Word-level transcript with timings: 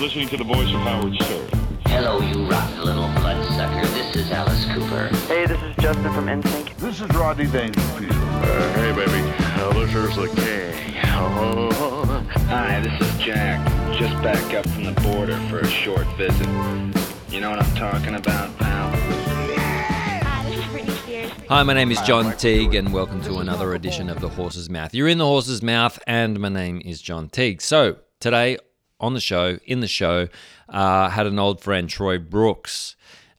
listening 0.00 0.28
to 0.28 0.38
the 0.38 0.44
voice 0.44 0.72
of 0.72 0.80
Howard 0.80 1.14
Stern. 1.16 1.46
Hello, 1.84 2.20
you 2.22 2.46
rotten 2.46 2.82
little 2.82 3.06
bloodsucker. 3.20 3.86
This 3.88 4.16
is 4.16 4.30
Alice 4.30 4.64
Cooper. 4.72 5.08
Hey, 5.26 5.44
this 5.44 5.60
is 5.60 5.76
Justin 5.76 6.10
from 6.14 6.24
NSYNC. 6.24 6.74
This 6.78 7.02
is 7.02 7.08
Rodney 7.10 7.46
Dangerfield. 7.46 8.10
Uh, 8.10 8.72
hey, 8.72 8.92
baby. 8.92 9.20
Uh, 9.60 9.74
this 9.74 9.94
is 9.94 10.16
the 10.16 10.28
king. 10.40 10.96
Oh. 11.04 12.26
Hi, 12.48 12.80
this 12.80 12.98
is 12.98 13.18
Jack. 13.22 13.62
Just 13.92 14.14
back 14.22 14.54
up 14.54 14.66
from 14.70 14.84
the 14.84 14.98
border 15.02 15.36
for 15.50 15.58
a 15.58 15.68
short 15.68 16.06
visit. 16.16 16.48
You 17.28 17.40
know 17.42 17.50
what 17.50 17.62
I'm 17.62 17.74
talking 17.74 18.14
about, 18.14 18.56
pal? 18.56 18.92
Hi, 18.96 20.48
this 20.48 20.60
is 20.60 20.64
Britney 20.64 20.96
Spears. 21.02 21.32
Hi, 21.50 21.62
my 21.62 21.74
name 21.74 21.90
is 21.90 22.00
John 22.00 22.34
Teague, 22.38 22.74
and 22.74 22.94
welcome 22.94 23.20
to 23.24 23.40
another 23.40 23.74
edition 23.74 24.08
of 24.08 24.22
The 24.22 24.30
Horse's 24.30 24.70
Mouth. 24.70 24.94
You're 24.94 25.08
in 25.08 25.18
The 25.18 25.26
Horse's 25.26 25.62
Mouth, 25.62 25.98
and 26.06 26.40
my 26.40 26.48
name 26.48 26.80
is 26.86 27.02
John 27.02 27.28
Teague. 27.28 27.60
So, 27.60 27.96
today 28.18 28.56
on 29.00 29.14
the 29.14 29.20
show, 29.20 29.58
in 29.64 29.80
the 29.80 29.88
show, 29.88 30.28
uh, 30.68 31.08
had 31.08 31.26
an 31.26 31.38
old 31.38 31.60
friend, 31.60 31.88
Troy 31.88 32.18
Brooks. 32.18 32.96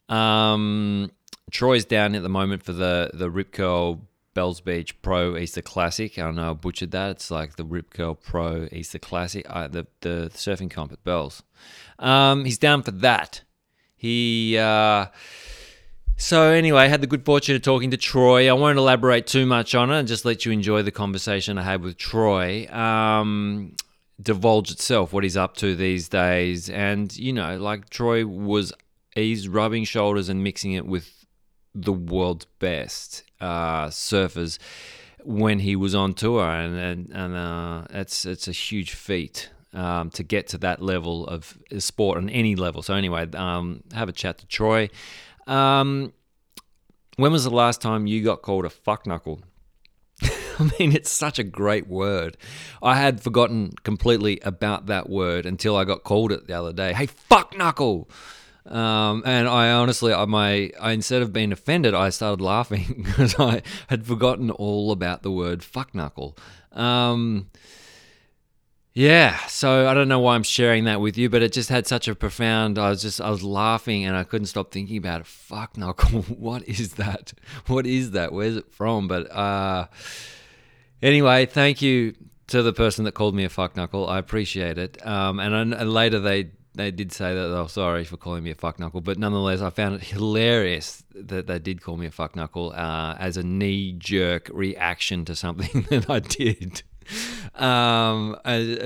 Um, 0.09 1.11
Troy's 1.51 1.85
down 1.85 2.15
at 2.15 2.23
the 2.23 2.29
moment 2.29 2.63
for 2.63 2.73
the, 2.73 3.11
the 3.13 3.29
Rip 3.29 3.51
Curl 3.53 4.01
Bells 4.33 4.61
Beach 4.61 5.01
Pro 5.01 5.37
Easter 5.37 5.61
Classic. 5.61 6.17
I 6.17 6.23
don't 6.23 6.35
know, 6.35 6.51
I 6.51 6.53
butchered 6.53 6.91
that. 6.91 7.11
It's 7.11 7.31
like 7.31 7.55
the 7.55 7.65
Rip 7.65 7.93
Curl 7.93 8.15
Pro 8.15 8.67
Easter 8.71 8.99
Classic, 8.99 9.45
uh, 9.49 9.67
the, 9.67 9.87
the 10.01 10.31
surfing 10.33 10.71
comp 10.71 10.91
at 10.91 11.03
Bells. 11.03 11.43
Um, 11.99 12.45
he's 12.45 12.57
down 12.57 12.83
for 12.83 12.91
that. 12.91 13.43
He. 13.95 14.57
Uh, 14.57 15.07
so 16.17 16.51
anyway, 16.51 16.81
I 16.81 16.87
had 16.87 17.01
the 17.01 17.07
good 17.07 17.25
fortune 17.25 17.55
of 17.55 17.63
talking 17.63 17.89
to 17.91 17.97
Troy. 17.97 18.47
I 18.47 18.53
won't 18.53 18.77
elaborate 18.77 19.25
too 19.25 19.47
much 19.47 19.73
on 19.73 19.91
it 19.91 19.97
and 19.97 20.07
just 20.07 20.23
let 20.23 20.45
you 20.45 20.51
enjoy 20.51 20.83
the 20.83 20.91
conversation 20.91 21.57
I 21.57 21.63
had 21.63 21.81
with 21.81 21.97
Troy. 21.97 22.67
Um, 22.71 23.75
divulge 24.21 24.71
itself 24.71 25.13
what 25.13 25.23
he's 25.23 25.37
up 25.37 25.55
to 25.57 25.75
these 25.75 26.09
days, 26.09 26.69
and 26.69 27.15
you 27.17 27.33
know, 27.33 27.57
like 27.57 27.89
Troy 27.89 28.25
was, 28.25 28.73
he's 29.15 29.47
rubbing 29.47 29.83
shoulders 29.83 30.29
and 30.29 30.43
mixing 30.43 30.73
it 30.73 30.85
with 30.85 31.25
the 31.73 31.93
world's 31.93 32.45
best 32.59 33.23
uh, 33.39 33.87
surfers 33.87 34.57
when 35.23 35.59
he 35.59 35.75
was 35.75 35.95
on 35.95 36.13
tour, 36.13 36.43
and 36.43 36.77
and, 36.77 37.09
and 37.11 37.35
uh, 37.35 37.85
it's 37.91 38.25
it's 38.25 38.47
a 38.47 38.53
huge 38.53 38.93
feat. 38.93 39.49
Um, 39.73 40.09
to 40.09 40.23
get 40.23 40.49
to 40.49 40.57
that 40.57 40.81
level 40.81 41.25
of 41.27 41.57
sport 41.79 42.17
on 42.17 42.29
any 42.29 42.57
level. 42.57 42.81
So 42.81 42.93
anyway, 42.93 43.31
um, 43.35 43.83
have 43.93 44.09
a 44.09 44.11
chat 44.11 44.37
to 44.39 44.45
Troy. 44.45 44.89
Um, 45.47 46.11
when 47.15 47.31
was 47.31 47.45
the 47.45 47.51
last 47.51 47.79
time 47.79 48.05
you 48.05 48.21
got 48.21 48.41
called 48.41 48.65
a 48.65 48.69
fuck 48.69 49.07
knuckle? 49.07 49.39
I 50.59 50.71
mean, 50.79 50.95
it's 50.95 51.11
such 51.11 51.39
a 51.39 51.43
great 51.43 51.87
word. 51.87 52.37
I 52.81 52.95
had 52.95 53.21
forgotten 53.21 53.73
completely 53.83 54.39
about 54.43 54.87
that 54.87 55.09
word 55.09 55.45
until 55.45 55.75
I 55.75 55.83
got 55.83 56.03
called 56.03 56.31
it 56.31 56.47
the 56.47 56.53
other 56.53 56.73
day. 56.73 56.93
Hey, 56.93 57.05
fuck 57.05 57.57
knuckle! 57.57 58.09
Um, 58.65 59.23
and 59.25 59.47
I 59.47 59.71
honestly, 59.71 60.13
I, 60.13 60.25
my, 60.25 60.71
I, 60.79 60.91
instead 60.91 61.21
of 61.21 61.33
being 61.33 61.51
offended, 61.51 61.95
I 61.95 62.09
started 62.09 62.43
laughing 62.43 63.03
because 63.05 63.39
I 63.39 63.63
had 63.87 64.05
forgotten 64.05 64.51
all 64.51 64.91
about 64.91 65.23
the 65.23 65.31
word 65.31 65.63
fuck 65.63 65.95
knuckle. 65.95 66.37
Um, 66.71 67.49
yeah, 68.93 69.37
so 69.47 69.87
I 69.87 69.93
don't 69.93 70.09
know 70.09 70.19
why 70.19 70.35
I'm 70.35 70.43
sharing 70.43 70.83
that 70.83 70.99
with 70.99 71.17
you, 71.17 71.29
but 71.29 71.41
it 71.41 71.53
just 71.53 71.69
had 71.69 71.87
such 71.87 72.09
a 72.09 72.15
profound. 72.15 72.77
I 72.77 72.89
was 72.89 73.01
just 73.01 73.21
I 73.21 73.29
was 73.29 73.41
laughing 73.41 74.03
and 74.03 74.17
I 74.17 74.23
couldn't 74.23 74.47
stop 74.47 74.71
thinking 74.71 74.97
about 74.97 75.21
it. 75.21 75.27
Fuck 75.27 75.77
knuckle, 75.77 76.21
what 76.37 76.67
is 76.67 76.95
that? 76.95 77.33
What 77.67 77.87
is 77.87 78.11
that? 78.11 78.33
Where's 78.33 78.57
it 78.57 78.71
from? 78.71 79.07
But 79.07 79.31
uh, 79.31 79.87
anyway, 81.01 81.45
thank 81.45 81.81
you 81.81 82.15
to 82.47 82.61
the 82.61 82.73
person 82.73 83.05
that 83.05 83.13
called 83.13 83.35
me 83.35 83.45
a 83.45 83.49
fuck 83.49 83.75
knuckle. 83.75 84.07
I 84.07 84.17
appreciate 84.17 84.77
it. 84.77 85.05
Um, 85.05 85.39
and, 85.39 85.73
and 85.73 85.93
later 85.93 86.19
they 86.19 86.51
they 86.73 86.89
did 86.89 87.11
say 87.11 87.33
that 87.33 87.57
oh 87.57 87.67
sorry 87.67 88.05
for 88.05 88.17
calling 88.17 88.43
me 88.43 88.51
a 88.51 88.55
fuck 88.55 88.79
knuckle, 88.79 89.01
but 89.01 89.17
nonetheless 89.17 89.61
I 89.61 89.69
found 89.69 89.95
it 89.95 90.03
hilarious 90.03 91.03
that 91.13 91.47
they 91.47 91.59
did 91.59 91.81
call 91.81 91.97
me 91.97 92.05
a 92.05 92.11
fuck 92.11 92.35
knuckle 92.35 92.71
uh, 92.73 93.15
as 93.19 93.37
a 93.37 93.43
knee 93.43 93.93
jerk 93.93 94.49
reaction 94.53 95.25
to 95.25 95.35
something 95.35 95.81
that 95.89 96.09
I 96.09 96.19
did. 96.19 96.83
Um, 97.55 98.37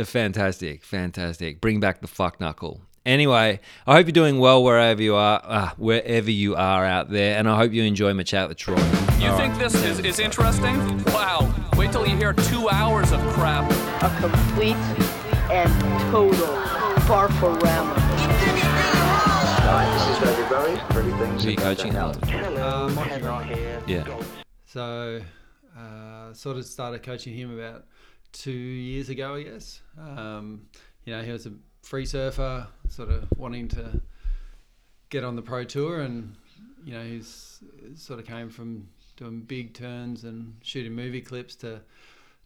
fantastic, 0.05 0.83
fantastic. 0.83 1.61
Bring 1.61 1.79
back 1.79 2.01
the 2.01 2.07
fuck 2.07 2.39
knuckle. 2.39 2.81
Anyway, 3.05 3.59
I 3.85 3.95
hope 3.95 4.07
you're 4.07 4.13
doing 4.13 4.39
well 4.39 4.63
wherever 4.63 4.99
you 5.01 5.13
are, 5.16 5.39
uh, 5.43 5.69
wherever 5.77 6.31
you 6.31 6.55
are 6.55 6.83
out 6.83 7.11
there, 7.11 7.38
and 7.38 7.47
I 7.47 7.55
hope 7.55 7.71
you 7.71 7.83
enjoy 7.83 8.16
my 8.16 8.23
chat 8.23 8.49
with 8.49 8.57
Troy. 8.57 8.77
You 9.19 9.27
All 9.29 9.38
think 9.38 9.53
right. 9.53 9.59
this 9.59 9.75
is, 9.75 9.99
is 9.99 10.19
interesting? 10.19 10.75
Wow. 11.05 11.53
Wait 11.77 11.91
till 11.91 12.07
you 12.07 12.16
hear 12.17 12.33
two 12.33 12.67
hours 12.69 13.11
of 13.11 13.19
crap. 13.33 13.69
a 14.01 14.09
complete 14.19 14.75
and 15.51 15.69
total 16.11 16.47
barforama. 17.05 17.93
This 19.93 20.07
is 20.07 20.23
David 20.23 20.49
Bowie. 20.49 20.77
Pretty 20.89 21.11
things 21.11 21.43
Who 21.43 21.49
are 21.49 21.51
you 21.51 21.57
coaching? 21.57 21.93
that 21.93 22.17
album. 22.25 22.57
Uh, 22.57 22.89
Mikey 22.89 23.09
Kevin 23.22 23.83
Yeah. 23.87 24.17
So, 24.66 25.22
uh, 25.77 26.33
sort 26.33 26.57
of 26.57 26.66
started 26.66 27.03
coaching 27.03 27.35
him 27.35 27.57
about 27.57 27.85
two 28.31 28.51
years 28.51 29.09
ago, 29.09 29.35
I 29.35 29.43
guess. 29.43 29.81
Um, 29.99 30.63
you 31.03 31.13
know, 31.16 31.22
he 31.22 31.31
was 31.31 31.45
a 31.45 31.53
free 31.85 32.06
surfer, 32.06 32.68
sort 32.90 33.09
of 33.09 33.25
wanting 33.38 33.68
to 33.68 34.01
get 35.09 35.23
on 35.23 35.35
the 35.35 35.41
pro 35.41 35.63
tour, 35.63 36.01
and 36.01 36.35
you 36.84 36.94
know, 36.94 37.03
he's 37.03 37.59
sort 37.96 38.19
of 38.19 38.25
came 38.25 38.50
from 38.50 38.88
doing 39.18 39.41
big 39.41 39.73
turns 39.73 40.23
and 40.23 40.56
shooting 40.62 40.94
movie 40.94 41.22
clips 41.22 41.56
to 41.56 41.79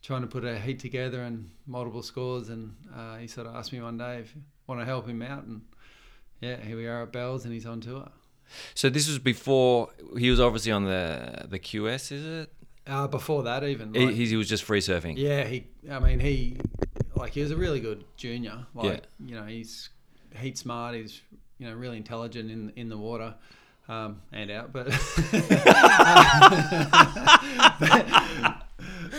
trying 0.01 0.21
to 0.21 0.27
put 0.27 0.45
a 0.45 0.59
heat 0.59 0.79
together 0.79 1.21
and 1.21 1.49
multiple 1.65 2.03
scores. 2.03 2.49
And 2.49 2.75
uh, 2.95 3.17
he 3.17 3.27
sort 3.27 3.47
of 3.47 3.55
asked 3.55 3.73
me 3.73 3.81
one 3.81 3.97
day 3.97 4.19
if 4.19 4.33
I 4.35 4.39
want 4.67 4.81
to 4.81 4.85
help 4.85 5.07
him 5.07 5.21
out, 5.21 5.43
and 5.45 5.61
yeah, 6.41 6.57
here 6.57 6.75
we 6.75 6.85
are 6.85 7.03
at 7.03 7.13
Bells, 7.13 7.45
and 7.45 7.53
he's 7.53 7.65
on 7.65 7.79
tour. 7.79 8.09
So 8.75 8.89
this 8.89 9.07
was 9.07 9.19
before 9.19 9.89
he 10.17 10.29
was 10.29 10.39
obviously 10.39 10.73
on 10.73 10.83
the 10.83 11.45
the 11.49 11.59
QS, 11.59 12.11
is 12.11 12.25
it? 12.25 12.53
Uh, 12.85 13.07
before 13.07 13.43
that, 13.43 13.63
even 13.63 13.93
He, 13.93 14.25
he 14.25 14.35
was 14.35 14.49
just 14.49 14.63
free 14.63 14.81
surfing. 14.81 15.15
Yeah, 15.15 15.43
he. 15.45 15.67
I 15.89 15.99
mean, 15.99 16.19
he 16.19 16.57
like 17.19 17.33
he 17.33 17.41
was 17.41 17.51
a 17.51 17.55
really 17.57 17.79
good 17.79 18.03
junior. 18.17 18.65
Like 18.73 18.85
Yeah. 18.85 18.99
you 19.27 19.35
know, 19.35 19.45
he's 19.45 19.89
heat 20.35 20.57
smart. 20.57 20.95
He's 20.95 21.21
you 21.59 21.67
know 21.67 21.75
really 21.75 21.97
intelligent 21.97 22.49
in 22.49 22.71
in 22.75 22.89
the 22.89 22.97
water. 22.97 23.35
Um, 23.87 24.21
and 24.31 24.51
out, 24.51 24.71
but 24.71 24.85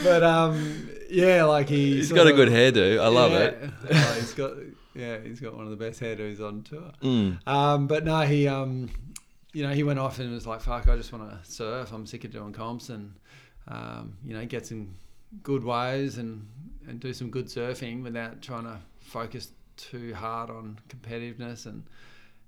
but 0.03 0.22
um, 0.22 0.89
yeah, 1.10 1.44
like 1.44 1.69
he 1.69 1.97
He's 1.97 2.12
got 2.12 2.27
a 2.27 2.31
of- 2.31 2.37
good 2.37 2.49
hairdo. 2.49 3.00
I 3.00 3.09
love 3.09 3.33
yeah, 3.33 3.39
it. 3.39 3.71
oh, 3.93 4.16
he's 4.19 4.34
got 4.34 4.53
yeah, 4.94 5.19
he's 5.21 5.41
got 5.41 5.55
one 5.56 5.65
of 5.65 5.71
the 5.71 5.77
best 5.77 6.00
hairdos 6.00 6.41
on 6.41 6.62
tour. 6.62 6.91
Mm. 7.03 7.47
Um, 7.47 7.87
but 7.87 8.05
no, 8.05 8.21
he 8.22 8.49
um, 8.49 8.91
you 9.53 9.66
know, 9.66 9.72
he 9.75 9.83
went 9.83 9.99
off 9.99 10.19
and 10.19 10.33
was 10.33 10.47
like, 10.47 10.60
"Fuck, 10.60 10.89
I 10.89 10.97
just 10.97 11.12
want 11.12 11.28
to 11.31 11.50
surf. 11.50 11.93
I'm 11.93 12.06
sick 12.06 12.25
of 12.25 12.33
doing 12.33 12.53
comps 12.53 12.89
and 12.89 13.15
um, 13.69 14.16
you 14.25 14.34
know, 14.34 14.44
get 14.47 14.66
some 14.66 14.94
good 15.43 15.65
waves 15.65 16.19
and 16.19 16.47
and 16.89 17.01
do 17.01 17.13
some 17.13 17.31
good 17.31 17.47
surfing 17.47 18.03
without 18.03 18.43
trying 18.43 18.65
to 18.65 18.79
focus 19.01 19.53
too 19.77 20.15
hard 20.15 20.51
on 20.51 20.79
competitiveness." 20.89 21.67
And 21.67 21.85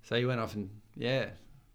so 0.03 0.16
he 0.16 0.25
went 0.25 0.41
off 0.41 0.54
and 0.54 0.70
yeah, 0.97 1.31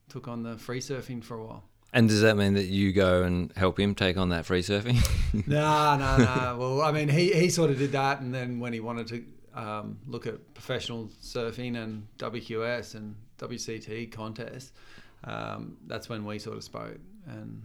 took 0.10 0.28
on 0.28 0.44
the 0.44 0.58
free 0.58 0.80
surfing 0.80 1.24
for 1.24 1.36
a 1.36 1.46
while. 1.46 1.64
And 1.94 2.10
does 2.10 2.22
that 2.22 2.36
mean 2.36 2.54
that 2.56 2.66
you 2.66 2.92
go 2.92 3.24
and 3.24 3.52
help 3.56 3.80
him 3.80 3.96
take 3.96 4.18
on 4.18 4.30
that 4.30 4.46
free 4.46 4.62
surfing? 4.62 4.98
No, 5.48 5.98
no, 5.98 6.18
no. 6.18 6.56
Well, 6.60 6.82
I 6.82 6.92
mean, 6.92 7.10
he, 7.10 7.34
he 7.34 7.50
sort 7.50 7.70
of 7.70 7.78
did 7.78 7.92
that, 7.92 8.22
and 8.22 8.34
then 8.34 8.60
when 8.60 8.74
he 8.74 8.80
wanted 8.80 9.08
to 9.08 9.26
um, 9.54 10.00
look 10.08 10.26
at 10.26 10.54
professional 10.54 11.10
surfing 11.22 11.76
and 11.76 12.08
WQS 12.18 12.96
and 12.96 13.16
WCT 13.38 14.12
contests, 14.12 14.72
um, 15.24 15.78
that's 15.86 16.10
when 16.10 16.26
we 16.26 16.40
sort 16.40 16.58
of 16.58 16.64
spoke 16.64 16.98
and 17.28 17.62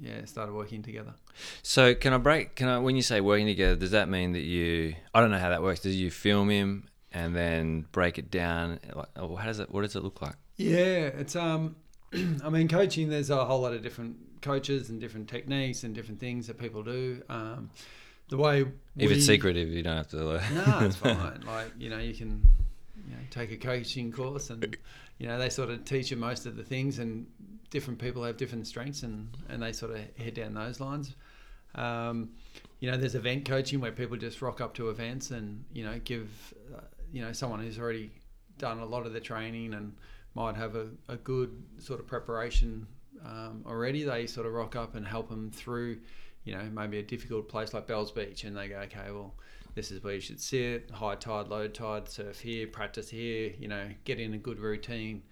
yeah, 0.00 0.24
started 0.24 0.54
working 0.54 0.82
together. 0.82 1.14
so 1.62 1.94
can 1.94 2.12
I 2.12 2.18
break? 2.18 2.54
Can 2.54 2.68
I? 2.68 2.78
When 2.78 2.96
you 2.96 3.02
say 3.02 3.20
working 3.20 3.46
together, 3.46 3.76
does 3.76 3.92
that 3.92 4.08
mean 4.08 4.32
that 4.32 4.40
you? 4.42 4.94
I 5.14 5.20
don't 5.20 5.30
know 5.30 5.38
how 5.38 5.50
that 5.50 5.62
works. 5.62 5.80
Does 5.80 5.96
you 5.96 6.10
film 6.10 6.48
him 6.50 6.88
and 7.12 7.34
then 7.34 7.86
break 7.92 8.18
it 8.18 8.30
down? 8.30 8.78
Like, 8.94 9.08
oh, 9.16 9.36
how 9.36 9.46
does 9.46 9.60
it? 9.60 9.70
What 9.70 9.82
does 9.82 9.96
it 9.96 10.02
look 10.04 10.20
like? 10.22 10.34
Yeah, 10.56 11.08
it's 11.20 11.36
um, 11.36 11.76
I 12.44 12.48
mean, 12.50 12.68
coaching. 12.68 13.08
There's 13.08 13.30
a 13.30 13.44
whole 13.44 13.60
lot 13.60 13.72
of 13.74 13.82
different 13.82 14.16
coaches 14.42 14.90
and 14.90 15.00
different 15.00 15.28
techniques 15.28 15.82
and 15.82 15.94
different 15.94 16.20
things 16.20 16.46
that 16.46 16.58
people 16.58 16.82
do. 16.82 17.22
Um, 17.28 17.70
the 18.28 18.36
way 18.36 18.62
If 18.96 19.08
we- 19.10 19.16
it's 19.16 19.26
secretive, 19.26 19.68
you 19.68 19.82
don't 19.82 19.96
have 19.96 20.08
to. 20.08 20.30
Uh, 20.36 20.42
No, 20.52 20.86
it's 20.86 20.96
fine. 21.06 21.42
Like 21.46 21.72
you 21.78 21.90
know, 21.90 21.98
you 21.98 22.14
can 22.14 22.42
you 23.08 23.12
know, 23.12 23.20
take 23.30 23.50
a 23.52 23.56
coaching 23.56 24.10
course, 24.12 24.50
and 24.50 24.76
you 25.18 25.26
know 25.28 25.38
they 25.38 25.48
sort 25.48 25.70
of 25.70 25.84
teach 25.84 26.10
you 26.10 26.16
most 26.16 26.44
of 26.46 26.56
the 26.56 26.64
things, 26.64 26.98
and 26.98 27.26
different 27.70 27.98
people 27.98 28.22
have 28.24 28.36
different 28.36 28.66
strengths, 28.66 29.02
and 29.02 29.36
and 29.48 29.62
they 29.62 29.72
sort 29.72 29.92
of 29.92 29.98
head 30.16 30.34
down 30.34 30.54
those 30.54 30.80
lines. 30.80 31.14
Um, 31.74 32.30
you 32.80 32.90
know, 32.90 32.96
there's 32.96 33.14
event 33.14 33.44
coaching 33.44 33.80
where 33.80 33.92
people 33.92 34.16
just 34.16 34.40
rock 34.42 34.60
up 34.60 34.74
to 34.74 34.90
events 34.90 35.30
and 35.30 35.64
you 35.72 35.84
know 35.84 36.00
give 36.04 36.54
uh, 36.74 36.80
you 37.12 37.22
know 37.22 37.32
someone 37.32 37.60
who's 37.60 37.78
already 37.78 38.10
done 38.58 38.78
a 38.78 38.86
lot 38.86 39.06
of 39.06 39.12
the 39.12 39.20
training 39.20 39.74
and 39.74 39.94
might 40.34 40.56
have 40.56 40.76
a, 40.76 40.88
a 41.08 41.16
good 41.16 41.50
sort 41.78 41.98
of 41.98 42.06
preparation 42.06 42.86
um, 43.24 43.64
already. 43.66 44.04
They 44.04 44.26
sort 44.26 44.46
of 44.46 44.52
rock 44.52 44.76
up 44.76 44.94
and 44.94 45.06
help 45.06 45.28
them 45.28 45.50
through, 45.50 45.98
you 46.44 46.54
know, 46.54 46.64
maybe 46.72 46.98
a 46.98 47.02
difficult 47.02 47.48
place 47.48 47.72
like 47.72 47.86
Bells 47.86 48.12
Beach, 48.12 48.44
and 48.44 48.56
they 48.56 48.68
go, 48.68 48.76
okay, 48.80 49.10
well, 49.10 49.34
this 49.74 49.90
is 49.90 50.02
where 50.02 50.14
you 50.14 50.20
should 50.20 50.40
sit, 50.40 50.90
high 50.90 51.14
tide, 51.14 51.48
low 51.48 51.68
tide, 51.68 52.08
surf 52.08 52.40
here, 52.40 52.66
practice 52.66 53.08
here, 53.08 53.52
you 53.58 53.68
know, 53.68 53.88
get 54.04 54.20
in 54.20 54.34
a 54.34 54.38
good 54.38 54.58
routine, 54.58 55.22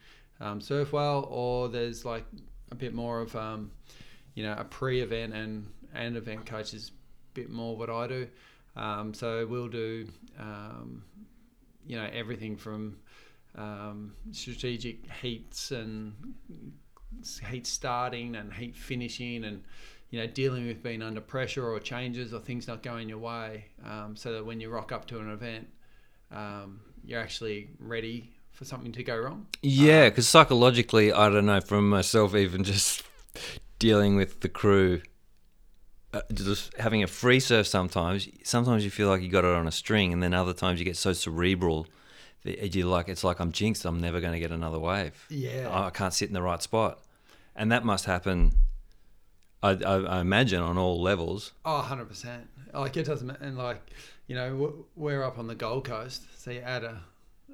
um, 0.40 0.60
surf 0.60 0.92
well, 0.92 1.26
or 1.30 1.68
there's 1.68 2.04
like 2.04 2.24
a 2.70 2.74
bit 2.74 2.94
more 2.94 3.20
of, 3.20 3.34
um, 3.36 3.70
you 4.34 4.42
know, 4.42 4.54
a 4.58 4.64
pre-event 4.64 5.32
and, 5.32 5.66
and 5.94 6.16
event 6.16 6.46
coach 6.46 6.74
is 6.74 6.90
a 6.90 7.34
bit 7.34 7.50
more 7.50 7.76
what 7.76 7.90
I 7.90 8.06
do. 8.06 8.28
Um, 8.76 9.14
so 9.14 9.46
we'll 9.46 9.68
do, 9.68 10.08
um, 10.38 11.04
you 11.86 11.96
know, 11.96 12.08
everything 12.12 12.56
from 12.56 12.96
um, 13.56 14.14
strategic 14.32 15.10
heats 15.22 15.70
and 15.70 16.14
heat 17.48 17.66
starting 17.66 18.34
and 18.34 18.52
heat 18.52 18.74
finishing 18.76 19.44
and 19.44 19.62
you 20.10 20.18
know 20.18 20.26
dealing 20.26 20.66
with 20.66 20.82
being 20.82 21.00
under 21.00 21.20
pressure 21.20 21.64
or 21.64 21.78
changes 21.78 22.34
or 22.34 22.40
things 22.40 22.66
not 22.66 22.82
going 22.82 23.08
your 23.08 23.18
way 23.18 23.66
um, 23.84 24.16
so 24.16 24.32
that 24.32 24.44
when 24.44 24.60
you 24.60 24.68
rock 24.68 24.90
up 24.90 25.06
to 25.06 25.20
an 25.20 25.30
event 25.30 25.68
you're 27.04 27.20
actually 27.20 27.70
ready 27.78 28.34
for 28.54 28.64
something 28.64 28.92
to 28.92 29.02
go 29.02 29.16
wrong 29.18 29.46
Yeah, 29.62 30.08
because 30.08 30.26
psychologically, 30.28 31.12
I 31.12 31.28
don't 31.28 31.46
know, 31.46 31.60
from 31.60 31.90
myself, 31.90 32.34
even 32.34 32.64
just 32.72 33.02
dealing 33.78 34.16
with 34.16 34.40
the 34.40 34.48
crew, 34.48 35.02
uh, 36.12 36.22
just 36.32 36.74
having 36.78 37.02
a 37.02 37.06
free 37.06 37.40
surf 37.40 37.66
sometimes, 37.66 38.28
sometimes 38.44 38.84
you 38.84 38.90
feel 38.90 39.08
like 39.08 39.20
you 39.20 39.28
got 39.28 39.44
it 39.44 39.54
on 39.54 39.66
a 39.66 39.72
string, 39.72 40.12
and 40.12 40.22
then 40.22 40.32
other 40.32 40.54
times 40.54 40.78
you 40.78 40.84
get 40.84 40.96
so 40.96 41.12
cerebral 41.12 41.86
that 42.44 42.74
you 42.74 42.86
like, 42.86 43.08
it's 43.08 43.24
like 43.24 43.40
I'm 43.40 43.52
jinxed, 43.52 43.84
I'm 43.84 44.00
never 44.00 44.20
going 44.20 44.34
to 44.34 44.38
get 44.38 44.50
another 44.50 44.78
wave. 44.78 45.26
Yeah. 45.28 45.68
I 45.70 45.90
can't 45.90 46.12
sit 46.12 46.28
in 46.28 46.34
the 46.34 46.42
right 46.42 46.62
spot. 46.62 47.00
And 47.56 47.72
that 47.72 47.84
must 47.84 48.04
happen, 48.04 48.52
I, 49.62 49.70
I, 49.70 49.94
I 50.02 50.20
imagine, 50.20 50.60
on 50.60 50.76
all 50.76 51.00
levels. 51.00 51.52
Oh, 51.64 51.86
100%. 51.88 52.42
Like, 52.72 52.96
it 52.96 53.04
doesn't, 53.04 53.30
and 53.30 53.56
like, 53.56 53.80
you 54.26 54.34
know, 54.34 54.86
we're 54.94 55.22
up 55.22 55.38
on 55.38 55.46
the 55.46 55.54
Gold 55.54 55.84
Coast, 55.84 56.26
so 56.36 56.50
you 56.50 56.60
add 56.60 56.84
a 56.84 57.00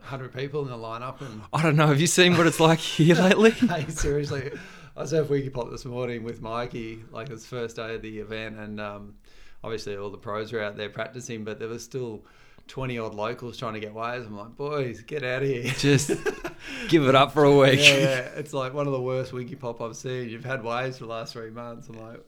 100 0.00 0.34
people 0.34 0.62
in 0.62 0.68
the 0.68 0.76
lineup, 0.76 1.20
and 1.20 1.42
I 1.52 1.62
don't 1.62 1.76
know, 1.76 1.86
have 1.86 2.00
you 2.00 2.06
seen 2.06 2.36
what 2.36 2.46
it's 2.46 2.60
like 2.60 2.78
here 2.78 3.14
lately? 3.14 3.50
hey, 3.50 3.86
seriously, 3.88 4.50
I 4.96 5.00
was 5.00 5.12
at 5.12 5.26
Winkipop 5.26 5.70
this 5.70 5.84
morning 5.84 6.24
with 6.24 6.40
Mikey, 6.42 7.04
like 7.10 7.28
was 7.28 7.46
first 7.46 7.76
day 7.76 7.94
of 7.94 8.02
the 8.02 8.18
event, 8.18 8.58
and 8.58 8.80
um, 8.80 9.14
obviously 9.62 9.96
all 9.96 10.10
the 10.10 10.18
pros 10.18 10.52
were 10.52 10.62
out 10.62 10.76
there 10.76 10.90
practicing, 10.90 11.44
but 11.44 11.58
there 11.58 11.68
was 11.68 11.84
still 11.84 12.24
20 12.70 12.98
odd 12.98 13.14
locals 13.14 13.56
trying 13.56 13.74
to 13.74 13.80
get 13.80 13.92
waves. 13.92 14.26
I'm 14.26 14.36
like, 14.36 14.56
boys, 14.56 15.00
get 15.02 15.24
out 15.24 15.42
of 15.42 15.48
here. 15.48 15.72
Just 15.76 16.12
give 16.88 17.06
it 17.06 17.14
up 17.14 17.32
for 17.32 17.44
a 17.44 17.56
week. 17.56 17.80
yeah, 17.80 17.96
yeah, 17.96 18.18
it's 18.36 18.52
like 18.52 18.72
one 18.72 18.86
of 18.86 18.92
the 18.92 19.00
worst 19.00 19.32
Winkipop 19.32 19.80
I've 19.80 19.96
seen. 19.96 20.28
You've 20.28 20.44
had 20.44 20.62
waves 20.62 20.98
for 20.98 21.04
the 21.04 21.10
last 21.10 21.32
three 21.32 21.50
months. 21.50 21.88
I'm 21.88 21.98
like, 21.98 22.20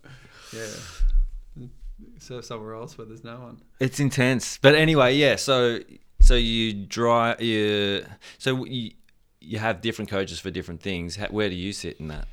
yeah, 0.52 1.68
surf 2.18 2.44
somewhere 2.44 2.74
else 2.74 2.98
where 2.98 3.06
there's 3.06 3.24
no 3.24 3.38
one. 3.38 3.60
It's 3.80 4.00
intense, 4.00 4.58
but 4.58 4.74
anyway, 4.74 5.14
yeah. 5.14 5.36
So, 5.36 5.80
so 6.22 6.34
you 6.34 6.72
dry, 6.72 7.36
you, 7.38 8.06
so 8.38 8.64
you, 8.64 8.92
you 9.40 9.58
have 9.58 9.80
different 9.80 10.10
coaches 10.10 10.40
for 10.40 10.50
different 10.50 10.80
things. 10.80 11.16
How, 11.16 11.26
where 11.26 11.48
do 11.48 11.54
you 11.54 11.72
sit 11.72 12.00
in 12.00 12.08
that? 12.08 12.26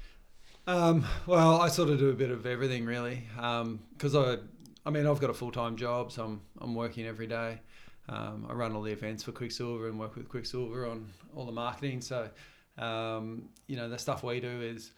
Um, 0.67 1.05
well, 1.25 1.59
I 1.59 1.67
sort 1.67 1.89
of 1.89 1.97
do 1.97 2.09
a 2.09 2.13
bit 2.13 2.29
of 2.29 2.45
everything 2.45 2.85
really, 2.85 3.23
because 3.35 4.15
I, 4.15 4.37
I 4.85 4.91
mean, 4.91 5.07
I've 5.07 5.19
got 5.19 5.31
a 5.31 5.33
full 5.33 5.51
time 5.51 5.75
job, 5.75 6.11
so 6.11 6.23
I'm 6.23 6.41
I'm 6.61 6.75
working 6.75 7.05
every 7.07 7.27
day. 7.27 7.59
Um, 8.07 8.47
I 8.49 8.53
run 8.53 8.75
all 8.75 8.81
the 8.81 8.91
events 8.91 9.23
for 9.23 9.31
Quiksilver 9.31 9.87
and 9.87 9.99
work 9.99 10.15
with 10.15 10.29
Quiksilver 10.29 10.87
on 10.87 11.07
all 11.35 11.45
the 11.45 11.51
marketing. 11.51 12.01
So, 12.01 12.29
um, 12.77 13.49
you 13.67 13.77
know, 13.77 13.89
the 13.89 13.97
stuff 13.97 14.23
we 14.23 14.39
do 14.39 14.61
is 14.61 14.91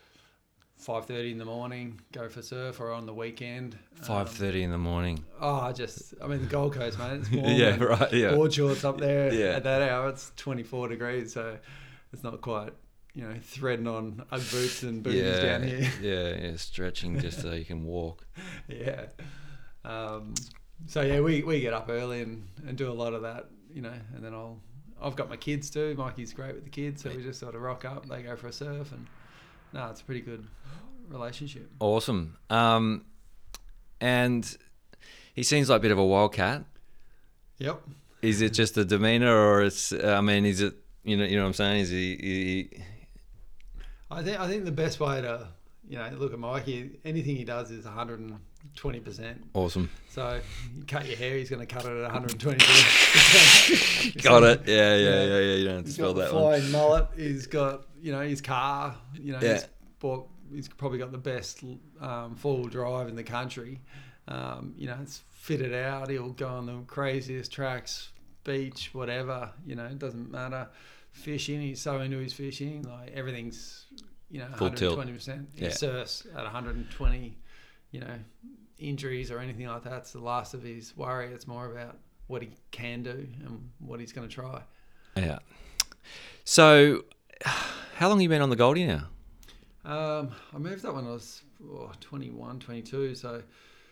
five 0.81 1.05
thirty 1.05 1.31
in 1.31 1.37
the 1.37 1.45
morning, 1.45 1.99
go 2.11 2.27
for 2.27 2.41
surf, 2.41 2.79
or 2.79 2.91
on 2.91 3.05
the 3.05 3.13
weekend. 3.13 3.77
Five 4.01 4.29
thirty 4.29 4.63
in 4.63 4.71
the 4.71 4.77
morning. 4.77 5.23
Oh, 5.39 5.55
I 5.55 5.71
just, 5.71 6.15
I 6.21 6.27
mean, 6.27 6.41
the 6.41 6.47
Gold 6.47 6.73
Coast, 6.73 6.97
mate. 6.97 7.19
It's 7.21 7.31
warm. 7.31 7.51
Yeah, 7.51 7.81
right, 7.81 8.11
yeah. 8.11 8.31
Board 8.31 8.53
shorts 8.53 8.83
up 8.83 8.97
there 8.99 9.33
Yeah. 9.33 9.55
at 9.55 9.63
that 9.63 9.81
hour. 9.89 10.09
It's 10.09 10.31
24 10.37 10.89
degrees, 10.89 11.33
so 11.33 11.57
it's 12.11 12.23
not 12.23 12.41
quite, 12.41 12.73
you 13.13 13.23
know, 13.23 13.35
threading 13.41 13.87
on 13.87 14.23
Ugg 14.31 14.41
boots 14.51 14.83
and 14.83 15.03
booties 15.03 15.21
yeah, 15.23 15.39
down 15.41 15.63
here. 15.63 15.91
yeah, 16.01 16.47
yeah, 16.47 16.55
stretching 16.55 17.19
just 17.19 17.41
so 17.41 17.51
you 17.51 17.65
can 17.65 17.85
walk. 17.85 18.25
yeah. 18.67 19.05
Um, 19.85 20.33
so 20.87 21.01
yeah, 21.01 21.19
we, 21.21 21.43
we 21.43 21.61
get 21.61 21.73
up 21.73 21.89
early 21.89 22.21
and, 22.21 22.47
and 22.67 22.77
do 22.77 22.91
a 22.91 22.93
lot 22.93 23.13
of 23.13 23.21
that, 23.21 23.45
you 23.71 23.81
know, 23.81 23.93
and 24.15 24.23
then 24.23 24.33
I'll 24.33 24.59
I've 25.03 25.15
got 25.15 25.29
my 25.29 25.37
kids 25.37 25.69
too. 25.71 25.95
Mikey's 25.97 26.31
great 26.31 26.53
with 26.53 26.63
the 26.63 26.69
kids, 26.69 27.01
so 27.01 27.09
we 27.09 27.23
just 27.23 27.39
sort 27.39 27.55
of 27.55 27.61
rock 27.61 27.85
up. 27.85 28.07
They 28.07 28.21
go 28.21 28.35
for 28.35 28.47
a 28.47 28.53
surf, 28.53 28.91
and 28.91 29.07
no, 29.73 29.87
it's 29.89 30.01
a 30.01 30.03
pretty 30.03 30.21
good 30.21 30.45
relationship. 31.09 31.69
Awesome. 31.79 32.37
Um, 32.49 33.05
and 33.99 34.57
he 35.33 35.43
seems 35.43 35.69
like 35.69 35.77
a 35.77 35.81
bit 35.81 35.91
of 35.91 35.99
a 35.99 36.05
wildcat. 36.05 36.63
Yep. 37.59 37.81
Is 38.21 38.41
it 38.41 38.53
just 38.53 38.77
a 38.77 38.85
demeanor, 38.85 39.35
or 39.35 39.63
it's? 39.63 39.93
I 39.93 40.21
mean, 40.21 40.45
is 40.45 40.61
it? 40.61 40.75
You 41.03 41.17
know, 41.17 41.23
you 41.23 41.35
know 41.35 41.43
what 41.43 41.47
I'm 41.47 41.53
saying? 41.53 41.79
Is 41.81 41.89
he? 41.89 42.15
he 42.15 42.83
I 44.11 44.21
think 44.21 44.39
I 44.39 44.47
think 44.47 44.65
the 44.65 44.71
best 44.71 44.99
way 44.99 45.21
to 45.21 45.47
you 45.87 45.97
know 45.97 46.09
look 46.17 46.33
at 46.33 46.39
Mikey, 46.39 46.99
anything 47.03 47.35
he 47.35 47.43
does 47.43 47.71
is 47.71 47.85
120 48.73 48.99
percent. 49.01 49.43
awesome. 49.53 49.89
So 50.09 50.39
you 50.77 50.83
cut 50.85 51.05
your 51.05 51.17
hair, 51.17 51.37
he's 51.37 51.49
going 51.49 51.65
to 51.65 51.65
cut 51.65 51.85
it 51.85 51.91
at 51.91 52.01
120. 52.11 52.57
Got 54.21 54.43
it. 54.43 54.61
Yeah, 54.67 54.95
yeah, 54.95 55.23
yeah, 55.23 55.39
yeah. 55.39 55.55
You 55.55 55.65
don't 55.65 55.75
have 55.77 55.85
to 55.85 55.91
spell 55.91 56.13
that 56.15 56.33
one. 56.33 56.41
flying 56.59 56.71
mullet. 56.71 57.07
He's 57.15 57.47
got 57.47 57.85
you 58.01 58.11
know 58.11 58.21
his 58.21 58.41
car. 58.41 58.95
You 59.19 59.33
know 59.33 59.39
Yeah. 59.41 59.53
he's 59.55 59.67
bought. 59.99 60.27
He's 60.53 60.67
probably 60.67 60.97
got 60.99 61.11
the 61.11 61.17
best 61.17 61.63
um, 62.01 62.35
four 62.35 62.57
wheel 62.57 62.67
drive 62.67 63.07
in 63.07 63.15
the 63.15 63.23
country. 63.23 63.79
Um, 64.27 64.73
you 64.77 64.87
know 64.87 64.97
it's 65.01 65.21
fitted 65.31 65.73
out. 65.73 66.09
He'll 66.09 66.29
go 66.31 66.47
on 66.47 66.65
the 66.65 66.79
craziest 66.87 67.51
tracks, 67.51 68.09
beach, 68.43 68.89
whatever. 68.93 69.51
You 69.65 69.75
know 69.75 69.85
it 69.85 69.99
doesn't 69.99 70.29
matter. 70.31 70.67
Fishing. 71.11 71.61
He's 71.61 71.81
so 71.81 71.99
into 72.01 72.17
his 72.17 72.33
fishing. 72.33 72.83
Like 72.83 73.11
everything's 73.13 73.85
you 74.29 74.39
know 74.39 74.47
Full 74.57 74.69
tilt. 74.71 74.97
120 74.97 75.11
percent. 75.13 75.49
He 75.53 75.65
Yeah. 75.65 75.71
surfs 75.71 76.25
at 76.35 76.43
120. 76.43 77.37
You 77.91 77.99
know 77.99 78.19
injuries 78.81 79.31
or 79.31 79.39
anything 79.39 79.67
like 79.67 79.83
that's 79.83 80.11
the 80.11 80.19
last 80.19 80.53
of 80.53 80.63
his 80.63 80.95
worry. 80.97 81.27
It's 81.33 81.47
more 81.47 81.71
about 81.71 81.97
what 82.27 82.41
he 82.41 82.49
can 82.71 83.03
do 83.03 83.27
and 83.45 83.69
what 83.79 83.99
he's 83.99 84.11
going 84.13 84.27
to 84.27 84.33
try. 84.33 84.61
Yeah. 85.15 85.39
So, 86.43 87.03
how 87.95 88.07
long 88.09 88.17
have 88.17 88.23
you 88.23 88.29
been 88.29 88.41
on 88.41 88.49
the 88.49 88.55
Goldie 88.55 88.85
now? 88.87 89.07
Um, 89.83 90.31
I 90.53 90.57
moved 90.57 90.85
up 90.85 90.95
when 90.95 91.05
I 91.05 91.11
was 91.11 91.41
oh, 91.63 91.91
21, 92.01 92.59
22. 92.59 93.15
So, 93.15 93.41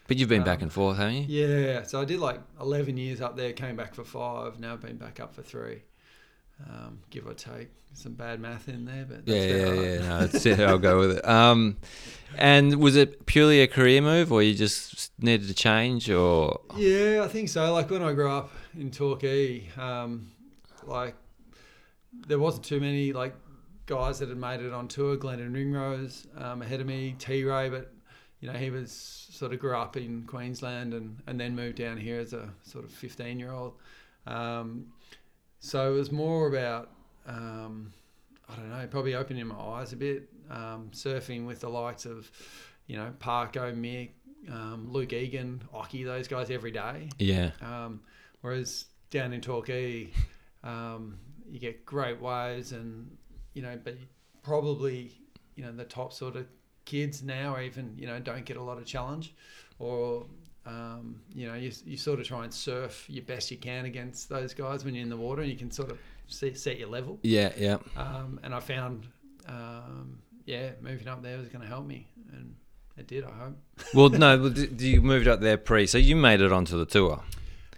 But 0.07 0.17
you've 0.17 0.29
been 0.29 0.43
back 0.43 0.59
Um, 0.59 0.63
and 0.63 0.73
forth, 0.73 0.97
haven't 0.97 1.15
you? 1.15 1.25
yeah. 1.27 1.83
So 1.83 2.01
I 2.01 2.05
did 2.05 2.19
like 2.19 2.39
11 2.61 2.97
years 2.97 3.21
up 3.21 3.35
there, 3.37 3.53
came 3.53 3.75
back 3.75 3.93
for 3.95 4.03
five. 4.03 4.59
Now 4.59 4.73
I've 4.73 4.81
been 4.81 4.97
back 4.97 5.19
up 5.19 5.33
for 5.33 5.41
three, 5.41 5.81
um, 6.67 6.99
give 7.09 7.27
or 7.27 7.33
take. 7.33 7.69
Some 7.93 8.13
bad 8.13 8.39
math 8.39 8.69
in 8.69 8.85
there, 8.85 9.05
but 9.09 9.25
that's 9.25 9.45
Yeah, 9.45 9.55
yeah, 9.55 9.73
yeah. 9.73 9.97
No, 9.97 10.19
that's 10.27 10.45
it. 10.45 10.59
I'll 10.59 10.77
go 10.77 10.99
with 10.99 11.17
it. 11.17 11.27
Um, 11.27 11.77
and 12.37 12.75
was 12.75 12.95
it 12.95 13.25
purely 13.25 13.61
a 13.61 13.67
career 13.67 13.99
move, 14.01 14.31
or 14.31 14.43
you 14.43 14.53
just 14.53 15.11
needed 15.19 15.47
to 15.47 15.53
change, 15.55 16.09
or 16.09 16.61
Yeah, 16.77 17.23
I 17.23 17.27
think 17.27 17.49
so. 17.49 17.73
Like 17.73 17.89
when 17.89 18.03
I 18.03 18.13
grew 18.13 18.29
up 18.29 18.51
in 18.77 18.91
Torquay, 18.91 19.67
um, 19.75 20.31
like 20.85 21.15
there 22.27 22.39
wasn't 22.39 22.63
too 22.63 22.79
many 22.79 23.11
like 23.11 23.35
guys 23.87 24.19
that 24.19 24.29
had 24.29 24.37
made 24.37 24.61
it 24.61 24.71
on 24.71 24.87
tour. 24.87 25.17
Glennon 25.17 25.53
Ringrose 25.53 26.27
um, 26.37 26.61
ahead 26.61 26.79
of 26.79 26.87
me, 26.87 27.15
T 27.17 27.43
Ray, 27.43 27.69
but 27.69 27.91
you 28.39 28.51
know 28.51 28.57
he 28.57 28.69
was 28.69 28.91
sort 29.31 29.51
of 29.51 29.59
grew 29.59 29.75
up 29.75 29.97
in 29.97 30.23
Queensland 30.23 30.93
and, 30.93 31.17
and 31.25 31.39
then 31.39 31.55
moved 31.55 31.77
down 31.77 31.97
here 31.97 32.19
as 32.19 32.33
a 32.33 32.49
sort 32.63 32.85
of 32.85 32.91
fifteen 32.91 33.39
year 33.39 33.51
old. 33.51 33.73
Um, 34.27 34.85
so 35.59 35.93
it 35.93 35.95
was 35.95 36.11
more 36.11 36.47
about 36.47 36.89
um, 37.27 37.93
I 38.49 38.55
don't 38.55 38.69
know, 38.69 38.87
probably 38.89 39.15
opening 39.15 39.47
my 39.47 39.55
eyes 39.55 39.93
a 39.93 39.95
bit, 39.95 40.29
um, 40.49 40.89
surfing 40.91 41.45
with 41.45 41.59
the 41.59 41.69
likes 41.69 42.05
of 42.05 42.31
you 42.87 42.97
know 42.97 43.13
Parko, 43.19 43.73
Mick, 43.75 44.09
um, 44.51 44.87
Luke 44.91 45.13
Egan, 45.13 45.61
Occy, 45.73 46.05
those 46.05 46.27
guys 46.27 46.49
every 46.49 46.71
day. 46.71 47.09
yeah, 47.19 47.51
Um, 47.61 48.01
whereas 48.41 48.85
down 49.09 49.33
in 49.33 49.41
Torquay, 49.41 50.09
um, 50.63 51.19
you 51.49 51.59
get 51.59 51.85
great 51.85 52.21
waves 52.21 52.71
and, 52.71 53.09
you 53.53 53.61
know, 53.61 53.77
but 53.83 53.95
probably, 54.43 55.11
you 55.55 55.63
know, 55.63 55.71
the 55.71 55.83
top 55.83 56.13
sort 56.13 56.35
of 56.35 56.45
kids 56.85 57.23
now 57.23 57.59
even, 57.59 57.95
you 57.97 58.07
know, 58.07 58.19
don't 58.19 58.45
get 58.45 58.57
a 58.57 58.61
lot 58.63 58.77
of 58.77 58.85
challenge 58.85 59.33
or, 59.79 60.25
um, 60.65 61.21
you 61.33 61.47
know, 61.47 61.55
you, 61.55 61.71
you 61.85 61.97
sort 61.97 62.19
of 62.19 62.27
try 62.27 62.43
and 62.43 62.53
surf 62.53 63.05
your 63.09 63.23
best 63.23 63.49
you 63.51 63.57
can 63.57 63.85
against 63.85 64.29
those 64.29 64.53
guys 64.53 64.85
when 64.85 64.93
you're 64.93 65.03
in 65.03 65.09
the 65.09 65.17
water 65.17 65.41
and 65.41 65.49
you 65.51 65.57
can 65.57 65.71
sort 65.71 65.89
of 65.91 65.97
see, 66.27 66.53
set 66.53 66.77
your 66.79 66.89
level. 66.89 67.17
yeah, 67.23 67.51
yeah. 67.57 67.77
Um, 67.97 68.39
and 68.43 68.53
I 68.53 68.59
found, 68.59 69.07
um, 69.47 70.19
yeah, 70.45 70.71
moving 70.81 71.07
up 71.07 71.23
there 71.23 71.37
was 71.37 71.49
going 71.49 71.61
to 71.61 71.67
help 71.67 71.85
me 71.85 72.07
and 72.33 72.55
it 72.97 73.07
did, 73.07 73.23
I 73.23 73.31
hope. 73.31 73.57
Well, 73.93 74.09
no, 74.09 74.37
but 74.37 74.53
d- 74.55 74.67
d- 74.67 74.89
you 74.91 75.01
moved 75.01 75.27
up 75.27 75.39
there 75.39 75.57
pre, 75.57 75.87
so 75.87 75.97
you 75.97 76.15
made 76.15 76.41
it 76.41 76.51
onto 76.51 76.77
the 76.77 76.85
tour, 76.85 77.23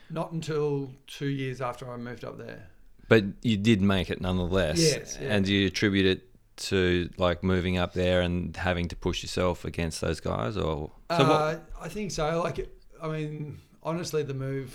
Not 0.09 0.31
until 0.31 0.91
two 1.07 1.27
years 1.27 1.61
after 1.61 1.89
I 1.91 1.97
moved 1.97 2.25
up 2.25 2.37
there. 2.37 2.67
but 3.07 3.23
you 3.41 3.55
did 3.57 3.81
make 3.81 4.09
it 4.09 4.19
nonetheless. 4.21 4.79
Yes, 4.79 5.17
yeah. 5.21 5.29
And 5.33 5.47
you 5.47 5.67
attribute 5.67 6.05
it 6.05 6.27
to 6.57 7.09
like 7.17 7.43
moving 7.43 7.77
up 7.77 7.93
there 7.93 8.21
and 8.21 8.55
having 8.55 8.87
to 8.89 8.95
push 8.95 9.23
yourself 9.23 9.65
against 9.65 10.01
those 10.01 10.19
guys, 10.19 10.57
or 10.57 10.91
so 11.09 11.15
uh? 11.15 11.59
I 11.79 11.87
think 11.87 12.11
so. 12.11 12.41
Like, 12.41 12.69
I 13.01 13.07
mean, 13.07 13.59
honestly, 13.83 14.23
the 14.23 14.33
move 14.33 14.73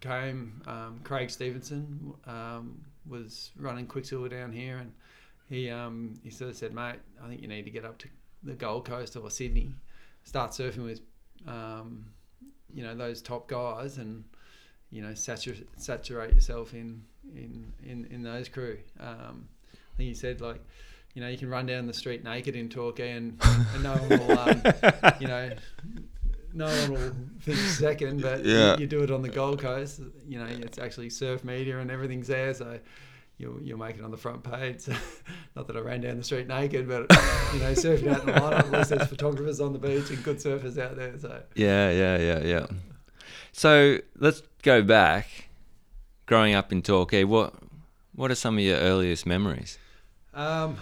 came. 0.00 0.62
Um, 0.66 1.00
Craig 1.04 1.30
Stevenson 1.30 2.14
um, 2.26 2.80
was 3.08 3.50
running 3.56 3.86
Quiksilver 3.86 4.28
down 4.28 4.52
here, 4.52 4.78
and 4.78 4.92
he 5.48 5.70
um, 5.70 6.18
he 6.22 6.30
sort 6.30 6.50
of 6.50 6.56
said, 6.56 6.74
"Mate, 6.74 6.96
I 7.22 7.28
think 7.28 7.42
you 7.42 7.48
need 7.48 7.64
to 7.64 7.70
get 7.70 7.84
up 7.84 7.98
to 7.98 8.08
the 8.42 8.54
Gold 8.54 8.84
Coast 8.84 9.16
or 9.16 9.30
Sydney, 9.30 9.72
start 10.24 10.52
surfing 10.52 10.84
with, 10.84 11.00
um, 11.46 12.06
you 12.72 12.82
know, 12.82 12.94
those 12.94 13.20
top 13.22 13.48
guys, 13.48 13.98
and 13.98 14.24
you 14.90 15.02
know, 15.02 15.14
saturate 15.14 15.68
saturate 15.76 16.34
yourself 16.34 16.74
in 16.74 17.02
in 17.34 17.72
in, 17.84 18.06
in 18.10 18.22
those 18.22 18.48
crew." 18.48 18.78
Um, 18.98 19.48
I 19.72 19.96
think 19.96 20.08
he 20.08 20.14
said 20.14 20.40
like. 20.40 20.60
You 21.14 21.22
know, 21.22 21.28
you 21.28 21.38
can 21.38 21.48
run 21.50 21.66
down 21.66 21.86
the 21.86 21.92
street 21.94 22.22
naked 22.22 22.54
in 22.54 22.68
Torquay 22.68 23.12
and, 23.12 23.40
and 23.74 23.82
no 23.82 23.94
one 23.96 24.08
will, 24.08 24.38
um, 24.38 24.62
you 25.20 25.26
know, 25.26 25.50
no 26.54 26.66
one 26.66 26.92
will 26.92 27.12
think 27.40 27.58
second, 27.58 28.22
but 28.22 28.44
you- 28.44 28.52
Yeah. 28.52 28.76
you, 28.78 28.86
do 28.86 29.02
it 29.02 29.10
on 29.10 29.22
the 29.22 29.28
Gold 29.28 29.60
Coast. 29.60 30.00
You 30.28 30.38
know, 30.38 30.46
it's 30.46 30.78
actually 30.78 31.10
surf 31.10 31.44
media 31.44 31.78
and 31.80 31.90
everything's 31.90 32.28
there, 32.28 32.54
so 32.54 32.78
you'll 33.38 33.60
you'll 33.62 33.78
make 33.78 33.96
it 33.96 34.04
on 34.04 34.10
the 34.10 34.16
front 34.16 34.42
page. 34.44 34.80
So, 34.82 34.92
not 35.56 35.66
that 35.66 35.76
I 35.76 35.80
ran 35.80 36.00
down 36.02 36.16
the 36.18 36.24
street 36.24 36.46
naked, 36.48 36.86
but 36.88 37.00
you 37.52 37.60
know, 37.60 37.72
surfing 37.72 38.12
out 38.12 38.20
in 38.20 38.26
the 38.26 38.32
lineup, 38.32 38.58
at 38.60 38.70
least 38.72 38.90
there's 38.90 39.08
photographers 39.08 39.60
on 39.60 39.72
the 39.72 39.78
beach 39.78 40.10
and 40.10 40.22
good 40.22 40.36
surfers 40.38 40.78
out 40.78 40.96
there. 40.96 41.18
So 41.18 41.42
Yeah, 41.54 41.90
yeah, 41.90 42.18
yeah, 42.18 42.40
yeah. 42.44 42.66
So 43.52 43.98
let's 44.18 44.42
go 44.62 44.82
back. 44.82 45.48
Growing 46.26 46.54
up 46.54 46.70
in 46.72 46.82
Torquay, 46.82 47.24
what 47.24 47.54
what 48.14 48.30
are 48.30 48.34
some 48.36 48.56
of 48.58 48.62
your 48.64 48.76
earliest 48.78 49.26
memories? 49.26 49.78
um, 50.34 50.76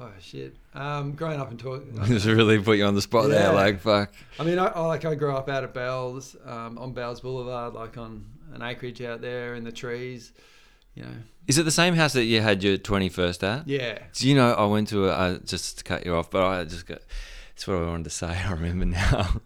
oh 0.00 0.10
shit. 0.20 0.56
Um, 0.74 1.12
growing 1.12 1.40
up 1.40 1.50
in 1.50 1.56
Tor, 1.56 1.80
Just 2.04 2.26
really 2.26 2.58
put 2.58 2.78
you 2.78 2.84
on 2.84 2.94
the 2.94 3.02
spot 3.02 3.28
there, 3.28 3.52
like 3.52 3.80
fuck. 3.80 4.12
I 4.38 4.44
mean, 4.44 4.58
I, 4.58 4.66
I 4.66 4.80
like 4.86 5.04
I 5.04 5.14
grew 5.14 5.34
up 5.34 5.48
out 5.48 5.64
of 5.64 5.72
Bells, 5.72 6.36
um, 6.44 6.78
on 6.78 6.92
Bells 6.92 7.20
Boulevard, 7.20 7.74
like 7.74 7.96
on 7.98 8.24
an 8.54 8.62
acreage 8.62 9.02
out 9.02 9.20
there 9.20 9.54
in 9.54 9.64
the 9.64 9.72
trees. 9.72 10.32
You 10.94 11.02
know, 11.02 11.14
Is 11.46 11.58
it 11.58 11.64
the 11.64 11.70
same 11.70 11.94
house 11.94 12.14
that 12.14 12.24
you 12.24 12.40
had 12.40 12.62
your 12.62 12.78
twenty 12.78 13.08
first 13.08 13.44
at? 13.44 13.68
yeah. 13.68 13.98
Do 14.14 14.28
you 14.28 14.34
know 14.34 14.52
I 14.54 14.64
went 14.66 14.88
to 14.88 15.08
a, 15.08 15.12
uh, 15.12 15.38
just 15.44 15.78
to 15.78 15.84
cut 15.84 16.06
you 16.06 16.14
off, 16.14 16.30
but 16.30 16.44
I 16.44 16.64
just 16.64 16.86
got. 16.86 17.00
That's 17.54 17.66
what 17.66 17.78
I 17.78 17.86
wanted 17.86 18.04
to 18.04 18.10
say. 18.10 18.26
I 18.46 18.50
remember 18.52 18.84
now. 18.86 19.40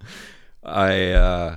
I 0.62 1.11
uh, 1.12 1.57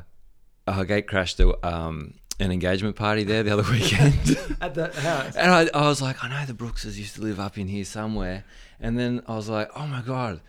I 0.65 0.83
gate 0.85 1.07
crashed 1.07 1.39
a, 1.39 1.67
um, 1.67 2.13
an 2.39 2.51
engagement 2.51 2.95
party 2.95 3.23
there 3.23 3.43
the 3.43 3.51
other 3.51 3.63
weekend. 3.71 4.37
At 4.61 4.73
the 4.73 4.91
house. 5.01 5.35
And 5.35 5.51
I, 5.51 5.69
I 5.73 5.87
was 5.87 6.01
like, 6.01 6.23
I 6.23 6.29
know 6.29 6.45
the 6.45 6.53
Brookses 6.53 6.97
used 6.97 7.15
to 7.15 7.21
live 7.21 7.39
up 7.39 7.57
in 7.57 7.67
here 7.67 7.85
somewhere. 7.85 8.43
And 8.79 8.97
then 8.97 9.23
I 9.27 9.35
was 9.35 9.49
like, 9.49 9.69
oh 9.75 9.87
my 9.87 10.01
God, 10.01 10.41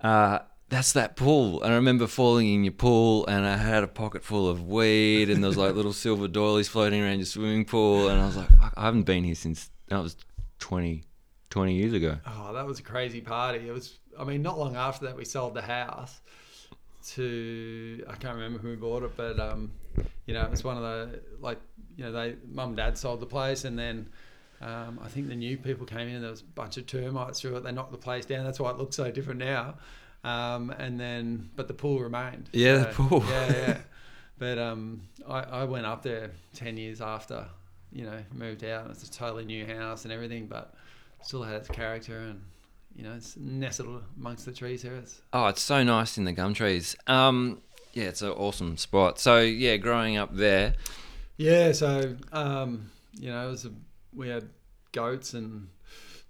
uh, 0.00 0.40
that's 0.68 0.92
that 0.92 1.16
pool. 1.16 1.62
And 1.62 1.72
I 1.72 1.76
remember 1.76 2.06
falling 2.06 2.48
in 2.48 2.64
your 2.64 2.72
pool 2.72 3.26
and 3.26 3.46
I 3.46 3.56
had 3.56 3.84
a 3.84 3.88
pocket 3.88 4.24
full 4.24 4.48
of 4.48 4.66
weed 4.68 5.30
and 5.30 5.42
there 5.42 5.48
was 5.48 5.56
like 5.56 5.74
little 5.74 5.92
silver 5.92 6.28
doilies 6.28 6.68
floating 6.68 7.02
around 7.02 7.18
your 7.18 7.26
swimming 7.26 7.64
pool. 7.64 8.08
And 8.08 8.20
I 8.20 8.26
was 8.26 8.36
like, 8.36 8.48
fuck, 8.50 8.74
I 8.76 8.84
haven't 8.84 9.04
been 9.04 9.24
here 9.24 9.34
since 9.34 9.70
that 9.88 10.02
was 10.02 10.16
20, 10.58 11.04
20 11.50 11.74
years 11.74 11.92
ago. 11.92 12.18
Oh, 12.26 12.52
that 12.54 12.66
was 12.66 12.78
a 12.78 12.82
crazy 12.82 13.20
party. 13.20 13.68
It 13.68 13.72
was. 13.72 13.98
I 14.18 14.24
mean, 14.24 14.42
not 14.42 14.58
long 14.58 14.76
after 14.76 15.06
that, 15.06 15.16
we 15.16 15.24
sold 15.24 15.54
the 15.54 15.62
house 15.62 16.20
to 17.02 18.04
I 18.08 18.14
can't 18.14 18.34
remember 18.34 18.58
who 18.58 18.76
bought 18.76 19.02
it, 19.02 19.16
but 19.16 19.38
um, 19.38 19.72
you 20.26 20.34
know, 20.34 20.42
it 20.42 20.50
was 20.50 20.64
one 20.64 20.76
of 20.76 20.82
the 20.82 21.20
like 21.40 21.58
you 21.96 22.04
know 22.04 22.12
they 22.12 22.36
mum 22.50 22.68
and 22.70 22.76
dad 22.76 22.98
sold 22.98 23.20
the 23.20 23.26
place, 23.26 23.64
and 23.64 23.78
then 23.78 24.08
um, 24.60 25.00
I 25.02 25.08
think 25.08 25.28
the 25.28 25.34
new 25.36 25.56
people 25.56 25.86
came 25.86 26.08
in. 26.08 26.14
and 26.16 26.24
There 26.24 26.30
was 26.30 26.40
a 26.42 26.44
bunch 26.44 26.76
of 26.76 26.86
termites 26.86 27.40
through 27.40 27.56
it. 27.56 27.64
They 27.64 27.72
knocked 27.72 27.92
the 27.92 27.98
place 27.98 28.24
down. 28.24 28.44
That's 28.44 28.60
why 28.60 28.70
it 28.70 28.78
looks 28.78 28.96
so 28.96 29.10
different 29.10 29.40
now. 29.40 29.74
Um, 30.24 30.70
and 30.70 31.00
then, 31.00 31.50
but 31.56 31.66
the 31.66 31.74
pool 31.74 31.98
remained. 31.98 32.48
Yeah, 32.52 32.78
the 32.78 32.84
pool. 32.86 33.24
Yeah, 33.28 33.52
yeah. 33.52 33.78
But 34.38 34.58
um, 34.58 35.02
I, 35.28 35.40
I 35.40 35.64
went 35.64 35.86
up 35.86 36.02
there 36.02 36.32
ten 36.52 36.76
years 36.76 37.00
after, 37.00 37.46
you 37.92 38.04
know, 38.04 38.18
moved 38.34 38.64
out. 38.64 38.90
It's 38.90 39.04
a 39.04 39.10
totally 39.10 39.44
new 39.44 39.64
house 39.64 40.02
and 40.02 40.12
everything, 40.12 40.46
but 40.46 40.74
still 41.22 41.44
had 41.44 41.54
its 41.56 41.68
character 41.68 42.18
and 42.18 42.42
you 42.94 43.04
know, 43.04 43.14
it's 43.14 43.36
nestled 43.36 44.02
amongst 44.18 44.44
the 44.44 44.52
trees 44.52 44.82
here. 44.82 44.94
It's 44.96 45.20
Oh, 45.32 45.46
it's 45.46 45.62
so 45.62 45.82
nice 45.82 46.18
in 46.18 46.24
the 46.24 46.32
gum 46.32 46.54
trees. 46.54 46.96
Um, 47.06 47.62
yeah, 47.92 48.04
it's 48.04 48.22
an 48.22 48.30
awesome 48.30 48.76
spot. 48.76 49.18
So 49.18 49.40
yeah, 49.40 49.76
growing 49.76 50.16
up 50.16 50.34
there, 50.34 50.74
yeah. 51.36 51.72
So 51.72 52.16
um, 52.32 52.90
you 53.18 53.30
know, 53.30 53.48
it 53.48 53.50
was 53.50 53.64
a, 53.64 53.70
we 54.14 54.28
had 54.28 54.48
goats 54.92 55.34
and 55.34 55.68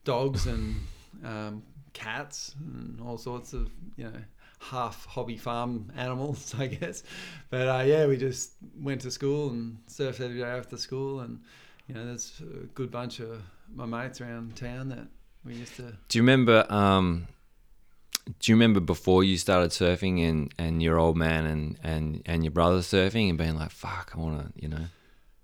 dogs 0.05 0.47
and 0.47 0.77
um, 1.25 1.63
cats 1.93 2.55
and 2.59 3.01
all 3.01 3.19
sorts 3.19 3.53
of 3.53 3.71
you 3.97 4.05
know 4.05 4.13
half 4.59 5.05
hobby 5.07 5.37
farm 5.37 5.91
animals, 5.97 6.55
I 6.59 6.67
guess. 6.69 7.03
But 7.51 7.69
uh, 7.69 7.85
yeah, 7.85 8.07
we 8.07 8.17
just 8.17 8.53
went 8.81 9.01
to 9.03 9.11
school 9.11 9.51
and 9.51 9.79
surfed 9.89 10.21
every 10.21 10.39
day 10.39 10.45
after 10.45 10.77
school, 10.77 11.21
and 11.21 11.41
you 11.89 11.95
know, 11.95 12.07
there's 12.07 12.41
a 12.41 12.67
good 12.67 12.91
bunch 12.91 13.21
of 13.21 13.43
my 13.75 13.87
mates 13.87 14.21
around 14.21 14.57
town 14.57 14.89
that 14.91 15.07
we 15.45 15.55
used 15.55 15.77
to. 15.77 15.95
Do 16.09 16.19
you 16.19 16.23
remember? 16.23 16.67
Um, 16.69 17.29
do 18.39 18.53
you 18.53 18.57
remember 18.57 18.81
before 18.81 19.25
you 19.25 19.37
started 19.37 19.71
surfing 19.71 20.29
and, 20.29 20.55
and 20.59 20.81
your 20.83 20.99
old 20.99 21.17
man 21.17 21.45
and, 21.45 21.79
and, 21.83 22.23
and 22.25 22.45
your 22.45 22.53
brother 22.53 22.79
surfing 22.79 23.29
and 23.29 23.37
being 23.39 23.57
like, 23.57 23.71
"Fuck, 23.71 24.13
I 24.15 24.21
want 24.21 24.55
to," 24.55 24.63
you 24.63 24.69
know, 24.69 24.85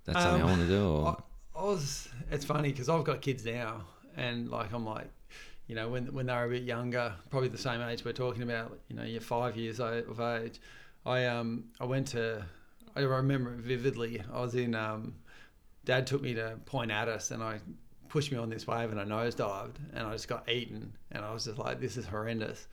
that's 0.04 0.22
something 0.22 0.42
I 0.42 0.44
Um, 0.44 0.50
want 0.50 0.62
to 0.62 0.68
do. 0.68 0.86
Or 0.88 1.08
I, 1.56 1.60
I 1.60 1.62
was. 1.64 2.08
It's 2.30 2.44
funny 2.44 2.70
because 2.70 2.88
I've 2.88 3.04
got 3.04 3.20
kids 3.20 3.44
now, 3.44 3.82
and 4.16 4.48
like 4.48 4.72
I'm 4.72 4.84
like, 4.86 5.10
you 5.66 5.74
know, 5.74 5.88
when 5.88 6.12
when 6.14 6.26
they 6.26 6.32
were 6.34 6.44
a 6.44 6.48
bit 6.48 6.62
younger, 6.62 7.14
probably 7.30 7.48
the 7.48 7.58
same 7.58 7.80
age 7.80 8.04
we're 8.04 8.12
talking 8.12 8.42
about. 8.42 8.78
You 8.88 8.96
know, 8.96 9.02
you're 9.02 9.20
five 9.20 9.56
years 9.56 9.80
of 9.80 10.20
age. 10.20 10.60
I 11.04 11.26
um 11.26 11.64
I 11.80 11.84
went 11.84 12.06
to. 12.08 12.44
I 12.94 13.00
remember 13.00 13.54
it 13.54 13.60
vividly. 13.60 14.22
I 14.32 14.40
was 14.40 14.54
in. 14.54 14.74
Um, 14.74 15.16
Dad 15.84 16.06
took 16.06 16.22
me 16.22 16.34
to 16.34 16.58
Point 16.66 16.90
Addis, 16.90 17.30
and 17.32 17.42
I 17.42 17.60
pushed 18.08 18.32
me 18.32 18.38
on 18.38 18.48
this 18.50 18.66
wave, 18.66 18.90
and 18.90 19.00
I 19.00 19.04
nosedived, 19.04 19.76
and 19.92 20.06
I 20.06 20.12
just 20.12 20.28
got 20.28 20.48
eaten, 20.48 20.92
and 21.12 21.24
I 21.24 21.32
was 21.32 21.44
just 21.44 21.58
like, 21.58 21.80
this 21.80 21.96
is 21.96 22.06
horrendous. 22.06 22.66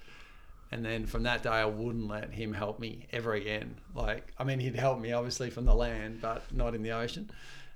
And 0.72 0.84
then 0.84 1.06
from 1.06 1.24
that 1.24 1.44
day, 1.44 1.50
I 1.50 1.66
wouldn't 1.66 2.08
let 2.08 2.32
him 2.32 2.52
help 2.54 2.80
me 2.80 3.06
ever 3.14 3.34
again. 3.34 3.76
Like, 3.94 4.34
I 4.38 4.44
mean, 4.44 4.60
he'd 4.60 4.76
help 4.76 5.00
me 5.00 5.12
obviously 5.14 5.50
from 5.50 5.66
the 5.66 5.76
land, 5.76 6.20
but 6.22 6.44
not 6.52 6.74
in 6.74 6.82
the 6.82 6.92
ocean. 6.92 7.30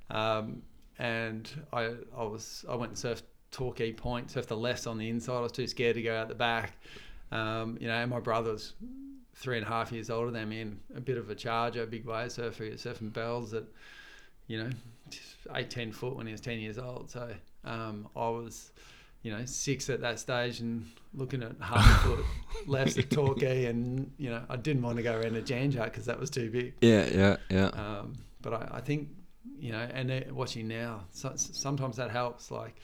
Um, 0.09 0.63
and 0.97 1.49
I, 1.71 1.93
I 2.17 2.23
was, 2.23 2.65
I 2.67 2.75
went 2.75 2.91
and 2.91 2.97
surfed 2.97 3.23
Torquay 3.51 3.93
Point, 3.93 4.27
surfed 4.27 4.47
the 4.47 4.57
left 4.57 4.87
on 4.87 4.97
the 4.97 5.07
inside. 5.07 5.37
I 5.37 5.41
was 5.41 5.51
too 5.51 5.67
scared 5.67 5.95
to 5.95 6.01
go 6.01 6.15
out 6.17 6.29
the 6.29 6.35
back. 6.35 6.73
Um, 7.31 7.77
you 7.79 7.87
know, 7.87 7.93
and 7.93 8.09
my 8.09 8.19
brother's 8.19 8.73
three 9.35 9.57
and 9.57 9.65
a 9.65 9.69
half 9.69 9.91
years 9.91 10.09
older 10.09 10.31
than 10.31 10.49
me, 10.49 10.61
and 10.61 10.79
a 10.95 10.99
bit 10.99 11.17
of 11.17 11.29
a 11.29 11.35
charger, 11.35 11.85
big 11.85 12.05
wave 12.05 12.31
surfer, 12.31 12.63
surfing 12.71 13.13
bells 13.13 13.53
at, 13.53 13.63
you 14.47 14.61
know, 14.61 14.69
eight, 15.55 15.69
ten 15.69 15.91
foot 15.91 16.15
when 16.15 16.25
he 16.25 16.31
was 16.31 16.41
ten 16.41 16.59
years 16.59 16.79
old. 16.79 17.11
So 17.11 17.31
um, 17.63 18.07
I 18.15 18.29
was, 18.29 18.71
you 19.21 19.31
know, 19.31 19.45
six 19.45 19.89
at 19.89 20.01
that 20.01 20.19
stage 20.19 20.59
and 20.59 20.85
looking 21.13 21.43
at 21.43 21.53
half 21.59 22.05
a 22.05 22.07
foot 22.07 22.25
lefts 22.67 22.97
at 22.97 23.09
Torquay, 23.09 23.65
and 23.65 24.11
you 24.17 24.29
know, 24.29 24.43
I 24.49 24.55
didn't 24.55 24.81
want 24.81 24.97
to 24.97 25.03
go 25.03 25.15
around 25.15 25.33
to 25.33 25.41
Jan 25.41 25.71
Juc 25.71 25.85
because 25.85 26.05
that 26.05 26.19
was 26.19 26.29
too 26.29 26.49
big. 26.49 26.73
yeah, 26.81 27.07
yeah, 27.11 27.37
yeah. 27.49 27.67
Um, 27.67 28.15
but 28.41 28.53
I, 28.53 28.67
I 28.75 28.81
think, 28.81 29.09
you 29.59 29.71
know, 29.71 29.87
and 29.93 30.31
watching 30.31 30.67
now, 30.67 31.05
so, 31.11 31.33
sometimes 31.35 31.97
that 31.97 32.11
helps. 32.11 32.51
Like, 32.51 32.79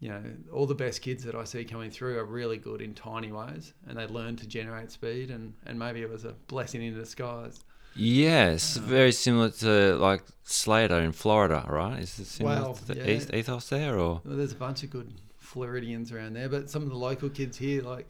you 0.00 0.08
know, 0.08 0.22
all 0.52 0.66
the 0.66 0.74
best 0.74 1.02
kids 1.02 1.22
that 1.24 1.34
I 1.34 1.44
see 1.44 1.64
coming 1.64 1.90
through 1.90 2.18
are 2.18 2.24
really 2.24 2.56
good 2.56 2.80
in 2.80 2.94
tiny 2.94 3.30
ways, 3.30 3.74
and 3.86 3.98
they 3.98 4.06
learn 4.06 4.34
to 4.36 4.46
generate 4.48 4.90
speed, 4.90 5.30
and, 5.30 5.52
and 5.66 5.78
maybe 5.78 6.00
it 6.00 6.10
was 6.10 6.24
a 6.24 6.34
blessing 6.48 6.82
in 6.82 6.94
disguise. 6.94 7.62
Yes, 7.94 8.76
very 8.76 9.12
similar 9.12 9.50
to 9.50 9.96
like 9.96 10.22
Slater 10.44 11.00
in 11.00 11.12
Florida, 11.12 11.64
right? 11.68 12.00
Is 12.00 12.18
it 12.18 12.26
similar 12.26 12.60
Well, 12.62 12.74
to 12.74 12.84
the 12.86 12.96
yeah. 12.96 13.04
eth- 13.04 13.34
ethos 13.34 13.68
there, 13.68 13.94
or 13.98 14.20
Well, 14.24 14.36
there's 14.36 14.52
a 14.52 14.56
bunch 14.56 14.82
of 14.82 14.90
good 14.90 15.12
Floridians 15.38 16.12
around 16.12 16.34
there, 16.34 16.48
but 16.48 16.70
some 16.70 16.82
of 16.82 16.88
the 16.88 16.96
local 16.96 17.28
kids 17.28 17.56
here, 17.58 17.82
like, 17.82 18.08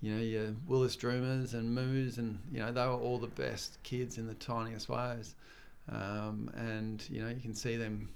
you 0.00 0.14
know, 0.14 0.20
your 0.20 0.54
Willis 0.66 0.96
Dreamers 0.96 1.54
and 1.54 1.74
Moos, 1.74 2.18
and, 2.18 2.38
you 2.52 2.60
know, 2.60 2.72
they 2.72 2.84
were 2.86 2.92
all 2.92 3.18
the 3.18 3.26
best 3.26 3.82
kids 3.82 4.16
in 4.18 4.26
the 4.26 4.34
tiniest 4.34 4.88
ways. 4.88 5.34
Um, 5.90 6.50
and, 6.56 7.02
you 7.10 7.22
know, 7.22 7.28
you 7.28 7.40
can 7.40 7.54
see 7.54 7.76
them 7.76 8.08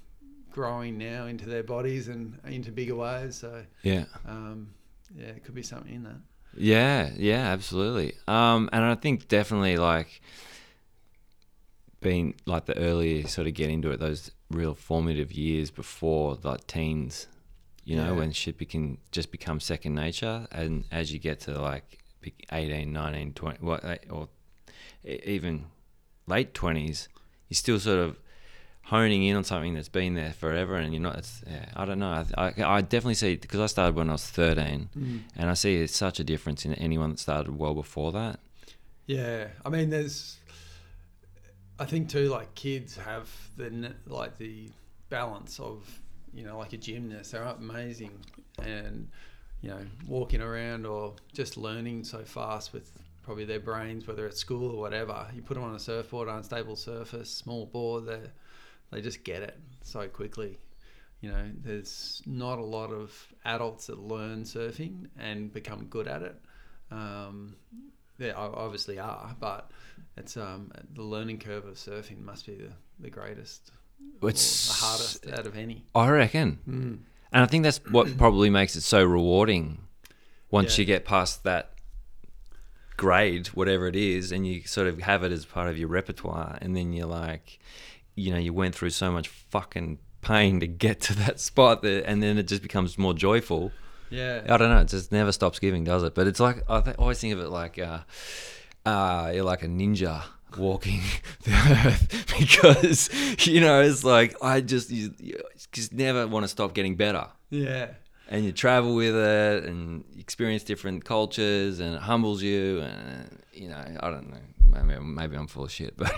growing 0.51 0.99
now 0.99 1.27
into 1.27 1.47
their 1.47 1.63
bodies 1.63 2.09
and 2.09 2.39
into 2.47 2.71
bigger 2.71 2.95
ways. 2.95 3.37
So, 3.37 3.65
yeah, 3.83 4.05
um, 4.27 4.69
yeah, 5.17 5.29
it 5.29 5.45
could 5.45 5.55
be 5.55 5.63
something 5.63 5.95
in 5.95 6.03
that. 6.05 6.21
yeah, 6.57 7.11
yeah, 7.17 7.49
absolutely. 7.53 8.15
Um, 8.29 8.69
and 8.73 8.85
I 8.85 8.95
think 8.95 9.29
definitely 9.29 9.77
like 9.79 10.21
being 12.03 12.35
like 12.47 12.67
the 12.67 12.77
earlier 12.77 13.27
sort 13.29 13.47
of 13.47 13.55
get 13.55 13.71
into 13.71 13.91
it, 13.91 14.01
those 14.01 14.31
real 14.51 14.75
formative 14.75 15.33
years 15.33 15.71
before 15.71 16.37
like 16.43 16.67
teens, 16.67 17.27
you 17.85 17.97
know, 17.97 18.13
Yeah. 18.13 18.19
when 18.19 18.33
shit 18.33 18.59
can 18.69 18.99
just 19.11 19.31
become 19.33 19.61
second 19.61 19.95
nature, 19.95 20.47
and 20.53 20.85
as 20.91 21.13
you 21.13 21.19
get 21.19 21.41
to 21.41 21.61
like 21.61 21.99
be- 22.21 22.35
18, 22.53 22.93
19, 22.93 23.33
20, 23.35 23.59
what, 23.61 23.85
eh, 23.85 23.99
or 24.11 24.29
even 25.05 25.67
late 26.27 26.55
twenties, 26.55 27.09
you're 27.49 27.57
still 27.57 27.81
sort 27.81 27.99
of 27.99 28.17
honing 28.87 29.25
in 29.25 29.37
on 29.37 29.45
something 29.45 29.75
that's 29.75 29.89
been 29.89 30.15
there 30.15 30.33
forever, 30.33 30.77
and 30.77 30.93
you're 30.93 31.03
not. 31.03 31.17
It's, 31.19 31.43
yeah, 31.49 31.67
I 31.75 31.85
don't 31.85 31.99
know. 31.99 32.25
I, 32.37 32.45
I, 32.49 32.77
I 32.77 32.81
definitely 32.81 33.15
see 33.15 33.37
because 33.37 33.61
I 33.61 33.67
started 33.67 33.95
when 33.97 34.09
I 34.09 34.13
was 34.13 34.27
13, 34.27 34.89
and 35.37 35.51
I 35.51 35.55
see 35.55 35.87
such 35.87 36.21
a 36.21 36.25
difference 36.25 36.65
in 36.65 36.75
anyone 36.75 37.11
that 37.11 37.19
started 37.19 37.57
well 37.59 37.75
before 37.75 38.13
that. 38.13 38.41
Yeah, 39.07 39.49
I 39.65 39.69
mean, 39.69 39.91
there's 39.91 40.39
I 41.79 41.85
think 41.85 42.09
too, 42.09 42.29
like 42.29 42.55
kids 42.55 42.97
have 42.97 43.29
the 43.57 43.95
like 44.07 44.39
the 44.39 44.71
balance 45.09 45.59
of 45.59 45.89
you 46.33 46.45
know 46.45 46.59
like 46.59 46.73
a 46.73 46.77
gymnast. 46.77 47.33
They're 47.33 47.43
amazing, 47.43 48.19
and 48.63 49.09
you 49.61 49.71
know 49.71 49.81
walking 50.07 50.41
around 50.41 50.87
or 50.87 51.15
just 51.33 51.57
learning 51.57 52.05
so 52.05 52.25
fast 52.25 52.73
with 52.73 52.93
probably 53.23 53.45
their 53.45 53.61
brains, 53.61 54.07
whether 54.07 54.27
at 54.27 54.37
school 54.37 54.71
or 54.71 54.81
whatever. 54.81 55.27
You 55.35 55.43
put 55.43 55.55
them 55.55 55.65
on 55.65 55.75
a 55.75 55.79
surfboard, 55.79 56.29
unstable 56.29 56.77
surface, 56.77 57.31
small 57.31 57.67
board, 57.67 58.07
they 58.07 58.21
they 58.91 59.01
just 59.01 59.25
get 59.25 59.43
it 59.43 59.59
so 59.83 60.07
quickly. 60.09 60.59
You 61.21 61.31
know, 61.31 61.51
there's 61.63 62.21
not 62.27 62.59
a 62.59 62.65
lot 62.65 62.91
of 62.91 63.13
adults 63.45 63.87
that 63.87 63.99
learn 63.99 64.43
surfing 64.43 65.07
and 65.19 65.53
become 65.53 65.87
good 65.87 66.09
at 66.09 66.23
it. 66.23 66.41
Um, 66.91 67.55
there 68.19 68.37
obviously 68.39 68.99
are, 68.99 69.35
but 69.41 69.71
it's 70.17 70.37
um, 70.37 70.71
the 70.95 71.03
learning 71.03 71.39
curve 71.39 71.65
of 71.67 71.75
surfing 71.75 72.21
must 72.21 72.47
be 72.47 72.55
the, 72.57 72.71
the 73.01 73.11
greatest, 73.11 73.71
It's 74.23 74.69
the 74.69 74.85
hardest 74.87 75.27
out 75.31 75.47
of 75.47 75.57
any. 75.57 75.85
I 75.95 76.09
reckon. 76.11 77.05
And 77.33 77.43
I 77.43 77.47
think 77.47 77.65
that's 77.65 77.79
what 77.91 78.17
probably 78.19 78.51
makes 78.51 78.77
it 78.77 78.83
so 78.83 79.03
rewarding 79.05 79.79
once 80.51 80.77
Yeah. 80.77 80.83
you 80.83 80.87
get 80.87 81.05
past 81.05 81.45
that 81.45 81.71
grade, 82.97 83.49
whatever 83.49 83.87
it 83.89 83.97
is, 83.97 84.33
and 84.33 84.47
you 84.47 84.63
sort 84.63 84.87
of 84.87 85.01
have 85.01 85.23
it 85.25 85.33
as 85.33 85.45
part 85.45 85.69
of 85.69 85.79
your 85.79 85.89
repertoire. 85.89 86.59
And 86.61 86.77
then 86.77 86.93
you're 86.93 87.07
like, 87.07 87.59
you 88.15 88.33
know, 88.33 88.39
you 88.39 88.53
went 88.53 88.75
through 88.75 88.91
so 88.91 89.11
much 89.11 89.29
fucking 89.29 89.99
pain 90.21 90.61
to 90.61 90.67
get 90.67 91.01
to 91.03 91.15
that 91.17 91.41
spot, 91.49 91.83
that, 91.83 92.05
and 92.07 92.23
then 92.23 92.39
it 92.39 92.45
just 92.47 92.63
becomes 92.63 92.99
more 92.99 93.15
joyful. 93.15 93.73
Yeah, 94.13 94.43
I 94.49 94.57
don't 94.59 94.69
know. 94.69 94.81
It 94.81 94.89
just 94.89 95.11
never 95.11 95.33
stops 95.33 95.59
giving, 95.59 95.85
does 95.85 96.03
it? 96.03 96.15
But 96.15 96.27
it's 96.27 96.39
like 96.41 96.63
I 96.71 96.81
th- 96.83 96.97
always 96.99 97.19
think 97.19 97.33
of 97.33 97.41
it 97.41 97.49
like 97.49 97.79
uh, 97.79 98.01
uh, 98.85 99.31
you're 99.35 99.45
like 99.45 99.63
a 99.63 99.67
ninja 99.69 100.23
walking 100.59 101.01
the 101.45 101.53
earth 101.53 102.27
because 102.39 103.09
you 103.47 103.61
know 103.61 103.81
it's 103.81 104.05
like 104.05 104.37
I 104.43 104.61
just 104.61 104.91
you, 104.91 105.15
you 105.19 105.41
just 105.73 105.93
never 105.95 106.27
want 106.27 106.45
to 106.45 106.49
stop 106.49 106.75
getting 106.75 106.95
better. 106.97 107.27
yeah, 107.49 107.87
And 108.29 108.45
you 108.45 108.53
travel 108.53 108.95
with 108.95 109.17
it 109.17 109.65
and 109.65 110.05
experience 110.19 110.63
different 110.63 111.05
cultures 111.07 111.81
and 111.81 111.95
it 111.95 112.03
humbles 112.03 112.43
you 112.43 112.81
and 112.83 113.39
you 113.55 113.69
know 113.71 113.83
I 114.01 114.11
don't 114.11 114.29
know 114.31 114.37
maybe 114.85 115.01
maybe 115.03 115.37
I'm 115.37 115.47
full 115.47 115.65
of 115.65 115.73
shit 115.73 115.97
but 115.97 116.13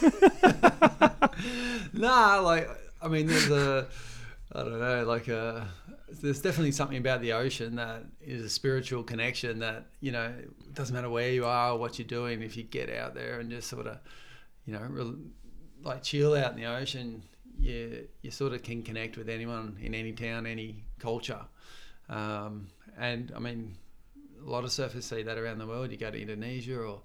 nah. 1.92 2.40
Like 2.40 2.68
I 3.02 3.08
mean, 3.08 3.26
there's 3.26 3.50
a 3.50 3.86
I 4.52 4.58
don't 4.62 4.80
know, 4.80 5.04
like 5.04 5.28
a 5.28 5.68
there's 6.08 6.40
definitely 6.40 6.72
something 6.72 6.98
about 6.98 7.20
the 7.20 7.32
ocean 7.32 7.76
that 7.76 8.04
is 8.20 8.44
a 8.44 8.48
spiritual 8.48 9.02
connection 9.02 9.58
that 9.58 9.86
you 10.00 10.12
know 10.12 10.32
it 10.38 10.74
doesn't 10.74 10.94
matter 10.94 11.10
where 11.10 11.30
you 11.30 11.44
are 11.44 11.72
or 11.72 11.78
what 11.78 11.98
you're 11.98 12.06
doing 12.06 12.42
if 12.42 12.56
you 12.56 12.62
get 12.62 12.90
out 12.90 13.14
there 13.14 13.40
and 13.40 13.50
just 13.50 13.68
sort 13.68 13.86
of 13.86 13.98
you 14.66 14.72
know 14.72 14.86
rel 14.88 15.14
like 15.82 16.02
chill 16.02 16.34
out 16.34 16.52
in 16.52 16.60
the 16.60 16.66
ocean 16.66 17.22
you 17.58 18.06
you 18.22 18.30
sort 18.30 18.52
of 18.52 18.62
can 18.62 18.82
connect 18.82 19.16
with 19.16 19.28
anyone 19.28 19.76
in 19.80 19.94
any 19.94 20.12
town 20.12 20.46
any 20.46 20.84
culture. 20.98 21.40
Um, 22.08 22.68
and 22.98 23.32
I 23.34 23.38
mean 23.38 23.76
a 24.44 24.48
lot 24.48 24.64
of 24.64 24.70
surfers 24.70 25.02
see 25.02 25.22
that 25.22 25.38
around 25.38 25.58
the 25.58 25.66
world. 25.66 25.90
You 25.90 25.96
go 25.96 26.10
to 26.10 26.20
Indonesia 26.20 26.80
or 26.80 27.00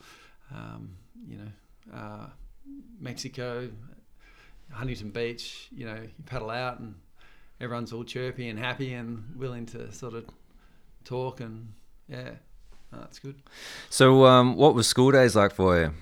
um, 0.53 0.95
you 1.27 1.37
know 1.37 1.97
uh, 1.97 2.27
Mexico 2.99 3.69
Huntington 4.71 5.11
Beach 5.11 5.67
you 5.71 5.85
know 5.85 5.95
you 5.95 6.23
paddle 6.25 6.49
out 6.49 6.79
and 6.79 6.95
everyone's 7.61 7.93
all 7.93 8.03
chirpy 8.03 8.49
and 8.49 8.57
happy 8.59 8.93
and 8.93 9.23
willing 9.37 9.65
to 9.67 9.91
sort 9.93 10.13
of 10.13 10.25
talk 11.05 11.39
and 11.39 11.71
yeah, 12.09 12.31
no, 12.91 12.99
that's 12.99 13.19
good. 13.19 13.35
so 13.89 14.25
um, 14.25 14.55
what 14.55 14.73
was 14.75 14.87
school 14.87 15.11
days 15.11 15.35
like 15.35 15.53
for 15.53 15.79
you? 15.79 15.93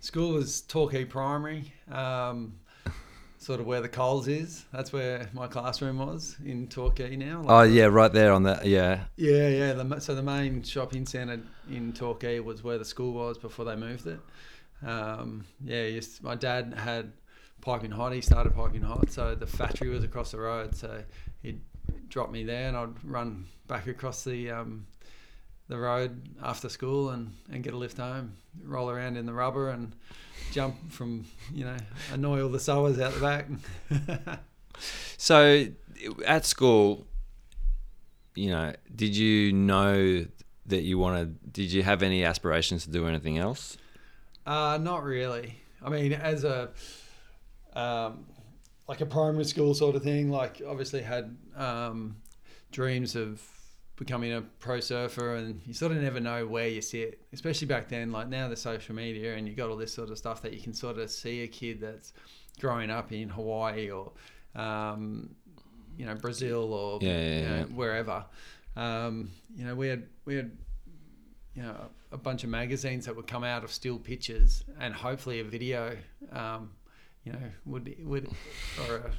School 0.00 0.32
was 0.32 0.62
Torquay 0.62 1.04
Primary, 1.04 1.72
um, 1.90 2.54
sort 3.38 3.60
of 3.60 3.66
where 3.66 3.80
the 3.80 3.88
Coles 3.88 4.26
is. 4.26 4.64
That's 4.72 4.92
where 4.92 5.28
my 5.32 5.46
classroom 5.46 5.98
was 5.98 6.36
in 6.44 6.66
Torquay 6.66 7.14
now. 7.14 7.42
Oh 7.46 7.58
Like 7.58 7.68
the- 7.70 7.74
yeah, 7.76 7.84
right 7.84 8.12
there 8.12 8.32
on 8.32 8.42
that 8.44 8.66
yeah 8.66 9.04
yeah, 9.16 9.48
yeah. 9.48 9.72
The, 9.74 10.00
so 10.00 10.14
the 10.14 10.22
main 10.22 10.62
shopping 10.64 11.06
centre 11.06 11.40
in 11.70 11.92
Torquay 11.92 12.40
was 12.40 12.64
where 12.64 12.78
the 12.78 12.84
school 12.84 13.12
was 13.12 13.38
before 13.38 13.64
they 13.64 13.76
moved 13.76 14.06
it. 14.08 14.18
Um, 14.84 15.44
yeah, 15.64 15.84
used, 15.84 16.24
my 16.24 16.34
dad 16.34 16.74
had 16.76 17.12
piping 17.62 17.90
hot. 17.90 18.12
He 18.12 18.20
started 18.20 18.54
piping 18.54 18.82
hot, 18.82 19.10
so 19.10 19.34
the 19.34 19.46
factory 19.46 19.88
was 19.88 20.04
across 20.04 20.32
the 20.32 20.38
road. 20.38 20.76
So 20.76 21.02
he'd 21.42 21.60
drop 22.08 22.30
me 22.30 22.44
there, 22.44 22.68
and 22.68 22.76
I'd 22.76 23.04
run 23.04 23.46
back 23.66 23.86
across 23.86 24.24
the 24.24 24.50
um, 24.50 24.86
the 25.68 25.78
road 25.78 26.20
after 26.42 26.68
school 26.68 27.08
and, 27.10 27.32
and 27.50 27.62
get 27.64 27.72
a 27.72 27.78
lift 27.78 27.96
home. 27.96 28.34
Roll 28.62 28.90
around 28.90 29.16
in 29.16 29.24
the 29.24 29.32
rubber 29.32 29.70
and 29.70 29.94
jump 30.52 30.92
from 30.92 31.24
you 31.54 31.64
know 31.64 31.76
annoy 32.12 32.42
all 32.42 32.50
the 32.50 32.60
sewers 32.60 33.00
out 33.00 33.14
the 33.14 33.20
back. 33.20 33.46
So 35.16 35.66
at 36.26 36.44
school, 36.44 37.06
you 38.34 38.50
know, 38.50 38.72
did 38.94 39.16
you 39.16 39.52
know 39.52 40.26
that 40.66 40.82
you 40.82 40.98
wanted? 40.98 41.52
Did 41.52 41.70
you 41.70 41.84
have 41.84 42.02
any 42.02 42.24
aspirations 42.24 42.84
to 42.86 42.90
do 42.90 43.06
anything 43.06 43.38
else? 43.38 43.76
Uh, 44.44 44.78
not 44.80 45.04
really. 45.04 45.60
I 45.80 45.90
mean, 45.90 46.12
as 46.12 46.42
a 46.42 46.70
um, 47.74 48.26
like 48.88 49.00
a 49.00 49.06
primary 49.06 49.44
school 49.44 49.74
sort 49.74 49.96
of 49.96 50.02
thing, 50.02 50.30
like 50.30 50.60
obviously 50.66 51.02
had 51.02 51.36
um, 51.56 52.16
dreams 52.70 53.16
of 53.16 53.40
becoming 53.96 54.32
a 54.32 54.42
pro 54.58 54.80
surfer, 54.80 55.36
and 55.36 55.60
you 55.66 55.74
sort 55.74 55.92
of 55.92 55.98
never 55.98 56.20
know 56.20 56.46
where 56.46 56.68
you 56.68 56.82
sit, 56.82 57.20
especially 57.32 57.66
back 57.68 57.88
then. 57.88 58.10
Like 58.10 58.28
now, 58.28 58.48
the 58.48 58.56
social 58.56 58.94
media, 58.94 59.34
and 59.36 59.48
you 59.48 59.54
got 59.54 59.70
all 59.70 59.76
this 59.76 59.92
sort 59.92 60.10
of 60.10 60.18
stuff 60.18 60.42
that 60.42 60.52
you 60.52 60.60
can 60.60 60.72
sort 60.74 60.98
of 60.98 61.10
see 61.10 61.42
a 61.42 61.48
kid 61.48 61.80
that's 61.80 62.12
growing 62.60 62.90
up 62.90 63.12
in 63.12 63.28
Hawaii 63.28 63.90
or 63.90 64.12
um, 64.54 65.34
you 65.96 66.04
know 66.04 66.14
Brazil 66.14 66.72
or 66.72 66.98
Yeah, 67.00 67.08
yeah, 67.18 67.38
you 67.38 67.42
know, 67.48 67.56
yeah. 67.56 67.64
wherever. 67.76 68.24
Um, 68.76 69.30
you 69.54 69.64
know, 69.64 69.74
we 69.74 69.88
had 69.88 70.04
we 70.24 70.36
had 70.36 70.50
you 71.54 71.62
know 71.62 71.76
a 72.10 72.16
bunch 72.18 72.44
of 72.44 72.50
magazines 72.50 73.06
that 73.06 73.14
would 73.14 73.26
come 73.26 73.44
out 73.44 73.64
of 73.64 73.70
still 73.72 73.98
pictures 73.98 74.64
and 74.80 74.92
hopefully 74.94 75.40
a 75.40 75.44
video 75.44 75.96
um, 76.32 76.70
you 77.24 77.32
know 77.32 77.38
would 77.66 77.94
would 78.04 78.28
or 78.88 78.96
a 78.96 79.10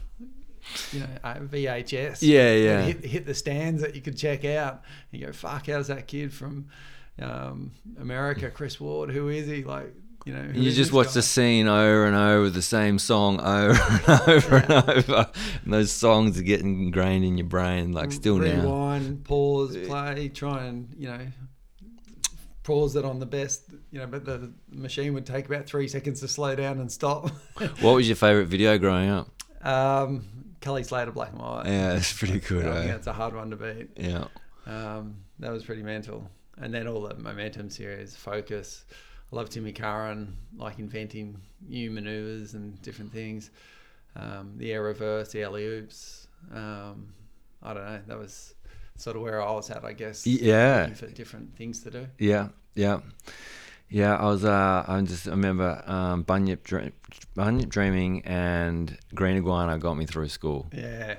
you 0.92 1.00
know 1.02 1.08
uh, 1.24 1.36
a 1.38 1.42
VHS 1.42 2.20
Yeah, 2.22 2.54
yeah. 2.54 2.82
hit, 2.84 3.04
hit 3.06 3.26
the 3.26 3.34
stands 3.34 3.82
that 3.82 3.96
you 3.96 4.02
could 4.02 4.18
check 4.18 4.46
out 4.46 4.82
and 5.12 5.20
you 5.22 5.28
go 5.28 5.34
fuck 5.34 5.68
how's 5.68 5.88
that 5.88 6.08
kid 6.08 6.34
from 6.34 6.68
um, 7.22 7.72
America 8.00 8.50
Chris 8.54 8.80
Ward 8.80 9.12
who 9.12 9.28
is 9.30 9.48
he 9.48 9.63
like 9.63 9.94
you 10.26 10.34
know 10.34 10.46
You 10.54 10.72
just 10.72 10.94
watch 10.94 11.08
guy? 11.08 11.13
the 11.16 11.22
scene 11.22 11.68
over 11.68 12.06
and 12.06 12.16
over, 12.16 12.50
the 12.50 12.62
same 12.62 12.98
song 12.98 13.42
over 13.42 13.74
and 14.08 14.10
over 14.30 14.56
and 14.56 14.72
over, 14.89 15.32
and 15.66 15.74
those 15.74 15.92
songs 15.92 16.39
are 16.39 16.44
getting 16.44 16.82
ingrained 16.84 17.26
in 17.26 17.38
your 17.38 17.46
brain, 17.48 17.92
like 17.92 18.13
still 18.13 18.38
now. 18.38 18.62
rewind, 18.62 19.26
pause, 19.26 19.76
uh, 19.76 19.84
play, 19.86 20.30
try 20.30 20.63
and 20.63 20.96
you 20.98 21.10
know 21.10 21.28
pause 22.63 22.95
it 22.95 23.06
on 23.06 23.19
the 23.19 23.26
best, 23.26 23.63
you 23.91 23.99
know. 23.99 24.08
But 24.08 24.26
the 24.26 24.52
machine 24.71 25.13
would 25.13 25.26
take 25.26 25.45
about 25.45 25.65
three 25.65 25.88
seconds 25.88 26.19
to 26.21 26.28
slow 26.28 26.56
down 26.56 26.80
and 26.80 26.91
stop. 26.91 27.30
What 27.82 27.95
was 27.95 28.08
your 28.08 28.15
favorite 28.15 28.47
video 28.47 28.78
growing 28.78 29.10
up? 29.10 29.30
um, 29.63 30.26
Kelly 30.62 30.84
Slater, 30.84 31.12
Black 31.12 31.32
and 31.32 31.41
White. 31.41 31.65
Yeah, 31.65 31.93
it's 31.95 32.13
pretty 32.13 32.39
good. 32.39 32.65
I 32.65 32.73
think 32.73 32.89
eh? 32.89 32.91
that's 32.93 33.08
a 33.08 33.13
hard 33.13 33.36
one 33.36 33.49
to 33.49 33.56
beat. 33.56 33.89
Yeah. 33.97 34.26
Um, 34.65 35.17
that 35.39 35.52
was 35.52 35.63
pretty 35.63 35.84
mental. 35.84 36.30
And 36.58 36.73
then 36.73 36.88
all 36.88 37.02
the 37.02 37.15
momentum 37.15 37.69
series, 37.69 38.15
focus. 38.15 38.86
I 39.32 39.36
love 39.36 39.49
Timmy 39.49 39.71
Curran, 39.71 40.36
like 40.58 40.80
inventing 40.80 41.39
new 41.67 41.91
maneuvers 41.91 42.54
and 42.54 42.80
different 42.82 43.12
things. 43.12 43.49
Um, 44.15 44.54
the 44.58 44.71
air 44.71 44.84
reverse, 44.84 45.32
the 45.32 45.43
alley 45.43 45.65
oops. 45.65 46.28
Um, 46.54 47.13
I 47.62 47.73
don't 47.73 47.86
know. 47.86 47.99
That 48.08 48.17
was 48.19 48.53
sort 48.97 49.15
of 49.15 49.21
where 49.21 49.41
I 49.41 49.51
was 49.51 49.69
at, 49.69 49.84
I 49.84 49.93
guess. 49.93 50.25
Yeah. 50.25 50.88
for 50.93 51.08
different 51.08 51.56
things 51.56 51.82
to 51.84 51.91
do. 51.91 52.08
Yeah, 52.19 52.49
yeah, 52.75 52.99
yeah. 53.89 54.15
I 54.15 54.25
was. 54.25 54.43
Uh, 54.45 54.84
I 54.88 55.01
just 55.01 55.27
I 55.27 55.32
remember 55.32 55.84
um, 55.86 56.23
Bunyip, 56.23 56.63
Dream, 56.63 56.91
Bunyip 57.36 57.69
Dreaming 57.69 58.21
and 58.25 58.97
Green 59.13 59.38
Iguana 59.38 59.77
got 59.77 59.95
me 59.95 60.06
through 60.06 60.29
school. 60.29 60.67
Yeah. 60.73 61.15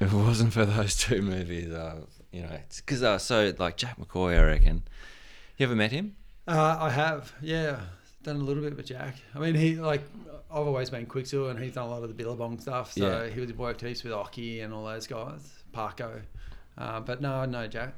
If 0.00 0.12
it 0.12 0.16
wasn't 0.16 0.52
for 0.52 0.64
those 0.64 0.94
two 0.96 1.22
movies, 1.22 1.72
uh, 1.72 2.02
you 2.32 2.42
know, 2.42 2.58
because 2.76 3.02
I 3.02 3.14
was 3.14 3.22
so 3.24 3.52
like 3.58 3.76
Jack 3.76 3.98
McCoy. 3.98 4.38
I 4.38 4.44
reckon. 4.44 4.82
You 5.56 5.66
ever 5.66 5.74
met 5.74 5.90
him? 5.90 6.14
Uh, 6.46 6.76
I 6.80 6.90
have, 6.90 7.32
yeah, 7.42 7.80
done 8.22 8.36
a 8.36 8.38
little 8.38 8.62
bit 8.62 8.76
with 8.76 8.86
Jack. 8.86 9.16
I 9.34 9.40
mean, 9.40 9.54
he 9.56 9.74
like 9.74 10.02
I've 10.50 10.66
always 10.66 10.88
been 10.88 11.04
Quiksilver, 11.06 11.50
and 11.50 11.58
he's 11.58 11.74
done 11.74 11.86
a 11.88 11.90
lot 11.90 12.02
of 12.04 12.08
the 12.08 12.14
Billabong 12.14 12.60
stuff. 12.60 12.92
So 12.92 13.24
Yeah. 13.24 13.28
he 13.34 13.40
was 13.40 13.52
worked 13.54 13.80
heaps 13.80 14.04
with 14.04 14.12
Occy 14.12 14.62
and 14.64 14.72
all 14.72 14.84
those 14.86 15.06
guys, 15.08 15.40
Parko. 15.74 16.22
Uh, 16.78 17.00
but 17.00 17.20
no, 17.20 17.44
no 17.44 17.66
Jack. 17.66 17.92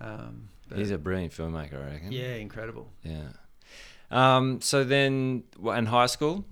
Um, 0.00 0.48
but 0.68 0.78
He's 0.78 0.90
a 0.90 0.98
brilliant 0.98 1.32
filmmaker. 1.32 1.80
I 1.82 1.92
reckon. 1.92 2.12
yeah, 2.12 2.34
incredible. 2.34 2.88
Yeah. 3.04 3.28
Um. 4.10 4.60
So 4.60 4.84
then, 4.84 5.44
what, 5.58 5.78
in 5.78 5.86
high 5.86 6.06
school? 6.06 6.44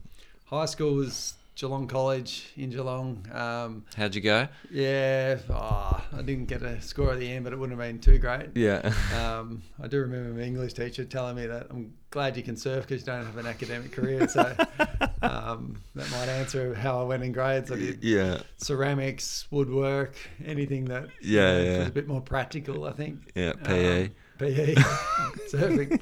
High 0.47 0.67
school 0.67 0.95
was 0.95 1.35
Geelong 1.57 1.87
College 1.87 2.53
in 2.57 2.71
Geelong. 2.71 3.25
Um, 3.33 3.85
How'd 3.97 4.15
you 4.17 4.21
go? 4.21 4.49
yeah, 4.73 5.39
oh, 5.51 6.05
I 6.13 6.23
didn't 6.23 6.47
get 6.47 6.63
a 6.63 6.81
score 6.83 7.13
at 7.13 7.21
the 7.21 7.31
end, 7.31 7.45
but 7.45 7.53
it 7.53 7.57
wouldn't 7.59 7.79
have 7.79 7.89
been 7.89 8.01
too 8.01 8.19
great. 8.19 8.51
Yeah. 8.57 8.93
Um, 9.15 9.63
I 9.81 9.87
do 9.87 10.01
remember 10.01 10.35
my 10.35 10.43
English 10.45 10.73
teacher 10.73 11.05
telling 11.05 11.37
me 11.37 11.47
that 11.47 11.69
I'm 11.71 11.95
glad 12.11 12.37
you 12.37 12.43
can 12.43 12.57
surf 12.57 12.87
because 12.87 13.03
you 13.03 13.07
don't 13.07 13.25
have 13.25 13.37
an 13.37 13.47
academic 13.47 13.93
career. 13.93 14.27
So 14.27 14.41
um, 15.23 15.81
that 15.95 16.11
might 16.11 16.29
answer 16.29 16.75
how 16.75 17.01
I 17.01 17.05
went 17.05 17.23
in 17.23 17.31
grades. 17.33 17.71
I 17.71 17.77
did 17.77 18.03
yeah. 18.03 18.41
ceramics, 18.57 19.47
woodwork, 19.53 20.17
anything 20.45 20.87
that 20.87 21.05
you 21.21 21.39
Yeah, 21.39 21.53
know, 21.59 21.63
yeah. 21.65 21.79
was 21.79 21.89
a 21.89 21.93
bit 21.93 22.09
more 22.09 22.21
practical. 22.21 22.85
I 22.87 22.93
think. 22.93 23.31
Yeah, 23.37 23.53
PE. 23.63 24.05
Um, 24.07 24.11
PE, 24.39 24.75
surfing. 25.53 26.01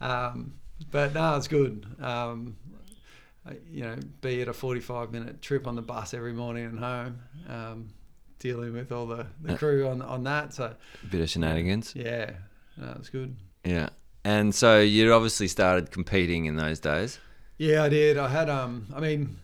Um, 0.00 0.52
but 0.90 1.14
no, 1.14 1.36
it's 1.36 1.48
good. 1.48 1.86
Um, 2.00 2.56
you 3.70 3.82
know, 3.82 3.96
be 4.20 4.40
it 4.40 4.48
a 4.48 4.52
45 4.52 5.12
minute 5.12 5.42
trip 5.42 5.66
on 5.66 5.74
the 5.76 5.82
bus 5.82 6.14
every 6.14 6.32
morning 6.32 6.64
and 6.66 6.78
home, 6.78 7.18
um, 7.48 7.88
dealing 8.38 8.72
with 8.72 8.92
all 8.92 9.06
the, 9.06 9.26
the 9.42 9.56
crew 9.56 9.88
on, 9.88 10.02
on 10.02 10.24
that. 10.24 10.54
So, 10.54 10.64
a 10.64 11.06
Bit 11.06 11.20
of 11.22 11.30
shenanigans. 11.30 11.92
yeah, 11.96 12.30
no, 12.76 12.94
it's 12.98 13.08
good. 13.08 13.36
Yeah. 13.64 13.88
And 14.24 14.54
so 14.54 14.80
you'd 14.80 15.10
obviously 15.12 15.48
started 15.48 15.90
competing 15.90 16.44
in 16.46 16.56
those 16.56 16.78
days. 16.78 17.18
Yeah, 17.58 17.82
I 17.82 17.88
did. 17.88 18.16
I 18.18 18.28
had, 18.28 18.48
um, 18.48 18.86
I 18.94 19.00
mean, 19.00 19.38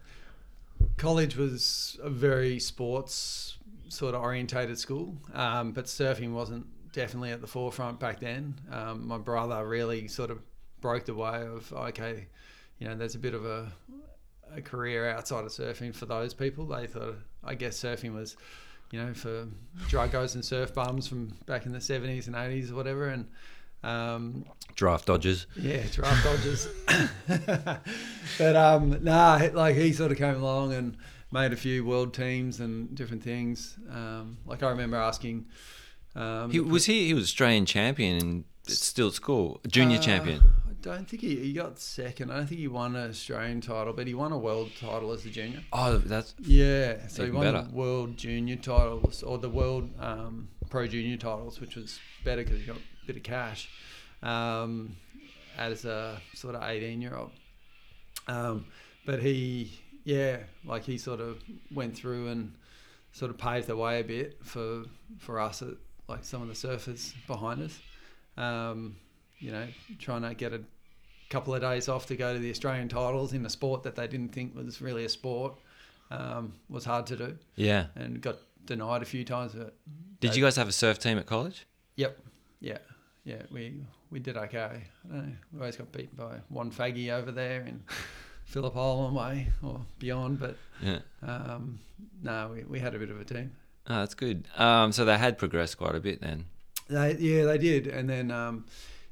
college 0.97 1.37
was 1.37 1.99
a 2.03 2.11
very 2.11 2.59
sports 2.61 3.57
sort 3.89 4.15
of 4.15 4.23
orientated 4.23 4.79
school, 4.79 5.17
um, 5.35 5.73
but 5.73 5.87
surfing 5.87 6.33
wasn't 6.33 6.67
definitely 6.93 7.31
at 7.31 7.41
the 7.41 7.47
forefront 7.47 7.99
back 7.99 8.21
then. 8.21 8.55
Um, 8.71 9.07
my 9.07 9.19
brother 9.19 9.67
really 9.67 10.09
sort 10.09 10.31
of 10.31 10.39
broke 10.81 11.07
the 11.07 11.15
way 11.15 11.43
of 11.43 11.73
okay, 11.73 12.27
you 12.79 12.87
know, 12.89 12.95
there's 12.95 13.15
a 13.15 13.19
bit 13.19 13.35
of 13.35 13.45
a 13.45 13.73
a 14.55 14.63
career 14.63 15.09
outside 15.11 15.45
of 15.45 15.51
surfing 15.51 15.95
for 15.95 16.07
those 16.07 16.33
people. 16.33 16.67
They 16.67 16.87
thought, 16.87 17.17
I 17.45 17.55
guess, 17.55 17.79
surfing 17.79 18.15
was, 18.15 18.37
you 18.91 18.99
know, 19.03 19.13
for 19.13 19.47
druggos 19.89 20.35
and 20.35 20.45
surf 20.45 20.73
bums 20.75 21.07
from 21.07 21.35
back 21.47 21.67
in 21.67 21.73
the 21.73 21.79
70s 21.81 22.27
and 22.29 22.35
80s 22.35 22.71
or 22.73 22.75
whatever, 22.77 23.09
and 23.09 23.27
um, 23.85 24.45
Draft 24.75 25.07
dodgers. 25.07 25.47
yeah, 25.55 25.83
draft 25.93 26.25
dodgers. 26.25 26.69
but 28.39 28.57
um, 28.57 29.03
nah, 29.03 29.41
like 29.53 29.77
he 29.77 29.93
sort 29.93 30.13
of 30.13 30.19
came 30.19 30.37
along 30.37 30.73
and 30.73 30.97
made 31.31 31.53
a 31.53 31.57
few 31.57 31.85
world 31.85 32.15
teams 32.15 32.61
and 32.61 32.95
different 32.95 33.23
things. 33.23 33.77
Um, 33.91 34.39
like 34.47 34.63
I 34.63 34.71
remember 34.71 34.97
asking. 34.97 35.47
Um, 36.17 36.51
He 36.51 36.59
was 36.61 36.87
he. 36.87 37.07
He 37.07 37.15
was 37.15 37.25
Australian 37.25 37.67
champion 37.67 38.19
and 38.21 38.45
still 38.67 39.09
at 39.09 39.15
school, 39.15 39.61
junior 39.69 39.99
uh, 39.99 40.03
champion. 40.03 40.41
I 40.79 40.95
don't 40.95 41.09
think 41.09 41.23
he, 41.23 41.37
he 41.37 41.53
got 41.53 41.79
second. 41.79 42.31
I 42.31 42.37
don't 42.37 42.47
think 42.47 42.61
he 42.61 42.69
won 42.69 42.95
an 42.95 43.11
Australian 43.11 43.61
title, 43.61 43.93
but 43.93 44.07
he 44.07 44.15
won 44.15 44.31
a 44.33 44.39
world 44.39 44.71
title 44.81 45.13
as 45.13 45.25
a 45.27 45.31
junior. 45.31 45.61
Oh, 45.73 45.99
that's 45.99 46.35
Yeah, 46.39 47.07
so 47.09 47.25
he 47.25 47.31
won 47.31 47.45
better. 47.45 47.67
the 47.69 47.75
world 47.75 48.17
junior 48.17 48.57
titles 48.57 49.23
or 49.23 49.39
the 49.39 49.49
world 49.51 49.91
um, 50.01 50.49
pro 50.71 50.87
junior 50.87 51.17
titles, 51.17 51.61
which 51.61 51.75
was 51.75 51.99
better 52.25 52.45
because 52.45 52.61
he 52.61 52.67
got 52.67 52.77
a 52.77 53.07
bit 53.07 53.17
of 53.17 53.23
cash 53.25 53.69
um, 54.23 54.95
as 55.57 55.85
a 55.85 56.21
sort 56.35 56.55
of 56.55 56.63
18 56.63 57.03
year 57.03 57.17
old. 57.17 57.31
Um, 58.29 58.67
but 59.05 59.21
he, 59.21 59.81
yeah, 60.05 60.39
like 60.65 60.85
he 60.85 60.97
sort 60.99 61.21
of 61.21 61.43
went 61.75 61.97
through 61.97 62.29
and 62.29 62.53
sort 63.13 63.31
of 63.33 63.39
paved 63.39 63.67
the 63.67 63.77
way 63.77 64.01
a 64.01 64.05
bit 64.05 64.39
for 64.45 64.85
for 65.19 65.41
us, 65.41 65.61
at, 65.63 65.71
like 66.09 66.25
some 66.25 66.43
of 66.43 66.49
the 66.49 66.55
surfers 66.55 67.15
behind 67.27 67.63
us. 67.63 67.81
Um, 68.37 68.97
you 69.39 69.51
know, 69.51 69.67
trying 69.99 70.23
to 70.23 70.35
get 70.35 70.53
a 70.53 70.61
couple 71.31 71.55
of 71.55 71.61
days 71.61 71.89
off 71.89 72.07
to 72.07 72.17
go 72.17 72.33
to 72.33 72.39
the 72.39 72.51
Australian 72.51 72.89
titles 72.89 73.33
in 73.33 73.45
a 73.45 73.51
sport 73.51 73.83
that 73.83 73.97
they 73.97 74.07
didn't 74.07 74.33
think 74.33 74.55
was 74.57 74.81
really 74.81 75.05
a 75.05 75.09
sport 75.09 75.55
um, 76.11 76.55
was 76.69 76.85
hard 76.85 77.07
to 77.07 77.17
do 77.17 77.37
yeah. 77.57 77.87
and 77.97 78.21
got 78.21 78.37
denied 78.65 79.03
a 79.03 79.05
few 79.05 79.25
times. 79.25 79.53
But 79.53 79.75
Did 80.21 80.37
you 80.37 80.43
guys 80.43 80.57
have 80.57 80.69
a 80.69 80.73
surf 80.73 80.99
team 80.99 81.19
at 81.19 81.27
college? 81.27 81.67
Yep. 81.97 82.19
Yeah. 82.61 82.79
Yeah. 83.25 83.43
We 83.51 83.75
we 84.11 84.21
did 84.21 84.37
okay. 84.37 84.59
I 84.59 85.13
don't 85.15 85.27
know. 85.29 85.33
We 85.53 85.61
always 85.61 85.77
got 85.77 85.93
beaten 85.93 86.17
by 86.17 86.37
one 86.49 86.71
faggy 86.71 87.11
over 87.11 87.31
there 87.31 87.61
in 87.63 87.83
Phillip 88.45 88.77
Island 88.77 89.15
way 89.15 89.49
or 89.63 89.81
beyond, 89.99 90.41
but 90.41 90.57
Yeah. 90.83 91.01
um, 91.23 91.79
no, 92.23 92.51
we, 92.55 92.65
we 92.65 92.79
had 92.81 92.95
a 92.95 92.99
bit 92.99 93.11
of 93.11 93.21
a 93.21 93.25
team. 93.25 93.53
Oh, 93.87 93.97
that's 93.97 94.15
good. 94.15 94.47
Um, 94.57 94.93
so 94.93 95.05
they 95.05 95.19
had 95.19 95.37
progressed 95.39 95.77
quite 95.79 95.95
a 95.95 96.01
bit 96.01 96.21
then. 96.21 96.47
They, 96.89 97.17
yeah, 97.19 97.45
they 97.45 97.59
did. 97.59 97.87
And 97.87 98.09
then, 98.09 98.31
um, 98.31 98.65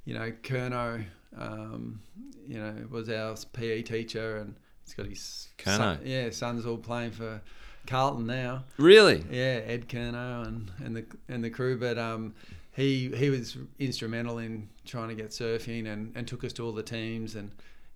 you 0.07 0.15
know, 0.15 0.33
Curnow, 0.43 1.05
um, 1.39 2.01
you 2.49 2.59
know, 2.59 2.75
was 2.91 3.11
our 3.11 3.37
PE 3.53 3.83
teacher, 3.83 4.39
and 4.39 4.55
he's 4.85 4.95
got 4.95 5.07
his 5.07 5.49
Curnow? 5.59 5.77
son, 5.77 6.01
yeah, 6.05 6.31
sons 6.31 6.65
all 6.65 6.79
playing 6.79 7.11
for 7.11 7.43
Carlton 7.87 8.25
now. 8.25 8.65
Really? 8.79 9.23
Yeah, 9.31 9.61
Ed 9.67 9.89
Curnow 9.89 10.47
and, 10.47 10.71
and 10.83 10.97
the 10.97 11.05
and 11.29 11.45
the 11.45 11.51
crew, 11.51 11.79
but 11.79 11.99
um, 11.99 12.35
he 12.73 13.11
he 13.15 13.29
was 13.29 13.59
instrumental 13.79 14.39
in 14.39 14.69
trying 14.87 15.09
to 15.09 15.15
get 15.15 15.31
surfing 15.31 15.93
and, 15.93 16.13
and 16.17 16.27
took 16.27 16.45
us 16.45 16.53
to 16.55 16.65
all 16.65 16.73
the 16.73 16.83
teams, 16.83 17.35
and 17.35 17.51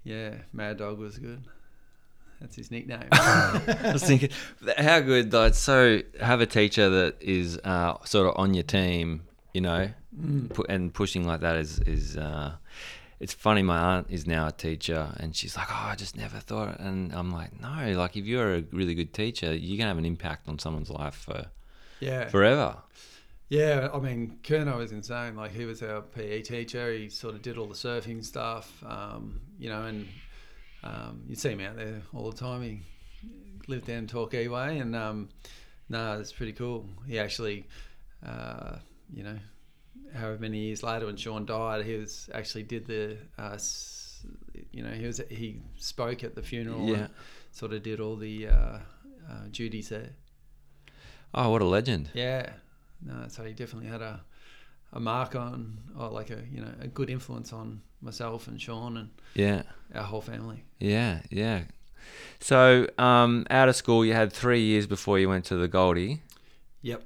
yeah, 0.05 0.35
Mad 0.53 0.79
Dog 0.79 0.99
was 0.99 1.17
good. 1.19 1.43
That's 2.41 2.57
his 2.57 2.71
nickname. 2.71 3.07
I 3.13 3.91
was 3.93 4.03
thinking, 4.03 4.31
how 4.79 5.01
good, 5.01 5.31
like, 5.31 5.53
so 5.53 6.01
have 6.21 6.41
a 6.41 6.47
teacher 6.47 6.89
that 6.89 7.17
is 7.21 7.59
uh, 7.65 7.99
sort 8.05 8.29
of 8.29 8.35
on 8.39 8.55
your 8.55 8.63
team, 8.63 9.25
you 9.53 9.61
know, 9.61 9.91
pu- 10.55 10.67
and 10.69 10.93
pushing 10.93 11.27
like 11.27 11.41
that 11.41 11.57
is, 11.57 11.79
is 11.81 12.17
uh, 12.17 12.53
it's 13.19 13.35
funny. 13.35 13.63
My 13.63 13.79
aunt 13.79 14.07
is 14.11 14.27
now 14.27 14.49
a 14.49 14.53
teacher 14.53 15.15
and 15.19 15.35
she's 15.35 15.57
like, 15.57 15.69
oh, 15.71 15.89
I 15.91 15.95
just 15.95 16.17
never 16.17 16.39
thought. 16.39 16.81
And 16.81 17.13
I'm 17.13 17.33
like, 17.33 17.61
no, 17.61 17.93
like, 17.97 18.17
if 18.17 18.25
you're 18.25 18.57
a 18.57 18.65
really 18.73 18.95
good 18.95 19.13
teacher, 19.13 19.55
you 19.55 19.77
can 19.77 19.87
have 19.87 19.99
an 19.99 20.05
impact 20.05 20.49
on 20.49 20.59
someone's 20.59 20.91
life 20.91 21.15
for 21.15 21.47
yeah, 22.01 22.29
forever. 22.29 22.77
Yeah, 23.51 23.89
I 23.93 23.99
mean, 23.99 24.39
Curnow 24.45 24.79
was 24.79 24.93
insane. 24.93 25.35
Like 25.35 25.53
he 25.53 25.65
was 25.65 25.83
our 25.83 26.03
PE 26.03 26.43
teacher. 26.43 26.93
He 26.93 27.09
sort 27.09 27.35
of 27.35 27.43
did 27.43 27.59
all 27.59 27.67
the 27.67 27.75
surfing 27.75 28.25
stuff, 28.25 28.83
um, 28.87 29.41
you 29.59 29.69
know, 29.69 29.83
and 29.83 30.09
um, 30.85 31.23
you 31.29 31.35
see 31.35 31.51
him 31.51 31.61
out 31.61 31.77
there 31.77 32.01
all 32.15 32.31
the 32.31 32.37
time. 32.37 32.63
He 32.63 32.81
lived 33.67 33.87
down 33.87 34.07
Torquay 34.07 34.47
Way, 34.47 34.79
and 34.79 34.95
um, 34.95 35.29
no, 35.89 36.21
it's 36.21 36.33
pretty 36.33 36.53
cool. 36.53 36.87
He 37.09 37.19
actually, 37.19 37.67
uh, 38.25 38.77
you 39.13 39.23
know, 39.23 39.39
however 40.15 40.39
many 40.39 40.59
years 40.59 40.83
later 40.83 41.07
when 41.07 41.17
Sean 41.17 41.47
died, 41.47 41.85
he 41.85 41.95
was 41.97 42.29
actually 42.35 42.63
did 42.65 42.87
the, 42.87 43.17
uh, 43.39 43.59
you 44.73 44.83
know, 44.83 44.91
he 44.91 45.07
was 45.07 45.21
he 45.31 45.61
spoke 45.79 46.25
at 46.25 46.35
the 46.35 46.43
funeral. 46.43 46.87
Yeah. 46.89 46.95
and 46.97 47.11
sort 47.53 47.73
of 47.73 47.83
did 47.83 47.99
all 48.01 48.17
the 48.17 48.47
uh, 48.49 48.53
uh, 48.53 48.79
duties 49.51 49.89
there. 49.89 50.11
Oh, 51.35 51.51
what 51.51 51.63
a 51.63 51.65
legend. 51.65 52.11
Yeah, 52.15 52.51
no, 53.05 53.27
so 53.29 53.45
he 53.45 53.53
definitely 53.53 53.89
had 53.89 54.03
a 54.03 54.21
a 54.93 54.99
mark 55.01 55.37
on, 55.37 55.79
or 55.99 56.09
like 56.11 56.31
a 56.31 56.43
you 56.53 56.61
know 56.61 56.73
a 56.81 56.89
good 56.89 57.11
influence 57.11 57.53
on 57.53 57.81
myself 58.01 58.49
and 58.49 58.61
Sean 58.61 58.97
and 58.97 59.11
Yeah. 59.35 59.63
our 59.95 60.03
whole 60.05 60.21
family. 60.21 60.65
Yeah. 60.79 61.21
Yeah. 61.31 61.65
So, 62.41 62.89
um, 62.99 63.47
out 63.51 63.69
of 63.69 63.77
school, 63.77 64.05
you 64.05 64.15
had 64.15 64.33
three 64.33 64.63
years 64.63 64.87
before 64.87 65.19
you 65.19 65.29
went 65.29 65.45
to 65.47 65.57
the 65.57 65.69
Goldie. 65.69 66.23
Yep. 66.83 67.03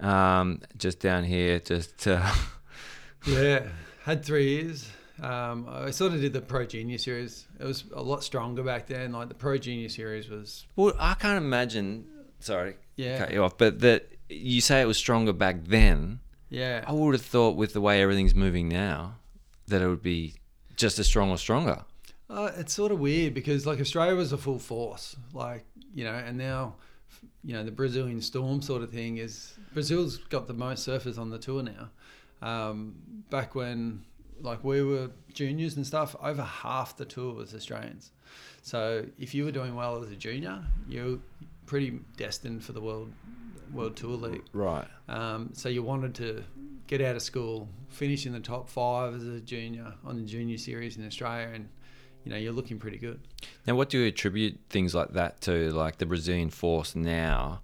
Um, 0.00 0.60
just 0.76 0.98
down 1.00 1.24
here, 1.24 1.60
just 1.60 2.06
uh, 2.08 2.32
Yeah, 3.26 3.66
had 4.04 4.24
three 4.24 4.48
years. 4.50 4.88
Um, 5.22 5.66
I 5.70 5.90
sort 5.92 6.12
of 6.12 6.20
did 6.20 6.32
the 6.32 6.40
Pro 6.40 6.66
Junior 6.66 6.98
series. 6.98 7.46
It 7.60 7.64
was 7.64 7.84
a 7.94 8.02
lot 8.02 8.24
stronger 8.24 8.62
back 8.62 8.86
then. 8.86 9.12
Like 9.12 9.28
the 9.28 9.34
Pro 9.34 9.56
Junior 9.56 9.88
series 9.88 10.28
was, 10.28 10.66
well, 10.76 10.92
I 10.98 11.14
can't 11.14 11.38
imagine. 11.38 12.06
Sorry, 12.40 12.76
Yeah. 12.96 13.18
cut 13.18 13.32
you 13.32 13.42
off, 13.44 13.56
but 13.56 13.80
that 13.80 14.10
you 14.28 14.60
say 14.60 14.82
it 14.82 14.86
was 14.86 14.98
stronger 14.98 15.32
back 15.32 15.64
then. 15.64 16.20
yeah, 16.50 16.84
I 16.86 16.92
would 16.92 17.14
have 17.14 17.24
thought 17.24 17.56
with 17.56 17.72
the 17.72 17.80
way 17.80 18.02
everything's 18.02 18.34
moving 18.34 18.68
now, 18.68 19.14
that 19.68 19.80
it 19.80 19.88
would 19.88 20.02
be 20.02 20.34
just 20.76 20.98
as 20.98 21.06
strong 21.06 21.30
or 21.30 21.38
stronger. 21.38 21.84
Uh, 22.28 22.50
it's 22.56 22.72
sort 22.74 22.90
of 22.92 22.98
weird 23.00 23.32
because 23.32 23.64
like 23.66 23.80
Australia 23.80 24.14
was 24.16 24.32
a 24.32 24.36
full 24.38 24.58
force, 24.58 25.14
like 25.32 25.64
you 25.94 26.04
know, 26.04 26.12
and 26.14 26.36
now, 26.36 26.74
you 27.42 27.54
know, 27.54 27.64
the 27.64 27.70
Brazilian 27.70 28.20
Storm 28.20 28.62
sort 28.62 28.82
of 28.82 28.90
thing 28.90 29.18
is 29.18 29.54
Brazil's 29.72 30.18
got 30.18 30.46
the 30.46 30.54
most 30.54 30.86
surfers 30.86 31.18
on 31.18 31.30
the 31.30 31.38
tour 31.38 31.62
now. 31.62 31.90
Um, 32.42 32.96
back 33.30 33.54
when 33.54 34.02
like 34.40 34.62
we 34.64 34.82
were 34.82 35.10
juniors 35.32 35.76
and 35.76 35.86
stuff, 35.86 36.16
over 36.22 36.42
half 36.42 36.96
the 36.96 37.04
tour 37.04 37.34
was 37.34 37.54
Australians. 37.54 38.12
So 38.62 39.06
if 39.18 39.34
you 39.34 39.44
were 39.44 39.52
doing 39.52 39.74
well 39.74 40.02
as 40.02 40.10
a 40.10 40.16
junior, 40.16 40.62
you're 40.88 41.18
pretty 41.66 42.00
destined 42.16 42.64
for 42.64 42.72
the 42.72 42.80
world 42.80 43.12
world 43.72 43.96
tour 43.96 44.16
league. 44.16 44.44
Right. 44.52 44.86
Um, 45.08 45.50
so 45.52 45.68
you 45.68 45.82
wanted 45.82 46.14
to 46.16 46.44
get 46.86 47.00
out 47.00 47.16
of 47.16 47.22
school, 47.22 47.68
finish 47.88 48.26
in 48.26 48.32
the 48.32 48.40
top 48.40 48.68
five 48.68 49.14
as 49.14 49.26
a 49.26 49.40
junior 49.40 49.92
on 50.04 50.16
the 50.16 50.26
junior 50.26 50.58
series 50.58 50.96
in 50.96 51.06
Australia, 51.06 51.50
and 51.54 51.68
you 52.24 52.30
know 52.30 52.36
you're 52.36 52.52
looking 52.52 52.78
pretty 52.78 52.98
good. 52.98 53.20
Now, 53.66 53.74
what 53.74 53.88
do 53.90 53.98
you 53.98 54.06
attribute 54.08 54.58
things 54.70 54.94
like 54.94 55.12
that 55.12 55.40
to, 55.42 55.70
like 55.72 55.98
the 55.98 56.06
Brazilian 56.06 56.50
force 56.50 56.94
now? 56.94 57.60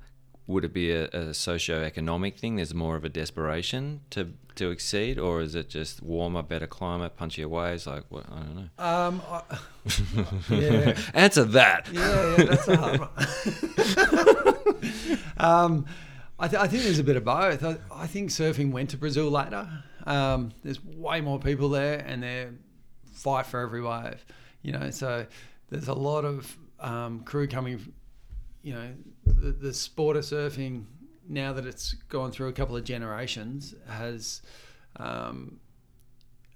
would 0.51 0.65
it 0.65 0.73
be 0.73 0.91
a, 0.91 1.05
a 1.09 1.33
socio-economic 1.33 2.37
thing? 2.37 2.57
There's 2.57 2.75
more 2.75 2.97
of 2.97 3.05
a 3.05 3.09
desperation 3.09 4.01
to 4.11 4.33
to 4.57 4.71
exceed, 4.71 5.19
or 5.19 5.41
is 5.41 5.55
it 5.55 5.71
just 5.71 6.03
warmer, 6.03 6.43
better 6.43 6.67
climate, 6.67 7.17
punchier 7.17 7.47
waves? 7.47 7.87
Like 7.87 8.03
what? 8.09 8.27
I 8.31 8.41
don't 8.41 8.57
know. 8.57 8.69
Um, 8.85 9.23
I, 9.31 9.43
yeah, 10.55 10.99
Answer 11.15 11.45
that. 11.45 11.89
yeah, 11.93 12.37
yeah, 12.37 12.45
that's 12.45 12.69
a 12.69 12.77
hard 12.77 13.01
one. 13.01 13.11
um, 15.39 15.87
I, 16.39 16.49
th- 16.49 16.61
I 16.61 16.67
think 16.67 16.83
there's 16.83 16.99
a 16.99 17.05
bit 17.05 17.17
of 17.17 17.25
both. 17.25 17.65
I, 17.65 17.77
I 17.93 18.07
think 18.07 18.31
surfing 18.31 18.73
went 18.73 18.91
to 18.91 18.97
Brazil 18.97 19.31
later. 19.31 19.69
Um, 20.05 20.53
there's 20.65 20.85
way 20.85 21.21
more 21.21 21.39
people 21.39 21.69
there, 21.69 22.05
and 22.05 22.23
they 22.23 22.49
fight 23.13 23.47
for 23.47 23.61
every 23.61 23.83
wave. 23.83 24.25
You 24.63 24.73
know, 24.73 24.91
so 24.91 25.27
there's 25.71 25.89
a 25.89 25.95
lot 25.95 26.25
of 26.25 26.57
um, 26.79 27.21
crew 27.21 27.47
coming. 27.47 27.93
You 28.63 28.75
know, 28.75 28.89
the, 29.25 29.53
the 29.53 29.73
sport 29.73 30.17
of 30.17 30.25
surfing 30.25 30.85
now 31.29 31.53
that 31.53 31.65
it's 31.65 31.95
gone 32.09 32.31
through 32.31 32.49
a 32.49 32.53
couple 32.53 32.77
of 32.77 32.85
generations 32.85 33.75
has. 33.89 34.43
Um, 34.97 35.61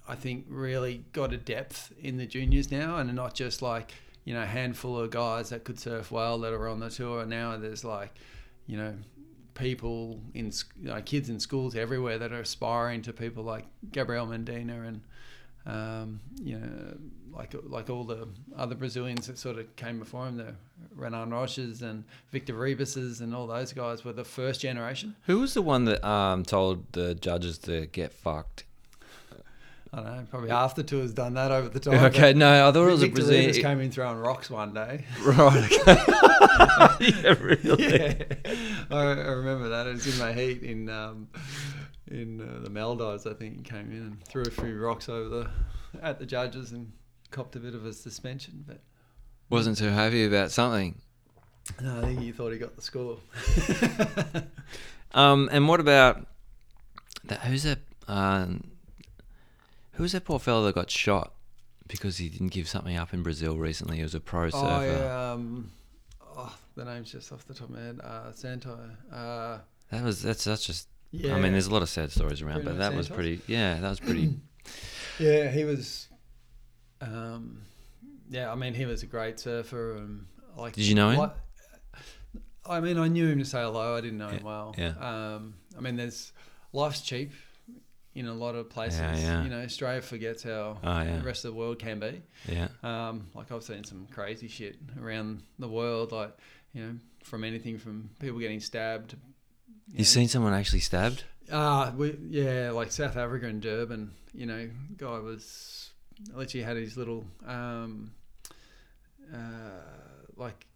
I 0.06 0.14
think 0.14 0.44
really 0.50 1.02
got 1.12 1.32
a 1.32 1.38
depth 1.38 1.92
in 1.98 2.18
the 2.18 2.26
juniors 2.26 2.70
now, 2.70 2.98
and 2.98 3.14
not 3.14 3.34
just 3.34 3.62
like 3.62 3.94
you 4.24 4.34
know 4.34 4.42
a 4.42 4.46
handful 4.46 4.98
of 4.98 5.10
guys 5.10 5.50
that 5.50 5.64
could 5.64 5.78
surf 5.78 6.10
well 6.10 6.38
that 6.40 6.52
are 6.52 6.68
on 6.68 6.80
the 6.80 6.90
tour. 6.90 7.24
Now 7.24 7.56
there's 7.56 7.84
like 7.84 8.14
you 8.66 8.76
know 8.76 8.94
people 9.54 10.20
in 10.34 10.52
you 10.80 10.88
know, 10.88 11.00
kids 11.02 11.30
in 11.30 11.38
schools 11.40 11.76
everywhere 11.76 12.18
that 12.18 12.32
are 12.32 12.40
aspiring 12.40 13.02
to 13.02 13.12
people 13.12 13.44
like 13.44 13.66
Gabriel 13.92 14.26
Medina 14.26 14.82
and 14.82 15.00
um, 15.66 16.20
you 16.42 16.58
know 16.58 16.96
like 17.36 17.54
like 17.64 17.90
all 17.90 18.04
the 18.04 18.28
other 18.56 18.74
Brazilians 18.74 19.26
that 19.26 19.38
sort 19.38 19.58
of 19.58 19.74
came 19.76 19.98
before 19.98 20.26
him, 20.26 20.36
the 20.36 20.54
Renan 20.94 21.30
Rochas 21.30 21.82
and 21.82 22.04
Victor 22.30 22.54
Ribases 22.54 23.20
and 23.20 23.34
all 23.34 23.46
those 23.46 23.72
guys 23.72 24.04
were 24.04 24.12
the 24.12 24.24
first 24.24 24.60
generation. 24.60 25.16
Who 25.26 25.40
was 25.40 25.54
the 25.54 25.62
one 25.62 25.84
that 25.86 26.04
um, 26.06 26.44
told 26.44 26.92
the 26.92 27.14
judges 27.14 27.58
to 27.58 27.86
get 27.86 28.12
fucked? 28.12 28.64
I 29.92 29.96
don't 29.98 30.06
know, 30.06 30.26
probably 30.28 30.50
after 30.50 30.82
two 30.82 30.98
has 30.98 31.12
done 31.12 31.34
that 31.34 31.52
over 31.52 31.68
the 31.68 31.78
time. 31.90 32.04
Okay, 32.06 32.32
no, 32.32 32.68
I 32.68 32.72
thought 32.72 32.88
it 32.88 32.90
was 32.90 33.02
a 33.02 33.08
Brazilian. 33.08 33.50
Ribas 33.50 33.62
came 33.62 33.80
in 33.80 33.90
throwing 33.92 34.18
rocks 34.18 34.50
one 34.50 34.74
day. 34.74 35.04
Right. 35.22 35.70
Okay. 35.72 36.02
yeah, 37.00 37.34
really. 37.40 37.92
yeah, 37.98 38.14
I, 38.90 38.96
I 38.96 39.30
remember 39.30 39.68
that. 39.70 39.86
It 39.86 39.92
was 39.94 40.06
in 40.06 40.18
my 40.18 40.32
heat 40.32 40.62
in 40.62 40.88
um, 40.88 41.28
in 42.10 42.40
uh, 42.40 42.62
the 42.62 42.70
Maldives. 42.70 43.26
I 43.26 43.34
think 43.34 43.56
he 43.56 43.62
came 43.62 43.90
in 43.92 43.98
and 43.98 44.24
threw 44.24 44.42
a 44.42 44.50
few 44.50 44.78
rocks 44.78 45.08
over 45.08 45.28
the 45.28 45.50
at 46.02 46.18
the 46.18 46.26
judges 46.26 46.72
and 46.72 46.92
copped 47.34 47.56
a 47.56 47.58
bit 47.60 47.74
of 47.74 47.84
a 47.84 47.92
suspension. 47.92 48.64
But 48.66 48.80
Wasn't 49.50 49.76
too 49.76 49.88
happy 49.88 50.24
about 50.24 50.50
something. 50.50 51.00
no, 51.82 51.98
I 51.98 52.02
think 52.06 52.20
he 52.20 52.32
thought 52.32 52.52
he 52.52 52.58
got 52.58 52.76
the 52.76 52.82
score. 52.82 53.18
Um, 55.14 55.48
and 55.52 55.68
what 55.68 55.78
about 55.78 56.26
that? 57.26 57.38
Who's 57.42 57.62
that? 57.62 57.78
Um, 58.08 58.64
who's 59.92 60.10
that 60.10 60.24
poor 60.24 60.40
fellow 60.40 60.64
that 60.64 60.74
got 60.74 60.90
shot 60.90 61.34
because 61.86 62.16
he 62.18 62.28
didn't 62.28 62.48
give 62.48 62.66
something 62.68 62.96
up 62.96 63.14
in 63.14 63.22
Brazil 63.22 63.56
recently? 63.56 63.98
He 63.98 64.02
was 64.02 64.16
a 64.16 64.20
pro 64.20 64.50
surfer. 64.50 64.66
oh 64.66 64.80
yeah, 64.82 65.32
um, 65.32 65.70
oh, 66.36 66.52
the 66.74 66.84
name's 66.84 67.12
just 67.12 67.30
off 67.30 67.46
the 67.46 67.54
top 67.54 67.68
of 67.68 67.76
my 67.76 67.80
head. 67.80 68.00
Uh, 68.02 68.32
Santo. 68.32 68.76
Uh, 69.12 69.58
That 69.92 70.02
was 70.02 70.20
that's 70.20 70.42
that's 70.42 70.66
just. 70.66 70.88
yeah, 71.12 71.36
I 71.36 71.40
mean, 71.40 71.52
there's 71.52 71.68
a 71.68 71.72
lot 71.72 71.82
of 71.82 71.88
sad 71.88 72.10
stories 72.10 72.42
around, 72.42 72.64
Bruno 72.64 72.72
but 72.72 72.78
that 72.78 72.96
was 72.96 73.08
pretty. 73.08 73.40
Yeah, 73.46 73.78
that 73.80 73.88
was 73.88 74.00
pretty. 74.00 74.34
Yeah, 75.20 75.48
he 75.48 75.62
was. 75.64 76.08
Um, 77.04 77.62
yeah, 78.30 78.50
I 78.50 78.54
mean, 78.54 78.74
he 78.74 78.86
was 78.86 79.02
a 79.02 79.06
great 79.06 79.38
surfer. 79.38 79.96
And 79.96 80.26
like, 80.56 80.74
Did 80.74 80.84
you 80.86 80.94
know 80.94 81.10
him? 81.10 81.18
like- 81.18 81.36
I 82.66 82.80
mean, 82.80 82.96
I 82.96 83.08
knew 83.08 83.28
him 83.28 83.38
to 83.40 83.44
say 83.44 83.60
hello. 83.62 83.94
I 83.96 84.00
didn't 84.00 84.16
know 84.18 84.28
him 84.28 84.42
well. 84.42 84.74
yeah. 84.78 84.94
Um, 84.98 85.54
I 85.76 85.80
mean, 85.82 85.96
there's 85.96 86.32
life's 86.72 87.02
cheap 87.02 87.32
in 88.14 88.26
a 88.26 88.32
lot 88.32 88.54
of 88.54 88.70
places. 88.70 89.00
Yeah, 89.00 89.16
yeah. 89.18 89.42
You 89.44 89.50
know, 89.50 89.60
Australia 89.60 90.00
forgets 90.00 90.44
how 90.44 90.78
Oh, 90.82 91.02
yeah. 91.02 91.18
the 91.18 91.22
rest 91.24 91.44
of 91.44 91.52
the 91.52 91.58
world 91.58 91.78
can 91.78 92.00
be. 92.00 92.22
yeah. 92.48 92.68
Um, 92.82 93.26
like 93.34 93.52
I've 93.52 93.62
seen 93.62 93.84
some 93.84 94.06
crazy 94.10 94.48
shit 94.48 94.76
around 94.98 95.42
the 95.58 95.68
world. 95.68 96.12
Like 96.12 96.34
you 96.72 96.82
know, 96.84 96.94
from 97.22 97.44
anything 97.44 97.76
from 97.78 98.08
people 98.18 98.38
getting 98.38 98.60
stabbed. 98.60 99.10
to, 99.10 99.16
you 99.16 99.22
You've 99.88 99.98
know, 99.98 100.04
seen 100.04 100.28
someone 100.28 100.54
actually 100.54 100.80
stabbed? 100.80 101.24
Ah, 101.52 101.92
we 101.94 102.16
yeah, 102.30 102.70
like 102.70 102.92
South 102.92 103.18
Africa 103.18 103.46
and 103.46 103.60
Durban. 103.60 104.12
You 104.32 104.46
know, 104.46 104.70
guy 104.96 105.18
was 105.18 105.90
literally 106.32 106.64
had 106.64 106.76
his 106.76 106.96
little 106.96 107.24
um, 107.46 108.12
uh, 109.32 109.38
like 110.36 110.66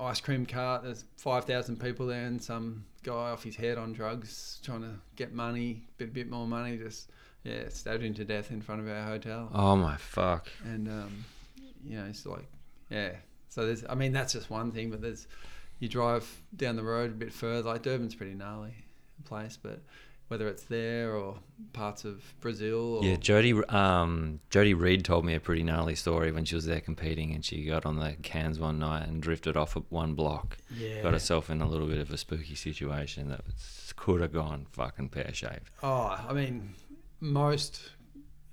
ice 0.00 0.20
cream 0.20 0.46
cart. 0.46 0.84
There's 0.84 1.04
five 1.16 1.44
thousand 1.44 1.80
people 1.80 2.06
there, 2.06 2.26
and 2.26 2.42
some 2.42 2.84
guy 3.02 3.30
off 3.30 3.44
his 3.44 3.56
head 3.56 3.78
on 3.78 3.92
drugs 3.92 4.60
trying 4.62 4.82
to 4.82 4.94
get 5.16 5.32
money, 5.32 5.82
bit 5.96 6.12
bit 6.12 6.30
more 6.30 6.46
money. 6.46 6.76
Just 6.76 7.10
yeah, 7.44 7.68
stabbed 7.68 8.02
him 8.02 8.14
to 8.14 8.24
death 8.24 8.50
in 8.50 8.60
front 8.60 8.80
of 8.80 8.88
our 8.88 9.02
hotel. 9.02 9.50
Oh 9.54 9.76
my 9.76 9.96
fuck! 9.96 10.48
And 10.64 10.88
um, 10.88 11.24
you 11.84 11.98
know, 11.98 12.06
it's 12.06 12.26
like 12.26 12.46
yeah. 12.90 13.12
So 13.50 13.66
there's, 13.66 13.84
I 13.88 13.94
mean, 13.94 14.12
that's 14.12 14.34
just 14.34 14.50
one 14.50 14.72
thing, 14.72 14.90
but 14.90 15.00
there's 15.00 15.26
you 15.78 15.88
drive 15.88 16.28
down 16.56 16.76
the 16.76 16.82
road 16.82 17.10
a 17.10 17.14
bit 17.14 17.32
further. 17.32 17.68
Like 17.68 17.82
Durban's 17.82 18.14
pretty 18.14 18.34
gnarly 18.34 18.74
place, 19.24 19.58
but 19.60 19.80
whether 20.28 20.46
it's 20.46 20.64
there 20.64 21.14
or 21.14 21.36
parts 21.72 22.04
of 22.04 22.22
Brazil 22.40 22.98
or 22.98 23.04
Yeah, 23.04 23.16
Jody. 23.16 23.52
Um, 23.68 24.40
Jody 24.50 24.74
Reed 24.74 25.04
told 25.04 25.24
me 25.24 25.34
a 25.34 25.40
pretty 25.40 25.62
gnarly 25.62 25.94
story 25.94 26.30
when 26.30 26.44
she 26.44 26.54
was 26.54 26.66
there 26.66 26.80
competing, 26.80 27.34
and 27.34 27.44
she 27.44 27.64
got 27.64 27.84
on 27.86 27.96
the 27.98 28.14
cans 28.22 28.58
one 28.58 28.78
night 28.78 29.08
and 29.08 29.22
drifted 29.22 29.56
off 29.56 29.76
at 29.76 29.84
one 29.88 30.14
block. 30.14 30.58
yeah. 30.76 31.02
Got 31.02 31.14
herself 31.14 31.50
in 31.50 31.60
a 31.62 31.68
little 31.68 31.86
bit 31.86 31.98
of 31.98 32.10
a 32.10 32.16
spooky 32.18 32.54
situation 32.54 33.28
that 33.30 33.44
was, 33.46 33.92
could 33.96 34.20
have 34.20 34.32
gone 34.32 34.66
fucking 34.70 35.08
pear 35.08 35.30
shaped. 35.32 35.70
Oh, 35.82 36.24
I 36.28 36.32
mean, 36.32 36.74
most, 37.20 37.90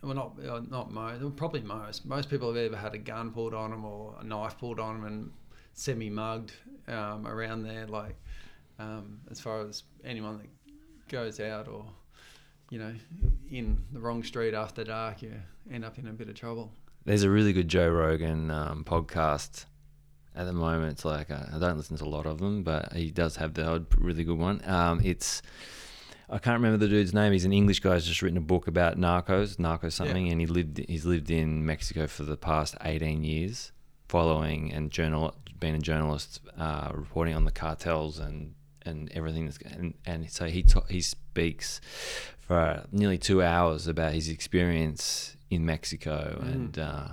well, 0.01 0.13
not 0.13 0.39
uh, 0.47 0.61
not 0.69 0.91
most, 0.91 1.35
probably 1.35 1.61
most. 1.61 2.05
Most 2.05 2.29
people 2.29 2.47
have 2.47 2.57
ever 2.57 2.77
had 2.77 2.95
a 2.95 2.97
gun 2.97 3.31
pulled 3.31 3.53
on 3.53 3.71
them 3.71 3.83
or 3.85 4.15
a 4.19 4.23
knife 4.23 4.57
pulled 4.57 4.79
on 4.79 5.01
them 5.01 5.05
and 5.05 5.31
semi-mugged 5.73 6.53
um, 6.87 7.27
around 7.27 7.63
there. 7.63 7.85
Like, 7.85 8.15
um, 8.79 9.19
as 9.29 9.39
far 9.39 9.61
as 9.67 9.83
anyone 10.03 10.37
that 10.37 10.47
goes 11.07 11.39
out 11.39 11.67
or, 11.67 11.85
you 12.69 12.79
know, 12.79 12.93
in 13.49 13.83
the 13.91 13.99
wrong 13.99 14.23
street 14.23 14.53
after 14.53 14.83
dark, 14.83 15.21
you 15.21 15.33
end 15.71 15.85
up 15.85 15.97
in 15.97 16.07
a 16.07 16.13
bit 16.13 16.29
of 16.29 16.35
trouble. 16.35 16.71
There's 17.05 17.23
a 17.23 17.29
really 17.29 17.53
good 17.53 17.67
Joe 17.67 17.89
Rogan 17.89 18.49
um, 18.49 18.83
podcast 18.83 19.65
at 20.35 20.45
the 20.45 20.53
moment. 20.53 20.93
It's 20.93 21.05
like 21.05 21.31
uh, 21.31 21.43
I 21.53 21.59
don't 21.59 21.77
listen 21.77 21.97
to 21.97 22.03
a 22.03 22.09
lot 22.09 22.25
of 22.25 22.39
them, 22.39 22.63
but 22.63 22.93
he 22.93 23.11
does 23.11 23.35
have 23.37 23.53
the 23.53 23.65
odd 23.67 23.85
really 23.97 24.23
good 24.23 24.37
one. 24.37 24.61
Um, 24.65 25.01
it's 25.03 25.41
I 26.29 26.39
can't 26.39 26.55
remember 26.55 26.77
the 26.77 26.89
dude's 26.89 27.13
name. 27.13 27.31
He's 27.31 27.45
an 27.45 27.53
English 27.53 27.79
guy. 27.79 27.93
He's 27.93 28.05
just 28.05 28.21
written 28.21 28.37
a 28.37 28.41
book 28.41 28.67
about 28.67 28.97
narcos, 28.97 29.59
narco 29.59 29.89
something, 29.89 30.29
and 30.29 30.39
he 30.39 30.47
lived 30.47 30.83
he's 30.89 31.05
lived 31.05 31.29
in 31.29 31.65
Mexico 31.65 32.07
for 32.07 32.23
the 32.23 32.37
past 32.37 32.75
18 32.81 33.23
years, 33.23 33.71
following 34.07 34.73
and 34.73 34.91
journal 34.91 35.35
being 35.59 35.75
a 35.75 35.79
journalist, 35.79 36.41
uh, 36.57 36.89
reporting 36.93 37.35
on 37.35 37.45
the 37.45 37.51
cartels 37.51 38.19
and 38.19 38.55
and 38.85 39.11
everything 39.13 39.45
that's 39.45 39.57
and, 39.57 39.93
and 40.05 40.29
so 40.29 40.45
he 40.45 40.63
ta- 40.63 40.85
he 40.89 41.01
speaks 41.01 41.81
for 42.39 42.83
nearly 42.91 43.17
two 43.17 43.41
hours 43.41 43.87
about 43.87 44.13
his 44.13 44.29
experience 44.29 45.35
in 45.49 45.65
Mexico 45.65 46.39
and 46.41 46.77
uh, 46.77 47.07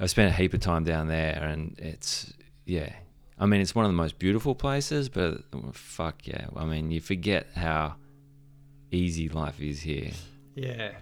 I've 0.00 0.10
spent 0.10 0.32
a 0.32 0.36
heap 0.36 0.54
of 0.54 0.60
time 0.60 0.84
down 0.84 1.08
there 1.08 1.42
and 1.42 1.76
it's 1.78 2.32
yeah. 2.64 2.92
I 3.38 3.46
mean 3.46 3.60
it's 3.60 3.74
one 3.74 3.84
of 3.84 3.90
the 3.90 3.96
most 3.96 4.18
beautiful 4.18 4.54
places 4.54 5.08
but 5.08 5.42
fuck 5.72 6.26
yeah. 6.26 6.46
I 6.56 6.64
mean 6.64 6.90
you 6.90 7.00
forget 7.00 7.46
how 7.54 7.96
easy 8.90 9.28
life 9.28 9.60
is 9.60 9.80
here. 9.80 10.10
Yeah, 10.54 10.92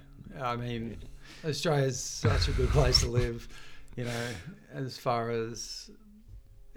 I 0.41 0.57
mean, 0.57 0.99
Australia's 1.45 2.01
such 2.01 2.49
a 2.49 2.53
good 2.53 2.69
place 2.71 3.01
to 3.01 3.09
live, 3.09 3.49
you 3.97 4.05
know, 4.05 4.27
as 4.75 4.99
far 4.99 5.31
as 5.31 5.91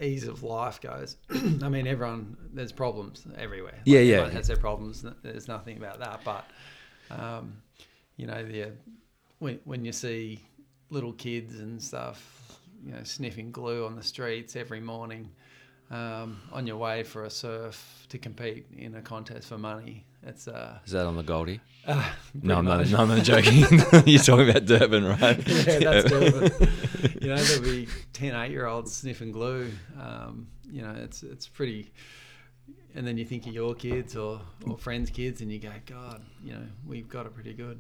ease 0.02 0.28
of 0.28 0.44
life 0.44 0.82
goes. 0.82 1.18
I 1.30 1.70
mean, 1.70 1.88
everyone, 1.88 2.38
there's 2.54 2.72
problems 2.72 3.26
everywhere. 3.38 3.74
Like, 3.74 3.82
Yeah, 3.86 4.00
yeah. 4.00 4.16
Everyone 4.18 4.36
has 4.36 4.48
their 4.48 4.58
problems. 4.58 5.06
There's 5.22 5.48
nothing 5.48 5.78
about 5.78 6.00
that. 6.00 6.22
But, 6.24 6.46
um, 7.12 7.62
you 8.18 8.28
know, 8.28 8.44
the, 8.44 8.72
when, 9.40 9.60
when 9.66 9.86
you 9.86 9.92
see 9.92 10.44
little 10.90 11.14
kids 11.14 11.60
and 11.60 11.82
stuff, 11.82 12.60
you 12.86 12.94
know, 12.94 13.04
sniffing 13.04 13.52
glue 13.52 13.86
on 13.86 13.96
the 13.96 14.04
streets 14.04 14.56
every 14.56 14.80
morning 14.80 15.30
um, 15.92 16.40
on 16.52 16.68
your 16.68 16.78
way 16.78 17.04
for 17.04 17.26
a 17.26 17.30
surf 17.30 18.06
to 18.10 18.18
compete 18.18 18.66
in 18.78 18.96
a 18.96 19.02
contest 19.02 19.48
for 19.48 19.58
money, 19.58 20.06
it's 20.24 20.48
uh, 20.48 20.80
is 20.86 20.92
that 20.92 21.06
on 21.06 21.16
the 21.16 21.24
Goldie 21.24 21.62
uh, 21.88 22.04
no 22.34 22.58
I'm 22.58 22.66
not, 22.66 22.88
no, 22.88 22.98
I'm 22.98 23.08
not 23.08 23.24
joking 23.24 23.64
you're 24.06 24.22
talking 24.22 24.50
about 24.50 24.66
Durban 24.66 25.06
right 25.06 25.38
yeah, 25.48 25.80
that's 25.80 26.10
Durban. 26.10 26.52
you 27.22 27.30
know, 27.30 27.38
there'll 27.38 27.64
be 27.64 27.88
10 28.14 28.36
8 28.36 28.52
year 28.52 28.66
olds 28.66 28.94
sniffing 28.94 29.32
glue. 29.32 29.72
Um, 30.00 30.48
you 30.70 30.82
know, 30.82 30.96
it's 30.98 31.24
it's 31.24 31.48
pretty. 31.48 31.92
And 32.96 33.06
then 33.06 33.18
you 33.18 33.26
think 33.26 33.46
of 33.46 33.54
your 33.54 33.76
kids 33.76 34.16
or, 34.16 34.42
or 34.66 34.78
friends' 34.78 35.12
kids, 35.12 35.42
and 35.42 35.52
you 35.52 35.60
go, 35.60 35.72
God, 35.86 36.24
you 36.44 36.54
know, 36.54 36.66
we've 36.86 37.08
got 37.08 37.28
it 37.28 37.36
pretty 37.36 37.54
good. 37.54 37.80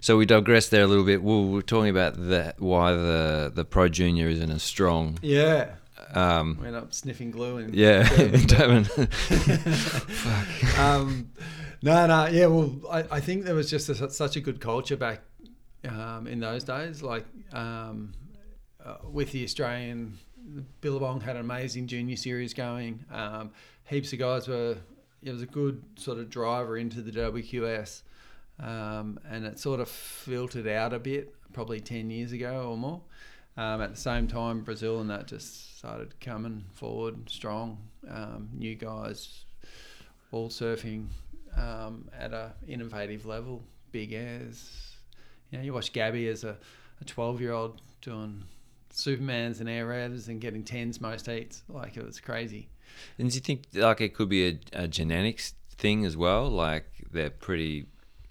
So 0.00 0.16
we 0.16 0.24
digressed 0.24 0.70
there 0.70 0.82
a 0.82 0.86
little 0.86 1.04
bit. 1.04 1.22
We 1.22 1.44
we're 1.46 1.62
talking 1.62 1.90
about 1.90 2.14
that 2.28 2.60
why 2.60 2.92
the 2.92 3.52
the 3.54 3.64
pro 3.64 3.88
junior 3.88 4.28
isn't 4.28 4.50
as 4.50 4.62
strong. 4.62 5.18
Yeah. 5.22 5.74
Um, 6.12 6.58
Went 6.60 6.76
up 6.76 6.92
sniffing 6.92 7.30
glue 7.30 7.58
and 7.58 7.74
yeah, 7.74 8.08
Devon. 8.46 8.86
um, 10.78 11.30
no, 11.82 12.06
no, 12.06 12.26
yeah. 12.26 12.46
Well, 12.46 12.74
I, 12.90 13.04
I 13.10 13.20
think 13.20 13.44
there 13.44 13.54
was 13.54 13.70
just 13.70 13.88
a, 13.88 14.10
such 14.10 14.36
a 14.36 14.40
good 14.40 14.60
culture 14.60 14.96
back 14.96 15.20
um, 15.88 16.26
in 16.26 16.40
those 16.40 16.64
days. 16.64 17.02
Like 17.02 17.24
um, 17.52 18.12
uh, 18.84 18.96
with 19.10 19.32
the 19.32 19.44
Australian, 19.44 20.18
Billabong 20.80 21.20
had 21.20 21.36
an 21.36 21.42
amazing 21.42 21.86
junior 21.86 22.16
series 22.16 22.54
going. 22.54 23.04
Um, 23.10 23.52
heaps 23.84 24.12
of 24.12 24.18
guys 24.18 24.48
were. 24.48 24.76
It 25.22 25.32
was 25.32 25.40
a 25.40 25.46
good 25.46 25.82
sort 25.96 26.18
of 26.18 26.28
driver 26.28 26.76
into 26.76 27.00
the 27.00 27.10
WQS, 27.10 28.02
um, 28.60 29.18
and 29.26 29.46
it 29.46 29.58
sort 29.58 29.80
of 29.80 29.88
filtered 29.88 30.68
out 30.68 30.92
a 30.92 30.98
bit, 30.98 31.34
probably 31.54 31.80
ten 31.80 32.10
years 32.10 32.32
ago 32.32 32.68
or 32.70 32.76
more. 32.76 33.00
Um, 33.56 33.80
at 33.80 33.90
the 33.90 34.00
same 34.00 34.26
time, 34.26 34.60
Brazil 34.62 35.00
and 35.00 35.08
that 35.10 35.26
just 35.26 35.73
started 35.84 36.18
coming 36.18 36.64
forward 36.72 37.28
strong. 37.28 37.76
Um, 38.10 38.48
new 38.54 38.74
guys, 38.74 39.44
all 40.32 40.48
surfing 40.48 41.08
um, 41.58 42.08
at 42.18 42.32
a 42.32 42.52
innovative 42.66 43.26
level, 43.26 43.62
big 43.92 44.14
airs. 44.14 44.96
You 45.50 45.58
know, 45.58 45.64
you 45.64 45.74
watch 45.74 45.92
Gabby 45.92 46.26
as 46.28 46.42
a, 46.42 46.56
a 47.02 47.04
12 47.04 47.38
year 47.42 47.52
old 47.52 47.82
doing 48.00 48.44
Supermans 48.94 49.60
and 49.60 49.68
air 49.68 49.86
revs 49.86 50.28
and 50.28 50.40
getting 50.40 50.64
tens 50.64 51.02
most 51.02 51.26
heats. 51.26 51.62
Like 51.68 51.98
it 51.98 52.04
was 52.06 52.18
crazy. 52.18 52.70
And 53.18 53.28
do 53.28 53.34
you 53.34 53.42
think 53.42 53.64
like 53.74 54.00
it 54.00 54.14
could 54.14 54.30
be 54.30 54.48
a, 54.48 54.84
a 54.84 54.88
genetics 54.88 55.52
thing 55.76 56.06
as 56.06 56.16
well? 56.16 56.48
Like 56.48 56.86
they're 57.12 57.28
pretty, 57.28 57.84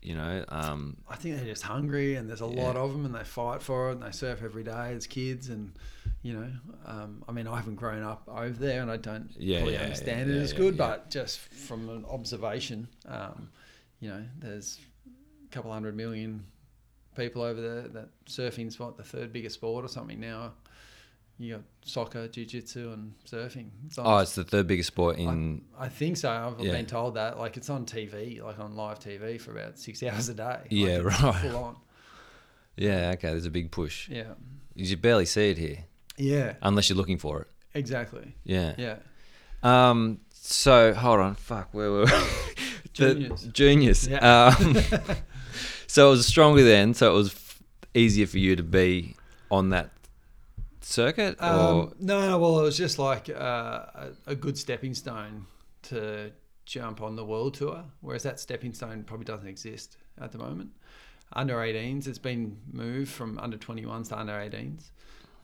you 0.04 0.16
know. 0.16 0.44
Um, 0.50 0.98
I 1.10 1.16
think 1.16 1.36
they're 1.38 1.46
just 1.46 1.64
hungry, 1.64 2.16
and 2.16 2.30
there's 2.30 2.42
a 2.42 2.46
lot 2.46 2.76
of 2.76 2.92
them, 2.92 3.06
and 3.06 3.14
they 3.16 3.24
fight 3.24 3.62
for 3.62 3.90
it, 3.90 3.94
and 3.94 4.04
they 4.04 4.12
surf 4.12 4.42
every 4.44 4.64
day 4.64 4.94
as 4.94 5.08
kids, 5.08 5.50
and 5.50 5.74
you 6.22 6.34
know, 6.34 6.50
um, 6.86 7.24
I 7.28 7.32
mean, 7.32 7.48
I 7.48 7.56
haven't 7.56 7.76
grown 7.76 8.04
up 8.04 8.24
over 8.28 8.50
there, 8.50 8.82
and 8.82 8.92
I 8.92 8.98
don't 8.98 9.30
Yeah, 9.38 9.60
fully 9.60 9.74
yeah, 9.74 9.82
understand 9.84 10.30
yeah, 10.30 10.36
it 10.38 10.42
as 10.42 10.52
yeah, 10.52 10.58
good, 10.58 10.76
yeah. 10.76 10.88
but 10.88 11.10
just 11.10 11.40
from 11.40 11.90
an 11.90 12.06
observation, 12.06 12.88
um, 13.08 13.50
you 14.00 14.10
know, 14.10 14.24
there's 14.40 14.80
a 15.46 15.54
couple 15.54 15.72
hundred 15.72 15.96
million 15.96 16.46
people 17.16 17.42
over 17.42 17.62
there 17.62 17.82
that 17.90 18.10
surfing's 18.26 18.80
what 18.80 18.98
the 18.98 19.04
third 19.04 19.32
biggest 19.32 19.56
sport 19.56 19.86
or 19.86 19.88
something 19.88 20.20
now. 20.20 20.54
You 21.40 21.56
got 21.56 21.64
soccer, 21.84 22.28
jiu-jitsu, 22.28 22.92
and 22.94 23.14
surfing. 23.30 23.70
It's 23.88 23.98
on 23.98 24.06
oh, 24.08 24.18
it's 24.20 24.36
the 24.36 24.44
third 24.44 24.68
biggest 24.68 24.88
sport 24.88 25.18
in. 25.18 25.64
I 25.78 25.90
think 25.90 26.18
so. 26.18 26.30
I've 26.32 26.64
Yeah. 26.64 26.72
been 26.74 26.86
told 26.86 27.16
that. 27.16 27.40
Like 27.40 27.58
it's 27.58 27.70
on 27.70 27.86
TV, 27.86 28.42
like 28.42 28.60
on 28.60 28.76
live 28.76 29.00
TV 29.00 29.42
for 29.42 29.52
about 29.52 29.80
six 29.80 30.02
hours 30.04 30.30
a 30.30 30.36
day. 30.36 30.44
Like, 30.44 30.68
Yeah, 30.70 30.98
right. 30.98 31.36
Full 31.42 31.56
on. 31.58 31.76
yeah, 32.78 33.12
okay. 33.16 33.30
There's 33.30 33.46
a 33.48 33.52
big 33.52 33.72
push. 33.72 34.08
Yeah. 34.10 34.34
You 34.76 34.96
barely 34.98 35.26
see 35.26 35.50
it 35.50 35.58
here 35.58 35.80
Yeah. 36.18 36.54
unless 36.62 36.90
you're 36.90 36.98
looking 36.98 37.18
for 37.18 37.42
it. 37.42 37.48
Exactly. 37.74 38.36
Yeah. 38.44 38.76
Yeah. 38.78 38.98
Um. 39.64 40.20
So 40.32 40.94
hold 40.94 41.20
on. 41.20 41.36
Fuck. 41.36 41.70
Where 41.74 41.92
were 41.92 42.06
we? 42.06 42.12
The- 42.96 43.16
Juniors. 43.16 43.44
juniors. 43.54 44.08
Yeah. 44.08 44.54
Um, 44.60 44.78
so 45.88 46.08
it 46.08 46.12
was 46.12 46.28
stronger 46.28 46.64
then. 46.64 46.94
So 46.94 47.10
it 47.12 47.16
was 47.16 47.30
f- 47.34 47.64
easier 47.96 48.28
for 48.28 48.38
you 48.38 48.56
to 48.56 48.62
be 48.62 49.16
on 49.50 49.70
that 49.72 49.90
circuit, 50.86 51.38
or 51.40 51.46
Um, 51.46 51.94
no, 52.00 52.28
no, 52.28 52.38
well, 52.38 52.60
it 52.60 52.64
was 52.64 52.78
just 52.78 53.00
like 53.00 53.30
uh, 53.30 53.34
a, 53.36 54.10
a 54.28 54.36
good 54.36 54.58
stepping 54.58 54.94
stone 54.94 55.46
to 55.84 56.32
jump 56.66 57.02
on 57.02 57.16
the 57.16 57.26
world 57.26 57.56
tour, 57.56 57.84
whereas 58.02 58.24
that 58.24 58.40
stepping 58.40 58.74
stone 58.74 59.04
probably 59.04 59.26
doesn't 59.26 59.48
exist 59.48 59.98
at 60.20 60.32
the 60.32 60.38
moment. 60.38 60.72
Under 61.34 61.56
18s, 61.56 62.08
it's 62.08 62.20
been 62.20 62.58
moved 62.72 63.12
from 63.12 63.40
under 63.40 63.58
21s 63.58 64.10
to 64.10 64.20
under 64.20 64.34
18s. 64.34 64.92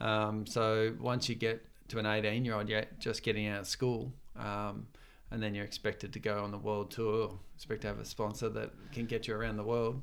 Um, 0.00 0.46
so 0.46 0.94
once 1.00 1.28
you 1.28 1.34
get 1.34 1.64
to 1.88 1.98
an 1.98 2.06
18 2.06 2.44
year 2.44 2.54
old, 2.54 2.68
you're 2.68 2.84
just 2.98 3.22
getting 3.22 3.48
out 3.48 3.60
of 3.60 3.66
school, 3.66 4.12
um, 4.38 4.86
and 5.30 5.42
then 5.42 5.54
you're 5.54 5.64
expected 5.64 6.12
to 6.12 6.18
go 6.18 6.42
on 6.42 6.50
the 6.50 6.58
world 6.58 6.90
tour, 6.90 7.38
expect 7.56 7.82
to 7.82 7.88
have 7.88 7.98
a 7.98 8.04
sponsor 8.04 8.48
that 8.48 8.70
can 8.92 9.06
get 9.06 9.28
you 9.28 9.34
around 9.34 9.56
the 9.56 9.64
world. 9.64 10.02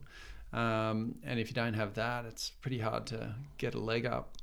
Um, 0.54 1.16
and 1.24 1.40
if 1.40 1.50
you 1.50 1.54
don't 1.54 1.74
have 1.74 1.96
that, 1.96 2.26
it's 2.26 2.50
pretty 2.50 2.80
hard 2.80 3.06
to 3.08 3.36
get 3.58 3.76
a 3.76 3.80
leg 3.80 4.06
up. 4.06 4.38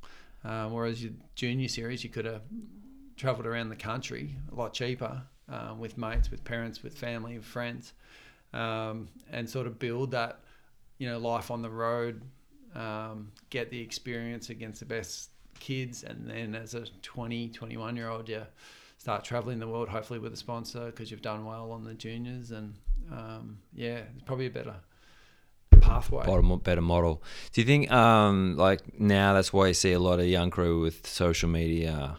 Uh, 0.44 0.68
whereas 0.68 1.02
your 1.02 1.12
junior 1.34 1.68
series, 1.68 2.04
you 2.04 2.10
could 2.10 2.24
have 2.24 2.42
travelled 3.16 3.46
around 3.46 3.68
the 3.68 3.76
country 3.76 4.36
a 4.52 4.54
lot 4.54 4.74
cheaper 4.74 5.22
um, 5.48 5.78
with 5.78 5.96
mates, 5.96 6.30
with 6.30 6.44
parents, 6.44 6.82
with 6.82 6.96
family, 6.96 7.36
with 7.36 7.46
friends, 7.46 7.94
um, 8.52 9.08
and 9.30 9.48
sort 9.48 9.66
of 9.66 9.78
build 9.78 10.10
that, 10.10 10.40
you 10.98 11.08
know, 11.08 11.18
life 11.18 11.50
on 11.50 11.62
the 11.62 11.70
road, 11.70 12.22
um, 12.74 13.32
get 13.50 13.70
the 13.70 13.80
experience 13.80 14.50
against 14.50 14.80
the 14.80 14.86
best 14.86 15.30
kids, 15.60 16.04
and 16.04 16.28
then 16.28 16.54
as 16.54 16.74
a 16.74 16.84
20, 17.02 17.48
21 17.48 17.96
year 17.96 18.10
old, 18.10 18.28
you 18.28 18.42
start 18.98 19.24
traveling 19.24 19.58
the 19.58 19.68
world, 19.68 19.88
hopefully 19.88 20.18
with 20.18 20.32
a 20.32 20.36
sponsor 20.36 20.86
because 20.86 21.10
you've 21.10 21.22
done 21.22 21.44
well 21.44 21.72
on 21.72 21.84
the 21.84 21.94
juniors, 21.94 22.50
and 22.50 22.74
um, 23.12 23.58
yeah, 23.74 24.02
it's 24.14 24.22
probably 24.24 24.46
a 24.46 24.50
better 24.50 24.74
pathway. 25.84 26.24
better, 26.26 26.56
better 26.56 26.80
model. 26.80 27.22
Do 27.52 27.60
you 27.60 27.66
think, 27.66 27.90
um, 27.90 28.56
like 28.56 28.98
now, 28.98 29.34
that's 29.34 29.52
why 29.52 29.68
you 29.68 29.74
see 29.74 29.92
a 29.92 29.98
lot 29.98 30.20
of 30.20 30.26
young 30.26 30.50
crew 30.50 30.80
with 30.80 31.06
social 31.06 31.48
media 31.48 32.18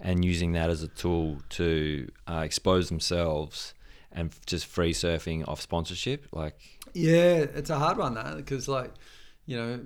and 0.00 0.24
using 0.24 0.52
that 0.52 0.70
as 0.70 0.82
a 0.82 0.88
tool 0.88 1.42
to 1.50 2.08
uh, 2.28 2.42
expose 2.44 2.88
themselves 2.88 3.74
and 4.12 4.32
just 4.46 4.66
free 4.66 4.92
surfing 4.92 5.46
off 5.48 5.60
sponsorship? 5.60 6.26
Like, 6.32 6.58
Yeah, 6.94 7.46
it's 7.54 7.70
a 7.70 7.78
hard 7.78 7.98
one 7.98 8.14
that 8.14 8.36
because 8.36 8.68
like, 8.68 8.92
you 9.46 9.56
know, 9.56 9.80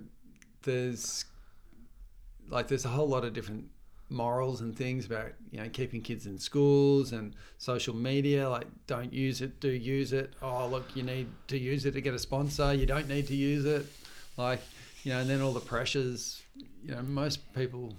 there's 0.62 1.24
like 2.48 2.68
there's 2.68 2.84
a 2.84 2.88
whole 2.88 3.08
lot 3.08 3.24
of 3.24 3.32
different 3.32 3.66
morals 4.12 4.60
and 4.60 4.76
things 4.76 5.06
about 5.06 5.32
you 5.50 5.58
know 5.58 5.68
keeping 5.68 6.00
kids 6.00 6.26
in 6.26 6.38
schools 6.38 7.12
and 7.12 7.34
social 7.58 7.94
media 7.94 8.48
like 8.48 8.66
don't 8.86 9.12
use 9.12 9.40
it 9.40 9.58
do 9.60 9.70
use 9.70 10.12
it 10.12 10.34
oh 10.42 10.66
look 10.68 10.84
you 10.94 11.02
need 11.02 11.26
to 11.48 11.58
use 11.58 11.86
it 11.86 11.92
to 11.92 12.00
get 12.00 12.14
a 12.14 12.18
sponsor 12.18 12.72
you 12.74 12.86
don't 12.86 13.08
need 13.08 13.26
to 13.26 13.34
use 13.34 13.64
it 13.64 13.86
like 14.36 14.60
you 15.04 15.12
know 15.12 15.20
and 15.20 15.28
then 15.28 15.40
all 15.40 15.52
the 15.52 15.60
pressures 15.60 16.42
you 16.84 16.94
know 16.94 17.02
most 17.02 17.52
people 17.54 17.92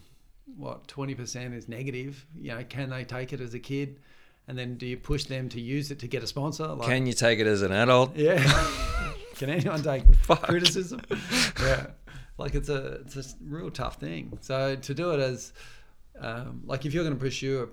what 0.58 0.88
20% 0.88 1.56
is 1.56 1.68
negative 1.68 2.26
you 2.40 2.52
know 2.54 2.64
can 2.70 2.90
they 2.90 3.04
take 3.04 3.34
it 3.34 3.42
as 3.42 3.54
a 3.54 3.60
kid 3.60 4.00
and 4.48 4.58
then 4.58 4.76
do 4.76 4.86
you 4.86 4.98
push 4.98 5.24
them 5.24 5.50
to 5.50 5.60
use 5.60 5.90
it 5.90 6.00
to 6.00 6.08
get 6.08 6.22
a 6.22 6.28
sponsor 6.28 6.68
like, 6.68 6.88
can 6.88 7.06
you 7.06 7.14
take 7.14 7.40
it 7.40 7.48
as 7.48 7.62
an 7.62 7.72
adult? 7.72 8.16
yeah. 8.16 8.42
Can 9.36 9.50
anyone 9.50 9.82
take 9.82 10.04
criticism? 10.28 11.02
Yeah. 11.62 11.88
Like 12.38 12.56
it's 12.56 12.70
a 12.70 13.02
it's 13.06 13.16
a 13.16 13.24
real 13.44 13.70
tough 13.70 14.00
thing. 14.00 14.38
So 14.42 14.76
to 14.76 14.94
do 14.94 15.12
it 15.12 15.20
as 15.20 15.54
um, 16.20 16.62
like 16.66 16.86
if 16.86 16.94
you're 16.94 17.04
going 17.04 17.16
to 17.16 17.24
pursue 17.24 17.70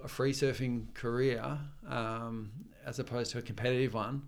a, 0.00 0.04
a 0.04 0.08
free 0.08 0.32
surfing 0.32 0.92
career 0.94 1.58
um, 1.88 2.50
as 2.86 2.98
opposed 2.98 3.30
to 3.32 3.38
a 3.38 3.42
competitive 3.42 3.94
one, 3.94 4.22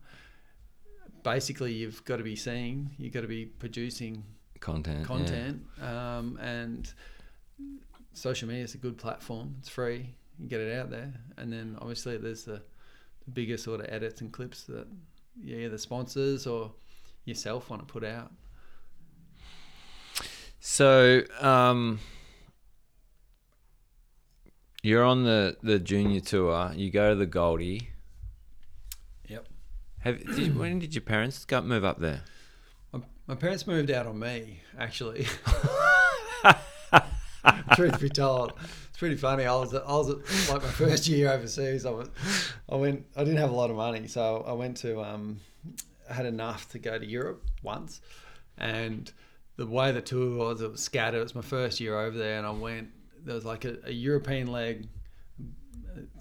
basically 1.22 1.72
you've 1.72 2.04
got 2.04 2.18
to 2.18 2.22
be 2.22 2.36
seeing, 2.36 2.90
you've 2.98 3.12
got 3.12 3.22
to 3.22 3.28
be 3.28 3.46
producing 3.46 4.24
Content. 4.60 5.00
yeah. 5.00 5.04
content, 5.04 5.62
um, 5.82 6.38
and 6.40 6.92
social 8.12 8.48
media 8.48 8.64
is 8.64 8.74
a 8.74 8.78
good 8.78 8.96
platform. 8.96 9.56
It's 9.58 9.68
free. 9.68 10.14
You 10.38 10.48
get 10.48 10.60
it 10.60 10.74
out 10.78 10.90
there, 10.90 11.12
and 11.36 11.52
then 11.52 11.76
obviously 11.80 12.16
there's 12.16 12.44
the, 12.44 12.62
the 13.24 13.30
bigger 13.32 13.56
sort 13.56 13.80
of 13.80 13.86
edits 13.88 14.20
and 14.20 14.32
clips 14.32 14.64
that 14.64 14.86
yeah, 15.42 15.58
either 15.58 15.78
sponsors 15.78 16.46
or 16.46 16.72
yourself 17.24 17.70
want 17.70 17.86
to 17.86 17.92
put 17.92 18.04
out. 18.04 18.32
So, 20.60 21.22
um, 21.40 22.00
you're 24.84 25.02
on 25.02 25.24
the, 25.24 25.56
the 25.62 25.78
junior 25.78 26.20
tour. 26.20 26.70
You 26.74 26.90
go 26.90 27.08
to 27.10 27.14
the 27.14 27.24
Goldie. 27.24 27.88
Yep. 29.28 29.48
Have 30.00 30.36
did, 30.36 30.58
when 30.58 30.78
did 30.78 30.94
your 30.94 31.02
parents 31.02 31.44
go 31.46 31.62
move 31.62 31.84
up 31.84 31.98
there? 32.00 32.20
My, 32.92 33.00
my 33.26 33.34
parents 33.34 33.66
moved 33.66 33.90
out 33.90 34.06
on 34.06 34.18
me, 34.18 34.60
actually. 34.78 35.26
Truth 37.74 37.98
be 37.98 38.10
told, 38.10 38.52
it's 38.88 38.98
pretty 38.98 39.16
funny. 39.16 39.46
I 39.46 39.54
was, 39.54 39.74
I 39.74 39.78
was 39.78 40.08
like 40.50 40.62
my 40.62 40.68
first 40.68 41.08
year 41.08 41.32
overseas. 41.32 41.86
I 41.86 41.90
was, 41.90 42.10
I 42.68 42.76
went. 42.76 43.06
I 43.16 43.24
didn't 43.24 43.38
have 43.38 43.50
a 43.50 43.54
lot 43.54 43.70
of 43.70 43.76
money, 43.76 44.06
so 44.06 44.44
I 44.46 44.52
went 44.52 44.76
to. 44.78 45.00
Um, 45.02 45.40
I 46.10 46.14
had 46.14 46.26
enough 46.26 46.68
to 46.72 46.78
go 46.78 46.98
to 46.98 47.06
Europe 47.06 47.42
once, 47.62 48.02
and 48.58 49.10
the 49.56 49.66
way 49.66 49.92
the 49.92 50.02
tour 50.02 50.36
was, 50.36 50.60
it 50.60 50.70
was 50.70 50.82
scattered. 50.82 51.20
It 51.20 51.22
was 51.22 51.34
my 51.34 51.40
first 51.40 51.80
year 51.80 51.98
over 51.98 52.16
there, 52.18 52.36
and 52.36 52.46
I 52.46 52.50
went. 52.50 52.88
There 53.24 53.34
was 53.34 53.44
like 53.44 53.64
a, 53.64 53.76
a 53.84 53.92
European 53.92 54.48
leg. 54.48 54.88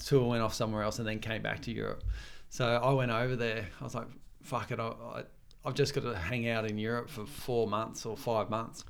Tour 0.06 0.30
went 0.30 0.42
off 0.42 0.54
somewhere 0.54 0.84
else, 0.84 1.00
and 1.00 1.08
then 1.08 1.20
came 1.20 1.42
back 1.42 1.62
to 1.64 1.72
Europe. 1.72 2.04
So 2.50 2.66
I 2.66 2.94
went 2.94 3.12
over 3.12 3.36
there. 3.36 3.68
I 3.80 3.84
was 3.84 3.96
like, 3.96 4.08
"Fuck 4.42 4.72
it! 4.72 4.80
I, 4.80 4.88
I, 4.88 5.24
I've 5.66 5.74
just 5.74 5.94
got 5.94 6.02
to 6.02 6.16
hang 6.16 6.48
out 6.48 6.70
in 6.70 6.78
Europe 6.78 7.10
for 7.10 7.26
four 7.26 7.68
months 7.68 8.06
or 8.06 8.16
five 8.16 8.50
months." 8.50 8.86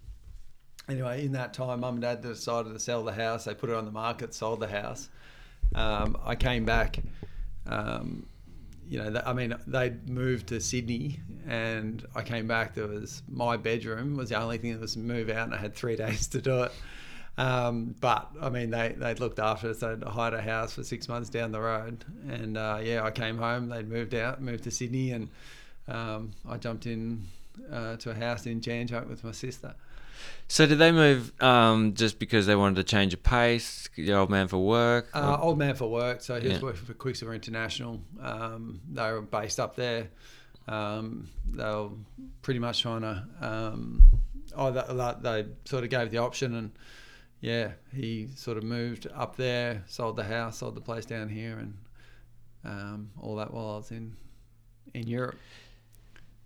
Anyway, 0.89 1.25
in 1.25 1.31
that 1.31 1.53
time, 1.53 1.79
mum 1.79 1.95
and 1.95 2.01
dad 2.01 2.21
decided 2.21 2.73
to 2.73 2.79
sell 2.79 3.03
the 3.03 3.13
house. 3.13 3.45
They 3.45 3.53
put 3.53 3.69
it 3.69 3.75
on 3.75 3.85
the 3.85 3.91
market, 3.91 4.33
sold 4.33 4.59
the 4.59 4.67
house. 4.67 5.09
Um, 5.75 6.17
I 6.23 6.35
came 6.35 6.65
back. 6.65 6.99
Um, 7.65 8.27
you 8.87 9.01
know, 9.01 9.21
I 9.25 9.31
mean, 9.31 9.55
they'd 9.65 10.09
moved 10.09 10.47
to 10.47 10.59
Sydney, 10.59 11.19
and 11.47 12.05
I 12.15 12.21
came 12.21 12.47
back. 12.47 12.75
There 12.75 12.87
was 12.87 13.23
my 13.29 13.55
bedroom 13.55 14.17
was 14.17 14.29
the 14.29 14.35
only 14.35 14.57
thing 14.57 14.73
that 14.73 14.81
was 14.81 14.97
move 14.97 15.29
out, 15.29 15.45
and 15.45 15.53
I 15.53 15.57
had 15.57 15.73
three 15.73 15.95
days 16.05 16.27
to 16.27 16.41
do 16.41 16.63
it. 16.63 16.71
Um, 17.37 17.95
but 17.99 18.29
I 18.41 18.49
mean, 18.49 18.69
they 18.69 18.93
they 18.97 19.15
looked 19.15 19.39
after 19.39 19.69
us. 19.69 19.79
They'd 19.79 20.03
hired 20.03 20.33
a 20.35 20.41
house 20.41 20.73
for 20.73 20.83
six 20.83 21.07
months 21.07 21.29
down 21.29 21.51
the 21.51 21.61
road, 21.61 22.05
and 22.29 22.57
uh, 22.57 22.79
yeah, 22.83 23.03
I 23.03 23.11
came 23.11 23.37
home. 23.37 23.69
They'd 23.69 23.87
moved 23.89 24.13
out, 24.13 24.41
moved 24.41 24.65
to 24.65 24.71
Sydney, 24.71 25.11
and 25.11 25.29
um, 25.87 26.31
I 26.47 26.57
jumped 26.57 26.85
in 26.85 27.25
uh, 27.71 27.95
to 27.97 28.11
a 28.11 28.13
house 28.13 28.45
in 28.45 28.61
Jan 28.61 28.87
Juc 28.87 29.07
with 29.09 29.23
my 29.23 29.31
sister. 29.31 29.73
So 30.47 30.65
did 30.67 30.77
they 30.77 30.91
move 30.91 31.33
um, 31.41 31.95
just 31.95 32.19
because 32.19 32.45
they 32.45 32.55
wanted 32.55 32.75
to 32.75 32.83
change 32.83 33.13
of 33.13 33.23
pace? 33.23 33.89
The 33.95 34.13
old 34.13 34.29
man 34.29 34.47
for 34.47 34.57
work. 34.63 35.09
Uh, 35.13 35.37
old 35.41 35.57
man 35.57 35.75
for 35.75 35.89
work, 35.89 36.21
so 36.21 36.39
he 36.39 36.47
was 36.47 36.57
Yeah. 36.57 36.63
working 36.63 36.85
for 36.85 36.93
Quiksilver 36.93 37.33
International. 37.33 37.99
Um, 38.21 38.79
they 38.91 39.11
were 39.11 39.21
based 39.21 39.59
up 39.59 39.75
there. 39.75 40.09
Um, 40.67 41.29
they 41.51 41.63
were 41.63 41.89
pretty 42.41 42.59
much 42.59 42.81
trying 42.83 43.01
to. 43.01 43.25
Um, 43.41 44.03
oh, 44.55 44.71
that, 44.71 44.95
that, 44.95 45.23
they 45.23 45.45
sort 45.65 45.83
of 45.83 45.89
gave 45.89 46.11
the 46.11 46.19
option, 46.19 46.55
and 46.55 46.71
yeah, 47.43 47.71
he 47.93 48.29
sort 48.35 48.57
of 48.57 48.63
moved 48.63 49.05
up 49.13 49.35
there, 49.35 49.83
sold 49.87 50.15
the 50.15 50.23
house, 50.23 50.57
sold 50.59 50.75
the 50.75 50.81
place 50.81 51.05
down 51.05 51.27
here, 51.27 51.57
and 51.59 51.77
um, 52.63 53.11
all 53.21 53.35
that 53.35 53.53
while 53.53 53.73
I 53.73 53.77
was 53.77 53.91
in 53.91 54.15
in 54.93 55.07
Europe. 55.07 55.35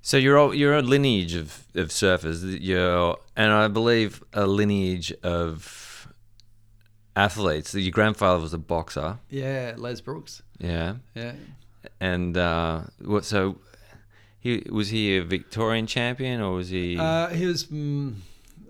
So 0.02 0.18
you're 0.18 0.38
all, 0.38 0.54
you're 0.56 0.74
a 0.78 0.82
lineage 0.82 1.36
of, 1.36 1.66
of 1.76 1.90
surfers. 1.90 2.58
You're 2.62 3.18
and 3.36 3.52
I 3.52 3.68
believe 3.68 4.24
a 4.34 4.48
lineage 4.48 5.12
of 5.22 6.08
athletes. 7.16 7.76
Your 7.76 7.92
grandfather 7.92 8.42
was 8.42 8.54
a 8.54 8.58
boxer. 8.58 9.20
Yeah, 9.30 9.76
Les 9.78 10.02
Brooks. 10.02 10.42
Yeah, 10.60 10.96
Yeah, 11.14 11.34
and 12.00 12.36
uh, 12.38 12.82
what? 13.04 13.24
So 13.26 13.60
he 14.40 14.64
was 14.72 14.90
he 14.90 15.18
a 15.18 15.24
Victorian 15.24 15.86
champion 15.86 16.42
or 16.42 16.54
was 16.54 16.70
he? 16.70 16.98
uh, 16.98 17.28
he 17.30 17.46
was 17.46 17.66
mm, 17.66 18.16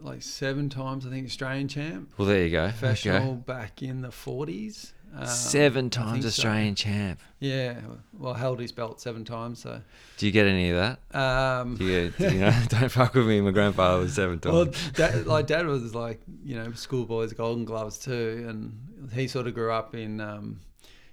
like 0.08 0.22
seven 0.24 0.70
times, 0.70 1.06
I 1.06 1.10
think, 1.10 1.28
Australian 1.28 1.68
champ. 1.68 2.12
well, 2.18 2.28
there 2.28 2.44
you 2.46 2.52
go. 2.52 2.68
professional 2.70 3.32
Okay. 3.34 3.42
back 3.46 3.82
in 3.82 4.02
the 4.02 4.10
40s. 4.10 4.94
Um, 5.16 5.26
Seven 5.26 5.90
times 5.90 6.12
think 6.12 6.24
so. 6.24 6.28
Australian 6.28 6.76
champ. 6.76 7.20
Yeah, 7.40 7.80
well, 8.12 8.34
held 8.34 8.60
his 8.60 8.74
belt 8.74 9.00
seven 9.00 9.24
times. 9.24 9.62
So, 9.62 9.82
Do 10.18 10.26
you 10.26 10.34
get 10.34 10.46
any 10.48 10.70
of 10.72 10.76
that? 11.12 11.18
um, 11.18 11.78
Do 11.78 11.86
you, 11.86 12.10
do 12.18 12.26
you 12.26 12.40
know, 12.42 12.54
don't 12.68 12.90
fuck 12.90 13.14
with 13.14 13.26
me. 13.26 13.40
My 13.40 13.52
grandfather 13.52 14.00
was 14.02 14.14
seven 14.14 14.40
times. 14.40 14.54
well, 14.54 14.66
dad, 14.96 15.26
like 15.26 15.48
dad 15.48 15.66
was 15.66 15.96
like 15.96 16.20
you 16.44 16.56
know 16.56 16.74
schoolboys 16.74 17.32
Golden 17.32 17.64
Gloves 17.64 17.98
too, 17.98 18.46
and 18.50 19.10
he 19.14 19.28
sort 19.30 19.48
of 19.48 19.54
grew 19.54 19.72
up 19.72 19.96
in 19.96 20.20
um, 20.20 20.60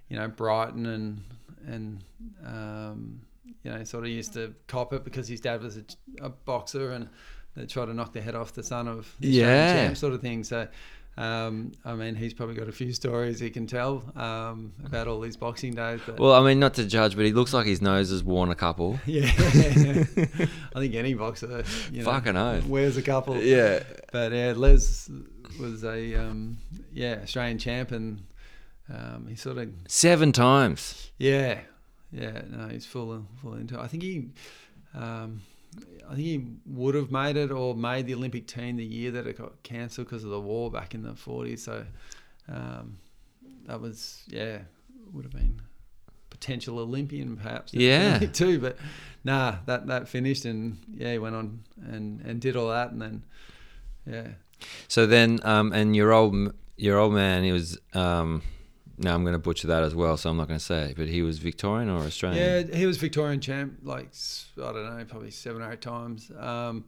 you 0.09 0.17
know 0.19 0.27
Brighton 0.27 0.87
and 0.87 1.23
and 1.67 2.05
um, 2.45 3.21
you 3.63 3.71
know 3.71 3.85
sort 3.85 4.05
of 4.05 4.11
used 4.11 4.33
to 4.35 4.55
cop 4.67 4.93
it 4.93 5.05
because 5.05 5.29
his 5.29 5.41
dad 5.41 5.63
was 5.63 5.77
a, 5.77 5.85
a 6.21 6.29
boxer 6.31 6.91
and 6.91 7.09
they 7.57 7.67
tried 7.67 7.87
to 7.87 7.95
knock 7.95 8.13
the 8.13 8.21
head 8.21 8.35
off 8.35 8.53
the 8.53 8.63
son 8.63 8.89
of 8.89 9.15
the 9.21 9.29
Yeah. 9.29 9.73
champ 9.73 9.97
sort 9.97 10.13
of 10.15 10.21
thing. 10.21 10.45
So. 10.45 10.69
Um, 11.17 11.71
I 11.85 11.95
mean, 11.95 12.17
he's 12.17 12.35
probably 12.35 12.57
got 12.57 12.69
a 12.69 12.73
few 12.73 12.93
stories 12.93 13.39
he 13.39 13.49
can 13.49 13.69
tell 13.69 14.03
um, 14.17 14.73
about 14.85 15.07
all 15.07 15.21
these 15.21 15.37
boxing 15.37 15.73
days. 15.73 16.01
But 16.05 16.19
well, 16.19 16.33
I 16.33 16.45
mean, 16.45 16.59
not 16.59 16.75
to 16.75 16.85
judge, 16.85 17.15
but 17.15 17.25
he 17.25 17.31
looks 17.33 17.53
like 17.55 17.67
his 17.67 17.81
nose 17.81 18.11
has 18.11 18.25
worn 18.25 18.51
a 18.51 18.57
couple. 18.57 18.99
Yeah, 19.07 19.27
I 19.27 20.81
think 20.81 20.95
any 20.97 21.15
boxer, 21.15 21.63
you 21.93 22.01
know, 22.01 22.05
Fucking 22.07 22.37
oath. 22.37 22.67
wears 22.67 22.97
a 22.97 23.03
couple. 23.03 23.37
Yeah. 23.41 23.85
but 24.11 24.33
yeah, 24.33 24.55
Les 24.57 25.09
was 25.61 25.85
a 25.85 26.17
um, 26.17 26.59
yeah 26.93 27.21
Australian 27.23 27.59
champ, 27.59 27.93
and 27.93 28.21
um, 28.93 29.27
he 29.29 29.37
sort 29.37 29.59
of 29.59 29.71
Seven 29.87 30.33
times. 30.33 31.13
yeah 31.19 31.61
yeah 32.13 32.43
no 32.51 32.67
he's 32.67 32.87
full 32.87 33.25
full 33.41 33.55
into. 33.55 33.79
It. 33.79 33.81
I 33.81 33.87
think 33.87 34.03
he. 34.03 34.31
Um, 34.95 35.43
I 36.09 36.15
think 36.15 36.27
he 36.27 36.47
would 36.67 36.95
have 36.95 37.11
made 37.11 37.37
it 37.37 37.51
or 37.51 37.75
made 37.75 38.07
the 38.07 38.15
Olympic 38.15 38.47
team 38.47 38.77
the 38.77 38.85
year 38.85 39.11
that 39.13 39.27
it 39.27 39.39
got 39.39 39.63
cancelled 39.63 40.07
because 40.07 40.25
of 40.25 40.31
the 40.31 40.41
war 40.41 40.71
back 40.71 40.95
in 40.95 41.03
the 41.03 41.13
40s. 41.13 41.61
So 41.61 41.85
um, 42.49 42.99
that 43.67 43.81
was, 43.81 44.23
yeah, 44.29 44.59
would 45.13 45.25
have 45.25 45.33
been 45.33 45.61
potential 46.31 46.79
Olympian 46.79 47.37
perhaps. 47.37 47.73
Yeah. 47.73 48.19
too. 48.19 48.59
But 48.59 48.77
nah, 49.25 49.57
that, 49.67 49.87
that 49.87 50.09
finished 50.09 50.45
and 50.45 50.79
yeah, 50.95 51.13
he 51.13 51.19
went 51.19 51.37
on 51.37 51.61
and, 51.83 52.21
and 52.21 52.41
did 52.41 52.57
all 52.57 52.69
that 52.69 52.91
and 52.91 53.01
then, 53.01 53.25
yeah. 54.07 54.29
So 54.89 55.07
then, 55.07 55.41
um, 55.43 55.73
and 55.73 55.97
your 55.97 56.13
old 56.13 56.53
your 56.77 56.99
old 56.99 57.15
man, 57.15 57.45
he 57.45 57.53
was. 57.53 57.79
Um, 57.93 58.43
no, 58.99 59.15
I'm 59.15 59.23
going 59.23 59.35
to 59.35 59.39
butcher 59.39 59.67
that 59.69 59.83
as 59.83 59.95
well, 59.95 60.17
so 60.17 60.31
I'm 60.31 60.37
not 60.37 60.49
going 60.49 60.59
to 60.59 60.65
say. 60.65 60.91
it, 60.91 60.97
But 60.97 61.09
he 61.09 61.23
was 61.23 61.39
Victorian 61.39 61.89
or 61.89 62.01
Australian? 62.01 62.69
Yeah, 62.69 62.77
he 62.77 62.87
was 62.87 62.97
Victorian 62.97 63.41
champ, 63.41 63.79
like 63.83 64.11
I 64.57 64.73
don't 64.73 64.97
know, 64.97 65.05
probably 65.05 65.31
seven 65.31 65.63
or 65.63 65.73
eight 65.73 65.81
times. 65.81 66.31
Um, 66.39 66.85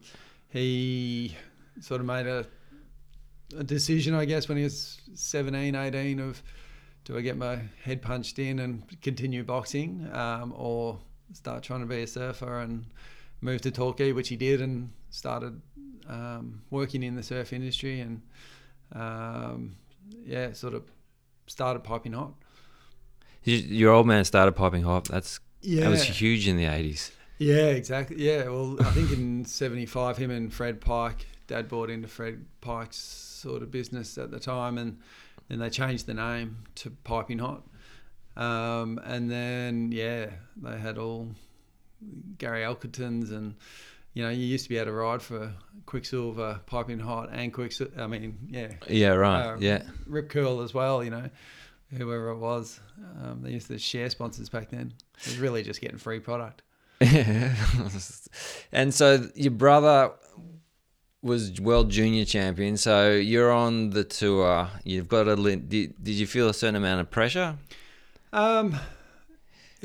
he 0.49 1.35
sort 1.81 2.01
of 2.01 2.07
made 2.07 2.27
a, 2.27 2.45
a 3.57 3.63
decision, 3.63 4.13
I 4.13 4.25
guess, 4.25 4.47
when 4.47 4.57
he 4.57 4.63
was 4.63 5.01
17, 5.13 5.75
18 5.75 6.19
of 6.19 6.41
do 7.03 7.17
I 7.17 7.21
get 7.21 7.37
my 7.37 7.59
head 7.83 8.01
punched 8.01 8.37
in 8.37 8.59
and 8.59 8.83
continue 9.01 9.43
boxing, 9.43 10.09
um, 10.11 10.53
or 10.57 10.99
start 11.31 11.63
trying 11.63 11.79
to 11.79 11.85
be 11.85 12.01
a 12.01 12.07
surfer 12.07 12.59
and 12.59 12.85
move 13.39 13.61
to 13.61 13.71
Torquay, 13.71 14.11
which 14.11 14.27
he 14.27 14.35
did, 14.35 14.61
and 14.61 14.91
started 15.09 15.61
um, 16.09 16.61
working 16.69 17.03
in 17.03 17.15
the 17.15 17.23
surf 17.23 17.53
industry 17.53 18.01
and 18.01 18.21
um, 18.93 19.75
yeah, 20.25 20.53
sort 20.53 20.73
of 20.73 20.83
started 21.47 21.83
piping 21.83 22.13
hot. 22.13 22.33
Your 23.43 23.93
old 23.93 24.07
man 24.07 24.25
started 24.25 24.53
piping 24.53 24.83
hot. 24.83 25.05
That's 25.05 25.39
yeah. 25.61 25.83
that 25.83 25.89
was 25.89 26.03
huge 26.03 26.47
in 26.47 26.57
the 26.57 26.65
80s. 26.65 27.11
Yeah, 27.39 27.67
exactly. 27.67 28.17
Yeah, 28.17 28.45
well, 28.45 28.77
I 28.79 28.91
think 28.91 29.11
in 29.11 29.45
'75, 29.45 30.17
him 30.17 30.31
and 30.31 30.51
Fred 30.51 30.81
Pike, 30.81 31.27
Dad 31.45 31.69
bought 31.69 31.89
into 31.89 32.07
Fred 32.07 32.45
Pike's 32.61 32.97
sort 32.97 33.61
of 33.61 33.69
business 33.69 34.17
at 34.17 34.31
the 34.31 34.39
time, 34.39 34.77
and 34.77 34.97
then 35.47 35.59
they 35.59 35.69
changed 35.69 36.07
the 36.07 36.15
name 36.15 36.63
to 36.75 36.89
Piping 36.89 37.39
Hot. 37.39 37.63
Um, 38.35 38.99
and 39.03 39.29
then 39.29 39.91
yeah, 39.91 40.31
they 40.55 40.77
had 40.77 40.97
all 40.97 41.29
Gary 42.39 42.61
Elkertons, 42.61 43.31
and 43.31 43.55
you 44.17 44.23
know, 44.23 44.29
you 44.29 44.45
used 44.47 44.63
to 44.65 44.69
be 44.69 44.77
able 44.77 44.87
to 44.87 44.91
ride 44.93 45.21
for 45.21 45.53
Quiksilver, 45.85 46.59
Piping 46.65 46.97
Hot, 46.97 47.29
and 47.31 47.53
Quiksilver. 47.53 48.01
I 48.01 48.07
mean, 48.07 48.35
yeah, 48.49 48.71
Yeah, 48.89 49.09
right. 49.09 49.45
uh, 49.53 49.57
yeah. 49.59 49.83
Rip 50.07 50.29
Curl 50.29 50.61
as 50.61 50.73
well. 50.73 51.03
You 51.03 51.11
know, 51.11 51.29
whoever 51.95 52.29
it 52.29 52.37
was, 52.39 52.79
um, 53.21 53.43
they 53.43 53.51
used 53.51 53.67
to 53.67 53.77
share 53.77 54.09
sponsors 54.09 54.49
back 54.49 54.71
then. 54.71 54.91
It 55.19 55.27
was 55.27 55.37
really 55.37 55.61
just 55.61 55.81
getting 55.81 55.99
free 55.99 56.19
product. 56.19 56.63
Yeah. 56.99 57.53
and 58.71 58.91
so 58.91 59.27
your 59.35 59.51
brother 59.51 60.13
was 61.21 61.61
world 61.61 61.91
junior 61.91 62.25
champion. 62.25 62.75
So 62.77 63.11
you're 63.11 63.51
on 63.51 63.91
the 63.91 64.03
tour. 64.03 64.67
You've 64.83 65.07
got 65.07 65.27
a. 65.27 65.35
Did, 65.35 65.93
did 66.03 66.15
you 66.15 66.25
feel 66.25 66.49
a 66.49 66.55
certain 66.55 66.75
amount 66.75 67.01
of 67.01 67.11
pressure? 67.11 67.55
Um, 68.33 68.75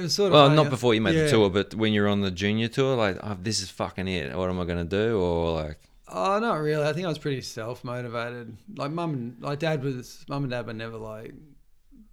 it 0.03 0.07
was 0.07 0.15
sort 0.15 0.29
of 0.29 0.33
Well, 0.35 0.47
funny. 0.47 0.57
not 0.57 0.71
before 0.71 0.95
you 0.95 1.01
made 1.01 1.15
Yeah. 1.15 1.25
the 1.25 1.31
tour, 1.31 1.51
but 1.51 1.75
when 1.75 1.93
you're 1.93 2.09
on 2.09 2.21
the 2.21 2.31
junior 2.31 2.69
tour, 2.69 2.97
like, 2.97 3.19
oh, 3.23 3.37
this 3.41 3.61
is 3.63 3.71
fucking 3.71 4.09
it. 4.09 4.37
What 4.37 4.51
am 4.51 4.61
I 4.61 4.65
gonna 4.65 4.85
do? 4.85 5.19
Or 5.21 5.53
like, 5.63 5.79
Oh, 6.15 6.39
not 6.39 6.55
really. 6.57 6.85
I 6.87 6.93
think 6.93 7.07
I 7.07 7.09
was 7.09 7.19
pretty 7.19 7.41
self 7.41 7.85
motivated. 7.85 8.57
Like 8.77 8.91
mum 8.91 9.15
and 9.15 9.37
like 9.41 9.59
dad 9.61 9.83
was 9.83 10.25
mum 10.29 10.43
and 10.45 10.51
dad 10.51 10.67
were 10.67 10.75
never 10.75 10.99
like 10.99 11.33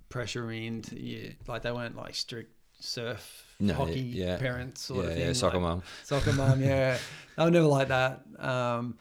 pressuring. 0.09 0.47
me 0.49 0.67
into 0.67 0.99
yeah, 1.01 1.29
like 1.47 1.63
they 1.63 1.71
weren't 1.71 1.95
like 1.97 2.15
strict 2.15 2.51
surf 2.79 3.45
No, 3.59 3.73
hockey 3.73 3.99
yeah. 3.99 4.37
parents 4.37 4.81
sort 4.83 5.03
yeah, 5.03 5.09
of 5.11 5.17
thing. 5.17 5.27
yeah, 5.27 5.33
soccer 5.33 5.57
like, 5.57 5.63
mum. 5.63 5.83
Soccer 6.05 6.31
mum, 6.33 6.61
yeah. 6.71 6.97
They 7.35 7.43
were 7.43 7.51
never 7.51 7.67
like 7.67 7.89
that. 7.89 8.21
Um, 8.39 8.97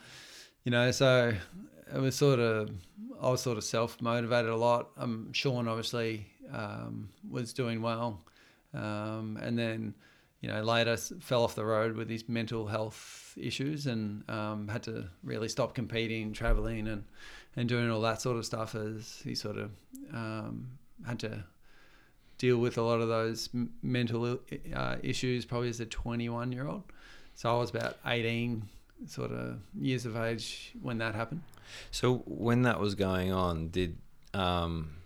you 0.64 0.72
know, 0.72 0.90
so 0.90 1.32
it 1.94 2.00
was 2.00 2.16
sort 2.16 2.40
of 2.40 2.70
I 3.20 3.30
was 3.30 3.40
sort 3.40 3.56
of 3.58 3.64
self 3.64 4.00
motivated 4.02 4.50
a 4.50 4.56
lot. 4.56 4.90
Um, 4.96 5.32
Sean 5.32 5.68
obviously 5.68 6.26
um, 6.52 7.08
was 7.30 7.52
doing 7.52 7.82
well, 7.82 8.24
um, 8.74 9.38
and 9.40 9.58
then 9.58 9.94
you 10.40 10.48
know 10.48 10.62
later 10.62 10.96
fell 10.96 11.42
off 11.44 11.54
the 11.54 11.64
road 11.64 11.96
with 11.96 12.08
his 12.08 12.28
mental 12.28 12.66
health 12.66 13.36
issues 13.40 13.86
and 13.86 14.28
um, 14.30 14.68
had 14.68 14.82
to 14.84 15.08
really 15.22 15.48
stop 15.48 15.74
competing, 15.74 16.32
traveling, 16.32 16.88
and 16.88 17.04
and 17.56 17.68
doing 17.68 17.90
all 17.90 18.00
that 18.02 18.20
sort 18.20 18.36
of 18.36 18.44
stuff 18.44 18.74
as 18.74 19.20
he 19.24 19.34
sort 19.34 19.56
of 19.56 19.70
um, 20.12 20.68
had 21.06 21.18
to 21.18 21.44
deal 22.38 22.58
with 22.58 22.78
a 22.78 22.82
lot 22.82 23.00
of 23.00 23.08
those 23.08 23.48
mental 23.82 24.38
uh, 24.74 24.96
issues 25.02 25.44
probably 25.44 25.68
as 25.68 25.80
a 25.80 25.86
21 25.86 26.52
year 26.52 26.68
old. 26.68 26.84
So 27.34 27.54
I 27.54 27.58
was 27.58 27.70
about 27.70 27.96
18 28.06 28.62
sort 29.06 29.32
of 29.32 29.58
years 29.78 30.06
of 30.06 30.16
age 30.16 30.72
when 30.80 30.98
that 30.98 31.14
happened. 31.14 31.42
So 31.90 32.22
when 32.26 32.62
that 32.62 32.80
was 32.80 32.94
going 32.94 33.32
on, 33.32 33.68
did 33.68 33.98
um, 34.34 34.96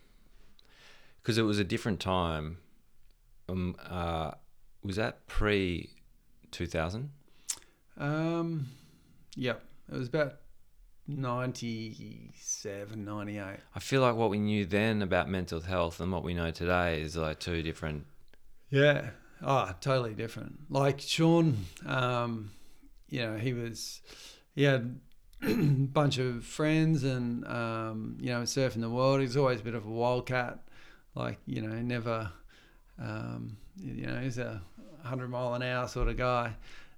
because 1.22 1.38
it 1.38 1.42
was 1.42 1.58
a 1.58 1.64
different 1.64 2.00
time. 2.00 2.58
Um, 3.52 3.76
uh, 3.88 4.32
was 4.82 4.96
that 4.96 5.26
pre 5.26 5.90
two 6.50 6.66
thousand? 6.66 7.10
Um, 7.98 8.68
yep, 9.36 9.62
it 9.92 9.96
was 9.96 10.08
about 10.08 10.36
97, 11.06 13.04
98. 13.04 13.44
I 13.74 13.80
feel 13.80 14.00
like 14.00 14.16
what 14.16 14.30
we 14.30 14.38
knew 14.38 14.64
then 14.64 15.02
about 15.02 15.28
mental 15.28 15.60
health 15.60 16.00
and 16.00 16.10
what 16.10 16.24
we 16.24 16.32
know 16.32 16.50
today 16.50 17.02
is 17.02 17.16
like 17.16 17.38
two 17.38 17.62
different. 17.62 18.06
Yeah. 18.70 19.10
Oh, 19.42 19.70
totally 19.80 20.14
different. 20.14 20.70
Like 20.70 21.00
Sean, 21.00 21.66
um, 21.84 22.52
you 23.08 23.20
know, 23.20 23.36
he 23.36 23.52
was, 23.52 24.00
he 24.54 24.62
had 24.62 25.00
a 25.42 25.46
bunch 25.54 26.18
of 26.18 26.44
friends 26.44 27.02
and 27.04 27.46
um, 27.46 28.16
you 28.20 28.30
know 28.30 28.42
surfing 28.42 28.80
the 28.80 28.90
world. 28.90 29.20
He's 29.20 29.36
always 29.36 29.60
a 29.60 29.64
bit 29.64 29.74
of 29.74 29.84
a 29.84 29.90
wildcat, 29.90 30.60
like 31.14 31.38
you 31.46 31.62
know 31.62 31.74
never, 31.82 32.30
um, 33.02 33.56
you 33.76 34.06
know 34.06 34.20
he's 34.20 34.38
a 34.38 34.62
hundred 35.02 35.28
mile 35.28 35.54
an 35.54 35.62
hour 35.62 35.88
sort 35.88 36.08
of 36.08 36.16
guy. 36.16 36.54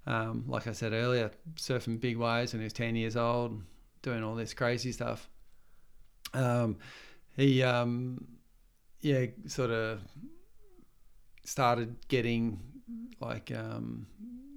Um, 0.07 0.43
like 0.47 0.67
I 0.67 0.73
said 0.73 0.93
earlier, 0.93 1.31
surfing 1.55 1.99
big 1.99 2.17
waves 2.17 2.53
when 2.53 2.61
he 2.61 2.65
was 2.65 2.73
ten 2.73 2.95
years 2.95 3.17
old, 3.17 3.61
doing 4.03 4.23
all 4.23 4.35
this 4.35 4.53
crazy 4.53 4.91
stuff. 4.91 5.27
Um, 6.33 6.77
he 7.35 7.63
um, 7.63 8.25
yeah 9.01 9.25
sort 9.47 9.71
of 9.71 10.01
started 11.43 11.95
getting 12.07 12.59
like 13.19 13.51
um, 13.55 14.05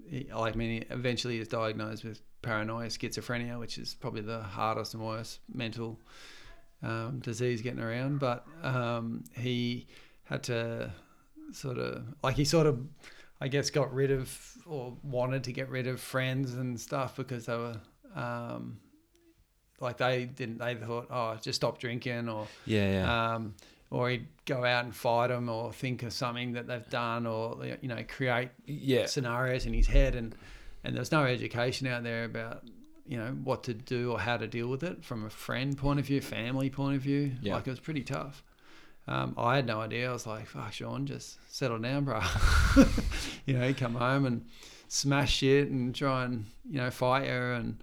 he, 0.08 0.28
mean 0.54 0.84
eventually 0.90 1.38
was 1.38 1.48
diagnosed 1.48 2.04
with 2.04 2.20
paranoia 2.42 2.86
schizophrenia 2.86 3.58
which 3.58 3.78
is 3.78 3.94
probably 3.94 4.20
the 4.20 4.40
hardest 4.40 4.94
and 4.94 5.04
worst 5.04 5.40
mental 5.52 5.98
um, 6.82 7.18
disease 7.20 7.60
getting 7.62 7.80
around 7.80 8.18
but 8.18 8.46
he 9.34 9.86
had 10.24 10.42
to 10.42 10.90
sort 11.52 11.78
of 11.78 12.02
like 12.22 12.36
he 12.36 12.44
sort 12.44 12.66
of 12.66 12.80
I 13.40 13.48
guess 13.48 13.70
got 13.70 13.92
rid 13.94 14.10
of 14.10 14.56
or 14.66 14.96
wanted 15.02 15.44
to 15.44 15.52
get 15.52 15.68
rid 15.68 15.86
of 15.86 16.00
friends 16.00 16.54
and 16.54 16.78
stuff 16.80 17.16
because 17.16 17.46
they 17.46 17.56
were 17.56 17.76
um, 18.14 18.78
like 19.80 19.96
they 19.98 20.24
didn't 20.24 20.58
they 20.58 20.74
thought 20.74 21.06
oh 21.10 21.36
just 21.40 21.56
stop 21.56 21.78
drinking 21.78 22.28
or 22.28 22.46
Yeah, 22.66 22.90
yeah. 22.92 23.34
um, 23.34 23.54
or 23.90 24.10
he'd 24.10 24.26
go 24.44 24.64
out 24.64 24.84
and 24.84 24.94
fight 24.94 25.28
them 25.28 25.48
or 25.48 25.72
think 25.72 26.02
of 26.02 26.12
something 26.12 26.52
that 26.52 26.66
they've 26.66 26.88
done 26.90 27.26
or 27.26 27.58
you 27.80 27.88
know 27.88 28.02
create 28.08 28.50
Yeah. 28.66 29.06
scenarios 29.06 29.66
in 29.66 29.72
his 29.72 29.86
head 29.86 30.14
and 30.14 30.34
and 30.84 30.96
there's 30.96 31.12
no 31.12 31.24
education 31.24 31.86
out 31.86 32.02
there 32.02 32.24
about 32.24 32.64
you 33.06 33.16
know 33.16 33.30
what 33.44 33.62
to 33.64 33.74
do 33.74 34.12
or 34.12 34.18
how 34.20 34.36
to 34.36 34.46
deal 34.46 34.68
with 34.68 34.82
it 34.82 35.04
from 35.04 35.24
a 35.24 35.30
friend 35.30 35.78
point 35.78 35.98
of 36.00 36.06
view 36.06 36.20
family 36.20 36.68
point 36.70 36.96
of 36.96 37.02
view 37.02 37.32
Yeah. 37.40 37.54
like 37.54 37.66
it 37.66 37.70
was 37.70 37.80
pretty 37.80 38.02
tough 38.02 38.42
um, 39.08 39.34
I 39.36 39.56
had 39.56 39.66
no 39.66 39.80
idea 39.80 40.10
I 40.10 40.12
was 40.12 40.26
like 40.26 40.46
fuck 40.46 40.72
Sean 40.72 41.06
just 41.06 41.38
settle 41.52 41.78
down 41.78 42.04
bro 42.04 42.20
you 43.46 43.54
know 43.58 43.72
come 43.74 43.94
home 43.94 44.26
and 44.26 44.44
smash 44.88 45.32
shit 45.36 45.68
and 45.68 45.94
try 45.94 46.24
and 46.24 46.46
you 46.68 46.78
know 46.78 46.90
fight 46.90 47.26
her 47.28 47.52
and 47.54 47.78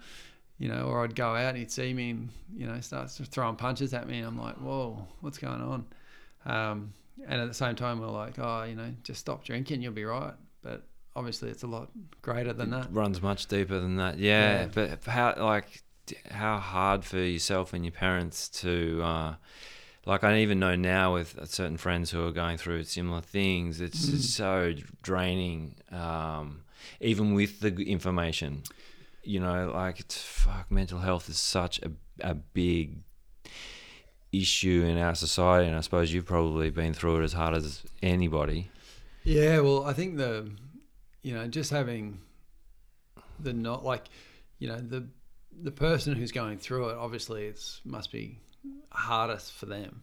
you 0.58 0.70
know, 0.70 0.84
or 0.84 1.04
I'd 1.04 1.14
go 1.14 1.34
out 1.34 1.50
and 1.50 1.58
he'd 1.58 1.70
see 1.70 1.92
me 1.92 2.08
and, 2.12 2.30
you 2.56 2.66
know, 2.66 2.80
starts 2.80 3.18
throwing 3.18 3.56
punches 3.56 3.92
at 3.92 4.08
me. 4.08 4.20
And 4.20 4.26
I'm 4.26 4.40
like, 4.40 4.54
whoa, 4.54 5.06
what's 5.20 5.36
going 5.36 5.60
on? 5.60 5.84
Um, 6.46 6.94
and 7.28 7.42
at 7.42 7.46
the 7.48 7.52
same 7.52 7.74
time, 7.76 8.00
we're 8.00 8.06
like, 8.06 8.38
oh, 8.38 8.62
you 8.62 8.74
know, 8.74 8.90
just 9.02 9.20
stop 9.20 9.44
drinking, 9.44 9.82
you'll 9.82 9.92
be 9.92 10.06
right. 10.06 10.32
But 10.62 10.82
obviously, 11.14 11.50
it's 11.50 11.62
a 11.62 11.66
lot 11.66 11.90
greater 12.22 12.54
than 12.54 12.70
that. 12.70 12.90
runs 12.90 13.20
much 13.20 13.48
deeper 13.48 13.78
than 13.78 13.96
that. 13.96 14.18
Yeah, 14.18 14.62
Yeah. 14.62 14.68
but 14.72 15.04
how 15.04 15.34
like 15.38 15.82
how 16.30 16.56
hard 16.56 17.04
for 17.04 17.18
yourself 17.18 17.74
and 17.74 17.84
your 17.84 17.92
parents 17.92 18.48
to 18.62 19.02
uh, 19.04 19.34
like 20.06 20.24
I 20.24 20.38
even 20.38 20.60
know 20.60 20.76
now 20.76 21.14
with 21.14 21.38
certain 21.48 21.76
friends 21.76 22.10
who 22.10 22.24
are 22.26 22.32
going 22.32 22.56
through 22.56 22.84
similar 22.84 23.20
things. 23.20 23.80
It's 23.80 24.06
just 24.06 24.34
so 24.34 24.72
draining, 25.02 25.74
um, 25.90 26.62
even 27.00 27.34
with 27.34 27.60
the 27.60 27.74
information. 27.82 28.62
You 29.24 29.40
know, 29.40 29.72
like 29.74 29.98
it's 29.98 30.22
fuck. 30.22 30.70
Mental 30.70 31.00
health 31.00 31.28
is 31.28 31.36
such 31.38 31.80
a 31.82 31.90
a 32.20 32.34
big 32.34 32.98
issue 34.32 34.84
in 34.88 34.98
our 34.98 35.14
society, 35.14 35.66
and 35.66 35.76
I 35.76 35.80
suppose 35.80 36.12
you've 36.12 36.26
probably 36.26 36.70
been 36.70 36.94
through 36.94 37.20
it 37.20 37.24
as 37.24 37.32
hard 37.32 37.54
as 37.54 37.82
anybody. 38.02 38.70
Yeah, 39.24 39.60
well, 39.60 39.84
I 39.84 39.92
think 39.92 40.16
the, 40.16 40.50
you 41.22 41.34
know, 41.34 41.46
just 41.48 41.70
having 41.70 42.20
the 43.40 43.52
not 43.52 43.84
like, 43.84 44.04
you 44.58 44.68
know, 44.68 44.78
the 44.78 45.08
the 45.62 45.72
person 45.72 46.14
who's 46.14 46.32
going 46.32 46.58
through 46.58 46.90
it, 46.90 46.96
obviously, 46.96 47.46
it's 47.46 47.80
must 47.84 48.12
be 48.12 48.38
hardest 48.96 49.52
for 49.52 49.66
them, 49.66 50.02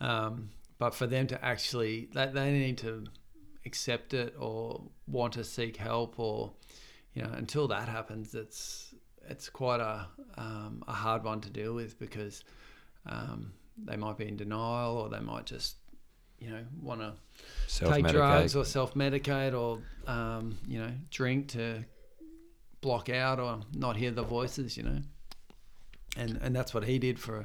um, 0.00 0.50
but 0.78 0.94
for 0.94 1.06
them 1.06 1.26
to 1.28 1.44
actually, 1.44 2.08
that 2.12 2.34
they 2.34 2.52
need 2.52 2.78
to 2.78 3.04
accept 3.66 4.14
it 4.14 4.34
or 4.38 4.82
want 5.06 5.32
to 5.34 5.44
seek 5.44 5.76
help 5.76 6.18
or, 6.18 6.52
you 7.14 7.22
know, 7.22 7.30
until 7.32 7.68
that 7.68 7.88
happens, 7.88 8.34
it's 8.34 8.94
it's 9.28 9.48
quite 9.48 9.80
a 9.80 10.06
um, 10.36 10.82
a 10.86 10.92
hard 10.92 11.24
one 11.24 11.40
to 11.40 11.50
deal 11.50 11.74
with 11.74 11.98
because 11.98 12.44
um, 13.06 13.52
they 13.78 13.96
might 13.96 14.18
be 14.18 14.26
in 14.26 14.36
denial 14.36 14.98
or 14.98 15.08
they 15.08 15.20
might 15.20 15.46
just, 15.46 15.76
you 16.38 16.50
know, 16.50 16.64
want 16.80 17.00
to 17.00 17.12
take 17.92 18.06
drugs 18.08 18.54
or 18.56 18.64
self 18.64 18.94
medicate 18.94 19.58
or 19.58 19.80
um, 20.10 20.58
you 20.66 20.78
know 20.78 20.90
drink 21.10 21.48
to 21.48 21.84
block 22.80 23.08
out 23.08 23.40
or 23.40 23.60
not 23.72 23.96
hear 23.96 24.10
the 24.10 24.22
voices, 24.22 24.76
you 24.76 24.82
know. 24.82 25.00
And 26.16 26.38
and 26.42 26.54
that's 26.54 26.74
what 26.74 26.84
he 26.84 26.98
did 26.98 27.18
for 27.18 27.44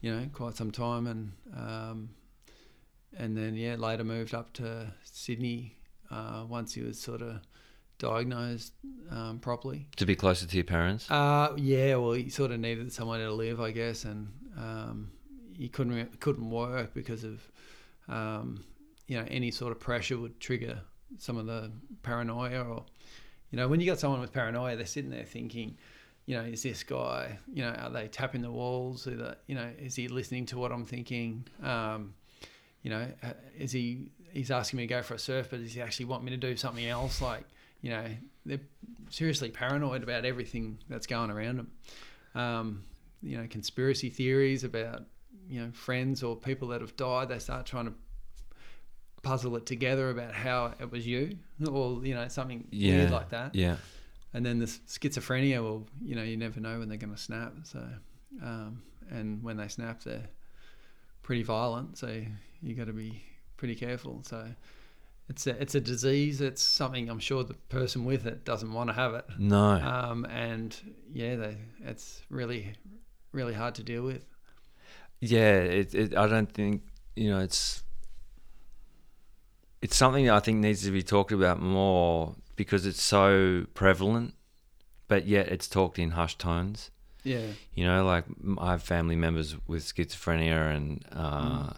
you 0.00 0.14
know 0.14 0.26
quite 0.32 0.56
some 0.56 0.70
time, 0.70 1.06
and 1.06 1.32
um, 1.56 2.10
and 3.16 3.36
then 3.36 3.54
yeah 3.54 3.76
later 3.76 4.04
moved 4.04 4.34
up 4.34 4.52
to 4.54 4.92
Sydney 5.04 5.76
uh, 6.10 6.44
once 6.48 6.74
he 6.74 6.82
was 6.82 6.98
sort 7.00 7.22
of 7.22 7.40
diagnosed 7.98 8.72
um, 9.10 9.38
properly. 9.38 9.86
to 9.96 10.06
be 10.06 10.16
closer 10.16 10.46
to 10.46 10.56
your 10.56 10.64
parents. 10.64 11.10
Uh, 11.10 11.52
yeah, 11.56 11.94
well, 11.96 12.12
he 12.12 12.28
sort 12.30 12.50
of 12.50 12.58
needed 12.58 12.92
somewhere 12.92 13.18
to 13.18 13.32
live, 13.32 13.60
I 13.60 13.70
guess, 13.72 14.04
and 14.04 14.32
um, 14.56 15.10
he 15.56 15.68
couldn't 15.68 15.94
re- 15.94 16.08
couldn't 16.18 16.50
work 16.50 16.94
because 16.94 17.24
of 17.24 17.40
um, 18.08 18.64
you 19.06 19.18
know 19.18 19.26
any 19.28 19.50
sort 19.50 19.72
of 19.72 19.80
pressure 19.80 20.18
would 20.18 20.40
trigger 20.40 20.80
some 21.18 21.36
of 21.36 21.46
the 21.46 21.70
paranoia, 22.02 22.62
or 22.62 22.84
you 23.50 23.56
know 23.58 23.68
when 23.68 23.80
you 23.80 23.86
got 23.86 23.98
someone 24.00 24.20
with 24.20 24.32
paranoia, 24.32 24.76
they're 24.76 24.86
sitting 24.86 25.10
there 25.10 25.24
thinking, 25.24 25.76
you 26.30 26.36
know, 26.36 26.44
is 26.44 26.62
this 26.62 26.84
guy, 26.84 27.36
you 27.52 27.60
know, 27.60 27.70
are 27.70 27.90
they 27.90 28.06
tapping 28.06 28.40
the 28.40 28.52
walls? 28.52 29.08
Are 29.08 29.16
they, 29.16 29.34
you 29.48 29.56
know, 29.56 29.68
is 29.80 29.96
he 29.96 30.06
listening 30.06 30.46
to 30.46 30.58
what 30.58 30.70
I'm 30.70 30.84
thinking? 30.84 31.44
Um, 31.60 32.14
you 32.84 32.90
know, 32.90 33.04
uh, 33.20 33.32
is 33.58 33.72
he? 33.72 34.12
He's 34.32 34.52
asking 34.52 34.76
me 34.76 34.84
to 34.84 34.86
go 34.86 35.02
for 35.02 35.14
a 35.14 35.18
surf, 35.18 35.48
but 35.50 35.60
does 35.60 35.72
he 35.72 35.80
actually 35.80 36.04
want 36.04 36.22
me 36.22 36.30
to 36.30 36.36
do 36.36 36.56
something 36.56 36.86
else? 36.86 37.20
Like, 37.20 37.42
you 37.82 37.90
know, 37.90 38.04
they're 38.46 38.60
seriously 39.08 39.50
paranoid 39.50 40.04
about 40.04 40.24
everything 40.24 40.78
that's 40.88 41.08
going 41.08 41.32
around 41.32 41.56
them. 41.56 41.70
Um, 42.36 42.84
you 43.24 43.36
know, 43.36 43.48
conspiracy 43.50 44.08
theories 44.08 44.62
about 44.62 45.02
you 45.48 45.60
know 45.60 45.72
friends 45.72 46.22
or 46.22 46.36
people 46.36 46.68
that 46.68 46.80
have 46.80 46.94
died. 46.96 47.28
They 47.30 47.40
start 47.40 47.66
trying 47.66 47.86
to 47.86 47.94
puzzle 49.24 49.56
it 49.56 49.66
together 49.66 50.10
about 50.10 50.32
how 50.32 50.74
it 50.78 50.92
was 50.92 51.04
you, 51.04 51.38
or 51.68 52.06
you 52.06 52.14
know, 52.14 52.28
something 52.28 52.68
yeah, 52.70 52.98
weird 52.98 53.10
like 53.10 53.30
that. 53.30 53.56
Yeah. 53.56 53.78
And 54.32 54.46
then 54.46 54.58
the 54.58 54.66
schizophrenia, 54.66 55.62
well, 55.62 55.86
you 56.00 56.14
know, 56.14 56.22
you 56.22 56.36
never 56.36 56.60
know 56.60 56.78
when 56.78 56.88
they're 56.88 56.98
going 56.98 57.14
to 57.14 57.20
snap. 57.20 57.52
So, 57.64 57.84
um, 58.42 58.82
and 59.10 59.42
when 59.42 59.56
they 59.56 59.68
snap, 59.68 60.02
they're 60.04 60.28
pretty 61.22 61.42
violent. 61.42 61.98
So 61.98 62.22
you 62.62 62.74
got 62.74 62.86
to 62.86 62.92
be 62.92 63.22
pretty 63.56 63.74
careful. 63.74 64.22
So 64.24 64.46
it's 65.28 65.46
a, 65.46 65.60
it's 65.60 65.74
a 65.74 65.80
disease. 65.80 66.40
It's 66.40 66.62
something 66.62 67.08
I'm 67.08 67.18
sure 67.18 67.42
the 67.42 67.54
person 67.54 68.04
with 68.04 68.26
it 68.26 68.44
doesn't 68.44 68.72
want 68.72 68.88
to 68.90 68.94
have 68.94 69.14
it. 69.14 69.24
No. 69.38 69.72
Um, 69.72 70.24
and 70.26 70.76
yeah, 71.12 71.36
they, 71.36 71.56
it's 71.84 72.22
really, 72.30 72.72
really 73.32 73.54
hard 73.54 73.74
to 73.76 73.82
deal 73.82 74.02
with. 74.02 74.24
Yeah, 75.20 75.58
it, 75.58 75.94
it. 75.94 76.16
I 76.16 76.26
don't 76.26 76.50
think 76.50 76.82
you 77.14 77.30
know. 77.30 77.40
It's 77.40 77.82
it's 79.82 79.96
something 79.96 80.26
that 80.26 80.34
I 80.34 80.40
think 80.40 80.58
needs 80.58 80.82
to 80.84 80.90
be 80.90 81.02
talked 81.02 81.32
about 81.32 81.60
more 81.60 82.34
because 82.56 82.84
it's 82.86 83.02
so 83.02 83.66
prevalent, 83.74 84.34
but 85.08 85.26
yet 85.26 85.48
it's 85.48 85.68
talked 85.68 85.98
in 85.98 86.10
hushed 86.10 86.38
tones. 86.38 86.90
Yeah. 87.24 87.46
You 87.74 87.84
know, 87.86 88.04
like 88.04 88.24
I 88.58 88.70
have 88.72 88.82
family 88.82 89.16
members 89.16 89.56
with 89.66 89.82
schizophrenia, 89.84 90.74
and 90.74 91.04
uh, 91.12 91.72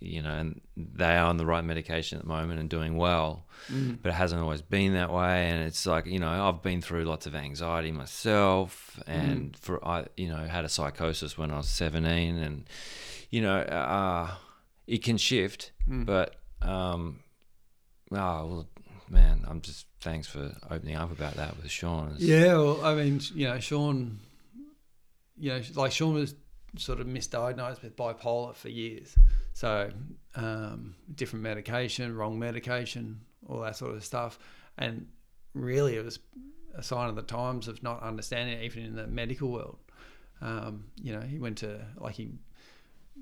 you 0.00 0.22
know, 0.22 0.30
and 0.32 0.60
they 0.76 1.14
are 1.16 1.26
on 1.26 1.36
the 1.36 1.44
right 1.46 1.62
medication 1.64 2.16
at 2.18 2.24
the 2.24 2.28
moment 2.28 2.60
and 2.60 2.68
doing 2.70 2.96
well, 2.96 3.44
Mm. 3.72 3.98
but 4.02 4.10
it 4.10 4.14
hasn't 4.14 4.40
always 4.40 4.60
been 4.62 4.92
that 4.94 5.10
way. 5.12 5.48
And 5.50 5.62
it's 5.64 5.86
like 5.86 6.06
you 6.06 6.18
know, 6.18 6.28
I've 6.28 6.62
been 6.62 6.80
through 6.82 7.04
lots 7.04 7.26
of 7.26 7.34
anxiety 7.34 7.90
myself, 7.92 8.98
and 9.06 9.56
for 9.56 9.82
I, 9.86 10.06
you 10.16 10.28
know, 10.28 10.36
had 10.46 10.64
a 10.64 10.68
psychosis 10.68 11.36
when 11.38 11.50
I 11.50 11.56
was 11.56 11.68
seventeen, 11.68 12.36
and 12.38 12.64
you 13.30 13.40
know, 13.42 13.58
uh, 13.58 14.30
it 14.86 15.02
can 15.02 15.16
shift, 15.16 15.72
but 15.86 16.36
um, 16.62 17.20
oh 18.12 18.16
well, 18.46 18.68
man, 19.08 19.44
I'm 19.46 19.60
just 19.60 19.86
thanks 20.00 20.26
for 20.28 20.52
opening 20.70 20.96
up 20.96 21.10
about 21.12 21.34
that 21.34 21.56
with 21.56 21.70
Sean. 21.70 22.06
It's- 22.08 22.22
Yeah, 22.22 22.54
well, 22.56 22.84
I 22.84 22.94
mean, 22.94 23.20
you 23.34 23.48
know, 23.48 23.58
Sean, 23.60 24.20
you 25.38 25.50
know, 25.50 25.60
like 25.74 25.92
Sean 25.92 26.14
was 26.14 26.34
sort 26.78 27.00
of 27.00 27.06
misdiagnosed 27.06 27.82
with 27.82 27.96
bipolar 27.96 28.54
for 28.54 28.68
years. 28.68 29.16
So, 29.54 29.90
um, 30.34 30.94
different 31.14 31.42
medication, 31.42 32.14
wrong 32.14 32.38
medication, 32.38 33.20
all 33.48 33.60
that 33.60 33.76
sort 33.76 33.94
of 33.94 34.04
stuff. 34.04 34.38
And 34.76 35.06
really, 35.54 35.96
it 35.96 36.04
was 36.04 36.18
a 36.74 36.82
sign 36.82 37.08
of 37.08 37.16
the 37.16 37.22
times 37.22 37.66
of 37.68 37.82
not 37.82 38.02
understanding 38.02 38.58
it, 38.58 38.64
even 38.64 38.84
in 38.84 38.94
the 38.96 39.06
medical 39.06 39.50
world. 39.50 39.78
Um, 40.42 40.84
you 41.02 41.14
know, 41.14 41.22
he 41.22 41.38
went 41.38 41.56
to, 41.58 41.80
like, 41.96 42.14
he 42.16 42.32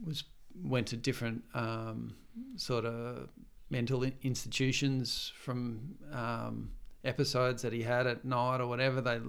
was, 0.05 0.24
went 0.62 0.86
to 0.88 0.96
different 0.96 1.44
um, 1.55 2.14
sort 2.57 2.84
of 2.84 3.28
mental 3.70 4.05
institutions 4.22 5.32
from 5.36 5.96
um, 6.12 6.70
episodes 7.05 7.62
that 7.62 7.72
he 7.72 7.82
had 7.82 8.07
at 8.07 8.24
night 8.24 8.61
or 8.61 8.66
whatever, 8.66 9.00
they 9.00 9.20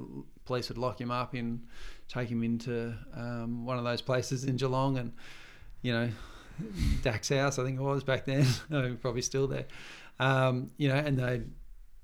police 0.46 0.70
would 0.70 0.78
lock 0.78 1.00
him 1.00 1.12
up 1.12 1.34
and 1.34 1.66
take 2.08 2.30
him 2.30 2.44
into 2.44 2.94
um, 3.16 3.66
one 3.66 3.78
of 3.78 3.84
those 3.84 4.02
places 4.02 4.44
in 4.46 4.56
Geelong, 4.58 4.98
and 4.98 5.12
you 5.82 5.92
know, 5.92 6.10
Dak's 7.02 7.30
house, 7.30 7.60
I 7.60 7.64
think 7.64 7.80
it 7.80 7.84
was 7.84 8.04
back 8.04 8.26
then, 8.26 8.46
probably 9.02 9.22
still 9.22 9.48
there. 9.48 9.66
Um, 10.20 10.72
you 10.78 10.88
know, 10.88 10.96
and 10.96 11.18
they 11.18 11.42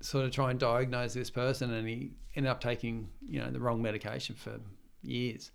sort 0.00 0.24
of 0.24 0.32
try 0.32 0.50
and 0.50 0.58
diagnose 0.58 1.14
this 1.14 1.30
person, 1.30 1.72
and 1.72 1.88
he 1.88 2.12
ended 2.36 2.50
up 2.50 2.60
taking 2.60 3.08
you 3.26 3.40
know 3.40 3.50
the 3.50 3.60
wrong 3.60 3.80
medication 3.80 4.34
for 4.34 4.60
years. 5.02 5.50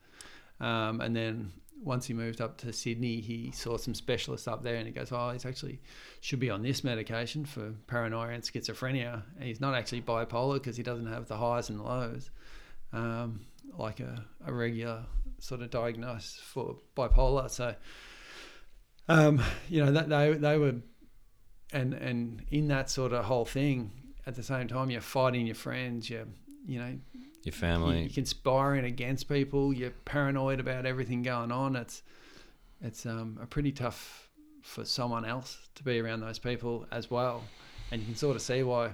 Um, 0.60 1.02
and 1.02 1.16
then 1.16 1.52
once 1.84 2.08
he 2.08 2.14
moved 2.14 2.42
up 2.42 2.58
to 2.58 2.74
Sydney, 2.74 3.22
he 3.22 3.52
saw 3.52 3.78
some 3.78 3.94
specialists 3.94 4.48
up 4.48 4.64
there, 4.64 4.76
and 4.76 4.88
he 4.88 4.94
goes, 4.94 5.12
"Oh, 5.12 5.30
he's 5.32 5.46
actually 5.46 5.80
should 6.22 6.40
be 6.40 6.50
on 6.50 6.62
this 6.62 6.84
medication 6.84 7.46
for 7.46 7.74
paranoia 7.88 8.30
and 8.30 8.44
schizophrenia. 8.44 9.24
And 9.38 9.44
he's 9.44 9.62
not 9.62 9.76
actually 9.76 10.02
bipolar 10.02 10.56
because 10.56 10.78
he 10.78 10.84
doesn't 10.84 11.08
have 11.08 11.28
the 11.28 11.38
highs 11.38 11.70
and 11.70 11.84
lows, 11.84 12.30
um, 12.94 13.46
like 13.78 14.00
a, 14.00 14.26
a 14.46 14.54
regular 14.54 15.06
sort 15.40 15.62
of 15.62 15.70
diagnosis 15.70 16.40
for 16.42 16.78
bipolar." 16.96 17.50
So, 17.50 17.76
um, 19.08 19.42
you 19.70 19.84
know, 19.84 19.92
that 19.92 20.10
they 20.10 20.34
they 20.34 20.58
were, 20.58 20.76
and 21.72 21.94
and 21.94 22.44
in 22.50 22.68
that 22.70 22.90
sort 22.90 23.14
of 23.14 23.26
whole 23.26 23.46
thing, 23.46 23.92
at 24.26 24.36
the 24.36 24.44
same 24.44 24.68
time, 24.68 24.90
you're 24.90 25.02
fighting 25.02 25.46
your 25.46 25.56
friends, 25.56 26.10
you're 26.10 26.28
you 26.66 26.80
know 26.80 26.98
Your 27.48 27.54
family. 27.54 28.02
you're 28.02 28.10
conspiring 28.10 28.86
against 28.86 29.28
people. 29.30 29.74
You're 29.74 29.92
paranoid 30.06 30.60
about 30.60 30.86
everything 30.86 31.24
going 31.24 31.52
on. 31.52 31.76
It's 31.76 32.04
it's 32.82 33.06
um, 33.06 33.40
a 33.42 33.46
pretty 33.46 33.72
tough 33.72 34.30
for 34.62 34.84
someone 34.86 35.24
else 35.26 35.58
to 35.76 35.84
be 35.84 36.00
around 36.00 36.20
those 36.20 36.40
people 36.40 36.86
as 36.92 37.10
well, 37.10 37.44
and 37.92 38.02
you 38.02 38.06
can 38.06 38.16
sort 38.16 38.36
of 38.36 38.42
see 38.42 38.64
why. 38.64 38.92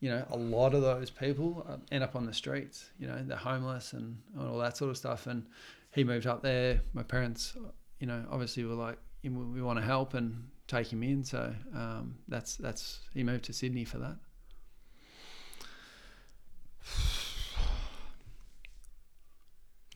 You 0.00 0.10
know, 0.10 0.26
a 0.30 0.36
lot 0.36 0.74
of 0.74 0.82
those 0.82 1.08
people 1.08 1.64
uh, 1.66 1.78
end 1.90 2.04
up 2.04 2.14
on 2.14 2.26
the 2.26 2.34
streets. 2.34 2.90
You 2.98 3.06
know, 3.06 3.22
they're 3.24 3.38
homeless 3.38 3.94
and 3.94 4.18
all 4.38 4.58
that 4.58 4.76
sort 4.76 4.90
of 4.90 4.98
stuff. 4.98 5.26
And 5.26 5.46
he 5.92 6.04
moved 6.04 6.26
up 6.26 6.42
there. 6.42 6.82
My 6.92 7.02
parents, 7.02 7.56
you 8.00 8.06
know, 8.06 8.22
obviously 8.30 8.64
were 8.66 8.74
like, 8.74 8.98
"We- 9.22 9.30
we 9.30 9.62
want 9.62 9.78
to 9.78 9.84
help 9.84 10.12
and 10.12 10.50
take 10.68 10.92
him 10.92 11.02
in. 11.02 11.24
So 11.24 11.54
um, 11.74 12.16
that's 12.28 12.56
that's 12.56 13.00
he 13.14 13.22
moved 13.24 13.44
to 13.44 13.54
Sydney 13.54 13.84
for 13.84 13.96
that. 13.98 14.16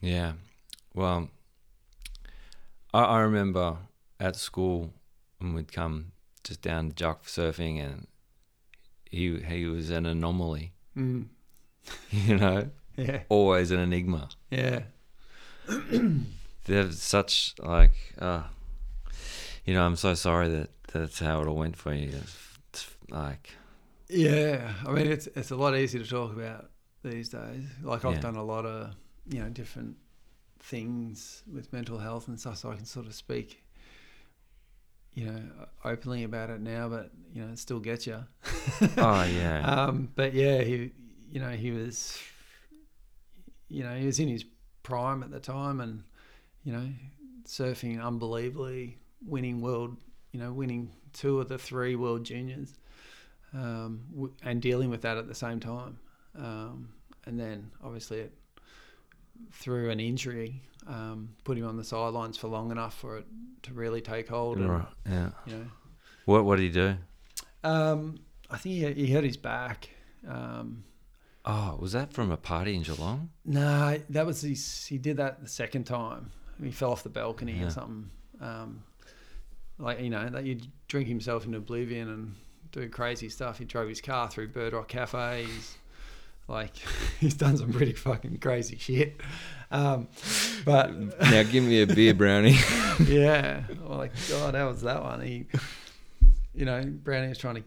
Yeah. 0.01 0.33
Well, 0.93 1.29
I, 2.93 3.03
I 3.03 3.19
remember 3.19 3.77
at 4.19 4.35
school 4.35 4.93
when 5.39 5.53
we'd 5.53 5.71
come 5.71 6.11
just 6.43 6.61
down 6.61 6.89
to 6.89 6.95
Jock 6.95 7.25
surfing 7.25 7.79
and 7.83 8.07
he 9.09 9.39
he 9.39 9.65
was 9.65 9.89
an 9.89 10.05
anomaly, 10.05 10.73
Mm. 10.97 11.27
you 12.11 12.37
know, 12.37 12.69
Yeah, 12.97 13.21
always 13.29 13.71
an 13.71 13.79
enigma. 13.79 14.29
yeah. 14.49 14.83
There's 16.65 17.01
such 17.01 17.55
like, 17.59 17.93
uh, 18.19 18.43
you 19.65 19.73
know, 19.73 19.85
I'm 19.85 19.95
so 19.95 20.13
sorry 20.13 20.47
that 20.49 20.69
that's 20.91 21.19
how 21.19 21.41
it 21.41 21.47
all 21.47 21.55
went 21.55 21.75
for 21.77 21.93
you. 21.93 22.11
It's 22.69 22.87
like, 23.09 23.51
Yeah, 24.07 24.73
I 24.85 24.91
mean 24.91 25.07
it's 25.07 25.27
it's 25.35 25.51
a 25.51 25.55
lot 25.55 25.75
easier 25.77 26.03
to 26.03 26.09
talk 26.09 26.31
about 26.33 26.69
these 27.03 27.29
days. 27.29 27.63
Like 27.83 28.05
I've 28.05 28.15
Yeah. 28.15 28.21
done 28.21 28.35
a 28.35 28.43
lot 28.43 28.65
of 28.65 28.93
you 29.29 29.39
know 29.41 29.49
different 29.49 29.95
things 30.59 31.43
with 31.51 31.71
mental 31.71 31.97
health 31.97 32.27
and 32.27 32.39
stuff, 32.39 32.57
so 32.57 32.71
I 32.71 32.75
can 32.75 32.85
sort 32.85 33.05
of 33.05 33.13
speak, 33.13 33.63
you 35.13 35.25
know, 35.25 35.41
openly 35.85 36.23
about 36.23 36.49
it 36.49 36.61
now. 36.61 36.89
But 36.89 37.11
you 37.33 37.43
know, 37.45 37.51
it 37.51 37.59
still 37.59 37.79
gets 37.79 38.07
you. 38.07 38.23
oh 38.97 39.23
yeah, 39.23 39.61
Um, 39.65 40.09
but 40.15 40.33
yeah, 40.33 40.61
he, 40.61 40.91
you 41.31 41.39
know, 41.39 41.51
he 41.51 41.71
was, 41.71 42.17
you 43.67 43.83
know, 43.83 43.95
he 43.95 44.05
was 44.05 44.19
in 44.19 44.27
his 44.27 44.45
prime 44.83 45.23
at 45.23 45.31
the 45.31 45.39
time, 45.39 45.79
and 45.79 46.03
you 46.63 46.73
know, 46.73 46.89
surfing 47.45 48.03
unbelievably, 48.03 48.97
winning 49.25 49.61
world, 49.61 49.95
you 50.31 50.39
know, 50.39 50.51
winning 50.51 50.91
two 51.13 51.39
of 51.39 51.49
the 51.49 51.57
three 51.57 51.95
world 51.95 52.23
juniors, 52.23 52.73
um, 53.53 54.31
and 54.43 54.61
dealing 54.61 54.89
with 54.89 55.01
that 55.03 55.17
at 55.17 55.27
the 55.27 55.35
same 55.35 55.59
time, 55.59 55.99
um, 56.35 56.89
and 57.25 57.39
then 57.39 57.69
obviously 57.83 58.19
it 58.19 58.33
through 59.51 59.89
an 59.89 59.99
injury, 59.99 60.61
um, 60.87 61.29
put 61.43 61.57
him 61.57 61.67
on 61.67 61.77
the 61.77 61.83
sidelines 61.83 62.37
for 62.37 62.47
long 62.47 62.71
enough 62.71 62.97
for 62.97 63.17
it 63.17 63.25
to 63.63 63.73
really 63.73 64.01
take 64.01 64.27
hold. 64.29 64.57
And, 64.57 64.69
right, 64.69 64.85
yeah. 65.07 65.29
You 65.45 65.53
know, 65.57 65.65
What 66.25 66.45
what 66.45 66.57
did 66.57 66.63
he 66.63 66.69
do? 66.69 66.95
um, 67.63 68.19
I 68.49 68.57
think 68.57 68.75
he, 68.75 69.05
he 69.05 69.13
hurt 69.13 69.23
his 69.23 69.37
back. 69.37 69.89
Um, 70.27 70.83
Oh, 71.45 71.77
was 71.79 71.93
that 71.93 72.13
from 72.13 72.31
a 72.31 72.37
party 72.37 72.75
in 72.75 72.83
Geelong? 72.83 73.29
No, 73.45 73.97
that 74.09 74.25
was 74.25 74.41
his. 74.41 74.85
He 74.85 74.97
did 74.97 75.17
that 75.17 75.41
the 75.41 75.47
second 75.47 75.85
time. 75.85 76.31
He 76.61 76.69
fell 76.69 76.91
off 76.91 77.01
the 77.01 77.09
balcony 77.09 77.53
Yeah. 77.53 77.67
or 77.67 77.69
something. 77.69 78.09
Um, 78.41 78.83
like 79.79 80.01
you 80.01 80.09
know, 80.09 80.29
that 80.29 80.43
you 80.45 80.59
drink 80.89 81.07
himself 81.07 81.45
into 81.45 81.57
oblivion 81.57 82.09
and 82.09 82.35
do 82.71 82.87
crazy 82.89 83.29
stuff. 83.29 83.57
He 83.57 83.65
drove 83.65 83.87
his 83.87 84.01
car 84.01 84.29
through 84.29 84.49
Bird 84.49 84.73
Rock 84.73 84.89
Cafe. 84.89 85.47
Like, 86.49 86.75
he's 87.19 87.35
done 87.35 87.57
some 87.57 87.71
pretty 87.71 87.93
fucking 87.93 88.39
crazy 88.39 88.77
shit. 88.77 89.21
Um, 89.71 90.07
but 90.65 90.91
Now 91.21 91.43
give 91.43 91.63
me 91.63 91.81
a 91.81 91.87
beer 91.87 92.13
brownie. 92.13 92.57
yeah, 93.05 93.63
well, 93.81 93.99
like 93.99 94.13
God, 94.29 94.55
how 94.55 94.67
was 94.67 94.81
that 94.81 95.03
one? 95.03 95.21
He, 95.21 95.45
you 96.55 96.65
know, 96.65 96.83
Brownie 96.83 97.29
was 97.29 97.37
trying 97.37 97.55
to 97.55 97.63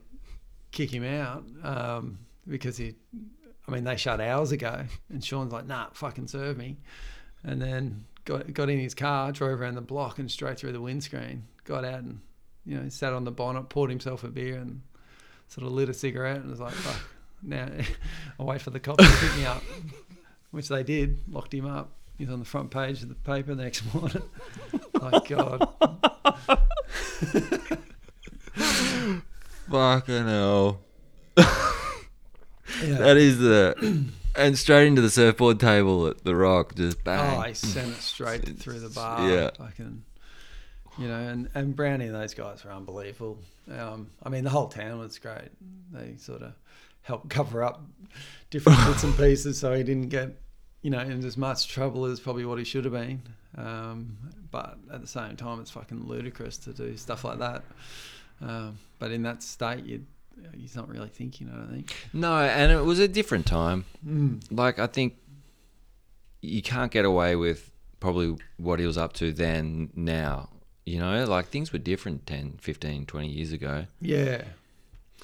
kick 0.73 0.93
him 0.93 1.05
out 1.05 1.45
um, 1.63 2.19
because 2.49 2.77
he, 2.77 2.97
I 3.69 3.71
mean, 3.71 3.85
they 3.85 3.97
shut 3.97 4.21
hours 4.21 4.51
ago, 4.51 4.85
and 5.11 5.25
Sean's 5.25 5.53
like, 5.53 5.67
"Nah, 5.67 5.87
fucking 5.93 6.27
serve 6.27 6.59
me," 6.59 6.79
and 7.45 7.63
then 7.63 8.05
got 8.25 8.53
got 8.53 8.69
in 8.69 8.81
his 8.81 8.95
car, 8.95 9.31
drove 9.31 9.61
around 9.61 9.77
the 9.77 9.81
block 9.81 10.19
and 10.19 10.29
straight 10.29 10.59
through 10.59 10.73
the 10.73 10.81
windscreen, 10.81 11.45
got 11.65 11.85
out 11.85 12.01
and 12.01 12.21
you 12.67 12.77
know 12.77 12.89
sat 12.89 13.13
on 13.13 13.23
the 13.23 13.31
bonnet, 13.31 13.69
poured 13.69 13.91
himself 13.91 14.25
a 14.25 14.29
beer, 14.29 14.59
and 14.59 14.83
sort 15.47 15.69
of 15.69 15.73
lit 15.73 15.89
a 15.89 15.95
cigarette, 15.95 16.39
and 16.39 16.51
was 16.51 16.59
like, 16.59 16.75
"Fuck." 16.75 17.09
Now 17.43 17.69
I'll 18.41 18.47
wait 18.47 18.61
for 18.61 18.71
the 18.71 18.81
cops 18.81 19.05
to 19.05 19.27
pick 19.27 19.37
me 19.37 19.47
up, 19.47 19.63
which 20.51 20.69
they 20.69 20.83
did. 20.83 21.19
Locked 21.29 21.55
him 21.55 21.67
up. 21.67 21.93
He's 22.19 22.31
on 22.31 22.39
the 22.39 22.45
front 22.45 22.71
page 22.71 23.03
of 23.03 23.09
the 23.09 23.15
paper 23.15 23.55
the 23.55 23.65
next 23.65 23.83
morning. 23.95 24.23
My 25.01 25.21
God. 25.27 25.69
Fucking 29.71 30.27
hell. 30.27 30.81
Yeah. 31.37 32.99
That 32.99 33.17
is 33.17 33.39
the 33.39 34.11
and 34.35 34.59
straight 34.59 34.87
into 34.87 35.03
the 35.03 35.11
surfboard 35.11 35.61
table 35.61 36.07
at 36.07 36.25
the 36.25 36.35
Rock, 36.35 36.75
just 36.75 37.03
bang. 37.05 37.37
Oh, 37.37 37.41
I 37.41 37.53
sent 37.53 37.91
it 37.91 38.01
straight 38.01 38.59
through 38.59 38.81
the 38.81 38.89
bar. 38.89 39.29
Yeah. 39.29 39.51
I 39.61 39.71
can, 39.71 40.05
you 40.99 41.09
know, 41.09 41.19
and, 41.19 41.49
and 41.55 41.77
Brownie 41.77 42.07
and 42.07 42.15
those 42.15 42.35
guys 42.35 42.65
were 42.65 42.73
unbelievable. 42.73 43.39
Um, 43.71 44.11
I 44.23 44.29
mean, 44.29 44.45
the 44.45 44.51
whole 44.51 44.69
town 44.69 44.99
was 44.99 45.19
great. 45.19 45.51
They 45.93 46.17
sort 46.17 46.43
of 46.43 46.55
helped 47.03 47.29
cover 47.31 47.63
up 47.63 47.85
different 48.51 48.79
bits 48.87 49.03
and 49.03 49.17
pieces 49.17 49.59
so 49.59 49.75
he 49.75 49.83
didn't 49.83 50.09
get, 50.09 50.41
you 50.83 50.91
know, 50.91 51.01
in 51.01 51.25
as 51.25 51.37
much 51.37 51.69
trouble 51.69 52.05
as 52.05 52.21
probably 52.21 52.45
what 52.45 52.59
he 52.59 52.65
should 52.65 52.85
have 52.85 52.95
been. 52.95 53.23
Um, 53.57 54.17
but 54.51 54.79
at 54.93 55.01
the 55.01 55.07
same 55.07 55.37
time, 55.37 55.61
it's 55.61 55.71
fucking 55.71 56.07
ludicrous 56.07 56.59
to 56.59 56.73
do 56.73 56.97
stuff 56.97 57.25
like 57.25 57.39
that. 57.39 57.65
Um, 58.41 58.79
but 58.99 59.11
in 59.11 59.23
that 59.23 59.43
state, 59.43 59.85
you 59.85 60.05
he's 60.57 60.77
not 60.77 60.89
really 60.89 61.09
thinking, 61.09 61.51
I 61.53 61.57
don't 61.57 61.71
think. 61.71 61.95
No, 62.13 62.39
and 62.39 62.73
it 62.73 62.83
was 62.83 62.99
a 62.99 63.09
different 63.09 63.47
time. 63.47 63.85
Mm. 64.07 64.43
Like 64.51 64.79
I 64.79 64.87
think 64.87 65.17
you 66.41 66.63
can't 66.63 66.91
get 66.91 67.05
away 67.05 67.37
with 67.37 67.71
probably 68.01 68.37
what 68.57 68.81
he 68.81 68.87
was 68.87 68.99
up 68.99 69.13
to 69.15 69.33
then 69.33 69.91
now. 69.95 70.49
You 70.85 70.99
know, 70.99 71.25
like 71.25 71.49
things 71.49 71.73
were 71.73 71.79
different 71.79 72.27
10, 72.27 72.59
15, 72.61 73.07
20 73.07 73.29
years 73.29 73.53
ago. 73.53 73.87
Yeah. 74.01 74.43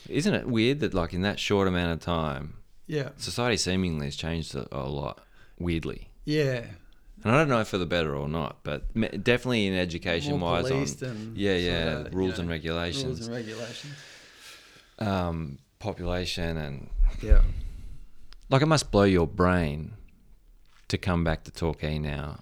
Isn't 0.08 0.34
it 0.34 0.46
weird 0.46 0.80
that 0.80 0.94
like 0.94 1.12
in 1.14 1.22
that 1.22 1.38
short 1.38 1.68
amount 1.68 1.92
of 1.92 2.00
time, 2.00 2.54
Yeah. 2.86 3.10
society 3.16 3.56
seemingly 3.56 4.06
has 4.06 4.16
changed 4.16 4.54
a, 4.54 4.66
a 4.76 4.88
lot 4.88 5.20
weirdly. 5.58 6.08
Yeah. 6.24 6.64
And 7.24 7.34
I 7.34 7.38
don't 7.38 7.48
know 7.48 7.64
for 7.64 7.78
the 7.78 7.86
better 7.86 8.14
or 8.14 8.28
not, 8.28 8.62
but 8.62 8.94
me- 8.94 9.08
definitely 9.08 9.66
in 9.66 9.74
education 9.74 10.38
More 10.38 10.52
wise, 10.62 10.70
on 11.02 11.08
and 11.10 11.36
yeah, 11.36 11.56
yeah, 11.56 11.98
you 12.04 12.06
rules 12.12 12.34
know, 12.34 12.42
and 12.42 12.48
regulations, 12.50 13.04
Rules 13.04 13.26
and 13.26 13.34
regulations. 13.34 13.94
um, 15.00 15.58
population, 15.80 16.56
and 16.56 16.90
Yeah. 17.20 17.42
like 18.50 18.62
it 18.62 18.66
must 18.66 18.90
blow 18.92 19.02
your 19.04 19.26
brain 19.26 19.94
to 20.88 20.96
come 20.98 21.24
back 21.24 21.42
to 21.44 21.50
Torquay 21.50 21.98
now 21.98 22.40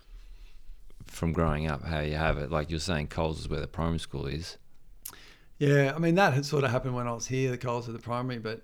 from 1.07 1.32
growing 1.32 1.66
up. 1.70 1.84
How 1.84 2.00
you 2.00 2.16
have 2.16 2.36
it, 2.38 2.50
like 2.50 2.68
you're 2.70 2.78
saying, 2.78 3.09
Coles 3.09 3.40
is 3.40 3.48
where 3.48 3.61
the 3.61 3.66
primary 3.66 3.98
school 3.98 4.26
is. 4.26 4.59
Yeah, 5.59 5.92
I 5.94 5.98
mean 5.98 6.16
that 6.16 6.34
had 6.34 6.44
sort 6.44 6.64
of 6.64 6.70
happened 6.70 6.94
when 6.94 7.07
I 7.07 7.12
was 7.12 7.26
here. 7.26 7.50
The 7.50 7.59
Coles 7.59 7.86
were 7.86 7.92
the 7.92 7.98
primary, 7.98 8.38
but 8.38 8.62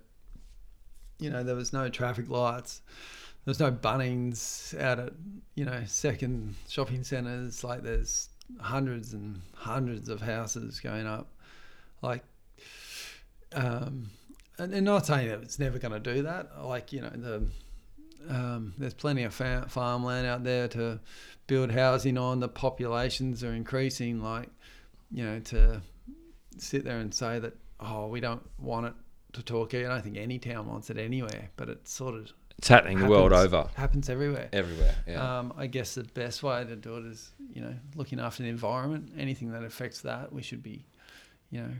you 1.18 1.30
know 1.30 1.42
there 1.42 1.56
was 1.56 1.72
no 1.72 1.88
traffic 1.88 2.28
lights. 2.28 2.82
There 3.44 3.50
was 3.50 3.60
no 3.60 3.72
Bunnings 3.72 4.78
out 4.80 4.98
at 4.98 5.12
you 5.54 5.64
know 5.64 5.82
second 5.86 6.54
shopping 6.68 7.02
centres. 7.02 7.64
Like 7.64 7.82
there's 7.82 8.28
hundreds 8.60 9.14
and 9.14 9.40
hundreds 9.54 10.08
of 10.08 10.20
houses 10.20 10.80
going 10.80 11.06
up. 11.06 11.28
Like, 12.02 12.24
um, 13.54 14.10
and, 14.58 14.74
and 14.74 14.84
not 14.84 15.06
saying 15.06 15.28
that 15.28 15.40
it's 15.42 15.58
never 15.58 15.78
going 15.78 15.92
to 15.92 16.14
do 16.14 16.22
that. 16.22 16.62
Like 16.62 16.92
you 16.92 17.00
know, 17.00 17.10
the 17.10 17.46
um, 18.28 18.74
there's 18.76 18.94
plenty 18.94 19.22
of 19.22 19.32
fa- 19.32 19.66
farmland 19.68 20.26
out 20.26 20.44
there 20.44 20.68
to 20.68 21.00
build 21.46 21.72
housing 21.72 22.18
on. 22.18 22.40
The 22.40 22.48
populations 22.48 23.42
are 23.42 23.52
increasing. 23.52 24.22
Like 24.22 24.50
you 25.10 25.24
know, 25.24 25.40
to 25.40 25.80
sit 26.58 26.84
there 26.84 26.98
and 26.98 27.12
say 27.14 27.38
that 27.38 27.54
oh, 27.80 28.06
we 28.06 28.20
don't 28.20 28.42
want 28.58 28.86
it 28.86 28.94
to 29.32 29.42
Torquay. 29.42 29.84
I 29.86 29.88
don't 29.88 30.02
think 30.02 30.16
any 30.16 30.38
town 30.38 30.68
wants 30.68 30.88
it 30.90 30.98
anywhere, 30.98 31.48
but 31.56 31.68
it 31.68 31.88
sort 31.88 32.14
of 32.14 32.30
It's 32.58 32.68
happening 32.68 32.98
the 33.00 33.06
world 33.06 33.32
over, 33.32 33.68
happens 33.74 34.08
everywhere. 34.08 34.48
everywhere. 34.52 34.94
Yeah. 35.08 35.38
Um, 35.38 35.52
I 35.56 35.66
guess 35.66 35.94
the 35.96 36.04
best 36.04 36.42
way 36.44 36.64
to 36.64 36.76
do 36.76 36.98
it 36.98 37.06
is, 37.06 37.30
you 37.52 37.60
know, 37.62 37.74
looking 37.96 38.20
after 38.20 38.42
the 38.44 38.48
environment. 38.50 39.10
Anything 39.18 39.50
that 39.52 39.64
affects 39.64 40.02
that, 40.02 40.32
we 40.32 40.42
should 40.42 40.62
be, 40.62 40.84
you 41.50 41.60
know, 41.62 41.70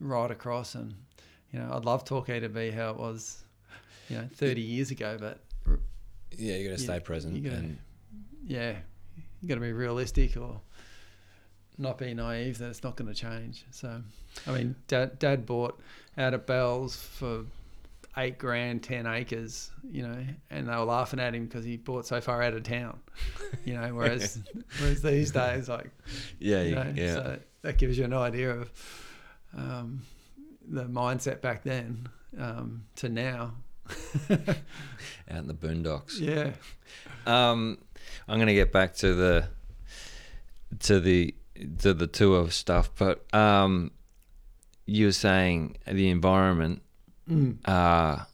right 0.00 0.30
across. 0.30 0.74
And 0.74 0.94
you 1.52 1.60
know, 1.60 1.70
I'd 1.72 1.84
love 1.84 2.04
Torquay 2.04 2.40
to 2.40 2.48
be 2.48 2.70
how 2.72 2.90
it 2.90 2.96
was, 2.96 3.44
you 4.08 4.16
know, 4.16 4.28
30 4.34 4.60
years 4.62 4.90
ago. 4.90 5.16
But 5.20 5.38
yeah, 6.36 6.56
you 6.56 6.68
got 6.68 6.76
to 6.76 6.80
you- 6.82 6.86
stay 6.88 6.98
present. 7.00 7.40
gotta- 7.44 7.56
and 7.56 7.78
yeah, 8.44 8.76
you 9.40 9.48
got 9.48 9.54
to 9.56 9.60
be 9.60 9.72
realistic 9.72 10.36
or 10.36 10.60
not 11.78 11.98
be 11.98 12.14
naive 12.14 12.58
that 12.58 12.68
it's 12.68 12.82
not 12.82 12.96
going 12.96 13.12
to 13.12 13.14
change. 13.14 13.64
So, 13.70 14.00
I 14.46 14.50
mean, 14.52 14.76
Dad, 14.88 15.18
Dad 15.18 15.46
bought 15.46 15.78
out 16.16 16.34
of 16.34 16.46
Bells 16.46 16.96
for 16.96 17.44
eight 18.16 18.38
grand, 18.38 18.82
ten 18.82 19.06
acres, 19.06 19.70
you 19.90 20.02
know, 20.02 20.24
and 20.50 20.68
they 20.68 20.72
were 20.72 20.84
laughing 20.84 21.20
at 21.20 21.34
him 21.34 21.46
because 21.46 21.64
he 21.64 21.76
bought 21.76 22.06
so 22.06 22.20
far 22.20 22.42
out 22.42 22.54
of 22.54 22.62
town, 22.62 22.98
you 23.64 23.74
know. 23.74 23.88
Whereas, 23.94 24.42
whereas 24.78 25.02
these 25.02 25.30
days, 25.30 25.68
like, 25.68 25.90
yeah, 26.38 26.62
you 26.62 26.74
know, 26.74 26.92
yeah. 26.94 27.14
so 27.14 27.38
that 27.62 27.78
gives 27.78 27.98
you 27.98 28.04
an 28.04 28.14
idea 28.14 28.50
of 28.52 28.70
um, 29.56 30.02
the 30.66 30.84
mindset 30.84 31.40
back 31.40 31.62
then 31.62 32.08
um, 32.38 32.84
to 32.96 33.08
now. 33.08 33.54
out 34.30 34.38
in 35.28 35.46
the 35.46 35.54
boondocks. 35.54 36.18
Yeah. 36.18 36.52
Um, 37.26 37.78
I'm 38.26 38.38
gonna 38.38 38.54
get 38.54 38.72
back 38.72 38.94
to 38.96 39.14
the 39.14 39.48
to 40.80 41.00
the 41.00 41.34
to 41.80 41.94
the 41.94 42.06
tour 42.06 42.40
of 42.40 42.52
stuff, 42.52 42.90
but 42.96 43.32
um, 43.34 43.90
you 44.86 45.06
were 45.06 45.12
saying 45.12 45.76
the 45.86 46.10
environment. 46.10 46.82
Mm. 47.28 47.58
Uh, 47.64 48.24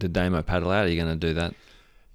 the 0.00 0.08
Damo 0.08 0.42
paddle 0.42 0.70
out. 0.70 0.86
Are 0.86 0.88
you 0.88 1.00
going 1.00 1.18
to 1.18 1.26
do 1.26 1.34
that 1.34 1.54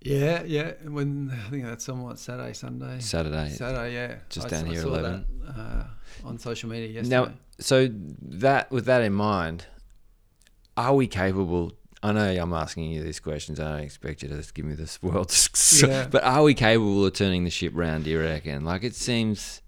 Yeah, 0.02 0.44
yeah. 0.44 0.74
When 0.84 1.32
I 1.32 1.50
think 1.50 1.66
that's 1.66 1.88
on 1.88 2.02
what 2.02 2.20
Saturday, 2.20 2.54
Sunday, 2.54 3.00
Saturday? 3.00 3.50
Saturday, 3.50 3.94
yeah. 3.94 4.16
Just 4.30 4.48
I, 4.48 4.50
down 4.50 4.66
I 4.66 4.72
here, 4.72 4.82
saw 4.82 4.88
11. 4.96 5.26
That, 5.46 5.52
uh, 5.52 5.84
on 6.26 6.38
social 6.40 6.70
media 6.70 6.88
yesterday. 6.88 7.16
Now, 7.16 7.34
so 7.60 7.90
that 8.22 8.72
with 8.72 8.86
that 8.86 9.02
in 9.02 9.14
mind, 9.14 9.66
are 10.76 10.96
we 10.96 11.08
capable? 11.08 11.74
I 12.06 12.12
know 12.12 12.42
I'm 12.42 12.54
asking 12.54 12.92
you 12.92 13.04
these 13.04 13.20
questions. 13.20 13.60
I 13.60 13.72
don't 13.72 13.84
expect 13.84 14.22
you 14.24 14.30
to 14.30 14.36
just 14.38 14.54
give 14.54 14.66
me 14.66 14.76
this 14.76 15.02
world, 15.02 15.34
Yeah. 15.84 16.08
but 16.10 16.24
are 16.24 16.44
we 16.44 16.54
capable 16.54 17.06
of 17.06 17.14
turning 17.14 17.44
the 17.44 17.50
ship 17.50 17.74
round? 17.76 18.04
Do 18.04 18.10
you 18.12 18.20
reckon? 18.20 18.64
Like 18.64 18.84
it 18.84 18.96
seems. 18.96 19.62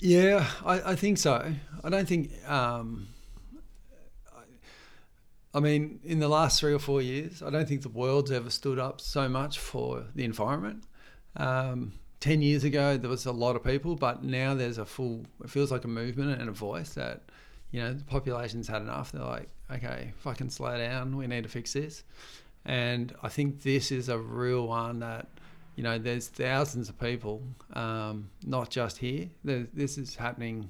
Yeah, 0.00 0.46
I, 0.64 0.92
I 0.92 0.94
think 0.96 1.18
so. 1.18 1.52
I 1.84 1.88
don't 1.88 2.06
think. 2.08 2.30
Um, 2.48 3.08
I, 4.36 5.58
I 5.58 5.60
mean, 5.60 6.00
in 6.04 6.18
the 6.18 6.28
last 6.28 6.60
three 6.60 6.72
or 6.72 6.78
four 6.78 7.02
years, 7.02 7.42
I 7.42 7.50
don't 7.50 7.68
think 7.68 7.82
the 7.82 7.88
world's 7.88 8.30
ever 8.30 8.50
stood 8.50 8.78
up 8.78 9.00
so 9.00 9.28
much 9.28 9.58
for 9.58 10.04
the 10.14 10.24
environment. 10.24 10.84
Um, 11.36 11.92
Ten 12.20 12.42
years 12.42 12.64
ago, 12.64 12.96
there 12.96 13.08
was 13.08 13.26
a 13.26 13.30
lot 13.32 13.54
of 13.54 13.62
people, 13.62 13.94
but 13.94 14.24
now 14.24 14.52
there's 14.52 14.78
a 14.78 14.84
full. 14.84 15.24
It 15.44 15.50
feels 15.50 15.70
like 15.70 15.84
a 15.84 15.88
movement 15.88 16.40
and 16.40 16.48
a 16.48 16.52
voice 16.52 16.94
that, 16.94 17.22
you 17.70 17.80
know, 17.80 17.92
the 17.94 18.02
population's 18.02 18.66
had 18.66 18.82
enough. 18.82 19.12
They're 19.12 19.22
like, 19.22 19.48
okay, 19.72 20.12
fucking 20.18 20.50
slow 20.50 20.76
down. 20.78 21.16
We 21.16 21.26
need 21.26 21.42
to 21.44 21.48
fix 21.48 21.72
this. 21.72 22.04
And 22.64 23.14
I 23.22 23.28
think 23.28 23.62
this 23.62 23.90
is 23.92 24.08
a 24.08 24.18
real 24.18 24.66
one 24.68 25.00
that 25.00 25.28
you 25.76 25.84
know, 25.84 25.96
there's 25.96 26.26
thousands 26.26 26.88
of 26.88 26.98
people, 26.98 27.40
um, 27.74 28.30
not 28.44 28.68
just 28.68 28.98
here. 28.98 29.28
There, 29.44 29.68
this 29.72 29.96
is 29.96 30.16
happening 30.16 30.68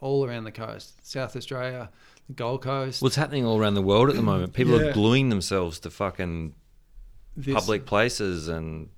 all 0.00 0.24
around 0.24 0.44
the 0.44 0.50
coast, 0.50 1.06
South 1.06 1.36
Australia, 1.36 1.90
the 2.26 2.32
Gold 2.32 2.62
Coast. 2.62 3.02
What's 3.02 3.16
happening 3.16 3.44
all 3.44 3.58
around 3.60 3.74
the 3.74 3.82
world 3.82 4.08
at 4.08 4.16
the 4.16 4.22
moment? 4.22 4.54
People 4.54 4.80
Yeah. 4.80 4.86
are 4.88 4.92
gluing 4.94 5.28
themselves 5.28 5.78
to 5.80 5.90
fucking 5.90 6.54
This- 7.36 7.54
public 7.54 7.84
places 7.84 8.48
and 8.48 8.88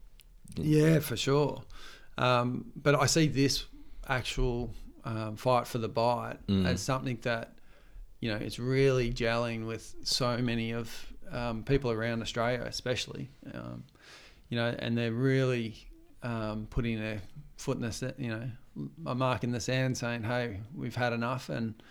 Yeah, 0.56 1.00
for 1.00 1.16
sure. 1.16 1.62
Um, 2.18 2.66
but 2.76 2.94
I 2.94 3.06
see 3.06 3.26
this 3.26 3.64
actual 4.06 4.72
um, 5.04 5.34
fight 5.34 5.66
for 5.66 5.78
the 5.78 5.88
Bight 5.88 6.36
Mm. 6.46 6.66
as 6.66 6.80
something 6.80 7.18
that, 7.22 7.56
you 8.22 8.30
know, 8.30 8.36
it's 8.36 8.60
really 8.60 9.12
gelling 9.12 9.66
with 9.66 9.96
so 10.04 10.38
many 10.38 10.70
of 10.70 11.12
um, 11.32 11.64
people 11.64 11.90
around 11.90 12.22
Australia, 12.22 12.62
especially. 12.64 13.28
Um, 13.52 13.82
you 14.48 14.56
know, 14.56 14.72
and 14.78 14.96
they're 14.96 15.12
really 15.12 15.74
um, 16.22 16.68
putting 16.70 17.00
their 17.00 17.20
foot 17.56 17.78
in 17.78 17.82
the, 17.82 18.14
you 18.16 18.28
know, 18.28 18.48
a 19.06 19.14
mark 19.14 19.42
in 19.42 19.50
the 19.50 19.58
sand, 19.58 19.98
saying, 19.98 20.22
"Hey, 20.22 20.60
we've 20.72 20.94
had 20.94 21.12
enough." 21.12 21.48
And 21.48 21.82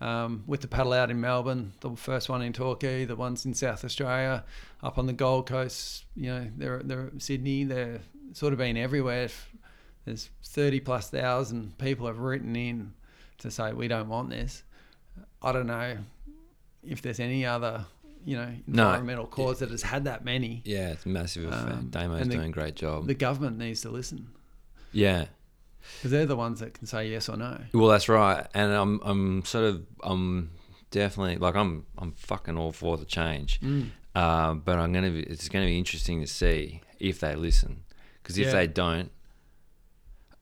um, 0.00 0.42
with 0.46 0.62
the 0.62 0.68
paddle 0.68 0.94
out 0.94 1.10
in 1.10 1.20
Melbourne, 1.20 1.74
the 1.80 1.94
first 1.96 2.30
one 2.30 2.40
in 2.40 2.54
Torquay, 2.54 3.04
the 3.04 3.14
ones 3.14 3.44
in 3.44 3.52
South 3.52 3.84
Australia, 3.84 4.42
up 4.82 4.96
on 4.96 5.04
the 5.06 5.12
Gold 5.12 5.46
Coast, 5.46 6.06
you 6.16 6.30
know, 6.30 6.48
they're 6.56 6.82
they're 6.82 7.10
Sydney, 7.18 7.64
they're 7.64 8.00
sort 8.32 8.54
of 8.54 8.58
been 8.58 8.78
everywhere. 8.78 9.28
There's 10.06 10.30
thirty 10.42 10.80
plus 10.80 11.10
thousand 11.10 11.76
people 11.76 12.06
have 12.06 12.20
written 12.20 12.56
in 12.56 12.94
to 13.38 13.50
say 13.50 13.74
we 13.74 13.86
don't 13.86 14.08
want 14.08 14.30
this. 14.30 14.62
I 15.42 15.52
don't 15.52 15.66
know 15.66 15.98
if 16.82 17.02
there's 17.02 17.20
any 17.20 17.44
other, 17.46 17.84
you 18.24 18.36
know, 18.36 18.52
No. 18.66 18.84
environmental 18.86 19.26
cause 19.26 19.58
that 19.60 19.70
has 19.70 19.82
had 19.82 20.04
that 20.04 20.24
many. 20.24 20.62
yeah, 20.64 20.90
it's 20.90 21.06
massive. 21.06 21.44
effect. 21.52 21.72
Um, 21.72 21.88
Damo's 21.90 22.28
the- 22.28 22.34
doing 22.34 22.48
a 22.48 22.52
great 22.52 22.76
job. 22.76 23.06
The 23.06 23.14
government 23.14 23.58
needs 23.58 23.80
to 23.82 23.90
listen 23.90 24.28
yeah. 24.92 25.26
because 25.98 26.10
they're 26.10 26.26
the 26.26 26.36
ones 26.36 26.60
that 26.60 26.74
can 26.74 26.86
say 26.86 27.10
yes 27.10 27.28
or 27.28 27.36
no. 27.36 27.60
Well, 27.72 27.88
that's 27.88 28.08
right, 28.08 28.46
and 28.54 28.72
I'm 28.72 29.00
I'm 29.02 29.44
sort 29.44 29.64
of 29.64 29.86
I'm 30.02 30.50
definitely 30.90 31.36
like 31.36 31.54
I'm 31.56 31.84
I'm 31.98 32.12
fucking 32.12 32.56
all 32.56 32.72
for 32.72 32.96
the 32.96 33.04
change, 33.04 33.60
Mm. 33.60 33.90
uh, 34.14 34.54
but 34.54 34.78
I'm 34.78 34.92
gonna 34.92 35.10
be 35.10 35.20
it's 35.22 35.48
gonna 35.48 35.66
be 35.66 35.76
interesting 35.78 36.20
to 36.20 36.26
see 36.26 36.80
if 36.98 37.20
they 37.20 37.34
listen, 37.34 37.84
because 38.22 38.38
if 38.38 38.46
Yeah. 38.46 38.52
they 38.52 38.66
don't, 38.66 39.10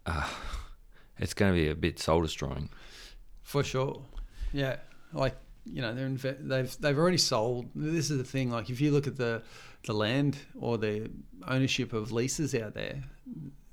uh, 0.06 0.28
it's 1.18 1.34
gonna 1.34 1.52
be 1.54 1.68
a 1.68 1.74
bit 1.74 1.98
soul 1.98 2.22
destroying. 2.22 2.68
For 3.42 3.62
sure. 3.64 4.02
Yeah. 4.52 4.76
Like, 5.12 5.36
you 5.64 5.80
know, 5.82 5.94
they're 5.94 6.08
inve- 6.08 6.48
they've 6.48 6.76
they've 6.80 6.98
already 6.98 7.18
sold. 7.18 7.66
This 7.74 8.10
is 8.10 8.18
the 8.18 8.24
thing. 8.24 8.50
Like, 8.50 8.70
if 8.70 8.80
you 8.80 8.90
look 8.90 9.06
at 9.06 9.16
the 9.16 9.42
the 9.84 9.92
land 9.92 10.38
or 10.58 10.78
the 10.78 11.10
ownership 11.46 11.92
of 11.92 12.12
leases 12.12 12.54
out 12.54 12.74
there, 12.74 13.02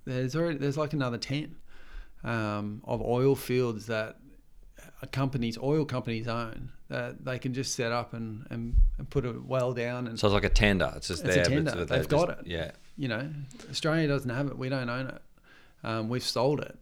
there's 0.06 0.36
already 0.36 0.58
there's 0.58 0.78
like 0.78 0.94
another 0.94 1.18
ten 1.18 1.56
um, 2.24 2.82
of 2.86 3.02
oil 3.02 3.36
fields 3.36 3.86
that 3.88 4.18
a 5.02 5.08
companies 5.08 5.58
oil 5.58 5.86
companies 5.86 6.28
own 6.28 6.72
that 6.90 7.24
they 7.24 7.38
can 7.38 7.54
just 7.54 7.76
set 7.76 7.92
up 7.92 8.14
and, 8.14 8.46
and, 8.50 8.74
and 8.98 9.10
put 9.10 9.24
a 9.26 9.32
well 9.46 9.74
down 9.74 10.08
and 10.08 10.20
So 10.20 10.28
it's 10.28 10.34
like 10.34 10.44
a 10.44 10.50
tender. 10.50 10.92
It's 10.96 11.08
just 11.08 11.24
It's 11.24 11.36
there. 11.36 11.44
but 11.44 11.50
tender. 11.50 11.72
it's- 11.72 11.90
They've 11.90 12.00
just- 12.00 12.10
got 12.10 12.30
it. 12.40 12.48
Yeah. 12.48 12.72
you 12.98 13.08
know, 13.08 13.30
Australia 13.70 14.08
doesn't 14.08 14.30
have 14.30 14.48
it. 14.48 14.58
We 14.58 14.70
don't 14.70 14.90
own 14.90 15.08
it. 15.08 15.22
Um, 15.84 16.10
we've 16.10 16.24
sold 16.24 16.60
it. 16.62 16.78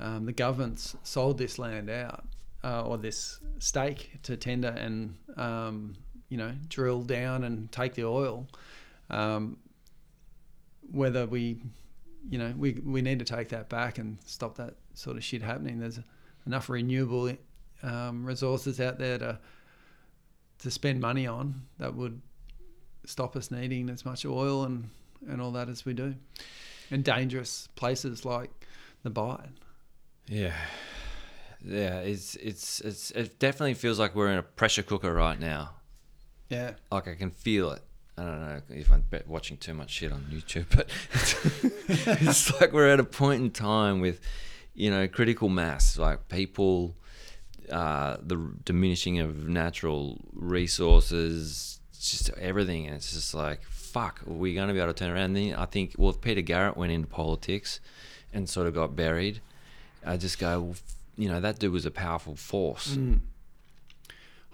Um, 0.00 0.24
the 0.26 0.32
government's 0.32 0.96
sold 1.02 1.36
this 1.38 1.58
land 1.58 1.90
out 1.90 2.24
uh, 2.66 2.82
or 2.82 2.98
this 2.98 3.38
stake 3.58 4.18
to 4.24 4.36
tender 4.36 4.68
and 4.68 5.16
um, 5.36 5.94
you 6.28 6.36
know 6.36 6.52
drill 6.68 7.02
down 7.02 7.44
and 7.44 7.70
take 7.70 7.94
the 7.94 8.04
oil. 8.04 8.46
Um, 9.08 9.58
whether 10.90 11.26
we, 11.26 11.60
you 12.28 12.38
know, 12.38 12.52
we 12.56 12.80
we 12.84 13.02
need 13.02 13.20
to 13.20 13.24
take 13.24 13.50
that 13.50 13.68
back 13.68 13.98
and 13.98 14.18
stop 14.26 14.56
that 14.56 14.74
sort 14.94 15.16
of 15.16 15.24
shit 15.24 15.42
happening. 15.42 15.78
There's 15.78 16.00
enough 16.46 16.68
renewable 16.68 17.32
um, 17.82 18.24
resources 18.24 18.80
out 18.80 18.98
there 18.98 19.18
to 19.18 19.38
to 20.58 20.70
spend 20.70 21.00
money 21.00 21.26
on 21.26 21.62
that 21.78 21.94
would 21.94 22.20
stop 23.04 23.36
us 23.36 23.50
needing 23.50 23.88
as 23.90 24.04
much 24.04 24.24
oil 24.24 24.64
and, 24.64 24.88
and 25.28 25.40
all 25.40 25.52
that 25.52 25.68
as 25.68 25.84
we 25.84 25.92
do. 25.92 26.14
And 26.90 27.04
dangerous 27.04 27.68
places 27.76 28.24
like 28.24 28.50
the 29.02 29.10
Bight. 29.10 29.50
Yeah. 30.26 30.54
Yeah, 31.66 31.98
it's 31.98 32.36
it's 32.36 32.80
it's 32.80 33.10
it 33.10 33.38
definitely 33.38 33.74
feels 33.74 33.98
like 33.98 34.14
we're 34.14 34.30
in 34.30 34.38
a 34.38 34.42
pressure 34.42 34.82
cooker 34.82 35.12
right 35.12 35.38
now. 35.38 35.70
Yeah. 36.48 36.72
Like 36.92 37.08
I 37.08 37.14
can 37.14 37.30
feel 37.30 37.72
it. 37.72 37.82
I 38.18 38.22
don't 38.22 38.40
know 38.40 38.62
if 38.70 38.90
I'm 38.90 39.04
watching 39.26 39.56
too 39.58 39.74
much 39.74 39.90
shit 39.90 40.10
on 40.10 40.24
YouTube, 40.30 40.66
but 40.74 40.88
it's, 41.12 42.14
it's 42.22 42.60
like 42.60 42.72
we're 42.72 42.88
at 42.88 43.00
a 43.00 43.04
point 43.04 43.42
in 43.42 43.50
time 43.50 44.00
with, 44.00 44.20
you 44.74 44.90
know, 44.90 45.06
critical 45.06 45.50
mass, 45.50 45.98
like 45.98 46.28
people, 46.28 46.94
uh, 47.70 48.16
the 48.22 48.52
diminishing 48.64 49.18
of 49.18 49.46
natural 49.46 50.18
resources, 50.32 51.78
just 51.92 52.30
everything. 52.38 52.86
And 52.86 52.96
it's 52.96 53.12
just 53.12 53.34
like, 53.34 53.62
fuck, 53.64 54.22
are 54.26 54.32
we 54.32 54.54
going 54.54 54.68
to 54.68 54.74
be 54.74 54.80
able 54.80 54.94
to 54.94 54.98
turn 54.98 55.10
around? 55.10 55.36
And 55.36 55.36
then 55.36 55.54
I 55.54 55.66
think, 55.66 55.94
well, 55.98 56.10
if 56.10 56.22
Peter 56.22 56.40
Garrett 56.40 56.76
went 56.76 56.92
into 56.92 57.08
politics 57.08 57.80
and 58.32 58.48
sort 58.48 58.66
of 58.66 58.72
got 58.74 58.96
buried, 58.96 59.42
I 60.06 60.16
just 60.16 60.38
go, 60.38 60.60
well, 60.60 60.76
you 61.16 61.28
know, 61.28 61.40
that 61.40 61.58
dude 61.58 61.72
was 61.72 61.86
a 61.86 61.90
powerful 61.90 62.36
force. 62.36 62.96
Mm. 62.96 63.20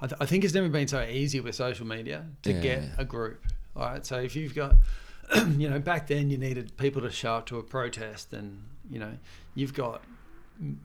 I, 0.01 0.07
th- 0.07 0.21
I 0.21 0.27
think 0.27 0.45
it's 0.45 0.55
never 0.55 0.69
been 0.69 0.89
so 0.89 1.03
easy 1.03 1.41
with 1.41 1.55
social 1.55 1.87
media 1.87 2.27
to 2.43 2.53
Yeah. 2.53 2.61
get 2.61 2.83
a 2.99 3.05
group. 3.05 3.45
All 3.77 3.85
right, 3.85 4.05
so 4.05 4.19
if 4.19 4.35
you've 4.37 4.55
got, 4.55 4.77
you 5.57 5.71
know, 5.71 5.79
back 5.79 6.07
then 6.09 6.29
you 6.31 6.39
needed 6.39 6.77
people 6.77 7.03
to 7.03 7.11
show 7.11 7.35
up 7.35 7.47
to 7.47 7.59
a 7.59 7.63
protest, 7.63 8.33
and 8.33 8.63
you 8.91 8.99
know, 8.99 9.13
you've 9.55 9.75
got 9.75 10.03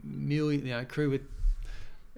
million, 0.03 0.65
you 0.65 0.71
know, 0.73 0.85
crew 0.85 1.09
with 1.09 1.21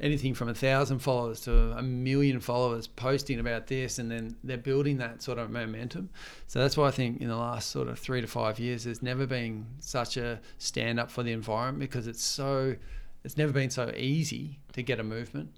anything 0.01 0.33
from 0.33 0.47
a 0.47 0.53
thousand 0.53 0.99
followers 0.99 1.41
to 1.41 1.71
a 1.71 1.81
million 1.81 2.39
followers 2.39 2.87
posting 2.87 3.39
about 3.39 3.67
this, 3.67 3.99
and 3.99 4.09
then 4.11 4.35
they're 4.43 4.57
building 4.57 4.97
that 4.97 5.21
sort 5.21 5.37
of 5.37 5.49
momentum. 5.49 6.09
So 6.47 6.59
that's 6.59 6.77
why 6.77 6.87
I 6.87 6.91
think 6.91 7.19
in 7.21 7.27
the 7.27 7.35
last 7.35 7.69
sort 7.71 7.87
of 7.87 7.97
three 7.99 8.21
to 8.21 8.27
five 8.27 8.59
years, 8.59 8.83
there's 8.85 9.01
never 9.01 9.25
been 9.25 9.65
such 9.79 10.15
a 10.17 10.39
stand 10.57 10.99
up 10.99 11.09
for 11.11 11.23
the 11.23 11.31
environment 11.31 11.79
because 11.79 12.07
it's 12.07 12.23
so, 12.23 12.75
it's 13.23 13.37
never 13.37 13.51
been 13.51 13.69
so 13.69 13.91
easy 13.95 14.59
to 14.73 14.81
get 14.83 14.99
a 14.99 15.03
movement, 15.03 15.49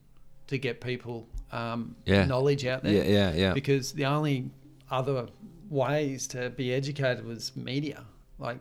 to 0.47 0.57
get 0.57 0.81
people 0.81 1.27
um, 1.51 1.95
Yeah. 2.05 2.25
knowledge 2.25 2.65
out 2.65 2.83
there. 2.83 2.93
Yeah, 2.93 3.03
yeah, 3.03 3.33
yeah. 3.33 3.53
Because 3.53 3.93
the 3.93 4.05
only 4.05 4.49
other 4.89 5.27
ways 5.69 6.27
to 6.27 6.49
be 6.49 6.73
educated 6.73 7.25
was 7.25 7.55
media, 7.55 8.03
like 8.39 8.59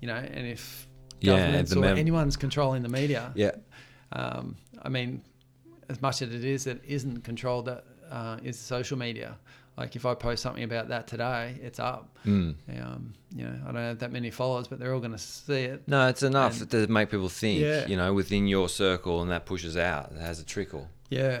you 0.00 0.08
know, 0.08 0.14
and 0.16 0.46
if 0.46 0.86
governments 1.24 1.70
the 1.72 1.78
or 1.78 1.82
mem- 1.82 1.98
anyone's 1.98 2.36
controlling 2.36 2.82
the 2.82 2.88
media, 2.88 3.32
Yeah. 3.34 3.52
um, 4.12 4.56
I 4.82 4.88
mean, 4.90 5.22
as 5.88 6.00
much 6.02 6.20
as 6.22 6.32
it 6.34 6.44
is 6.44 6.64
that 6.64 6.84
isn't 6.84 7.22
controlled, 7.24 7.66
that 7.66 7.84
uh, 8.10 8.38
is 8.44 8.58
social 8.58 8.96
media. 8.98 9.36
Like 9.76 9.94
if 9.94 10.06
I 10.06 10.14
post 10.14 10.42
something 10.42 10.62
about 10.64 10.88
that 10.88 11.06
today, 11.06 11.58
it's 11.62 11.78
up. 11.78 12.16
Mm. 12.24 12.54
Um, 12.80 13.12
you 13.34 13.44
know, 13.44 13.54
I 13.68 13.72
don't 13.72 13.82
have 13.82 13.98
that 13.98 14.10
many 14.10 14.30
followers, 14.30 14.68
but 14.68 14.78
they're 14.78 14.94
all 14.94 15.00
going 15.00 15.12
to 15.12 15.18
see 15.18 15.64
it. 15.64 15.86
No, 15.86 16.08
it's 16.08 16.22
enough 16.22 16.60
And- 16.62 16.70
to 16.70 16.86
make 16.86 17.10
people 17.10 17.28
think, 17.28 17.60
Yeah. 17.60 17.86
you 17.86 17.96
know, 17.96 18.14
within 18.14 18.46
your 18.46 18.68
circle, 18.70 19.20
and 19.20 19.30
that 19.30 19.44
pushes 19.44 19.76
out. 19.76 20.12
It 20.12 20.20
has 20.20 20.40
a 20.40 20.44
trickle 20.44 20.88
Yeah. 21.10 21.40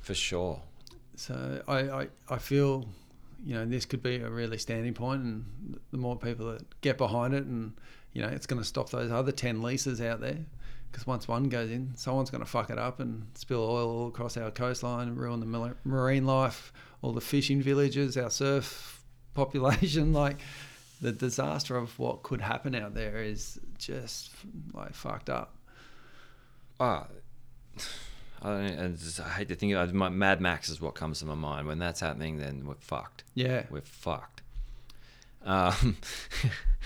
for 0.00 0.14
sure. 0.14 0.60
So 1.14 1.62
I, 1.68 1.78
I, 1.78 2.08
I 2.28 2.38
feel, 2.38 2.88
you 3.44 3.54
know, 3.54 3.64
this 3.66 3.84
could 3.84 4.02
be 4.02 4.16
a 4.16 4.28
really 4.28 4.58
standing 4.58 4.94
point, 4.94 5.22
and 5.22 5.78
the 5.92 5.98
more 5.98 6.16
people 6.18 6.50
that 6.52 6.80
get 6.80 6.98
behind 6.98 7.34
it, 7.34 7.44
and 7.44 7.74
you 8.12 8.20
know, 8.22 8.28
it's 8.28 8.46
going 8.46 8.60
to 8.60 8.66
stop 8.66 8.90
those 8.90 9.12
other 9.12 9.30
ten 9.30 9.62
leases 9.62 10.00
out 10.00 10.20
there. 10.20 10.38
Because 10.90 11.06
once 11.06 11.28
one 11.28 11.44
goes 11.44 11.70
in, 11.70 11.92
someone's 11.94 12.30
going 12.30 12.42
to 12.42 12.50
fuck 12.50 12.68
it 12.70 12.76
up 12.78 12.98
and 12.98 13.24
spill 13.34 13.62
oil 13.62 13.88
all 13.88 14.08
across 14.08 14.36
our 14.36 14.50
coastline, 14.50 15.06
and 15.06 15.16
ruin 15.16 15.38
the 15.38 15.74
marine 15.84 16.26
life, 16.26 16.72
all 17.02 17.12
the 17.12 17.20
fishing 17.20 17.62
villages, 17.62 18.16
our 18.16 18.30
surf 18.30 19.02
population. 19.34 20.12
Like 20.20 20.38
the 21.00 21.12
disaster 21.12 21.76
of 21.76 21.98
what 21.98 22.22
could 22.22 22.40
happen 22.40 22.74
out 22.74 22.94
there 22.94 23.22
is 23.22 23.58
just 23.78 24.30
like 24.74 24.94
fucked 24.94 25.30
up. 25.30 25.56
Ah, 26.78 27.06
I, 28.42 28.48
don't, 28.48 28.96
just, 28.98 29.20
I 29.20 29.28
hate 29.28 29.48
to 29.48 29.54
think 29.54 29.74
of 29.74 29.88
it. 29.90 29.94
My- 29.94 30.08
Mad 30.08 30.40
Max 30.40 30.68
is 30.68 30.80
what 30.80 30.94
comes 30.94 31.18
to 31.20 31.26
my 31.26 31.34
mind. 31.34 31.66
When 31.66 31.78
that's 31.78 32.00
happening, 32.00 32.38
then 32.38 32.64
we're 32.66 32.74
fucked. 32.80 33.24
Yeah. 33.34 33.64
We're 33.70 33.82
fucked. 33.82 34.42
Um, 35.44 35.96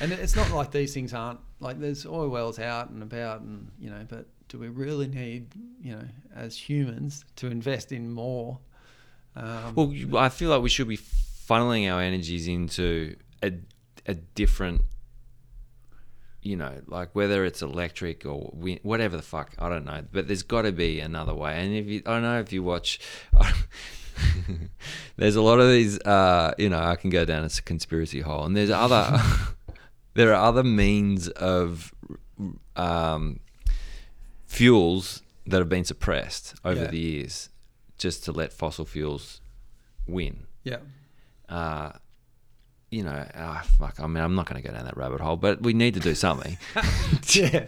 And 0.01 0.11
it's 0.13 0.35
not 0.35 0.51
like 0.51 0.73
these 0.73 0.93
things 0.93 1.15
aren't 1.15 1.39
like 1.61 1.79
there's 1.79 2.05
oil 2.05 2.29
wells 2.29 2.59
out 2.59 2.91
and 2.91 3.03
about, 3.03 3.43
and 3.43 3.71
you 3.79 3.91
know, 3.91 4.05
but 4.09 4.27
do 4.49 4.59
we 4.59 4.69
really 4.69 5.07
need, 5.07 5.47
you 5.81 5.95
know, 5.95 6.03
as 6.35 6.57
humans 6.57 7.25
to 7.37 7.47
invest 7.47 7.93
in 7.93 8.13
more? 8.13 8.59
Um, 9.37 9.75
well, 9.75 10.17
I 10.23 10.29
feel 10.29 10.51
like 10.51 10.63
we 10.63 10.69
should 10.69 10.89
be 10.89 10.97
funneling 10.99 11.93
our 11.93 12.01
energies 12.01 12.47
into 12.49 13.17
a, 13.43 13.53
a 14.07 14.15
different, 14.15 14.83
you 16.43 16.57
know, 16.57 16.81
like 16.87 17.15
whether 17.15 17.45
it's 17.45 17.61
electric 17.63 18.25
or 18.27 18.51
wind, 18.55 18.81
whatever 18.83 19.17
the 19.17 19.23
fuck, 19.23 19.55
I 19.59 19.69
don't 19.69 19.85
know. 19.85 20.03
But 20.13 20.29
there's 20.29 20.43
got 20.45 20.63
to 20.63 20.73
be 20.73 21.01
another 21.01 21.35
way. 21.35 21.55
And 21.59 21.75
if 21.75 21.87
you, 21.87 22.03
I 22.07 22.13
don't 22.13 22.23
know 22.23 22.39
if 22.41 22.53
you 22.53 22.63
watch, 22.63 23.01
there's 25.17 25.37
a 25.37 25.43
lot 25.43 25.59
of 25.61 25.69
these, 25.69 25.99
uh, 26.01 26.55
you 26.59 26.69
know, 26.69 26.79
I 26.79 26.97
can 26.97 27.11
go 27.11 27.25
down 27.25 27.45
a 27.45 27.49
conspiracy 27.63 28.21
hole, 28.21 28.45
and 28.45 28.57
there's 28.57 28.71
other, 28.71 29.21
there 30.15 30.31
are 30.35 30.49
other 30.49 30.63
means 30.65 31.29
of 31.29 31.93
um, 32.77 33.41
fuels 34.47 35.23
that 35.47 35.59
have 35.59 35.69
been 35.69 35.85
suppressed 35.85 36.55
over 36.65 36.83
Yeah. 36.83 36.91
the 36.91 36.99
years, 36.99 37.49
just 37.99 38.25
to 38.25 38.33
let 38.33 38.53
fossil 38.53 38.85
fuels 38.85 39.41
win. 40.07 40.47
yeah, 40.65 40.79
Uh, 41.49 41.93
you 42.91 43.03
know, 43.03 43.27
ah, 43.35 43.65
fuck. 43.79 43.99
I 43.99 44.07
mean, 44.07 44.23
I'm 44.23 44.37
not 44.37 44.49
going 44.49 44.63
to 44.63 44.69
go 44.69 44.73
down 44.73 44.85
that 44.85 44.97
rabbit 44.97 45.21
hole, 45.21 45.37
but 45.37 45.61
we 45.63 45.73
need 45.73 45.95
to 45.95 46.01
do 46.01 46.15
something. 46.15 46.57
yeah, 46.77 47.67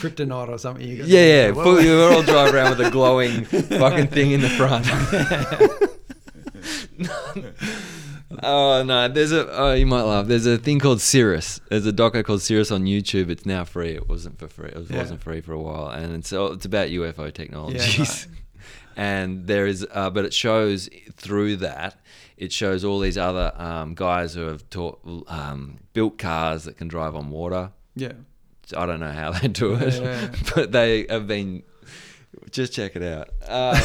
kryptonite 0.00 0.48
or 0.50 0.58
something. 0.58 0.86
You 0.86 1.04
yeah, 1.06 1.46
yeah. 1.46 1.50
Well, 1.52 1.64
Full, 1.64 1.74
we're 1.76 2.12
all 2.12 2.22
drive 2.22 2.52
around 2.54 2.76
with 2.76 2.86
a 2.86 2.90
glowing 2.90 3.44
fucking 3.46 4.08
thing 4.08 4.32
in 4.32 4.42
the 4.42 4.50
front. 4.50 4.86
oh 8.42 8.82
no, 8.82 9.08
there's 9.08 9.32
a. 9.32 9.48
Oh, 9.50 9.72
you 9.74 9.86
might 9.86 10.02
laugh. 10.02 10.26
There's 10.26 10.46
a 10.46 10.58
thing 10.58 10.78
called 10.80 11.00
Sirius. 11.00 11.60
There's 11.70 11.86
a 11.86 11.92
doco 11.92 12.24
called 12.24 12.42
Sirius 12.42 12.70
on 12.70 12.84
YouTube. 12.84 13.30
It's 13.30 13.46
now 13.46 13.64
free. 13.64 13.94
It 13.94 14.08
wasn't 14.08 14.38
for 14.38 14.48
free. 14.48 14.68
It 14.68 14.76
was, 14.76 14.90
Yeah. 14.90 14.98
wasn't 14.98 15.22
free 15.22 15.40
for 15.40 15.52
a 15.52 15.58
while, 15.60 15.88
and 15.88 16.14
it's 16.14 16.32
it's 16.32 16.64
about 16.66 16.88
UFO 16.90 17.24
Yeah, 17.26 17.30
technologies. 17.30 17.98
right. 17.98 18.26
And 18.98 19.46
there 19.46 19.66
is, 19.66 19.86
uh, 19.92 20.10
but 20.10 20.26
it 20.26 20.34
shows 20.34 20.90
through 21.16 21.56
that. 21.56 21.96
It 22.36 22.52
shows 22.52 22.84
all 22.84 23.00
these 23.00 23.16
other 23.16 23.52
um, 23.56 23.94
guys 23.94 24.34
who 24.34 24.42
have 24.42 24.68
taught, 24.70 25.00
um, 25.28 25.78
built 25.92 26.18
cars 26.18 26.64
that 26.64 26.76
can 26.76 26.88
drive 26.88 27.14
on 27.16 27.30
water. 27.30 27.70
yeah, 27.96 28.12
I 28.76 28.86
don't 28.86 29.00
know 29.00 29.10
how 29.12 29.32
they 29.38 29.48
do 29.48 29.74
it, 29.74 30.00
Yeah. 30.02 30.30
but 30.54 30.72
they 30.72 31.06
have 31.08 31.26
been. 31.26 31.62
Just 32.50 32.72
check 32.72 32.92
it 32.94 33.02
out. 33.02 33.28
Um, 33.48 33.76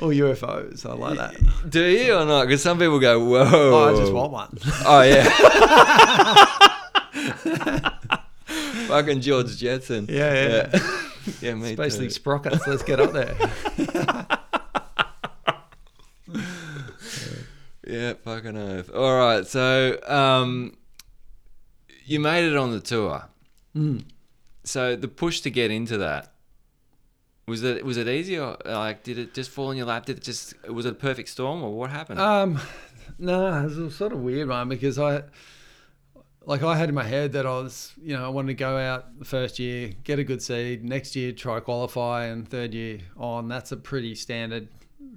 or 0.00 0.10
UFOs. 0.10 0.84
I 0.88 0.94
like 0.94 1.16
that. 1.18 1.70
do 1.70 1.84
you 1.84 2.14
or 2.14 2.24
not? 2.24 2.46
Because 2.46 2.62
some 2.62 2.78
people 2.78 2.98
go, 2.98 3.22
"Whoa!" 3.24 3.74
Oh, 3.74 3.94
I 3.94 3.98
just 4.00 4.12
want 4.12 4.32
one. 4.32 4.58
Oh 4.84 5.02
yeah. 5.02 5.28
Fucking 8.88 9.20
George 9.20 9.56
Jetson. 9.56 10.06
Yeah, 10.08 10.34
yeah. 10.34 10.70
Yeah, 10.72 10.80
yeah 11.40 11.54
me 11.54 11.70
It's 11.70 11.76
basically 11.76 12.06
too. 12.08 12.14
sprockets. 12.14 12.66
Let's 12.66 12.82
get 12.82 13.00
up 13.00 13.12
there. 13.12 13.36
Yeah, 17.86 18.14
fucking 18.14 18.56
oath. 18.56 18.90
All 18.92 19.16
right, 19.16 19.46
so 19.46 19.96
um, 20.08 20.76
you 22.04 22.18
made 22.18 22.44
it 22.44 22.56
on 22.56 22.72
the 22.72 22.80
tour. 22.80 23.28
Mm. 23.76 24.04
So 24.64 24.96
the 24.96 25.06
push 25.06 25.40
to 25.42 25.50
get 25.50 25.70
into 25.70 25.98
that 25.98 26.32
was 27.46 27.62
it 27.62 27.84
was 27.84 27.96
it 27.96 28.08
easy 28.08 28.40
or 28.40 28.56
like 28.64 29.04
did 29.04 29.18
it 29.18 29.34
just 29.34 29.50
fall 29.50 29.70
in 29.70 29.76
your 29.76 29.86
lap? 29.86 30.06
Did 30.06 30.16
it 30.16 30.24
just 30.24 30.54
was 30.68 30.84
it 30.84 30.92
a 30.92 30.94
perfect 30.96 31.28
storm 31.28 31.62
or 31.62 31.72
what 31.78 31.90
happened? 31.90 32.18
Um, 32.18 32.58
no, 33.20 33.54
it 33.60 33.64
was 33.66 33.78
a 33.78 33.90
sort 33.92 34.12
of 34.12 34.18
weird 34.18 34.48
one 34.48 34.68
because 34.68 34.98
I, 34.98 35.22
like, 36.46 36.62
I 36.62 36.76
had 36.76 36.88
in 36.88 36.94
my 36.94 37.04
head 37.04 37.32
that 37.32 37.44
I 37.44 37.50
was, 37.50 37.92
you 38.00 38.16
know, 38.16 38.24
I 38.24 38.28
wanted 38.28 38.48
to 38.48 38.54
go 38.54 38.76
out 38.78 39.18
the 39.18 39.24
first 39.26 39.58
year, 39.58 39.90
get 40.04 40.18
a 40.18 40.24
good 40.24 40.40
seed, 40.40 40.84
next 40.84 41.14
year 41.16 41.32
try 41.32 41.60
qualify, 41.60 42.26
and 42.26 42.48
third 42.48 42.72
year 42.72 43.00
on. 43.16 43.48
That's 43.48 43.72
a 43.72 43.76
pretty 43.76 44.14
standard 44.14 44.68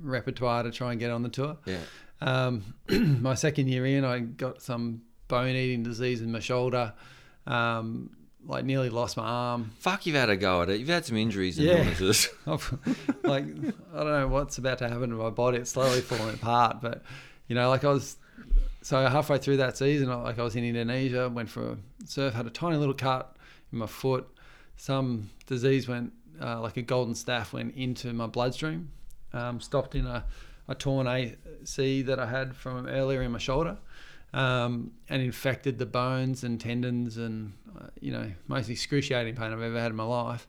repertoire 0.01 0.63
to 0.63 0.71
try 0.71 0.91
and 0.91 0.99
get 0.99 1.11
on 1.11 1.23
the 1.23 1.30
tour. 1.30 1.57
yeah. 1.65 1.77
Um, 2.21 2.73
my 3.21 3.36
second 3.36 3.67
year 3.69 3.86
in, 3.86 4.03
I 4.03 4.19
got 4.19 4.61
some 4.61 5.03
bone 5.30 5.55
eating 5.55 5.84
disease 5.84 6.21
in 6.21 6.32
my 6.32 6.39
shoulder. 6.39 6.93
Um, 7.47 8.09
like 8.45 8.63
nearly 8.65 8.89
lost 8.89 9.17
my 9.17 9.23
arm. 9.23 9.71
Fuck, 9.80 10.05
you've 10.05 10.15
had 10.15 10.30
a 10.30 10.38
go 10.38 10.61
at 10.61 10.69
it. 10.69 10.80
You've 10.80 10.88
had 10.89 11.05
some 11.05 11.17
injuries 11.17 11.57
and 11.59 11.67
Yeah. 11.67 11.77
illnesses. 11.80 12.30
Like 13.23 13.43
I 13.93 13.97
don't 13.97 14.11
know 14.11 14.27
what's 14.30 14.57
about 14.57 14.80
to 14.80 14.88
happen 14.89 15.09
to 15.11 15.15
my 15.15 15.30
body. 15.30 15.57
It's 15.59 15.71
slowly 15.71 16.01
falling 16.01 16.34
apart. 16.36 16.82
But 16.82 17.03
you 17.47 17.55
know, 17.55 17.69
like 17.69 17.84
I 17.84 17.89
was 17.89 18.17
so 18.82 19.05
halfway 19.07 19.38
through 19.38 19.57
that 19.57 19.77
season, 19.77 20.09
like 20.09 20.39
I 20.39 20.43
was 20.43 20.55
in 20.55 20.63
Indonesia, 20.63 21.30
went 21.30 21.49
for 21.49 21.71
a 21.71 21.77
surf, 22.05 22.34
had 22.34 22.45
a 22.45 22.49
tiny 22.49 22.77
little 22.77 22.93
cut 22.93 23.36
in 23.71 23.80
my 23.80 23.88
foot. 23.88 24.27
Some 24.77 25.30
disease 25.47 25.88
went 25.88 26.13
uh, 26.41 26.61
like 26.61 26.77
a 26.77 26.82
golden 26.82 27.13
staph, 27.13 27.51
went 27.53 27.75
into 27.75 28.13
my 28.13 28.27
bloodstream. 28.27 28.91
Um, 29.34 29.59
stopped 29.59 29.93
in 29.93 30.07
a, 30.07 30.25
a 30.67 30.73
torn 30.75 31.05
AC 31.07 32.01
that 32.03 32.19
I 32.19 32.25
had 32.25 32.55
from 32.55 32.88
earlier 32.88 33.21
in 33.21 33.32
my 33.32 33.38
shoulder. 33.38 33.77
Um, 34.32 34.91
and 35.09 35.23
infected 35.23 35.80
the 35.80 35.88
bones 35.88 36.43
and 36.43 36.61
tendons 36.61 37.17
and 37.17 37.53
uh, 37.75 37.88
you 37.99 38.11
know 38.11 38.32
most 38.47 38.69
excruciating 38.69 39.36
pain 39.36 39.51
I've 39.51 39.61
ever 39.61 39.80
had 39.80 39.89
in 39.89 39.97
my 39.97 40.03
life. 40.03 40.47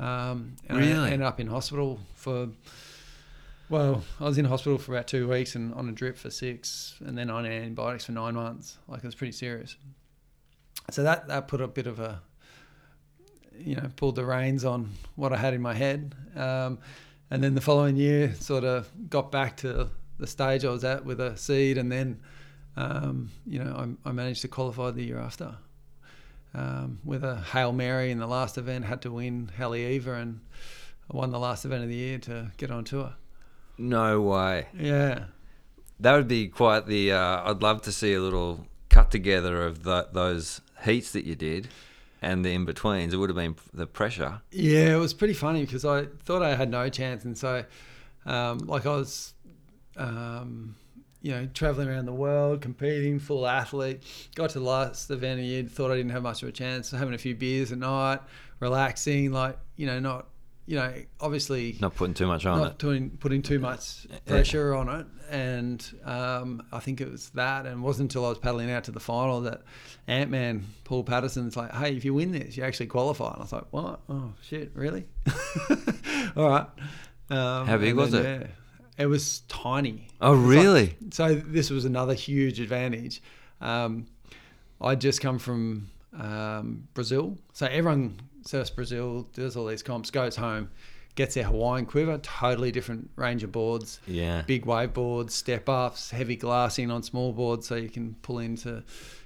Um, 0.00 0.56
and 0.68 0.78
Really? 0.78 0.92
I 1.08 1.12
ended 1.12 1.22
up 1.22 1.38
in 1.38 1.46
hospital 1.46 2.00
for 2.14 2.48
well, 3.68 4.02
I 4.20 4.24
was 4.24 4.38
in 4.38 4.44
hospital 4.44 4.78
for 4.78 4.92
about 4.92 5.06
two 5.06 5.28
weeks 5.28 5.54
and 5.54 5.72
on 5.74 5.88
a 5.88 5.92
drip 5.92 6.16
for 6.16 6.30
six, 6.30 6.96
and 7.04 7.16
then 7.16 7.30
on 7.30 7.46
antibiotics 7.46 8.04
for 8.04 8.12
nine 8.12 8.34
months. 8.34 8.78
Like 8.88 8.98
it 8.98 9.06
was 9.06 9.14
pretty 9.14 9.32
serious. 9.32 9.76
So 10.90 11.02
that 11.04 11.28
that 11.28 11.48
put 11.48 11.60
a 11.60 11.68
bit 11.68 11.86
of 11.86 12.00
a, 12.00 12.20
you 13.58 13.76
know, 13.76 13.90
pulled 13.96 14.16
the 14.16 14.24
reins 14.24 14.64
on 14.64 14.90
what 15.16 15.32
I 15.32 15.36
had 15.36 15.54
in 15.54 15.62
my 15.62 15.74
head. 15.74 16.14
Um, 16.36 16.78
and 17.30 17.42
then 17.42 17.54
the 17.54 17.60
following 17.60 17.96
year, 17.96 18.34
sort 18.34 18.64
of 18.64 18.90
got 19.08 19.32
back 19.32 19.56
to 19.58 19.88
the 20.18 20.26
stage 20.26 20.64
I 20.64 20.70
was 20.70 20.84
at 20.84 21.04
with 21.04 21.20
a 21.20 21.36
seed, 21.36 21.78
and 21.78 21.90
then, 21.90 22.20
um, 22.76 23.30
you 23.46 23.58
know, 23.58 23.96
I, 24.04 24.10
I 24.10 24.12
managed 24.12 24.42
to 24.42 24.48
qualify 24.48 24.90
the 24.90 25.02
year 25.02 25.18
after. 25.18 25.56
Um, 26.54 26.98
with 27.02 27.24
a 27.24 27.40
hail 27.40 27.72
mary 27.72 28.10
in 28.10 28.18
the 28.18 28.26
last 28.26 28.58
event, 28.58 28.84
had 28.84 29.00
to 29.02 29.10
win 29.10 29.50
Haleiwa, 29.58 30.20
and 30.20 30.40
I 31.10 31.16
won 31.16 31.30
the 31.30 31.38
last 31.38 31.64
event 31.64 31.82
of 31.82 31.88
the 31.88 31.96
year 31.96 32.18
to 32.18 32.52
get 32.58 32.70
on 32.70 32.84
tour. 32.84 33.14
No 33.78 34.20
way. 34.20 34.66
Yeah. 34.78 35.24
That 36.00 36.14
would 36.16 36.28
be 36.28 36.48
quite 36.48 36.86
the. 36.86 37.12
Uh, 37.12 37.50
I'd 37.50 37.62
love 37.62 37.82
to 37.82 37.92
see 37.92 38.12
a 38.14 38.20
little 38.20 38.66
cut 38.88 39.10
together 39.10 39.64
of 39.64 39.84
the, 39.84 40.08
those 40.12 40.60
heats 40.84 41.12
that 41.12 41.24
you 41.24 41.34
did, 41.34 41.68
and 42.20 42.44
the 42.44 42.52
in 42.52 42.64
betweens. 42.64 43.14
It 43.14 43.16
would 43.16 43.30
have 43.30 43.36
been 43.36 43.56
the 43.72 43.86
pressure. 43.86 44.40
Yeah, 44.50 44.94
it 44.94 44.98
was 44.98 45.14
pretty 45.14 45.34
funny 45.34 45.64
because 45.64 45.84
I 45.84 46.06
thought 46.24 46.42
I 46.42 46.54
had 46.56 46.70
no 46.70 46.88
chance, 46.88 47.24
and 47.24 47.38
so, 47.38 47.64
um, 48.26 48.58
like, 48.58 48.84
I 48.84 48.96
was, 48.96 49.34
um, 49.96 50.74
you 51.22 51.30
know, 51.30 51.48
traveling 51.54 51.88
around 51.88 52.06
the 52.06 52.12
world, 52.12 52.60
competing, 52.60 53.20
full 53.20 53.46
athlete. 53.46 54.02
Got 54.34 54.50
to 54.50 54.58
the 54.58 54.64
last 54.64 55.10
event 55.10 55.38
of 55.38 55.46
the 55.46 55.50
year, 55.50 55.62
thought 55.62 55.92
I 55.92 55.96
didn't 55.96 56.10
have 56.10 56.24
much 56.24 56.42
of 56.42 56.48
a 56.48 56.52
chance. 56.52 56.90
Having 56.90 57.14
a 57.14 57.18
few 57.18 57.36
beers 57.36 57.70
at 57.70 57.78
night, 57.78 58.20
relaxing, 58.58 59.30
like, 59.30 59.56
you 59.76 59.86
know, 59.86 60.00
not, 60.00 60.26
you 60.66 60.76
know, 60.76 60.92
obviously 61.20 61.76
Not 61.80 61.94
putting 61.96 62.14
too 62.14 62.26
much 62.26 62.46
on 62.46 62.58
not 62.58 62.72
it. 62.72 62.78
putting 62.78 63.10
putting 63.10 63.42
too 63.42 63.58
much 63.58 64.06
pressure 64.26 64.74
on 64.74 64.88
it, 64.88 65.06
and 65.30 65.84
um, 66.04 66.62
I 66.72 66.78
think 66.78 67.00
it 67.00 67.10
was 67.10 67.30
that. 67.30 67.66
And 67.66 67.80
it 67.80 67.82
wasn't 67.82 68.10
until 68.12 68.26
I 68.26 68.28
was 68.28 68.38
paddling 68.38 68.70
out 68.70 68.84
to 68.84 68.92
the 68.92 69.00
final 69.00 69.40
that 69.42 69.62
Ant 70.06 70.30
Man 70.30 70.64
Paul 70.84 71.02
Patterson's 71.04 71.56
like, 71.56 71.72
"Hey, 71.74 71.96
if 71.96 72.04
you 72.04 72.14
win 72.14 72.30
this, 72.32 72.56
you 72.56 72.62
actually 72.64 72.86
qualify." 72.86 73.28
And 73.32 73.38
I 73.38 73.40
was 73.42 73.52
like, 73.52 73.66
"What? 73.72 74.00
Oh 74.08 74.32
shit, 74.42 74.70
really? 74.74 75.06
All 76.36 76.48
right." 76.48 76.66
Um, 77.30 77.66
How 77.66 77.78
big 77.78 77.94
was 77.94 78.10
then, 78.12 78.24
it? 78.42 78.50
Yeah, 78.98 79.04
it 79.04 79.06
was 79.06 79.40
tiny. 79.48 80.08
Oh, 80.20 80.32
was 80.32 80.40
like- 80.40 80.48
really? 80.64 80.96
so 81.10 81.34
this 81.34 81.70
was 81.70 81.84
another 81.84 82.14
huge 82.14 82.60
advantage. 82.60 83.22
Um, 83.60 84.06
I'd 84.80 85.00
just 85.00 85.20
come 85.20 85.38
from 85.38 85.88
um, 86.18 86.88
Brazil, 86.94 87.38
so 87.52 87.66
everyone 87.66 88.20
surfs 88.44 88.70
Brazil, 88.70 89.28
does 89.32 89.56
all 89.56 89.66
these 89.66 89.82
comps, 89.82 90.10
goes 90.10 90.36
home, 90.36 90.70
gets 91.14 91.34
their 91.34 91.44
Hawaiian 91.44 91.86
quiver, 91.86 92.18
totally 92.18 92.72
different 92.72 93.10
range 93.16 93.42
of 93.42 93.52
boards. 93.52 94.00
Yeah. 94.06 94.42
Big 94.42 94.64
wave 94.66 94.92
boards, 94.92 95.34
step 95.34 95.68
ups, 95.68 96.10
heavy 96.10 96.36
glassing 96.36 96.90
on 96.90 97.02
small 97.02 97.32
boards, 97.32 97.66
so 97.66 97.74
you 97.74 97.88
can 97.88 98.14
pull 98.22 98.38
into, 98.38 98.82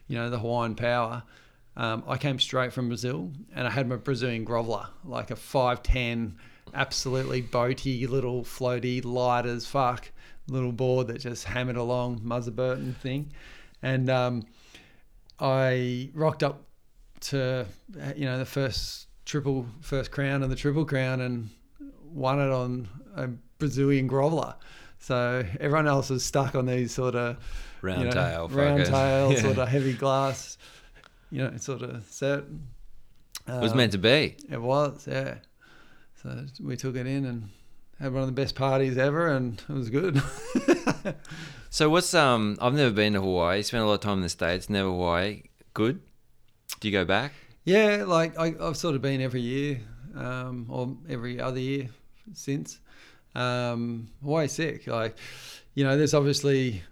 you 0.09 0.17
know, 0.17 0.31
the 0.31 0.39
Hawaiian 0.39 0.75
power. 0.75 1.23
Um, 1.77 2.05
I 2.09 2.17
came 2.17 2.39
straight 2.39 2.73
from 2.73 2.89
Brazil, 2.89 3.31
and 3.55 3.67
I 3.67 3.71
had 3.71 3.89
my 3.89 3.97
Brazilian 3.97 4.45
groveler, 4.47 4.87
like 5.05 5.31
a 5.31 5.37
five 5.37 5.83
ten, 5.83 6.37
absolutely 6.75 7.43
boaty 7.43 8.09
little 8.09 8.45
floaty, 8.45 9.05
light 9.05 9.47
as 9.47 9.67
fuck 9.67 10.11
little 10.49 10.73
board 10.73 11.09
that 11.09 11.19
just 11.19 11.45
hammered 11.45 11.77
along 11.77 12.21
Muzzer 12.21 12.55
Burton 12.55 12.95
thing, 12.95 13.33
and 13.83 14.09
um, 14.09 14.45
I 15.39 16.11
rocked 16.15 16.43
up 16.43 16.63
to 17.21 17.67
you 18.15 18.25
know 18.25 18.39
the 18.39 18.45
first 18.45 19.06
triple 19.27 19.67
first 19.83 20.11
crown 20.11 20.43
and 20.43 20.51
the 20.51 20.57
triple 20.57 20.87
crown 20.87 21.21
and 21.21 21.51
won 22.11 22.41
it 22.41 22.51
on 22.51 22.89
a 23.15 23.29
Brazilian 23.59 24.09
groveler. 24.09 24.55
So 24.99 25.45
everyone 25.61 25.87
else 25.87 26.09
was 26.09 26.25
stuck 26.25 26.55
on 26.55 26.65
these 26.65 26.93
sort 26.93 27.15
of 27.15 27.37
Round 27.83 28.01
you 28.01 28.07
know, 28.07 28.13
tail, 28.13 28.49
round 28.49 28.87
tail, 28.87 29.33
Yeah. 29.35 29.43
sort 29.43 29.59
of 29.59 29.69
heavy 29.69 29.93
glass, 29.93 30.57
you 31.31 31.43
know, 31.45 31.55
sort 31.59 31.83
of 31.83 32.03
set. 32.05 32.45
It 33.47 33.61
was 33.61 33.75
meant 33.75 33.93
to 33.93 33.99
be. 33.99 34.37
It 34.51 34.61
was, 34.61 35.07
yeah. 35.07 35.35
So 36.23 36.47
we 36.61 36.77
took 36.77 36.97
it 36.97 37.07
in 37.07 37.27
and 37.27 37.51
had 38.01 38.13
one 38.13 38.23
of 38.23 38.27
the 38.29 38.33
best 38.33 38.55
parties 38.55 38.97
ever, 38.99 39.29
and 39.29 39.63
it 39.69 39.73
was 39.73 39.91
good. 39.91 40.21
So 41.69 41.91
what's 41.91 42.15
um? 42.15 42.57
I've 42.61 42.73
never 42.73 42.91
been 42.95 43.13
to 43.13 43.21
Hawaii. 43.21 43.63
Spent 43.63 43.83
a 43.83 43.87
lot 43.87 43.95
of 43.95 44.01
time 44.01 44.19
in 44.19 44.23
the 44.23 44.31
states. 44.31 44.71
Never 44.71 44.89
Hawaii. 44.89 45.43
Good. 45.75 46.01
Do 46.81 46.89
you 46.89 46.93
go 46.93 47.05
back? 47.05 47.33
Yeah, 47.67 48.05
like 48.07 48.39
I, 48.39 48.55
I've 48.61 48.77
sort 48.77 48.95
of 48.95 49.03
been 49.03 49.21
every 49.21 49.41
year, 49.41 49.81
um, 50.15 50.67
or 50.69 50.97
every 51.09 51.41
other 51.41 51.59
year 51.59 51.89
since. 52.33 52.79
Um, 53.35 54.09
sick. 54.47 54.87
Like, 54.87 55.17
you 55.75 55.83
know, 55.83 55.99
there's 55.99 56.15
obviously 56.15 56.85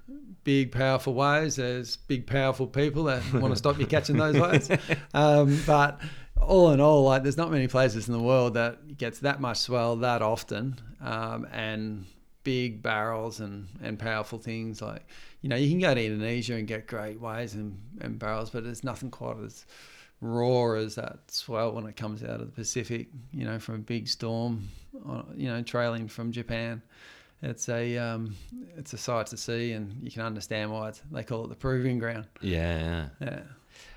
big, 0.42 0.72
powerful 0.72 1.14
waves. 1.14 1.54
There's 1.56 1.96
big, 1.96 2.26
powerful 2.26 2.66
people 2.66 3.04
that 3.04 3.22
want 3.34 3.52
to 3.52 3.56
stop 3.56 3.78
you 3.78 3.86
catching 3.86 4.16
those 4.16 4.36
waves. 4.36 4.68
Um, 5.14 5.62
but 5.64 6.00
all 6.42 6.72
in 6.72 6.80
all, 6.80 7.04
like, 7.04 7.22
there's 7.22 7.36
not 7.36 7.52
many 7.52 7.68
places 7.68 8.08
in 8.08 8.12
the 8.12 8.22
world 8.22 8.54
that 8.54 8.98
gets 8.98 9.20
that 9.20 9.40
much 9.40 9.58
swell 9.58 9.94
that 9.96 10.22
often, 10.22 10.80
um, 11.00 11.46
and 11.52 12.04
big 12.42 12.82
barrels 12.82 13.38
and, 13.38 13.68
and 13.80 13.96
powerful 13.96 14.40
things. 14.40 14.82
Like, 14.82 15.06
you 15.40 15.48
know, 15.48 15.56
you 15.56 15.70
can 15.70 15.78
go 15.78 15.94
to 15.94 16.04
Indonesia 16.04 16.54
and 16.56 16.66
get 16.66 16.88
great 16.88 17.20
waves 17.20 17.54
and, 17.54 17.80
and 18.00 18.18
barrels, 18.18 18.50
but 18.50 18.64
there's 18.64 18.82
nothing 18.82 19.12
quite 19.12 19.36
as 19.38 19.64
raw 20.24 20.72
as 20.74 20.94
that 20.94 21.18
swell 21.28 21.72
when 21.72 21.86
it 21.86 21.96
comes 21.96 22.22
out 22.22 22.40
of 22.40 22.46
the 22.46 22.52
Pacific, 22.52 23.08
you 23.32 23.44
know, 23.44 23.58
from 23.58 23.76
a 23.76 23.78
big 23.78 24.08
storm, 24.08 24.68
uh, 25.08 25.22
you 25.36 25.48
know, 25.48 25.62
trailing 25.62 26.08
from 26.08 26.32
Japan. 26.32 26.82
It's 27.42 27.68
a 27.68 27.98
um, 27.98 28.36
it's 28.76 28.94
a 28.94 28.98
sight 28.98 29.26
to 29.28 29.36
see, 29.36 29.72
and 29.72 30.02
you 30.02 30.10
can 30.10 30.22
understand 30.22 30.72
why 30.72 30.88
it's, 30.88 31.02
they 31.12 31.22
call 31.22 31.44
it 31.44 31.48
the 31.48 31.54
proving 31.54 31.98
ground. 31.98 32.26
Yeah. 32.40 33.08
Yeah. 33.20 33.40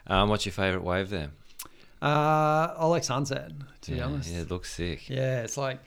Um, 0.08 0.30
what's 0.30 0.46
your 0.46 0.54
favourite 0.54 0.84
wave 0.84 1.10
there? 1.10 1.30
Uh, 2.02 2.74
I 2.78 2.86
like 2.88 3.04
sunset, 3.04 3.52
to 3.82 3.92
be 3.92 4.02
honest. 4.02 4.30
yeah, 4.30 4.42
it 4.42 4.52
looks 4.52 4.74
sick. 4.74 5.10
Yeah, 5.10 5.42
it's 5.44 5.58
like 5.58 5.80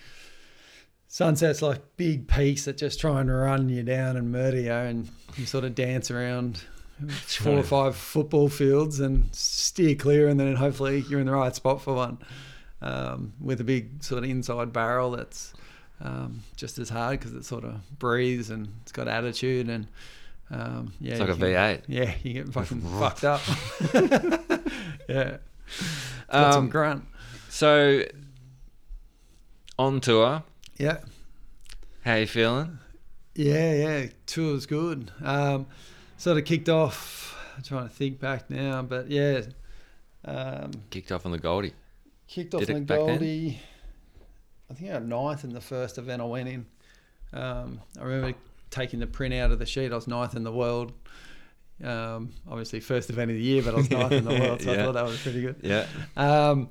sunset's 1.09 1.61
like 1.61 1.81
big 1.97 2.29
peaks 2.29 2.65
that 2.65 2.79
just 2.79 2.99
try 3.01 3.21
and 3.21 3.31
run 3.31 3.69
you 3.69 3.83
down 3.83 4.17
and 4.17 4.33
murder 4.33 4.59
you, 4.59 4.73
and 4.73 5.09
you 5.37 5.45
sort 5.45 5.65
of 5.65 5.75
dance 5.75 6.11
around 6.11 6.63
four 7.09 7.59
or 7.59 7.63
five 7.63 7.97
football 7.97 8.49
fields 8.49 9.01
and 9.01 9.35
steer 9.35 9.95
clear, 9.95 10.29
and 10.29 10.39
then 10.39 10.57
hopefully 10.57 11.05
you're 11.09 11.21
in 11.21 11.27
the 11.27 11.33
right 11.33 11.55
spot 11.55 11.81
for 11.83 11.95
one 11.95 12.19
um, 12.83 13.33
with 13.41 13.61
a 13.61 13.65
big 13.65 14.03
sort 14.03 14.23
of 14.25 14.31
inside 14.31 14.73
barrel 14.73 15.13
that's 15.13 15.53
um, 16.03 16.41
just 16.57 16.79
as 16.79 16.89
hard 16.89 17.19
because 17.19 17.35
it 17.35 17.45
sort 17.45 17.65
of 17.65 17.75
breathes 17.99 18.51
and 18.51 18.69
it's 18.83 18.93
got 18.93 19.09
attitude 19.09 19.69
and. 19.69 19.87
Um, 20.53 20.93
yeah, 21.01 21.13
It's 21.13 21.21
like 21.21 21.29
a 21.29 21.35
can- 21.35 21.43
V8. 21.43 21.83
Yeah, 21.87 22.13
you 22.25 22.33
get 22.33 22.49
fucking 22.53 22.81
fucked 22.99 23.23
up. 23.23 23.41
yeah, 25.09 25.37
got 26.29 26.53
some 26.55 26.65
Um, 26.65 26.69
grunt. 26.69 27.05
So 27.49 28.03
on 29.79 30.01
tour, 30.01 30.43
Yeah, 30.77 30.99
how 32.05 32.15
you 32.17 32.27
feeling? 32.27 32.79
Yeah, 33.37 33.75
yeah, 33.75 34.07
tour 34.27 34.53
was 34.55 34.67
good. 34.67 35.11
Um, 35.23 35.67
sort 36.21 36.37
of 36.39 36.45
kicked 36.45 36.69
off. 36.69 37.35
I'm 37.57 37.63
trying 37.63 37.89
to 37.89 37.95
think 37.95 38.21
back 38.21 38.51
now, 38.51 38.83
but 38.83 39.11
yeah, 39.11 39.43
um, 40.25 40.71
Kicked 40.91 41.13
off 41.13 41.25
on 41.27 41.33
the 41.33 41.39
Goldie. 41.39 41.73
kicked 42.29 42.55
off 42.55 42.61
Did 42.61 42.71
in 42.71 42.87
the? 42.87 42.95
Goldie. 42.95 43.59
I 44.71 44.75
think 44.75 44.91
I 44.91 44.95
got 44.95 45.05
ninth 45.05 45.45
in 45.45 45.53
the 45.53 45.61
first 45.61 45.99
event 45.99 46.23
I 46.23 46.27
went 46.27 46.49
in. 46.49 46.67
Um, 47.33 47.81
I 47.99 48.05
remember 48.05 48.39
taking 48.71 49.01
the 49.01 49.07
print 49.07 49.35
out 49.35 49.51
of 49.51 49.59
the 49.59 49.67
sheet. 49.67 49.93
I 49.93 49.95
was 49.97 50.07
ninth 50.07 50.37
in 50.37 50.45
the 50.45 50.53
world. 50.53 50.93
Um, 51.83 52.31
obviously, 52.49 52.81
first 52.81 53.09
event 53.11 53.31
of 53.31 53.37
the 53.37 53.43
year, 53.43 53.63
but 53.63 53.75
I 53.75 53.77
was 53.79 53.91
ninth 53.91 54.13
in 54.13 54.25
the 54.25 54.39
world, 54.39 54.61
so 54.63 54.73
I 54.73 54.77
thought 54.85 54.93
that 54.93 55.05
was 55.05 55.21
pretty 55.21 55.41
good. 55.41 55.57
Yeah. 55.63 55.87
Um, 56.17 56.69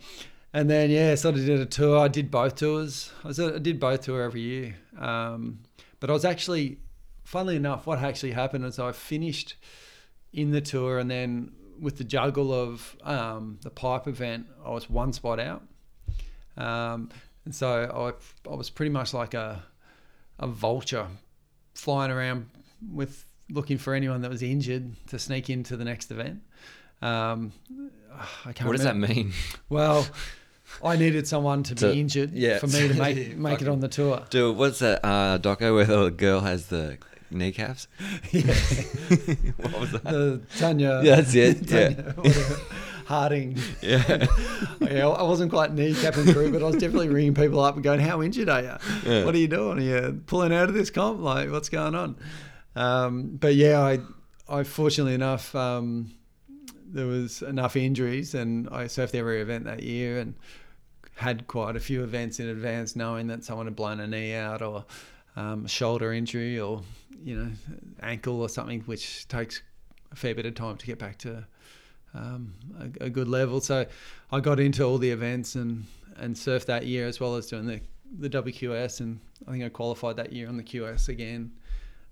and 0.54 0.70
then 0.70 0.89
yeah, 0.91 1.16
sort 1.16 1.36
of 1.36 1.45
did 1.45 1.60
a 1.60 1.66
tour. 1.66 1.97
I 2.00 2.08
did 2.08 2.32
both 2.32 2.56
tours. 2.56 3.12
I, 3.24 3.28
was, 3.28 3.39
I 3.39 3.58
did 3.58 3.80
both 3.80 4.02
tour 4.02 4.22
every 4.22 4.41
year. 4.41 4.76
Um, 4.97 5.60
but 6.00 6.10
I 6.10 6.14
was 6.14 6.24
actually, 6.26 6.78
funnily 7.30 7.56
enough, 7.56 7.86
what 7.86 8.00
actually 8.00 8.32
happened 8.32 8.66
is 8.66 8.80
I 8.80 8.92
finished 8.92 9.56
in 10.34 10.50
the 10.50 10.62
tour, 10.62 10.98
and 10.98 11.10
then 11.12 11.52
with 11.80 12.00
the 12.00 12.04
juggle 12.04 12.52
of 12.52 12.96
um, 13.04 13.60
the 13.62 13.70
pipe 13.70 14.08
event, 14.08 14.48
I 14.66 14.72
was 14.72 14.90
one 14.90 15.14
spot 15.14 15.40
out. 15.40 15.62
Um, 16.58 17.10
and 17.46 17.54
so 17.54 17.68
I, 18.48 18.50
I 18.52 18.56
was 18.56 18.72
pretty 18.72 18.90
much 18.90 19.14
like 19.14 19.36
a, 19.36 19.62
a 20.40 20.48
vulture 20.48 21.06
flying 21.76 22.12
around 22.12 22.50
with 22.92 23.26
looking 23.52 23.78
for 23.78 23.94
anyone 23.94 24.22
that 24.22 24.32
was 24.32 24.42
injured 24.42 24.96
to 25.08 25.20
sneak 25.20 25.52
into 25.52 25.78
the 25.78 25.86
next 25.86 26.10
event. 26.10 26.42
Um, 27.04 27.54
I 28.44 28.54
can't 28.54 28.68
What 28.68 28.76
does 28.76 28.86
that 28.86 28.98
mean? 28.98 29.34
well, 29.70 30.06
I 30.84 30.96
needed 30.98 31.28
someone 31.28 31.62
to, 31.64 31.76
To- 31.76 31.92
be 31.92 32.02
injured 32.02 32.32
yeah. 32.34 32.58
for 32.58 32.68
me 32.68 32.88
to 32.88 32.94
make 32.96 33.38
make 33.48 33.62
it 33.62 33.68
on 33.68 33.80
the 33.82 33.88
tour. 33.88 34.26
Dude, 34.32 34.58
what's 34.58 34.80
that 34.80 35.06
uh, 35.06 35.38
doco 35.38 35.76
where 35.76 35.86
the 35.86 36.10
girl 36.10 36.40
has 36.42 36.68
the 36.68 36.98
kneecaps? 37.32 37.88
Yeah. 38.32 38.42
what 39.58 39.80
was 39.80 39.92
that? 39.92 40.04
The 40.04 40.42
Tanya. 40.58 41.02
Yeah, 41.04 41.16
that's 41.22 41.36
it, 41.36 41.68
Tanya, 41.68 42.14
whatever, 42.16 42.58
Harding. 43.06 43.58
Yeah. 43.82 44.28
yeah, 44.82 45.08
I 45.08 45.24
wasn't 45.24 45.52
quite 45.52 45.76
kneecapping 45.76 46.32
through, 46.32 46.52
but 46.52 46.62
I 46.62 46.66
was 46.66 46.76
definitely 46.76 47.10
ringing 47.10 47.34
people 47.34 47.60
up 47.60 47.74
and 47.76 47.84
going, 47.84 48.00
"How 48.00 48.22
injured 48.22 48.50
are 48.50 48.62
you? 48.62 48.76
Yeah. 49.06 49.26
What 49.26 49.34
are 49.34 49.40
you 49.40 49.48
doing? 49.48 49.80
Are 49.80 49.82
you 49.82 50.22
pulling 50.28 50.54
out 50.54 50.70
of 50.70 50.76
this 50.76 50.92
comp? 50.92 51.20
Like, 51.20 51.50
what's 51.50 51.70
going 51.70 51.96
on?" 51.96 52.18
Um, 52.76 53.38
but 53.40 53.56
yeah, 53.56 53.82
I, 53.82 54.00
I 54.48 54.64
fortunately 54.64 55.16
enough, 55.16 55.56
um, 55.56 56.12
there 56.86 57.08
was 57.08 57.42
enough 57.42 57.76
injuries, 57.76 58.36
and 58.36 58.70
I 58.70 58.86
surfed 58.86 59.16
every 59.16 59.42
event 59.42 59.66
that 59.66 59.82
year, 59.82 60.20
and 60.20 60.36
had 61.16 61.48
quite 61.48 61.76
a 61.76 61.80
few 61.80 62.04
events 62.04 62.40
in 62.40 62.48
advance, 62.48 62.96
knowing 62.96 63.28
that 63.28 63.44
someone 63.44 63.66
had 63.66 63.76
blown 63.76 64.00
a 64.00 64.08
knee 64.08 64.34
out 64.34 64.62
or 64.62 64.86
um, 65.36 65.68
shoulder 65.68 66.14
injury 66.14 66.60
or 66.60 66.82
you 67.24 67.36
know 67.38 67.52
ankle 68.02 68.42
or 68.42 68.50
something, 68.50 68.82
which 68.82 69.28
takes 69.28 69.62
a 70.12 70.16
fair 70.16 70.34
bit 70.34 70.46
of 70.46 70.56
time 70.56 70.78
to 70.78 70.86
get 70.86 71.00
back 71.00 71.18
to 71.20 71.46
um, 72.14 72.54
a, 72.80 73.06
a 73.06 73.10
good 73.10 73.28
level. 73.28 73.62
So 73.62 73.86
I 74.32 74.40
got 74.40 74.60
into 74.60 74.84
all 74.84 74.98
the 74.98 75.12
events 75.12 75.56
and 75.56 75.86
and 76.18 76.36
surfed 76.36 76.66
that 76.66 76.86
year 76.86 77.08
as 77.08 77.20
well 77.20 77.36
as 77.36 77.48
doing 77.48 77.66
the 77.66 77.82
the 78.18 78.30
WQS, 78.30 79.02
and 79.02 79.20
I 79.48 79.52
think 79.52 79.64
I 79.64 79.70
qualified 79.70 80.16
that 80.18 80.34
year 80.34 80.48
on 80.48 80.58
the 80.58 80.64
QS 80.64 81.10
again, 81.10 81.52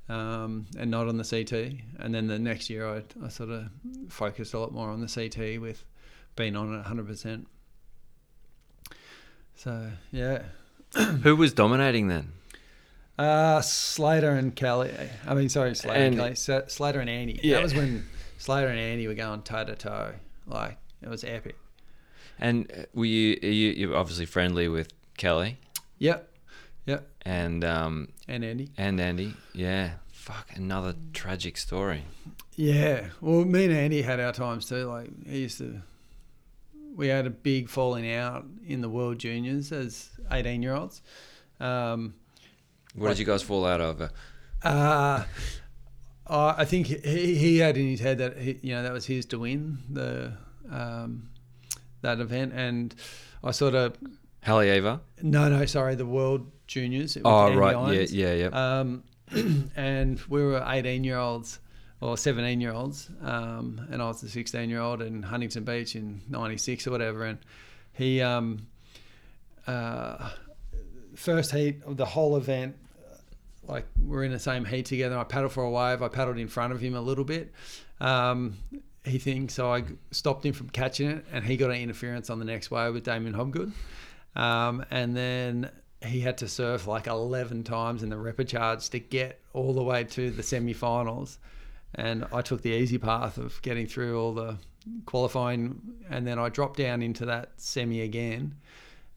um, 0.09 0.67
and 0.77 0.91
not 0.91 1.07
on 1.07 1.17
the 1.17 1.23
CT. 1.23 1.81
And 1.99 2.13
then 2.13 2.27
the 2.27 2.37
next 2.37 2.69
year, 2.69 2.87
I, 2.87 3.01
I 3.25 3.29
sort 3.29 3.49
of 3.49 3.69
focused 4.09 4.53
a 4.53 4.59
lot 4.59 4.71
more 4.71 4.89
on 4.91 5.01
the 5.01 5.07
CT 5.07 5.59
with 5.59 5.83
being 6.35 6.55
on 6.55 6.71
it 6.71 6.85
100%. 6.85 7.45
So 9.55 9.89
yeah, 10.11 10.43
Who 11.23 11.35
was 11.35 11.53
dominating 11.53 12.07
then? 12.07 12.31
Uh, 13.17 13.61
Slater 13.61 14.31
and 14.31 14.55
Kelly. 14.55 14.91
I 15.25 15.33
mean, 15.33 15.49
sorry, 15.49 15.75
Slater 15.75 15.99
and, 15.99 16.15
Kelly. 16.15 16.35
Slater 16.35 16.99
and 16.99 17.09
Andy. 17.09 17.39
Yeah. 17.43 17.55
That 17.55 17.63
was 17.63 17.73
when 17.75 18.05
Slater 18.37 18.67
and 18.67 18.79
Andy 18.79 19.07
were 19.07 19.13
going 19.15 19.41
toe 19.41 19.63
to 19.65 19.75
toe. 19.75 20.13
Like 20.45 20.77
it 21.01 21.09
was 21.09 21.23
epic. 21.23 21.55
And 22.39 22.71
uh, 22.71 22.83
were 22.93 23.05
you, 23.05 23.37
are 23.41 23.47
you 23.47 23.71
you're 23.71 23.95
obviously 23.97 24.25
friendly 24.25 24.67
with 24.67 24.89
Kelly 25.17 25.57
Yep. 25.97 26.29
Yep. 26.85 27.07
and 27.25 27.63
um, 27.65 28.09
And 28.27 28.45
Andy. 28.45 28.69
and 28.77 29.01
Andy? 29.01 29.33
Yeah. 29.53 29.93
Fuck, 30.11 30.51
another 30.55 30.93
tragic 31.13 31.57
story. 31.57 32.03
Yeah. 32.55 33.07
Well, 33.21 33.43
me 33.45 33.65
and 33.65 33.73
Andy 33.73 34.01
had 34.03 34.19
our 34.19 34.33
times 34.33 34.67
too. 34.69 34.85
Like 34.85 35.09
he 35.27 35.39
used 35.39 35.57
to. 35.59 35.81
We 36.95 37.07
had 37.07 37.25
a 37.27 37.29
big 37.29 37.69
falling 37.69 38.11
out 38.11 38.45
in 38.65 38.81
the 38.81 38.89
World 38.89 39.19
Juniors 39.19 39.71
as 39.71 40.09
eighteen-year-olds. 40.31 41.01
Um, 41.59 42.15
What 42.97 43.09
did 43.09 43.19
you 43.19 43.25
guys 43.25 43.43
fall 43.43 43.65
out 43.65 43.81
over? 43.81 44.09
Uh, 44.63 45.23
I 46.29 46.65
think 46.65 46.87
he, 46.87 47.35
he 47.35 47.57
had 47.59 47.77
in 47.77 47.87
his 47.87 47.99
head 47.99 48.17
that 48.17 48.37
he, 48.37 48.59
you 48.61 48.73
know 48.73 48.83
that 48.83 48.91
was 48.91 49.05
his 49.05 49.25
to 49.27 49.39
win 49.39 49.79
the 49.89 50.33
um, 50.69 51.29
that 52.01 52.19
event, 52.19 52.53
and 52.53 52.93
I 53.43 53.51
sort 53.51 53.75
of 53.75 53.97
Halle 54.41 54.81
no 55.21 55.49
no 55.49 55.65
sorry 55.65 55.95
the 55.95 56.05
World 56.05 56.51
Juniors. 56.67 57.17
Oh, 57.23 57.53
right. 57.53 57.75
Irons. 57.75 58.13
Yeah, 58.13 58.33
yeah, 58.33 58.49
yeah. 58.49 58.79
Um, 58.79 59.03
and 59.75 60.19
we 60.27 60.43
were 60.43 60.63
eighteen 60.67 61.03
year 61.03 61.17
olds 61.17 61.59
or 62.01 62.17
seventeen 62.17 62.61
year 62.61 62.73
olds, 62.73 63.09
um, 63.21 63.87
and 63.91 64.01
I 64.01 64.07
was 64.07 64.21
the 64.21 64.29
sixteen 64.29 64.69
year 64.69 64.81
old 64.81 65.01
in 65.01 65.23
Huntington 65.23 65.63
Beach 65.63 65.95
in 65.95 66.21
'96 66.29 66.87
or 66.87 66.91
whatever, 66.91 67.23
and 67.23 67.39
he 67.93 68.21
um, 68.21 68.67
uh, 69.65 70.29
first 71.15 71.51
heat 71.51 71.81
of 71.85 71.97
the 71.97 72.05
whole 72.05 72.35
event 72.35 72.75
like 73.67 73.85
we're 74.01 74.23
in 74.23 74.31
the 74.31 74.39
same 74.39 74.65
heat 74.65 74.85
together. 74.85 75.17
I 75.17 75.23
paddled 75.23 75.51
for 75.51 75.63
a 75.63 75.69
wave. 75.69 76.01
I 76.01 76.07
paddled 76.07 76.37
in 76.37 76.47
front 76.47 76.73
of 76.73 76.81
him 76.81 76.95
a 76.95 77.01
little 77.01 77.23
bit. 77.23 77.51
Um, 77.99 78.57
he 79.03 79.19
thinks 79.19 79.55
so. 79.55 79.71
I 79.71 79.83
stopped 80.11 80.45
him 80.45 80.53
from 80.53 80.69
catching 80.69 81.09
it, 81.09 81.25
and 81.31 81.43
he 81.45 81.57
got 81.57 81.71
an 81.71 81.77
interference 81.77 82.29
on 82.29 82.39
the 82.39 82.45
next 82.45 82.71
wave 82.71 82.93
with 82.93 83.03
Damien 83.03 83.33
Hobgood. 83.33 83.71
Um, 84.35 84.85
and 84.91 85.15
then 85.15 85.69
he 86.05 86.19
had 86.19 86.37
to 86.39 86.47
surf 86.47 86.87
like 86.87 87.07
11 87.07 87.63
times 87.63 88.03
in 88.03 88.09
the 88.09 88.15
repechage 88.15 88.89
to 88.91 88.99
get 88.99 89.39
all 89.53 89.73
the 89.73 89.83
way 89.83 90.03
to 90.03 90.29
the 90.29 90.43
semi-finals. 90.43 91.39
And 91.95 92.25
I 92.31 92.41
took 92.41 92.61
the 92.61 92.71
easy 92.71 92.97
path 92.97 93.37
of 93.37 93.61
getting 93.61 93.87
through 93.87 94.19
all 94.19 94.33
the 94.33 94.57
qualifying, 95.05 95.81
and 96.09 96.27
then 96.27 96.37
I 96.37 96.49
dropped 96.49 96.77
down 96.77 97.01
into 97.01 97.25
that 97.25 97.51
semi 97.57 98.01
again, 98.01 98.55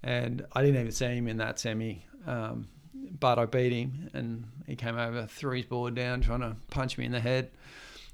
and 0.02 0.46
I 0.52 0.62
didn't 0.62 0.80
even 0.80 0.92
see 0.92 1.06
him 1.06 1.28
in 1.28 1.36
that 1.38 1.58
semi. 1.58 2.04
Um, 2.26 2.68
but 3.18 3.38
I 3.38 3.46
beat 3.46 3.72
him, 3.72 4.10
and 4.12 4.44
he 4.66 4.76
came 4.76 4.96
over, 4.98 5.26
threw 5.26 5.56
his 5.56 5.66
board 5.66 5.94
down, 5.94 6.20
trying 6.20 6.40
to 6.40 6.56
punch 6.70 6.98
me 6.98 7.04
in 7.06 7.12
the 7.12 7.20
head. 7.20 7.50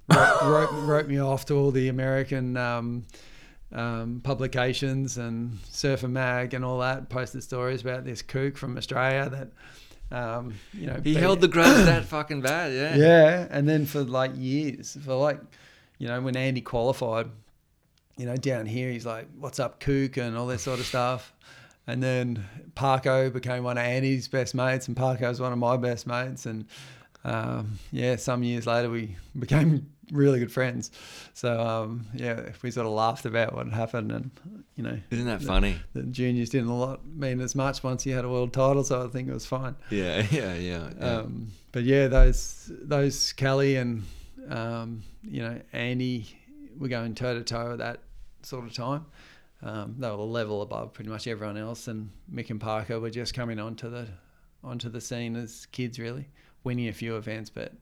Wrote, 0.43 1.09
me 1.09 1.18
off 1.18 1.47
to 1.47 1.55
all 1.55 1.72
the 1.72 1.89
American 1.89 2.57
um, 2.57 3.07
um, 3.72 4.20
publications 4.22 5.18
and 5.18 5.59
Surfer 5.68 6.07
Mag 6.09 6.55
and 6.55 6.64
all 6.64 6.78
that. 6.78 7.09
Posted 7.09 7.43
stories 7.43 7.80
about 7.80 8.05
this 8.05 8.22
kook 8.22 8.57
from 8.57 8.76
Australia 8.76 9.28
that, 10.11 10.16
um, 10.16 10.55
you 10.72 10.87
know, 10.87 10.95
He 10.95 11.01
beat- 11.01 11.16
held 11.16 11.41
the 11.41 11.49
grudge 11.49 11.84
that 11.87 12.05
fucking 12.05 12.41
bad, 12.41 12.72
yeah. 12.72 12.97
yeah, 12.97 13.47
and 13.51 13.68
then 13.68 13.84
for 13.84 14.03
like 14.03 14.30
years, 14.37 14.97
for 15.05 15.14
like, 15.14 15.41
you 15.99 16.07
know, 16.07 16.20
when 16.20 16.37
Andy 16.37 16.61
qualified, 16.61 17.28
you 18.16 18.26
know, 18.26 18.37
down 18.37 18.66
here 18.66 18.91
he's 18.91 19.05
like, 19.07 19.26
"What's 19.39 19.59
up, 19.59 19.80
kook?" 19.80 20.16
and 20.16 20.37
all 20.37 20.47
that 20.47 20.61
sort 20.61 20.78
of 20.78 20.87
stuff. 20.87 21.32
And 21.87 22.03
then 22.03 22.45
Parko 22.74 23.32
became 23.32 23.62
one 23.64 23.78
of 23.78 23.84
Andy's 23.84 24.28
best 24.28 24.55
mates, 24.55 24.89
and 24.89 24.97
Parko 24.97 25.28
was 25.28 25.41
one 25.41 25.53
of 25.53 25.59
my 25.59 25.76
best 25.76 26.07
mates. 26.07 26.47
And 26.47 26.66
um, 27.24 27.78
yeah, 27.93 28.16
some 28.16 28.43
years 28.43 28.66
later 28.66 28.91
we 28.91 29.16
became 29.39 29.87
really 30.12 30.39
good 30.39 30.53
friends. 30.53 30.91
So 31.34 31.61
um, 31.61 32.07
yeah, 32.14 32.41
we 32.62 32.70
sort 32.70 32.87
of 32.87 32.93
laughed 32.93 33.24
about 33.24 33.55
what 33.55 33.66
had 33.66 33.74
happened, 33.74 34.12
and 34.12 34.30
you 34.74 34.82
know, 34.82 34.99
Isn't 35.11 35.26
that 35.26 35.43
funny? 35.43 35.76
the 35.95 36.03
juniors 36.03 36.51
didn't 36.51 36.68
a 36.68 36.76
lot 36.76 37.07
mean 37.07 37.41
as 37.41 37.55
much 37.55 37.82
once 37.82 38.05
you 38.05 38.14
had 38.14 38.24
a 38.24 38.28
world 38.28 38.53
title, 38.53 38.84
so 38.84 39.05
I 39.05 39.09
think 39.09 39.28
it 39.28 39.34
was 39.34 39.47
fine. 39.47 39.76
Yeah, 39.91 40.26
yeah, 40.30 40.55
yeah. 40.55 40.91
yeah. 40.99 41.16
Um, 41.18 41.49
but 41.72 41.84
yeah, 41.84 42.09
those 42.09 42.70
those 42.82 43.32
Kelly 43.32 43.76
and 43.76 44.05
um, 44.49 45.03
you 45.22 45.43
know 45.43 45.61
Andy 45.72 46.26
were 46.78 46.89
going 46.89 47.14
toe 47.14 47.34
to 47.34 47.43
toe 47.43 47.72
at 47.72 47.78
that 47.78 48.01
sort 48.43 48.64
of 48.64 48.72
time. 48.72 49.07
Um, 49.62 49.96
they 49.98 50.09
were 50.09 50.14
a 50.14 50.22
level 50.22 50.62
above 50.62 50.92
pretty 50.92 51.11
much 51.11 51.26
everyone 51.26 51.57
else, 51.57 51.88
and 51.88 52.11
Mick 52.32 52.50
and 52.50 52.61
Parko 52.61 53.00
were 53.00 53.11
just 53.11 53.34
coming 53.34 53.59
onto 53.59 53.88
the 53.90 54.07
onto 54.62 54.88
the 54.88 55.00
scene 55.00 55.36
as 55.36 55.66
kids, 55.72 55.98
really 55.98 56.28
winning 56.64 56.88
a 56.88 56.92
few 56.92 57.16
events, 57.16 57.48
but 57.48 57.72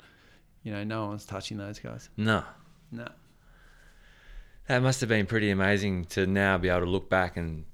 you 0.63 0.73
know 0.73 0.85
no 0.85 1.03
one 1.03 1.13
was 1.13 1.25
touching 1.25 1.57
those 1.57 1.79
guys. 1.79 2.09
no. 2.17 2.45
No. 2.93 3.09
That 4.69 4.83
must 4.83 5.01
have 5.01 5.09
been 5.09 5.27
pretty 5.27 5.51
amazing 5.51 6.05
to 6.07 6.27
now 6.27 6.57
be 6.57 6.69
able 6.69 6.81
to 6.81 6.87
look 6.87 7.11
back 7.11 7.37
and 7.37 7.65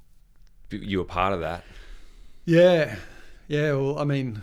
you 0.70 0.98
were 0.98 1.04
part 1.04 1.32
of 1.32 1.40
that. 1.40 1.62
Yeah, 2.46 2.96
yeah. 3.46 3.72
Well, 3.72 3.98
I 3.98 4.04
mean, 4.04 4.40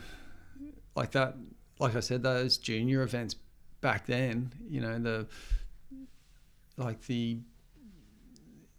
like 0.95 1.11
that, 1.11 1.35
like 1.79 1.95
I 1.95 1.99
said, 1.99 2.23
those 2.23 2.57
junior 2.57 3.01
events 3.01 3.35
back 3.81 4.05
then, 4.05 4.53
you 4.69 4.79
know, 4.81 4.97
the 4.99 5.27
like 6.77 7.01
the 7.07 7.39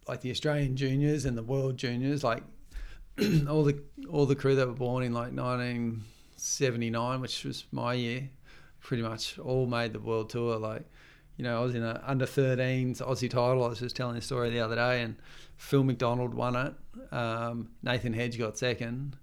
like 0.09 0.21
the 0.21 0.31
Australian 0.31 0.75
juniors 0.75 1.25
and 1.25 1.37
the 1.37 1.43
world 1.43 1.77
juniors, 1.77 2.23
like 2.23 2.41
all 3.47 3.63
the 3.63 3.79
all 4.09 4.25
the 4.25 4.35
crew 4.35 4.55
that 4.55 4.67
were 4.67 4.73
born 4.73 5.03
in 5.03 5.13
like 5.13 5.31
1979, 5.33 7.21
which 7.21 7.45
was 7.45 7.65
my 7.71 7.93
year, 7.93 8.27
pretty 8.81 9.03
much 9.03 9.37
all 9.37 9.67
made 9.67 9.93
the 9.93 9.99
world 9.99 10.31
tour. 10.31 10.57
Like, 10.57 10.83
you 11.37 11.43
know, 11.43 11.61
I 11.61 11.63
was 11.63 11.75
in 11.75 11.83
a 11.83 12.01
under 12.05 12.25
13s 12.25 13.03
Aussie 13.03 13.29
title. 13.29 13.63
I 13.63 13.67
was 13.67 13.79
just 13.79 13.95
telling 13.95 14.17
a 14.17 14.21
story 14.21 14.49
the 14.49 14.61
other 14.61 14.75
day, 14.75 15.03
and 15.03 15.15
Phil 15.57 15.83
McDonald 15.83 16.33
won 16.33 16.55
it. 16.55 16.73
Um, 17.13 17.69
Nathan 17.83 18.13
Hedge 18.13 18.39
got 18.39 18.57
second. 18.57 19.15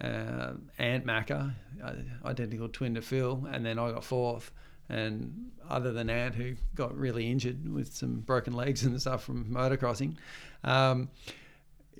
Uh, 0.00 0.52
Ant 0.78 1.04
Macker, 1.04 1.54
uh, 1.84 1.92
identical 2.24 2.70
twin 2.70 2.94
to 2.94 3.02
Phil, 3.02 3.46
and 3.52 3.66
then 3.66 3.78
I 3.78 3.90
got 3.92 4.04
fourth. 4.04 4.50
And 4.90 5.52
other 5.68 5.92
than 5.92 6.10
Ant, 6.10 6.34
who 6.34 6.54
got 6.74 6.96
really 6.96 7.30
injured 7.30 7.72
with 7.72 7.94
some 7.94 8.20
broken 8.20 8.52
legs 8.52 8.82
and 8.82 9.00
stuff 9.00 9.22
from 9.22 9.44
motocrossing, 9.44 10.16
um, 10.64 11.08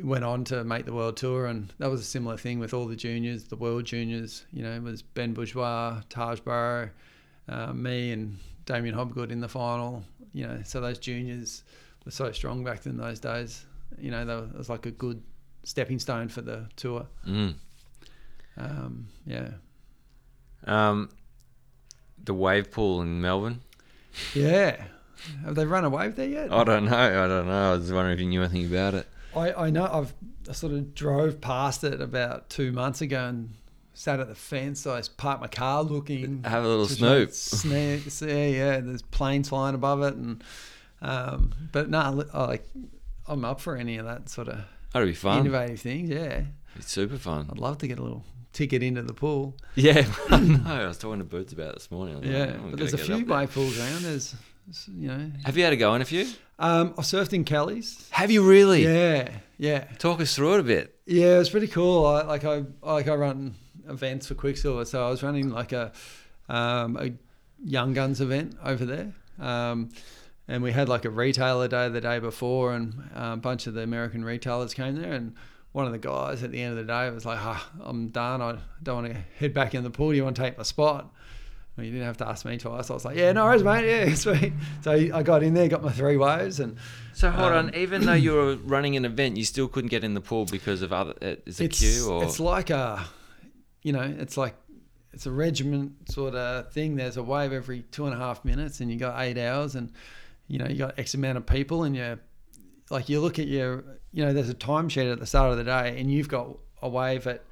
went 0.03 0.25
on 0.25 0.45
to 0.45 0.65
make 0.65 0.87
the 0.87 0.93
world 0.93 1.17
tour, 1.17 1.47
and 1.47 1.73
that 1.79 1.89
was 1.91 2.01
a 2.01 2.05
similar 2.05 2.37
thing 2.37 2.59
with 2.59 2.75
all 2.75 2.87
the 2.87 2.97
juniors, 2.97 3.45
the 3.45 3.57
world 3.57 3.85
juniors. 3.85 4.45
You 4.53 4.63
know, 4.63 4.73
it 4.73 4.83
was 4.83 5.03
Ben 5.03 5.35
Bourgeois, 5.35 6.03
Taj 6.09 6.41
Burrow, 6.41 6.91
uh, 7.49 7.73
me, 7.73 8.13
and 8.13 8.39
Damien 8.67 8.95
Hobgood 8.95 9.31
in 9.31 9.41
the 9.41 9.49
final. 9.49 10.03
You 10.33 10.47
know, 10.47 10.61
so 10.65 10.81
those 10.81 10.99
juniors 10.99 11.63
were 12.05 12.11
so 12.13 12.33
strong 12.33 12.65
back 12.65 12.87
in 12.87 12.97
those 12.97 13.21
days. 13.21 13.65
You 13.99 14.11
know, 14.11 14.49
it 14.53 14.57
was 14.57 14.69
like 14.69 14.87
a 14.87 14.91
good 14.91 15.23
stepping 15.65 15.99
stone 15.99 16.29
for 16.29 16.41
the 16.41 16.67
tour. 16.77 17.07
Mm. 17.27 17.55
Um, 18.57 19.09
yeah, 19.27 19.51
Um, 20.65 21.11
the 22.31 22.35
wave 22.35 22.71
pool 22.71 23.03
in 23.03 23.21
Melbourne. 23.21 23.61
yeah. 24.35 24.85
Have 25.45 25.55
they 25.57 25.67
run 25.67 25.85
a 25.85 25.91
wave 25.91 26.15
there 26.17 26.29
yet? 26.29 26.53
I 26.53 26.63
don't 26.65 26.85
know. 26.87 26.97
I 26.97 27.27
don't 27.27 27.47
know. 27.47 27.73
I 27.73 27.77
was 27.77 27.93
wondering 27.93 28.15
if 28.15 28.21
you 28.21 28.27
knew 28.27 28.43
anything 28.43 28.67
about 28.67 28.95
it. 28.95 29.07
I, 29.37 29.53
I 29.67 29.71
know 29.71 29.85
I've 29.85 30.15
I 30.49 30.53
sort 30.53 30.73
of 30.73 30.95
drove 30.95 31.41
past 31.41 31.85
it 31.85 32.01
about 32.01 32.49
two 32.49 32.73
months 32.73 33.01
ago 33.03 33.27
and 33.29 33.51
sat 33.93 34.19
at 34.21 34.29
the 34.29 34.35
fence. 34.35 34.87
I 34.87 35.03
parked 35.19 35.41
my 35.43 35.47
car 35.49 35.83
looking. 35.83 36.43
Have 36.45 36.65
a 36.65 36.69
little 36.69 36.87
snoop. 36.87 37.33
see, 37.33 38.57
yeah, 38.57 38.81
there's 38.81 39.03
planes 39.03 39.49
flying 39.51 39.75
above 39.75 40.03
it, 40.03 40.15
and 40.15 40.43
um, 41.03 41.53
but 41.71 41.91
no, 41.91 42.25
like 42.33 42.67
I'm 43.29 43.45
up 43.45 43.61
for 43.61 43.77
any 43.77 43.99
of 43.99 44.07
that 44.07 44.29
sort 44.31 44.49
of 44.49 44.61
That'd 44.95 45.09
be 45.09 45.15
fun. 45.15 45.41
innovative 45.41 45.81
things. 45.81 46.09
Yeah, 46.09 46.43
It's 46.77 46.91
super 46.91 47.19
fun. 47.19 47.49
I'd 47.51 47.59
love 47.59 47.77
to 47.79 47.87
get 47.89 47.99
a 47.99 48.03
little 48.03 48.25
ticket 48.53 48.83
into 48.83 49.03
the 49.03 49.15
pool. 49.15 49.57
Yeah, 49.75 50.07
I 50.31 50.41
know. 50.41 50.63
I 50.67 50.87
was 50.87 50.99
talking 50.99 51.19
to 51.19 51.25
Boots 51.25 51.53
about 51.53 51.71
it 51.71 51.75
this 51.75 51.91
morning. 51.91 52.17
Like, 52.17 52.25
Yeah, 52.27 52.57
but 52.71 52.79
there's 52.79 52.95
a 52.95 52.99
few 52.99 53.15
up 53.17 53.27
there." 53.27 53.47
pools 53.47 53.79
around. 53.79 54.03
There's, 54.03 54.35
you 54.89 55.09
know, 55.09 55.31
Have 55.45 55.57
you 55.57 55.65
had 55.65 55.73
a 55.73 55.77
go 55.77 55.95
in 55.95 56.03
a 56.03 56.05
few? 56.05 56.27
um, 56.59 56.95
I 56.99 57.03
surfed 57.03 57.33
in 57.33 57.45
Kelly's. 57.45 58.09
Have 58.11 58.31
you 58.31 58.43
really? 58.49 58.85
Yeah, 58.85 59.31
yeah. 59.59 59.85
Talk 59.99 60.21
us 60.21 60.35
through 60.35 60.55
it 60.55 60.61
a 60.61 60.63
bit. 60.65 60.95
Yeah, 61.07 61.37
it 61.37 61.39
was 61.39 61.51
pretty 61.51 61.69
cool. 61.69 62.07
I, 62.07 62.23
like 62.23 62.45
I 62.45 62.65
like 62.83 63.09
I 63.09 63.15
run 63.15 63.55
events 63.89 64.27
for 64.29 64.35
Quiksilver, 64.35 64.85
so 64.85 65.05
I 65.07 65.11
was 65.11 65.23
running 65.23 65.51
like 65.51 65.73
a 65.73 65.93
um, 66.49 66.97
a 66.97 67.11
Young 67.65 67.93
Guns 67.95 68.21
event 68.21 68.57
over 68.65 68.85
there, 68.85 69.13
um, 69.39 69.91
and 70.49 70.63
we 70.63 70.73
had 70.73 70.89
like 70.89 71.05
a 71.05 71.11
retailer 71.11 71.69
day 71.69 71.89
the 71.89 72.01
day 72.01 72.19
before, 72.19 72.75
and 72.75 72.95
a 73.15 73.37
bunch 73.37 73.67
of 73.67 73.75
the 73.75 73.83
American 73.83 74.25
retailers 74.25 74.73
came 74.75 74.97
there, 74.97 75.13
and 75.13 75.35
one 75.73 75.87
of 75.87 75.93
the 75.93 75.99
guys 75.99 76.43
at 76.43 76.51
the 76.51 76.61
end 76.61 76.79
of 76.79 76.87
the 76.87 76.93
day 76.93 77.11
was 77.11 77.25
like, 77.25 77.39
ah, 77.41 77.71
I'm 77.81 78.09
done. 78.09 78.43
I 78.43 78.59
don't 78.83 79.03
want 79.03 79.13
to 79.15 79.21
head 79.39 79.55
back 79.55 79.75
in 79.75 79.85
the 79.85 79.91
pool. 79.91 80.11
Do 80.11 80.17
you 80.17 80.25
want 80.25 80.37
to 80.37 80.43
take 80.43 80.57
my 80.57 80.65
spot? 80.65 81.13
Well, 81.77 81.87
you 81.87 81.93
didn't 81.93 82.07
have 82.07 82.17
to 82.19 82.29
ask 82.29 82.45
me 82.45 82.59
twice. 82.59 82.91
I 82.91 82.95
was 82.95 83.05
like, 83.05 83.17
yeah, 83.17 83.31
no 83.33 83.45
worries, 83.45 83.63
mate. 83.63 83.87
Yeah, 83.89 84.15
sweet. 84.15 84.53
So 84.83 84.91
I 84.91 85.23
got 85.23 85.45
in 85.45 85.55
there, 85.55 85.69
got 85.69 85.83
my 85.85 85.93
three 85.93 86.17
waves, 86.17 86.59
and 86.59 86.77
So 87.15 87.31
hold 87.31 87.53
Um, 87.53 87.67
on, 87.69 87.75
even 87.77 88.05
though 88.05 88.15
you 88.15 88.33
were 88.33 88.57
running 88.57 88.97
an 88.97 89.05
event, 89.05 89.37
you 89.37 89.45
still 89.45 89.69
couldn't 89.69 89.91
get 89.91 90.03
in 90.03 90.15
the 90.15 90.21
pool 90.21 90.45
because 90.47 90.83
of 90.83 90.93
other. 90.93 91.15
uh, 91.23 91.37
Is 91.47 91.61
it 91.61 91.67
it's 91.67 91.79
queue 91.79 92.11
or? 92.11 92.25
it's 92.25 92.41
like 92.41 92.71
a, 92.71 93.05
you 93.83 93.93
know, 93.93 94.03
it's 94.19 94.37
like 94.37 94.57
it's 95.13 95.27
a 95.27 95.31
regiment 95.31 96.11
sort 96.11 96.35
of 96.35 96.73
thing. 96.73 96.97
There's 96.97 97.17
a 97.17 97.23
wave 97.23 97.53
every 97.53 97.83
two 97.93 98.07
and 98.07 98.15
a 98.15 98.19
half 98.19 98.45
minutes, 98.45 98.81
and 98.81 98.91
you 98.91 98.99
got 98.99 99.21
eight 99.21 99.39
hours, 99.39 99.77
and 99.77 99.93
you 100.49 100.59
know 100.59 100.67
you 100.67 100.77
got 100.77 100.99
X 100.99 101.15
amount 101.15 101.39
of 101.39 101.47
people, 101.47 101.85
and 101.85 101.95
you 101.95 102.19
like 102.91 103.09
you 103.09 103.21
look 103.21 103.39
at 103.39 103.47
your, 103.47 103.85
you 104.13 104.25
know, 104.25 104.33
there's 104.33 104.51
a 104.51 104.55
timesheet 104.55 105.11
at 105.11 105.21
the 105.21 105.27
start 105.27 105.53
of 105.53 105.57
the 105.57 105.65
day, 105.65 105.99
and 105.99 106.13
you've 106.13 106.29
got 106.29 106.59
a 106.83 106.89
wave 106.89 107.27
at, 107.27 107.45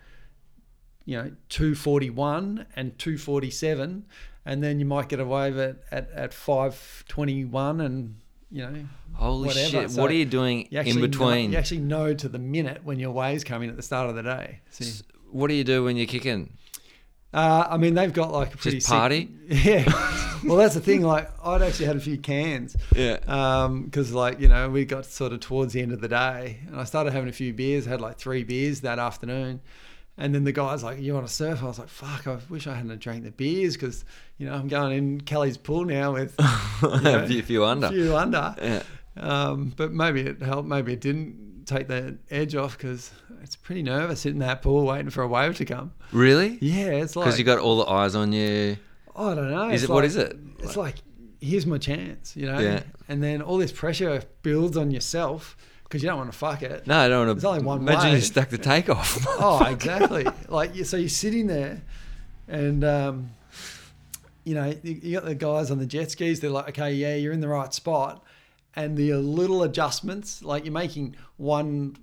you 1.05 1.17
know, 1.17 1.33
two 1.49 1.75
forty 1.75 2.11
one 2.11 2.67
and 2.77 2.99
two 2.99 3.17
forty 3.17 3.51
seven, 3.51 4.05
and 4.45 4.63
then 4.63 4.79
you 4.79 4.85
might 4.85 5.09
get 5.09 5.21
a 5.21 5.25
wave 5.25 5.57
at 5.57 5.77
at, 5.91 6.11
at 6.11 6.35
five 6.35 7.05
twenty 7.09 7.45
one, 7.45 7.81
and 7.81 8.17
you 8.51 8.63
know. 8.63 8.85
Holy 9.15 9.49
whatever. 9.49 9.69
shit! 9.69 9.91
So 9.93 10.03
what 10.03 10.11
are 10.11 10.15
you 10.15 10.27
doing 10.27 10.69
you 10.71 10.81
in 10.81 11.01
between? 11.01 11.51
Know, 11.51 11.53
you 11.53 11.59
actually 11.59 11.81
know 11.81 12.15
to 12.15 12.29
the 12.29 12.39
minute 12.39 12.85
when 12.85 12.99
your 12.99 13.11
waves 13.11 13.43
come 13.43 13.63
in 13.63 13.71
at 13.71 13.77
the 13.77 13.83
start 13.83 14.11
of 14.11 14.17
the 14.17 14.23
day. 14.23 14.61
See? 14.71 15.03
What 15.31 15.49
do 15.49 15.55
you 15.55 15.65
do 15.65 15.85
when 15.85 15.97
you're 15.97 16.07
kicking? 16.07 16.57
Uh, 17.33 17.67
I 17.69 17.77
mean, 17.77 17.95
they've 17.95 18.13
got 18.13 18.33
like 18.33 18.55
a 18.55 18.57
pretty 18.57 18.81
sick- 18.81 18.91
party? 18.91 19.29
yeah. 19.49 19.85
well, 20.45 20.57
that's 20.57 20.75
the 20.75 20.81
thing. 20.81 21.03
Like, 21.03 21.31
I'd 21.45 21.63
actually 21.63 21.87
had 21.87 21.97
a 21.97 22.01
few 22.01 22.17
cans. 22.17 22.77
Yeah. 22.97 23.19
Because, 23.85 24.13
like, 24.13 24.41
you 24.41 24.49
know, 24.49 24.71
we 24.71 24.85
got 24.85 25.05
sort 25.05 25.33
of 25.33 25.41
towards 25.41 25.75
the 25.75 25.83
end 25.83 25.93
of 25.93 26.01
the 26.01 26.09
day, 26.09 26.61
and 26.67 26.77
I 26.77 26.85
started 26.85 27.13
having 27.13 27.29
a 27.29 27.33
few 27.33 27.53
beers. 27.53 27.87
I 27.87 27.91
had 27.91 28.01
like 28.01 28.17
three 28.19 28.45
beers 28.45 28.81
that 28.81 28.99
afternoon. 28.99 29.61
And 30.21 30.35
then 30.35 30.43
the 30.43 30.51
guy's 30.51 30.83
like, 30.83 31.01
"You 31.01 31.15
want 31.15 31.29
to 31.29 31.33
surf?" 31.33 31.63
I 31.63 31.67
was 31.67 31.79
like, 31.79 31.89
"Fuck! 31.89 32.27
I 32.27 32.39
wish 32.49 32.67
I 32.67 32.75
hadn't 32.75 32.99
drank 32.99 33.23
the 33.23 33.31
beers 33.31 33.75
because, 33.75 34.05
you 34.37 34.47
know, 34.47 34.55
I'm 34.55 34.67
going 34.67 34.97
in 34.99 35.21
Kelly's 35.21 35.57
pool 35.57 35.85
now 35.85 36.13
with 36.15 36.35
you 36.83 37.01
know, 37.03 37.23
a 37.23 37.27
few, 37.29 37.41
few 37.43 37.65
under. 37.65 37.87
a 37.87 37.91
few 37.91 38.17
under." 38.17 38.55
Yeah. 38.61 38.83
Um, 39.17 39.73
but 39.77 39.93
maybe 39.93 40.23
it 40.23 40.43
helped. 40.43 40.69
Maybe 40.69 40.93
it 40.93 41.01
didn't 41.01 41.48
take 41.69 41.89
the 41.89 42.19
edge 42.31 42.55
off 42.55 42.77
because 42.77 43.11
it's 43.43 43.57
pretty 43.57 43.83
nervous 43.83 44.21
sitting 44.23 44.41
in 44.41 44.47
that 44.47 44.63
pool 44.63 44.85
waiting 44.87 45.11
for 45.11 45.23
a 45.23 45.29
wave 45.29 45.57
to 45.59 45.65
come. 45.65 45.93
Really? 46.13 46.59
Yeah, 46.61 46.87
it's 46.87 47.15
like 47.17 47.27
Because 47.27 47.39
you 47.39 47.45
got 47.45 47.59
all 47.59 47.79
the 47.79 47.91
eyes 47.91 48.15
on 48.15 48.33
you. 48.33 48.77
I 49.17 49.35
don't 49.35 49.51
know. 49.51 49.71
Is 49.71 49.85
it- 49.85 49.89
what 49.91 49.97
like- 49.97 50.05
is 50.07 50.17
it? 50.17 50.37
It's 50.61 50.77
like 50.77 50.97
here's 51.41 51.67
my 51.67 51.79
chance, 51.79 52.37
you 52.37 52.47
know. 52.47 52.59
Yeah. 52.59 52.83
And 53.09 53.23
then 53.23 53.43
all 53.43 53.59
this 53.59 53.71
pressure 53.73 54.23
builds 54.43 54.77
on 54.77 54.91
yourself 54.91 55.57
because 55.85 56.03
you 56.03 56.09
don't 56.09 56.19
want 56.19 56.33
to 56.33 56.37
fuck 56.37 56.63
it. 56.63 56.87
No, 56.87 56.99
I 56.99 57.09
don't 57.09 57.27
want 57.27 57.41
There's 57.41 57.43
to. 57.43 57.49
only 57.49 57.65
one 57.65 57.79
Imagine 57.81 58.13
you 58.17 58.21
stuck 58.21 58.49
the 58.49 58.59
takeoff. 58.59 59.25
Oh, 59.39 59.65
exactly. 59.65 60.27
like 60.49 60.75
so 60.85 60.97
you're 60.97 61.09
sitting 61.09 61.47
there, 61.47 61.81
and 62.49 62.83
um, 62.85 63.31
you 64.45 64.55
know 64.55 64.75
you, 64.83 65.01
you 65.03 65.13
got 65.15 65.25
the 65.25 65.35
guys 65.35 65.71
on 65.71 65.79
the 65.79 65.87
jet 65.87 66.11
skis. 66.11 66.41
They're 66.41 66.51
like, 66.51 66.69
okay, 66.71 66.93
yeah, 66.93 67.15
you're 67.15 67.33
in 67.33 67.41
the 67.41 67.49
right 67.49 67.73
spot, 67.73 68.23
and 68.79 68.97
the 68.97 69.13
little 69.15 69.63
adjustments, 69.65 70.43
like 70.43 70.65
you're 70.65 70.73
making 70.73 71.17
one 71.37 71.97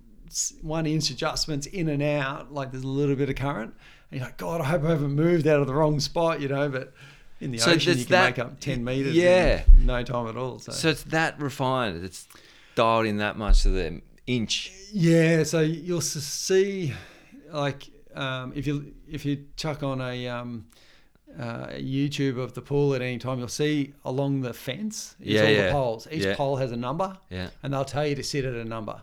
one 0.62 0.86
inch 0.86 1.10
adjustments 1.10 1.66
in 1.68 1.88
and 1.88 2.04
out, 2.04 2.54
like 2.54 2.72
there's 2.72 2.84
a 2.84 2.88
little 2.88 3.16
bit 3.16 3.30
of 3.30 3.36
current. 3.36 3.74
And 4.12 4.20
you're 4.20 4.28
like, 4.28 4.38
God, 4.38 4.60
I 4.62 4.66
hope 4.66 4.84
I 4.84 4.90
haven't 4.90 5.14
moved 5.16 5.48
out 5.48 5.62
of 5.62 5.68
the 5.68 5.74
wrong 5.74 6.00
spot, 6.00 6.42
you 6.42 6.50
know. 6.50 6.68
But 6.70 6.94
in 7.40 7.52
the 7.52 7.58
So 7.60 7.72
ocean, 7.72 7.98
you 7.98 8.04
can 8.06 8.12
that- 8.12 8.26
make 8.38 8.40
up 8.40 8.60
ten 8.60 8.84
meters, 8.84 9.16
Yeah. 9.16 9.64
in 9.78 9.86
no 9.86 10.04
time 10.04 10.28
at 10.28 10.36
all. 10.36 10.60
So, 10.60 10.72
so 10.74 10.90
it's 10.90 11.04
that 11.04 11.40
refined. 11.40 12.04
It's 12.04 12.28
dialed 12.76 13.06
in 13.06 13.18
that 13.18 13.38
much 13.38 13.64
to 13.64 13.70
the 13.70 14.02
inch. 14.28 14.72
Yeah, 14.92 15.44
so 15.44 15.62
you'll 15.62 16.02
see, 16.02 16.94
like, 17.52 17.90
um, 18.16 18.52
if 18.56 18.68
you 18.68 18.94
if 19.10 19.26
you 19.26 19.46
chuck 19.56 19.82
on 19.84 20.02
a, 20.02 20.28
um, 20.28 20.66
uh, 21.40 21.68
YouTube 21.74 22.38
of 22.38 22.54
the 22.54 22.62
pool 22.62 22.94
at 22.96 23.02
any 23.02 23.18
time, 23.18 23.40
you'll 23.40 23.48
see 23.48 23.94
along 24.04 24.42
the 24.42 24.54
fence 24.54 25.16
is 25.20 25.34
Yeah, 25.34 25.42
all 25.44 25.50
yeah. 25.50 25.66
the 25.68 25.72
poles. 25.72 26.08
Each 26.12 26.24
Yeah. 26.24 26.36
pole 26.36 26.56
has 26.58 26.72
a 26.72 26.78
number, 26.78 27.18
Yeah. 27.30 27.50
and 27.64 27.74
they'll 27.74 27.86
tell 27.86 28.06
you 28.08 28.16
to 28.16 28.24
sit 28.24 28.46
at 28.46 28.54
a 28.54 28.66
number. 28.66 29.02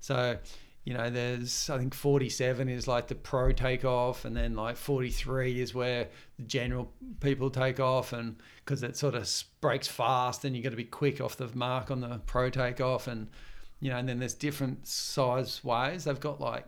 So, 0.00 0.38
you 0.84 0.94
know, 0.94 1.10
there's 1.10 1.68
I 1.70 1.78
think 1.78 1.94
47 1.94 2.68
is 2.68 2.88
like 2.88 3.08
the 3.08 3.14
pro 3.14 3.52
takeoff, 3.52 4.24
and 4.24 4.36
then 4.36 4.54
like 4.54 4.76
43 4.76 5.60
is 5.60 5.74
where 5.74 6.08
the 6.38 6.42
general 6.44 6.92
people 7.20 7.50
take 7.50 7.78
off, 7.80 8.12
and 8.12 8.36
because 8.64 8.82
it 8.82 8.96
sort 8.96 9.14
of 9.14 9.28
breaks 9.60 9.88
fast, 9.88 10.44
and 10.44 10.54
you've 10.56 10.64
got 10.64 10.70
to 10.70 10.76
be 10.76 10.84
quick 10.84 11.20
off 11.20 11.36
the 11.36 11.48
mark 11.54 11.90
on 11.90 12.00
the 12.00 12.20
pro 12.26 12.50
takeoff, 12.50 13.06
and 13.06 13.28
you 13.80 13.90
know, 13.90 13.96
and 13.96 14.08
then 14.08 14.18
there's 14.18 14.34
different 14.34 14.86
size 14.86 15.62
waves. 15.64 16.04
They've 16.04 16.20
got 16.20 16.40
like 16.40 16.66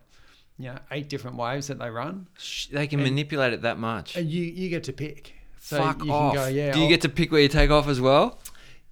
you 0.58 0.66
know 0.66 0.78
eight 0.90 1.08
different 1.08 1.36
waves 1.36 1.66
that 1.68 1.78
they 1.78 1.90
run, 1.90 2.26
They 2.72 2.86
can 2.86 3.00
And- 3.00 3.08
manipulate 3.08 3.52
it 3.52 3.62
that 3.62 3.78
much. 3.78 4.16
and 4.16 4.28
you 4.30 4.42
you 4.44 4.68
get 4.68 4.84
to 4.84 4.92
pick. 4.92 5.34
So 5.60 5.78
Fuck 5.78 6.04
you 6.04 6.12
off. 6.12 6.34
can 6.34 6.42
go, 6.44 6.48
yeah. 6.48 6.72
Do 6.72 6.78
you 6.78 6.84
I'll- 6.84 6.90
get 6.90 7.00
to 7.02 7.08
pick 7.08 7.30
where 7.32 7.40
you 7.40 7.48
take 7.48 7.70
off 7.70 7.86
as 7.88 8.00
well? 8.00 8.38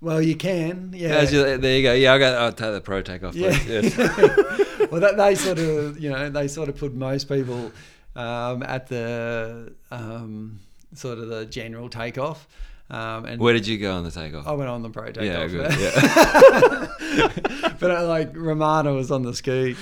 Well, 0.00 0.22
you 0.22 0.34
can, 0.36 0.92
yeah. 0.96 1.08
As 1.16 1.32
you- 1.32 1.58
there 1.58 1.76
you 1.76 1.82
go. 1.82 1.92
Yeah, 1.92 2.12
I'll, 2.14 2.18
go, 2.18 2.32
I'll 2.38 2.52
take 2.52 2.72
the 2.72 2.80
pro 2.80 3.02
take 3.02 3.22
off. 3.22 3.34
Yeah. 3.34 3.50
Yes. 3.66 3.96
well, 4.90 5.00
that, 5.00 5.16
they 5.18 5.34
sort 5.34 5.58
of, 5.58 5.98
you 5.98 6.08
know, 6.10 6.30
they 6.30 6.48
sort 6.48 6.68
of 6.70 6.76
put 6.78 6.94
most 6.94 7.28
people 7.28 7.70
um, 8.16 8.62
at 8.62 8.86
the 8.86 9.74
um, 9.90 10.60
sort 10.94 11.18
of 11.18 11.28
the 11.28 11.44
general 11.44 11.88
takeoff. 11.90 12.46
Um, 12.88 13.24
and 13.26 13.40
Where 13.40 13.52
did 13.52 13.66
you 13.66 13.76
go 13.78 13.92
on 13.92 14.04
the 14.04 14.10
takeoff? 14.10 14.46
I 14.46 14.52
went 14.52 14.70
on 14.70 14.82
the 14.82 14.90
pro 14.90 15.12
takeoff. 15.12 15.52
yeah, 15.52 15.68
Yeah. 17.00 17.72
but 17.78 17.90
uh, 17.90 18.06
like 18.08 18.34
Romano 18.34 18.96
was 18.96 19.10
on 19.10 19.22
the 19.22 19.34
ski, 19.34 19.76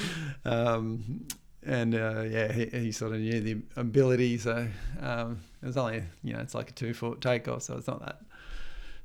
um, 0.45 1.27
and 1.69 1.95
uh, 1.95 2.23
yeah, 2.23 2.51
he, 2.53 2.67
he 2.67 2.93
sort 2.93 3.13
of 3.13 3.21
knew 3.21 3.41
the 3.41 3.57
ability. 3.77 4.39
So 4.39 4.67
um, 5.01 5.39
it 5.63 5.67
was 5.67 5.77
only, 5.77 6.03
you 6.25 6.33
know, 6.35 6.41
it's 6.41 6.55
like 6.55 6.71
a 6.71 6.73
two 6.73 6.95
foot 6.95 7.21
takeoff, 7.21 7.63
so 7.63 7.77
it's 7.77 7.87
not 7.87 8.01
that. 8.05 8.21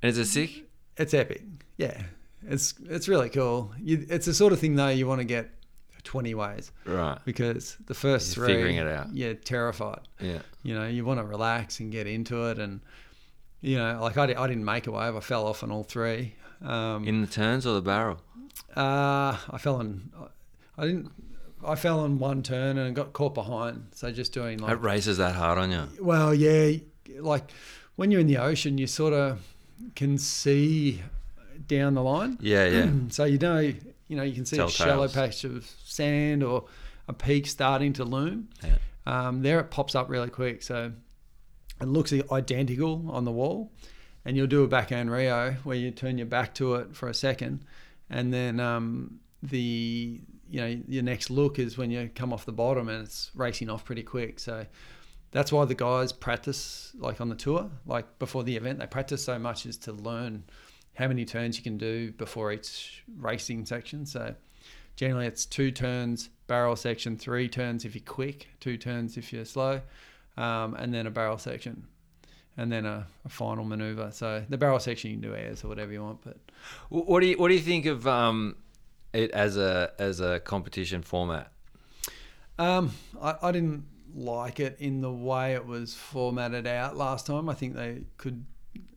and 0.01 0.09
is 0.09 0.17
it 0.17 0.25
sick? 0.25 0.63
It's 0.97 1.13
epic. 1.13 1.41
Yeah, 1.77 2.01
it's 2.47 2.73
it's 2.89 3.07
really 3.07 3.29
cool. 3.29 3.71
You, 3.81 4.05
it's 4.09 4.25
the 4.25 4.33
sort 4.33 4.53
of 4.53 4.59
thing 4.59 4.75
though 4.75 4.89
you 4.89 5.07
want 5.07 5.19
to 5.21 5.25
get 5.25 5.49
twenty 6.03 6.35
ways 6.35 6.71
Right. 6.85 7.17
because 7.25 7.77
the 7.87 7.93
first 7.93 8.35
You're 8.35 8.45
three, 8.45 8.55
figuring 8.55 8.75
it 8.75 8.87
out. 8.87 9.13
you're 9.15 9.33
terrified. 9.35 10.01
Yeah. 10.19 10.39
You 10.63 10.75
know, 10.75 10.87
you 10.87 11.05
want 11.05 11.19
to 11.19 11.25
relax 11.25 11.79
and 11.79 11.91
get 11.91 12.07
into 12.07 12.49
it, 12.49 12.59
and 12.59 12.81
you 13.61 13.77
know, 13.77 13.99
like 14.01 14.17
I, 14.17 14.23
I 14.37 14.47
didn't 14.47 14.65
make 14.65 14.87
a 14.87 14.91
wave. 14.91 15.15
I 15.15 15.19
fell 15.21 15.47
off 15.47 15.63
on 15.63 15.71
all 15.71 15.83
three. 15.83 16.35
Um, 16.61 17.07
In 17.07 17.21
the 17.21 17.27
turns 17.27 17.65
or 17.65 17.73
the 17.73 17.81
barrel? 17.81 18.19
uh, 18.75 19.37
I 19.49 19.57
fell 19.57 19.75
on. 19.77 20.09
I 20.77 20.85
didn't. 20.87 21.11
I 21.65 21.75
fell 21.75 21.99
on 22.01 22.19
one 22.19 22.43
turn 22.43 22.77
and 22.77 22.95
got 22.95 23.13
caught 23.13 23.33
behind. 23.33 23.87
So 23.93 24.11
just 24.11 24.33
doing 24.33 24.59
like 24.59 24.71
It 24.73 24.81
races 24.81 25.17
that 25.17 25.35
hard 25.35 25.57
on 25.57 25.71
you. 25.71 25.87
well, 26.01 26.33
yeah, 26.33 26.77
like 27.19 27.51
when 27.95 28.11
you're 28.11 28.21
in 28.21 28.27
the 28.27 28.37
ocean, 28.37 28.77
you 28.77 28.87
sort 28.87 29.13
of 29.13 29.39
can 29.95 30.17
see 30.17 31.01
down 31.67 31.93
the 31.93 32.03
line. 32.03 32.37
Yeah, 32.41 32.65
yeah. 32.67 32.89
So 33.09 33.25
you 33.25 33.37
know, 33.37 33.59
you 33.59 34.15
know, 34.17 34.23
you 34.23 34.33
can 34.33 34.45
see 34.45 34.57
a 34.59 34.69
shallow 34.69 35.07
patch 35.07 35.43
of 35.43 35.69
sand 35.85 36.43
or 36.43 36.65
a 37.07 37.13
peak 37.13 37.47
starting 37.47 37.93
to 37.93 38.03
loom. 38.05 38.49
Yeah. 38.63 38.75
Um, 39.05 39.41
there 39.41 39.59
it 39.59 39.69
pops 39.71 39.95
up 39.95 40.09
really 40.09 40.29
quick, 40.29 40.63
so 40.63 40.91
it 41.81 41.85
looks 41.85 42.13
identical 42.31 43.05
on 43.11 43.25
the 43.25 43.31
wall. 43.31 43.71
And 44.25 44.37
you'll 44.37 44.47
do 44.47 44.63
a 44.63 44.67
backhand 44.69 45.11
reo 45.11 45.57
where 45.65 45.75
you 45.75 45.91
turn 45.91 46.17
your 46.17 46.27
back 46.27 46.53
to 46.55 46.75
it 46.75 46.95
for 46.95 47.09
a 47.09 47.13
second, 47.13 47.65
and 48.09 48.33
then 48.33 48.61
um, 48.61 49.19
the 49.41 50.21
you 50.53 50.61
know 50.61 50.81
your 50.87 51.01
next 51.01 51.31
look 51.31 51.57
is 51.57 51.79
when 51.79 51.89
you 51.89 52.11
come 52.13 52.31
off 52.31 52.45
the 52.45 52.51
bottom 52.51 52.87
and 52.87 53.03
it's 53.03 53.31
racing 53.33 53.71
off 53.71 53.83
pretty 53.83 54.03
quick. 54.03 54.39
So 54.39 54.67
that's 55.31 55.51
why 55.51 55.65
the 55.65 55.73
guys 55.73 56.13
practice 56.13 56.91
like 56.99 57.19
on 57.19 57.29
the 57.29 57.35
tour, 57.35 57.71
like 57.87 58.19
before 58.19 58.43
the 58.43 58.55
event, 58.55 58.77
they 58.77 58.85
practice 58.85 59.23
so 59.23 59.39
much 59.39 59.65
is 59.65 59.77
to 59.77 59.91
learn 59.91 60.43
how 60.93 61.07
many 61.07 61.25
turns 61.25 61.57
you 61.57 61.63
can 61.63 61.79
do 61.79 62.11
before 62.11 62.51
each 62.51 63.03
racing 63.17 63.65
section. 63.65 64.05
So 64.05 64.35
generally 64.95 65.25
it's 65.25 65.47
two 65.47 65.71
turns 65.71 66.29
barrel 66.45 66.75
section, 66.75 67.17
three 67.17 67.49
turns 67.49 67.83
if 67.83 67.95
you're 67.95 68.03
quick, 68.05 68.47
two 68.59 68.77
turns 68.77 69.17
if 69.17 69.33
you're 69.33 69.45
slow, 69.45 69.81
um, 70.37 70.75
and 70.75 70.93
then 70.93 71.07
a 71.07 71.11
barrel 71.11 71.39
section. 71.39 71.87
And 72.57 72.71
then 72.71 72.85
a, 72.85 73.07
a 73.25 73.29
final 73.29 73.65
maneuver. 73.65 74.11
So 74.11 74.45
the 74.47 74.59
barrel 74.59 74.77
section 74.77 75.09
you 75.09 75.17
can 75.17 75.29
do 75.31 75.35
airs 75.35 75.63
or 75.63 75.67
whatever 75.67 75.91
you 75.91 76.03
want, 76.03 76.21
but 76.21 76.37
What 76.89 77.21
do 77.21 77.25
you 77.25 77.39
What 77.39 77.47
do 77.47 77.55
you 77.55 77.59
think 77.59 77.87
of 77.87 78.05
um, 78.05 78.55
it 79.13 79.31
as 79.31 79.57
a 79.57 79.91
as 79.99 80.19
a 80.19 80.39
competition 80.39 81.01
format? 81.01 81.51
Um, 82.57 82.91
I, 83.21 83.35
I 83.41 83.51
didn't 83.51 83.85
like 84.15 84.59
it 84.59 84.77
in 84.79 85.01
the 85.01 85.11
way 85.11 85.53
it 85.53 85.65
was 85.65 85.95
formatted 85.95 86.67
out 86.67 86.95
last 86.95 87.25
time. 87.25 87.49
I 87.49 87.53
think 87.53 87.75
they 87.75 88.03
could 88.17 88.45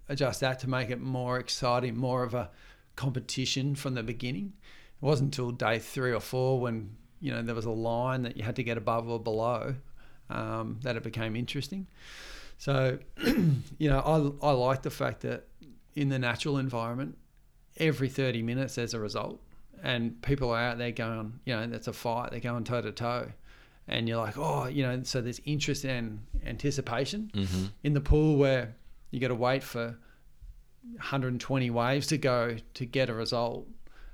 adjust 0.09 0.41
that 0.41 0.61
to 0.61 0.69
make 0.69 0.91
it 0.91 1.01
more 1.01 1.39
exciting, 1.39 1.97
more 1.97 2.23
of 2.23 2.35
a 2.35 2.51
competition 2.97 3.75
from 3.75 3.95
the 3.95 4.03
beginning. 4.03 4.53
It 5.01 5.05
wasn't 5.05 5.35
until 5.37 5.51
day 5.51 5.79
three 5.79 6.13
or 6.13 6.21
four 6.21 6.61
when 6.61 6.97
you 7.21 7.33
know 7.33 7.43
there 7.43 7.55
was 7.55 7.65
a 7.65 7.71
line 7.71 8.23
that 8.23 8.37
you 8.37 8.43
had 8.43 8.57
to 8.57 8.63
get 8.63 8.77
above 8.77 9.09
or 9.09 9.19
below 9.19 9.75
um, 10.31 10.79
that 10.83 10.97
it 10.97 11.03
became 11.03 11.37
interesting. 11.37 11.87
So, 12.59 12.99
you 13.79 13.91
know, 13.91 14.37
I 14.43 14.49
I 14.49 14.53
like 14.53 14.83
the 14.83 14.91
fact 14.91 15.21
that 15.23 15.47
in 15.95 16.09
the 16.09 16.19
natural 16.19 16.59
environment, 16.59 17.17
every 17.77 18.09
thirty 18.09 18.43
minutes 18.43 18.77
there's 18.77 18.95
a 18.95 19.01
result, 19.01 19.41
and 19.83 20.21
people 20.23 20.51
are 20.51 20.59
out 20.61 20.79
there 20.79 20.93
going, 20.93 21.41
you 21.45 21.55
know, 21.55 21.67
that's 21.67 21.89
a 21.89 21.93
fight. 21.93 22.31
They're 22.31 22.41
going 22.41 22.65
toe 22.65 22.83
to 22.83 22.93
toe, 22.93 23.29
and 23.89 24.09
you're 24.09 24.19
like, 24.19 24.37
oh, 24.39 24.67
you 24.67 24.83
know, 24.83 25.03
so 25.05 25.21
there's 25.21 25.41
interest 25.45 25.85
and 25.85 26.21
anticipation 26.45 27.31
in 27.83 27.95
the 27.95 28.01
pool 28.01 28.37
where 28.37 28.75
you 29.11 29.21
got 29.21 29.29
to 29.29 29.35
wait 29.35 29.63
for 29.63 29.97
120 30.95 31.71
waves 31.71 32.07
to 32.09 32.19
go 32.19 32.57
to 32.75 32.87
get 32.87 33.09
a 33.09 33.15
result. 33.15 33.67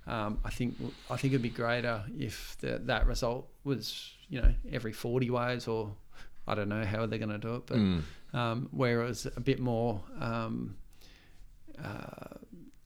Um, 0.07 0.39
I 0.45 0.51
think 0.51 0.75
I 1.11 1.17
think 1.17 1.33
it'd 1.33 1.43
be 1.43 1.49
greater 1.51 2.03
if 2.19 2.57
the, 2.61 2.81
that 2.87 3.07
result 3.07 3.49
was 3.65 4.11
you 4.29 4.41
know 4.43 4.53
every 4.73 4.93
40 4.93 5.31
waves 5.31 5.69
or 5.69 5.95
I 6.47 6.55
don't 6.57 6.69
know 6.69 6.85
how 6.85 7.07
they're 7.07 7.21
going 7.21 7.31
to 7.31 7.39
do 7.39 7.55
it, 7.57 7.67
but 7.67 7.77
um, 8.37 8.69
where 8.73 9.03
it 9.03 9.07
was 9.07 9.27
a 9.27 9.41
bit 9.41 9.61
more. 9.61 10.01
Um, 10.19 10.77
uh, 11.83 12.37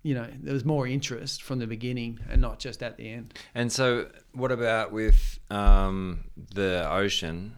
you 0.07 0.15
know, 0.15 0.29
there 0.45 0.55
was 0.55 0.65
more 0.65 0.87
interest 0.87 1.43
from 1.43 1.59
the 1.59 1.67
beginning 1.67 2.21
and 2.31 2.41
not 2.41 2.61
just 2.61 2.81
at 2.83 2.97
the 2.97 3.07
end. 3.11 3.35
And 3.55 3.73
so, 3.73 4.09
what 4.33 4.53
about 4.53 4.93
with 4.93 5.41
um, 5.51 6.25
the 6.55 6.87
ocean? 6.91 7.57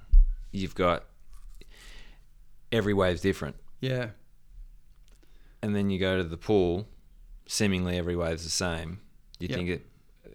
You've 0.53 0.75
got 0.75 1.05
every 2.73 2.95
wave's 2.95 3.21
different, 3.21 3.57
Yeah, 3.81 4.11
and 5.63 5.75
then 5.77 5.91
you 5.91 5.99
go 5.99 6.17
to 6.17 6.25
the 6.25 6.37
pool. 6.39 6.89
Seemingly 7.47 7.97
every 7.99 8.17
wave's 8.17 8.45
the 8.45 8.51
same. 8.51 9.01
Do 9.39 9.47
you 9.47 9.51
Yep. 9.51 9.57
think 9.59 9.69
it 9.71 9.85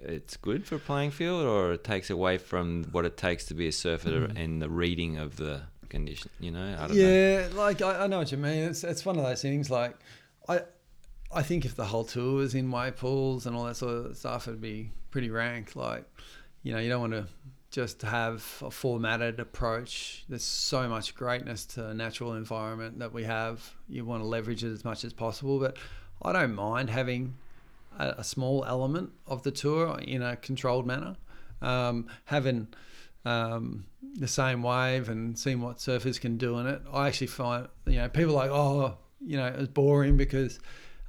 it's 0.06 0.36
good 0.38 0.66
for 0.66 0.78
playing 0.78 1.12
field, 1.12 1.46
or 1.46 1.74
it 1.74 1.84
takes 1.84 2.10
away 2.10 2.38
from 2.38 2.84
what 2.92 3.06
it 3.06 3.16
takes 3.18 3.46
to 3.46 3.54
be 3.54 3.68
a 3.68 3.72
surfer 3.72 4.30
and 4.36 4.62
the 4.62 4.70
reading 4.70 5.18
of 5.18 5.38
the 5.38 5.62
condition? 5.90 6.30
You 6.40 6.52
know, 6.52 6.76
I 6.80 6.88
don't 6.88 6.98
know. 6.98 7.04
yeah, 7.08 7.48
like 7.54 7.82
I, 7.82 8.04
I 8.04 8.08
know 8.08 8.20
what 8.20 8.32
you 8.32 8.38
mean. 8.38 8.64
It's 8.70 8.84
it's 8.84 9.06
one 9.06 9.18
of 9.18 9.24
those 9.24 9.42
things. 9.42 9.70
Like 9.72 9.96
I 11.34 11.44
think 11.44 11.66
if 11.66 11.76
the 11.76 11.86
whole 11.86 12.04
tour 12.04 12.36
was 12.36 12.56
in 12.56 12.72
wave 12.72 12.98
pools 12.98 13.46
and 13.46 13.56
all 13.56 13.66
that 13.66 13.76
sort 13.76 14.06
of 14.06 14.18
stuff, 14.18 14.48
it'd 14.48 14.62
be 14.62 14.92
pretty 15.12 15.30
rank. 15.30 15.76
Like 15.76 16.06
you 16.64 16.74
know, 16.74 16.80
you 16.80 16.90
don't 16.90 17.02
want 17.02 17.14
to 17.14 17.28
just 17.70 18.04
have 18.04 18.62
a 18.64 18.70
formatted 18.70 19.40
approach. 19.40 20.26
There's 20.30 20.44
so 20.44 20.88
much 20.88 21.16
greatness 21.16 21.66
to 21.66 21.94
natural 21.94 22.34
environment 22.34 23.00
that 23.00 23.14
we 23.14 23.24
have. 23.24 23.74
You 23.90 24.06
want 24.06 24.22
to 24.22 24.28
leverage 24.28 24.64
it 24.64 24.72
as 24.72 24.86
much 24.86 25.04
as 25.04 25.12
possible, 25.12 25.60
but 25.60 25.78
I 26.22 26.34
don't 26.34 26.56
mind 26.56 26.90
having 26.90 27.36
a, 27.98 28.16
a 28.20 28.24
small 28.24 28.64
element 28.66 29.12
of 29.28 29.44
the 29.44 29.52
tour 29.52 30.00
in 30.00 30.22
a 30.22 30.36
controlled 30.36 30.86
manner. 30.86 31.16
Um, 31.62 32.08
having 32.26 32.68
um, 33.26 33.86
the 34.16 34.28
same 34.28 34.64
wave 34.64 35.10
and 35.10 35.38
seeing 35.38 35.62
what 35.62 35.78
surfers 35.78 36.20
can 36.20 36.38
do 36.38 36.60
in 36.60 36.68
it. 36.68 36.82
I 36.92 37.08
actually 37.08 37.28
find, 37.28 37.68
you 37.86 37.98
know, 37.98 38.10
people 38.10 38.34
like, 38.34 38.52
oh, 38.52 38.98
you 39.26 39.38
know, 39.38 39.48
it 39.48 39.58
was 39.58 39.70
boring 39.70 40.18
because, 40.18 40.60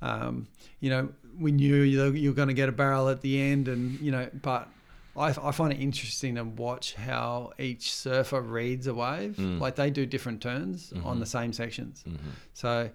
um, 0.04 0.46
you 0.80 0.90
know, 0.90 1.08
we 1.40 1.50
knew 1.50 1.76
you 1.76 2.12
you 2.12 2.28
were 2.30 2.34
going 2.34 2.48
to 2.48 2.54
get 2.54 2.68
a 2.68 2.72
barrel 2.72 3.08
at 3.08 3.22
the 3.22 3.40
end, 3.40 3.68
and 3.68 3.98
you 4.00 4.12
know, 4.12 4.28
but 4.42 4.68
I, 5.16 5.28
I 5.28 5.50
find 5.50 5.72
it 5.72 5.80
interesting 5.80 6.34
to 6.34 6.44
watch 6.44 6.94
how 6.94 7.52
each 7.58 7.92
surfer 7.92 8.42
reads 8.42 8.86
a 8.86 8.94
wave. 8.94 9.36
Mm. 9.36 9.60
Like 9.60 9.76
they 9.76 9.90
do 9.90 10.04
different 10.04 10.42
turns 10.42 10.92
on 10.92 11.00
mm-hmm. 11.00 11.20
the 11.20 11.26
same 11.26 11.52
sections. 11.52 12.04
Mm-hmm. 12.06 12.30
So 12.52 12.90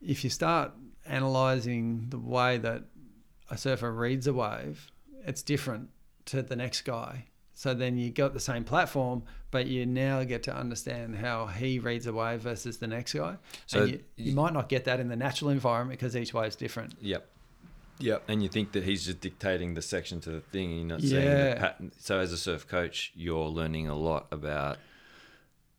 if 0.00 0.22
you 0.22 0.30
start 0.30 0.72
analyzing 1.06 2.06
the 2.10 2.18
way 2.18 2.58
that 2.58 2.84
a 3.50 3.58
surfer 3.58 3.90
reads 3.92 4.26
a 4.26 4.32
wave, 4.32 4.90
it's 5.26 5.42
different 5.42 5.90
to 6.26 6.42
the 6.42 6.56
next 6.56 6.82
guy. 6.82 7.26
So 7.54 7.72
then 7.72 7.96
you 7.96 8.10
got 8.10 8.34
the 8.34 8.40
same 8.40 8.64
platform, 8.64 9.22
but 9.50 9.66
you 9.66 9.86
now 9.86 10.24
get 10.24 10.42
to 10.44 10.56
understand 10.56 11.16
how 11.16 11.46
he 11.46 11.78
reads 11.78 12.06
a 12.06 12.12
wave 12.12 12.40
versus 12.40 12.78
the 12.78 12.88
next 12.88 13.14
guy. 13.14 13.36
So 13.66 13.78
So 13.78 13.84
you, 13.84 14.00
you 14.16 14.34
might 14.34 14.52
not 14.52 14.68
get 14.68 14.84
that 14.84 15.00
in 15.00 15.08
the 15.08 15.16
natural 15.16 15.50
environment 15.50 15.98
because 15.98 16.16
each 16.16 16.34
wave 16.34 16.48
is 16.48 16.56
different. 16.56 16.94
Yep. 17.00 17.26
Yep. 18.00 18.24
And 18.26 18.42
you 18.42 18.48
think 18.48 18.72
that 18.72 18.82
he's 18.82 19.04
just 19.04 19.20
dictating 19.20 19.74
the 19.74 19.82
section 19.82 20.20
to 20.22 20.30
the 20.30 20.40
thing, 20.40 20.70
and 20.70 20.78
you're 20.78 20.88
not 20.88 21.00
seeing 21.00 21.22
the 21.22 21.56
pattern. 21.56 21.92
So 21.98 22.18
as 22.18 22.32
a 22.32 22.36
surf 22.36 22.66
coach, 22.66 23.12
you're 23.14 23.46
learning 23.46 23.88
a 23.88 23.94
lot 23.94 24.26
about. 24.32 24.78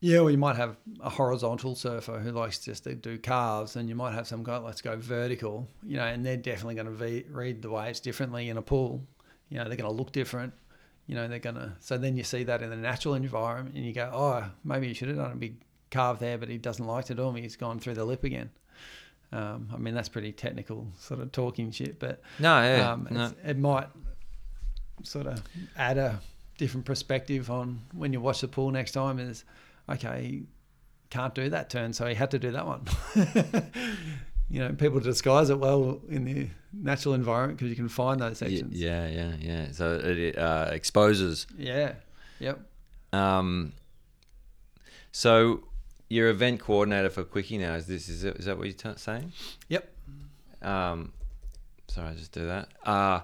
Yeah, 0.00 0.20
well, 0.20 0.30
you 0.30 0.38
might 0.38 0.56
have 0.56 0.76
a 1.00 1.10
horizontal 1.10 1.74
surfer 1.74 2.18
who 2.18 2.30
likes 2.30 2.58
just 2.58 2.84
to 2.84 2.94
do 2.94 3.18
carves, 3.18 3.76
and 3.76 3.88
you 3.88 3.94
might 3.94 4.12
have 4.12 4.26
some 4.26 4.42
guy 4.42 4.58
let's 4.58 4.82
go 4.82 4.96
vertical, 4.96 5.68
you 5.82 5.96
know, 5.96 6.04
and 6.04 6.24
they're 6.24 6.36
definitely 6.36 6.74
going 6.74 6.86
to 6.86 6.92
ve- 6.92 7.24
read 7.30 7.62
the 7.62 7.70
waves 7.70 8.00
differently 8.00 8.48
in 8.48 8.56
a 8.56 8.62
pool. 8.62 9.02
You 9.48 9.58
know, 9.58 9.64
they're 9.64 9.76
going 9.76 9.90
to 9.90 9.96
look 9.96 10.12
different. 10.12 10.52
You 11.06 11.14
know, 11.14 11.28
they're 11.28 11.38
going 11.38 11.54
to. 11.56 11.72
So 11.80 11.98
then 11.98 12.16
you 12.16 12.24
see 12.24 12.44
that 12.44 12.62
in 12.62 12.70
the 12.70 12.76
natural 12.76 13.14
environment, 13.14 13.76
and 13.76 13.84
you 13.84 13.92
go, 13.92 14.10
oh, 14.12 14.44
maybe 14.64 14.88
you 14.88 14.94
should 14.94 15.08
have 15.08 15.16
done 15.18 15.32
a 15.32 15.36
big 15.36 15.56
carve 15.90 16.18
there, 16.18 16.36
but 16.38 16.48
he 16.48 16.58
doesn't 16.58 16.84
like 16.86 17.04
to 17.06 17.14
do 17.14 17.22
them. 17.24 17.36
He's 17.36 17.56
gone 17.56 17.78
through 17.78 17.94
the 17.94 18.04
lip 18.04 18.24
again. 18.24 18.50
Um, 19.32 19.68
I 19.72 19.76
mean, 19.76 19.94
that's 19.94 20.08
pretty 20.08 20.32
technical 20.32 20.88
sort 20.98 21.20
of 21.20 21.32
talking 21.32 21.70
shit, 21.70 21.98
but 21.98 22.20
No, 22.38 22.60
yeah, 22.62 22.92
um, 22.92 23.08
no. 23.10 23.32
it 23.44 23.58
might 23.58 23.88
sort 25.02 25.26
of 25.26 25.42
add 25.76 25.98
a 25.98 26.20
different 26.58 26.86
perspective 26.86 27.50
on 27.50 27.80
when 27.92 28.12
you 28.12 28.20
watch 28.20 28.40
the 28.40 28.48
pool 28.48 28.70
next 28.70 28.92
time. 28.92 29.18
Is 29.18 29.44
okay, 29.88 30.42
can't 31.10 31.34
do 31.34 31.50
that 31.50 31.70
turn, 31.70 31.92
so 31.92 32.06
he 32.06 32.14
had 32.14 32.30
to 32.32 32.38
do 32.38 32.52
that 32.52 32.66
one. 32.66 32.84
you 34.48 34.60
know, 34.60 34.72
people 34.72 35.00
disguise 35.00 35.50
it 35.50 35.58
well 35.58 36.00
in 36.08 36.24
the 36.24 36.48
natural 36.72 37.14
environment 37.14 37.58
because 37.58 37.70
you 37.70 37.76
can 37.76 37.88
find 37.88 38.20
those 38.20 38.38
sections. 38.38 38.78
Yeah, 38.78 39.08
yeah, 39.08 39.32
yeah. 39.40 39.72
So 39.72 40.00
it 40.02 40.38
uh, 40.38 40.68
exposes. 40.70 41.46
Yeah. 41.56 41.94
Yep. 42.38 42.60
Um, 43.12 43.72
so 45.10 45.64
you're 46.08 46.28
event 46.28 46.60
coordinator 46.60 47.10
for 47.10 47.24
Quickie 47.24 47.58
now. 47.58 47.74
Is 47.74 47.86
this 47.86 48.08
is, 48.08 48.24
it, 48.24 48.36
is 48.36 48.44
that 48.44 48.56
what 48.56 48.66
you're 48.66 48.74
t- 48.74 48.98
saying? 49.00 49.32
Yep. 49.68 49.92
Um, 50.62 51.12
sorry, 51.88 52.10
I 52.10 52.14
just 52.14 52.32
do 52.32 52.46
that. 52.46 52.68
Uh, 52.84 53.20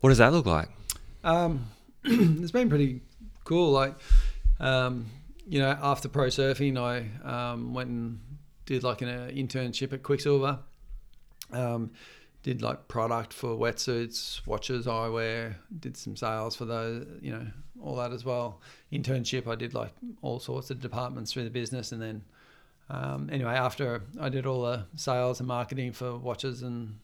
what 0.00 0.08
does 0.08 0.18
that 0.18 0.32
look 0.32 0.46
like? 0.46 0.68
Um, 1.22 1.66
it's 2.04 2.50
been 2.50 2.68
pretty 2.68 3.00
cool. 3.44 3.70
Like, 3.70 3.94
um, 4.58 5.06
you 5.46 5.60
know, 5.60 5.78
after 5.80 6.08
pro 6.08 6.26
surfing, 6.26 6.76
I 6.76 7.52
um, 7.52 7.74
went 7.74 7.90
and 7.90 8.20
did 8.72 8.82
like 8.82 9.02
an 9.02 9.08
uh, 9.08 9.30
internship 9.30 9.92
at 9.92 10.02
Quiksilver. 10.02 10.58
Um, 11.52 11.90
did 12.42 12.62
like 12.62 12.88
product 12.88 13.32
for 13.32 13.50
wetsuits, 13.50 14.44
watches, 14.46 14.86
eyewear. 14.86 15.54
Did 15.78 15.94
some 15.94 16.16
sales 16.16 16.56
for 16.56 16.64
those, 16.64 17.06
you 17.20 17.32
know, 17.32 17.46
all 17.82 17.96
that 17.96 18.12
as 18.12 18.24
well. 18.24 18.62
Internship, 18.90 19.46
I 19.46 19.56
did 19.56 19.74
like 19.74 19.92
all 20.22 20.40
sorts 20.40 20.70
of 20.70 20.80
departments 20.80 21.32
through 21.32 21.44
the 21.44 21.50
business, 21.50 21.92
and 21.92 22.00
then 22.00 22.24
um, 22.88 23.28
anyway, 23.30 23.52
after 23.52 24.02
I 24.18 24.30
did 24.30 24.46
all 24.46 24.62
the 24.62 24.86
sales 24.96 25.38
and 25.40 25.46
marketing 25.46 25.92
for 25.92 26.16
watches 26.16 26.62
and 26.62 26.98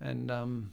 and 0.00 0.32
um, 0.32 0.72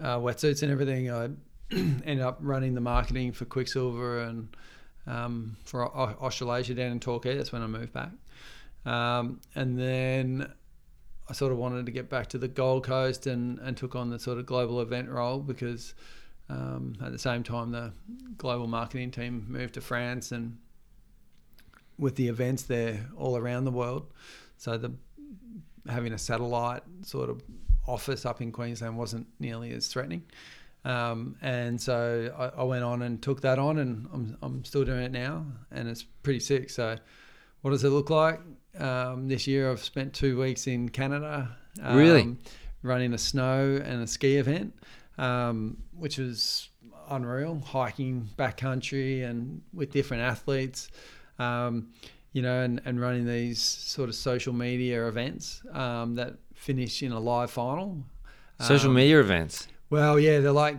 uh, 0.00 0.18
wetsuits 0.18 0.62
and 0.62 0.70
everything, 0.70 1.10
I 1.10 1.30
ended 1.72 2.20
up 2.20 2.38
running 2.42 2.74
the 2.74 2.82
marketing 2.82 3.32
for 3.32 3.46
Quiksilver 3.46 4.20
and 4.20 4.54
um, 5.06 5.56
for 5.64 5.84
Au- 5.84 6.16
Australasia 6.20 6.74
down 6.74 6.92
in 6.92 7.00
Torquay. 7.00 7.36
That's 7.38 7.52
when 7.52 7.62
I 7.62 7.66
moved 7.66 7.94
back. 7.94 8.10
Um, 8.84 9.40
and 9.54 9.78
then 9.78 10.52
I 11.28 11.32
sort 11.32 11.52
of 11.52 11.58
wanted 11.58 11.86
to 11.86 11.92
get 11.92 12.08
back 12.08 12.28
to 12.28 12.38
the 12.38 12.48
Gold 12.48 12.84
Coast 12.84 13.26
and, 13.26 13.58
and 13.58 13.76
took 13.76 13.94
on 13.94 14.10
the 14.10 14.18
sort 14.18 14.38
of 14.38 14.46
global 14.46 14.80
event 14.80 15.08
role 15.08 15.40
because 15.40 15.94
um, 16.48 16.94
at 17.02 17.12
the 17.12 17.18
same 17.18 17.42
time 17.42 17.70
the 17.70 17.92
global 18.38 18.66
marketing 18.66 19.10
team 19.10 19.46
moved 19.48 19.74
to 19.74 19.80
France 19.80 20.32
and 20.32 20.58
with 21.98 22.16
the 22.16 22.28
events 22.28 22.62
there 22.62 23.06
all 23.16 23.36
around 23.36 23.64
the 23.64 23.70
world. 23.70 24.12
So 24.56 24.78
the 24.78 24.92
having 25.88 26.12
a 26.12 26.18
satellite 26.18 26.82
sort 27.02 27.30
of 27.30 27.42
office 27.86 28.26
up 28.26 28.40
in 28.40 28.52
Queensland 28.52 28.96
wasn't 28.96 29.26
nearly 29.40 29.72
as 29.72 29.88
threatening. 29.88 30.22
Um, 30.84 31.36
and 31.42 31.80
so 31.80 32.32
I, 32.38 32.60
I 32.60 32.64
went 32.64 32.84
on 32.84 33.02
and 33.02 33.20
took 33.20 33.40
that 33.42 33.58
on, 33.58 33.78
and 33.78 34.08
I'm, 34.12 34.36
I'm 34.42 34.64
still 34.64 34.84
doing 34.84 35.02
it 35.02 35.12
now, 35.12 35.44
and 35.70 35.88
it's 35.88 36.02
pretty 36.02 36.40
sick. 36.40 36.70
So, 36.70 36.96
what 37.62 37.70
does 37.70 37.84
it 37.84 37.90
look 37.90 38.10
like? 38.10 38.40
Um, 38.78 39.28
this 39.28 39.46
year, 39.46 39.70
I've 39.70 39.82
spent 39.82 40.12
two 40.14 40.38
weeks 40.38 40.66
in 40.66 40.88
Canada, 40.88 41.56
um, 41.82 41.96
Really? 41.96 42.36
running 42.82 43.12
a 43.14 43.18
snow 43.18 43.80
and 43.84 44.02
a 44.02 44.06
ski 44.06 44.36
event, 44.36 44.72
um, 45.18 45.76
which 45.96 46.18
was 46.18 46.68
unreal. 47.10 47.60
Hiking 47.66 48.28
backcountry 48.38 49.28
and 49.28 49.62
with 49.72 49.90
different 49.90 50.22
athletes, 50.22 50.88
um, 51.38 51.88
you 52.32 52.42
know, 52.42 52.60
and, 52.62 52.80
and 52.84 53.00
running 53.00 53.26
these 53.26 53.58
sort 53.60 54.08
of 54.08 54.14
social 54.14 54.52
media 54.52 55.08
events 55.08 55.62
um, 55.72 56.14
that 56.16 56.34
finish 56.54 57.02
in 57.02 57.12
a 57.12 57.18
live 57.18 57.50
final. 57.50 58.04
Social 58.60 58.90
Um, 58.90 58.96
media 58.96 59.20
events. 59.20 59.68
well, 59.90 60.18
yeah, 60.20 60.40
they're 60.40 60.52
like 60.52 60.76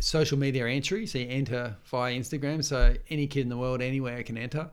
social 0.00 0.38
media 0.38 0.66
entry. 0.66 1.06
So 1.06 1.18
you 1.18 1.28
enter 1.28 1.76
via 1.86 2.14
Instagram. 2.14 2.62
So 2.62 2.94
any 3.08 3.26
kid 3.26 3.40
in 3.42 3.48
the 3.48 3.56
world, 3.56 3.80
anywhere, 3.80 4.22
can 4.24 4.36
enter, 4.36 4.70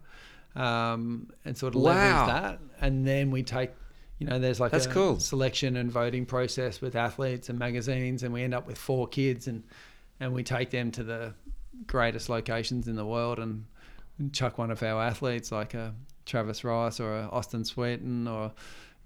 um, 0.55 1.29
and 1.45 1.57
sort 1.57 1.75
of 1.75 1.81
Wow. 1.81 1.93
leverage 1.93 2.27
that. 2.27 2.59
And 2.81 3.05
then 3.05 3.31
we 3.31 3.43
take, 3.43 3.71
you 4.17 4.27
know, 4.27 4.39
there's 4.39 4.59
like 4.59 4.71
That's 4.71 4.85
a 4.85 4.89
cool. 4.89 5.19
selection 5.19 5.77
and 5.77 5.91
voting 5.91 6.25
process 6.25 6.81
with 6.81 6.95
athletes 6.95 7.49
and 7.49 7.57
magazines, 7.59 8.23
and 8.23 8.33
we 8.33 8.43
end 8.43 8.53
up 8.53 8.67
with 8.67 8.77
four 8.77 9.07
kids, 9.07 9.47
and 9.47 9.63
and 10.19 10.33
we 10.33 10.43
take 10.43 10.69
them 10.69 10.91
to 10.91 11.03
the 11.03 11.33
greatest 11.87 12.27
locations 12.29 12.87
in 12.87 12.95
the 12.95 13.05
world, 13.05 13.39
and 13.39 13.65
chuck 14.33 14.57
one 14.57 14.69
of 14.71 14.83
our 14.83 15.01
athletes 15.01 15.51
like 15.51 15.73
a 15.73 15.93
Travis 16.25 16.63
Rice 16.65 16.99
or 16.99 17.19
a 17.19 17.29
Austin 17.31 17.63
Sweetin 17.63 18.27
or 18.27 18.51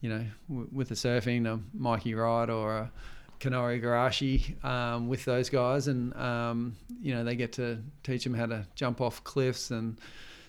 you 0.02 0.10
know, 0.10 0.26
w- 0.50 0.68
with 0.72 0.90
the 0.90 0.96
surfing, 0.96 1.46
a 1.48 1.60
Mikey 1.78 2.14
Wright 2.16 2.50
or 2.50 2.76
a 2.78 2.92
Kanoa 3.40 3.80
Igarashi 3.80 4.62
um, 4.66 5.08
with 5.08 5.24
those 5.24 5.50
guys, 5.50 5.88
and 5.88 6.14
um, 6.16 6.76
you 7.02 7.14
know 7.14 7.24
they 7.24 7.36
get 7.36 7.54
to 7.54 7.78
teach 8.04 8.24
them 8.24 8.34
how 8.34 8.48
to 8.48 8.66
jump 8.76 9.00
off 9.02 9.24
cliffs 9.24 9.70
and 9.72 9.98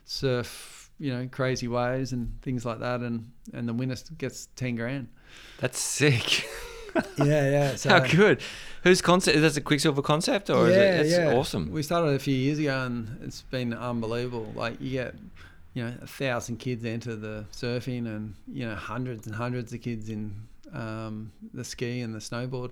surf, 0.06 0.83
you 1.04 1.12
know, 1.12 1.28
crazy 1.30 1.68
waves 1.68 2.12
and 2.12 2.40
things 2.40 2.64
like 2.64 2.80
that, 2.80 3.00
and 3.00 3.30
and 3.52 3.68
the 3.68 3.74
winner 3.74 3.96
gets 4.16 4.48
ten 4.56 4.74
grand. 4.76 5.08
That's 5.60 5.78
sick. 5.78 6.48
Yeah, 7.18 7.50
yeah. 7.50 7.74
So, 7.74 7.88
How 7.88 8.06
good. 8.06 8.40
Whose 8.84 9.02
concept? 9.02 9.36
Is 9.36 9.42
that 9.42 9.60
a 9.60 9.60
Quiksilver 9.60 10.00
concept 10.00 10.48
or 10.48 10.68
is 10.68 10.76
it? 10.76 11.10
That's 11.10 11.34
awesome. 11.34 11.72
We 11.72 11.82
started 11.82 12.14
a 12.14 12.20
few 12.20 12.36
years 12.36 12.60
ago, 12.60 12.84
and 12.84 13.18
it's 13.20 13.42
been 13.42 13.74
unbelievable. 13.74 14.52
Like 14.54 14.80
you 14.80 14.92
get, 14.92 15.16
you 15.72 15.82
know, 15.82 15.92
a 16.00 16.06
thousand 16.06 16.58
kids 16.58 16.84
enter 16.84 17.16
the 17.16 17.46
surfing, 17.50 18.06
and 18.06 18.36
you 18.46 18.64
know, 18.64 18.76
hundreds 18.76 19.26
and 19.26 19.34
hundreds 19.34 19.72
of 19.72 19.80
kids 19.80 20.08
in 20.08 20.36
um, 20.72 21.32
the 21.52 21.64
ski 21.64 22.00
and 22.00 22.14
the 22.14 22.20
snowboard 22.20 22.70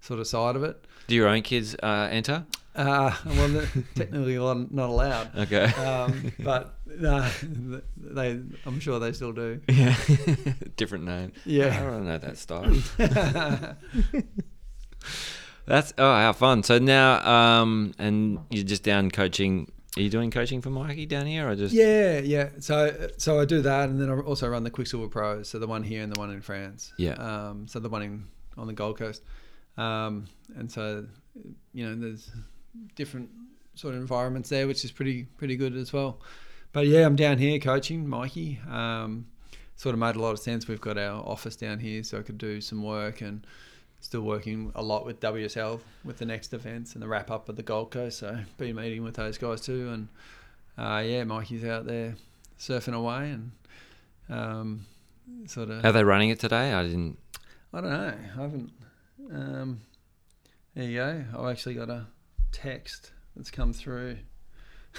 sort 0.00 0.18
of 0.18 0.26
side 0.26 0.56
of 0.56 0.64
it. 0.64 0.82
Do 1.06 1.14
your 1.14 1.28
own 1.28 1.42
kids 1.42 1.76
uh, 1.82 2.08
enter? 2.10 2.46
Uh, 2.78 3.12
well, 3.26 3.48
they're 3.48 3.66
technically 3.96 4.36
not 4.36 4.88
allowed. 4.88 5.36
Okay. 5.36 5.64
Um, 5.64 6.32
but 6.38 6.77
uh, 7.04 7.30
they, 7.96 8.40
I'm 8.66 8.80
sure 8.80 8.98
they 8.98 9.12
still 9.12 9.32
do. 9.32 9.60
Yeah. 9.68 9.96
Different 10.76 11.04
name. 11.04 11.32
Yeah. 11.44 11.76
I 11.78 11.82
don't 11.84 12.06
know 12.06 12.18
that 12.18 12.38
style. 12.38 12.74
That's 15.66 15.92
oh 15.98 16.14
how 16.14 16.32
fun. 16.32 16.62
So 16.62 16.78
now 16.78 17.26
um 17.28 17.92
and 17.98 18.38
you're 18.50 18.64
just 18.64 18.82
down 18.82 19.10
coaching 19.10 19.70
are 19.96 20.02
you 20.02 20.10
doing 20.10 20.30
coaching 20.30 20.60
for 20.60 20.70
Mikey 20.70 21.06
down 21.06 21.26
here 21.26 21.48
or 21.48 21.56
just 21.56 21.74
Yeah, 21.74 22.20
yeah. 22.20 22.50
So, 22.60 23.08
so 23.16 23.40
I 23.40 23.44
do 23.44 23.62
that, 23.62 23.88
and 23.88 24.00
then 24.00 24.08
I 24.08 24.18
also 24.20 24.48
run 24.48 24.62
the 24.62 24.70
Quiksilver 24.70 25.08
Pros. 25.08 25.48
So 25.48 25.58
the 25.58 25.66
one 25.66 25.82
here 25.82 26.02
and 26.02 26.14
the 26.14 26.20
one 26.20 26.30
in 26.30 26.40
France. 26.40 26.92
Yeah. 26.98 27.14
Um, 27.14 27.66
so 27.66 27.80
the 27.80 27.88
one 27.88 28.02
in 28.02 28.26
on 28.56 28.66
the 28.66 28.74
Gold 28.74 28.98
Coast, 28.98 29.22
um, 29.76 30.26
and 30.56 30.70
so 30.70 31.06
you 31.72 31.84
know 31.84 31.96
there's 31.96 32.30
different 32.94 33.30
sort 33.74 33.94
of 33.94 34.00
environments 34.00 34.48
there, 34.48 34.66
which 34.66 34.84
is 34.84 34.92
pretty 34.92 35.24
pretty 35.36 35.56
good 35.56 35.74
as 35.74 35.92
well. 35.92 36.20
But 36.72 36.86
yeah, 36.86 37.06
I'm 37.06 37.16
down 37.16 37.38
here 37.38 37.58
coaching 37.58 38.08
Mikey. 38.08 38.60
Um, 38.68 39.26
sort 39.76 39.94
of 39.94 39.98
made 39.98 40.16
a 40.16 40.20
lot 40.20 40.32
of 40.32 40.38
sense. 40.38 40.68
We've 40.68 40.80
got 40.80 40.98
our 40.98 41.24
office 41.26 41.56
down 41.56 41.78
here, 41.78 42.02
so 42.02 42.18
I 42.18 42.22
could 42.22 42.38
do 42.38 42.60
some 42.60 42.82
work 42.82 43.20
and 43.20 43.46
still 44.00 44.20
working 44.20 44.70
a 44.74 44.82
lot 44.82 45.04
with 45.04 45.20
WSL 45.20 45.80
with 46.04 46.18
the 46.18 46.26
next 46.26 46.52
events 46.52 46.94
and 46.94 47.02
the 47.02 47.08
wrap 47.08 47.30
up 47.30 47.48
of 47.48 47.56
the 47.56 47.62
Gold 47.62 47.90
Coast. 47.90 48.18
So 48.18 48.38
been 48.56 48.76
meeting 48.76 49.02
with 49.02 49.14
those 49.14 49.38
guys 49.38 49.60
too, 49.60 49.90
and 49.90 50.08
uh, 50.76 51.02
yeah, 51.04 51.24
Mikey's 51.24 51.64
out 51.64 51.86
there 51.86 52.16
surfing 52.58 52.94
away 52.94 53.30
and 53.30 53.50
um, 54.28 54.86
sort 55.46 55.70
of. 55.70 55.84
Are 55.84 55.92
they 55.92 56.04
running 56.04 56.30
it 56.30 56.38
today? 56.38 56.72
I 56.72 56.82
didn't 56.82 57.18
I 57.72 57.80
don't 57.82 57.90
know. 57.90 58.14
I 58.36 58.40
haven't. 58.40 58.72
Um, 59.32 59.80
there 60.74 60.84
you 60.84 60.96
go. 60.96 61.24
I've 61.38 61.50
actually 61.50 61.74
got 61.74 61.90
a 61.90 62.06
text 62.50 63.12
that's 63.36 63.50
come 63.50 63.72
through. 63.72 64.18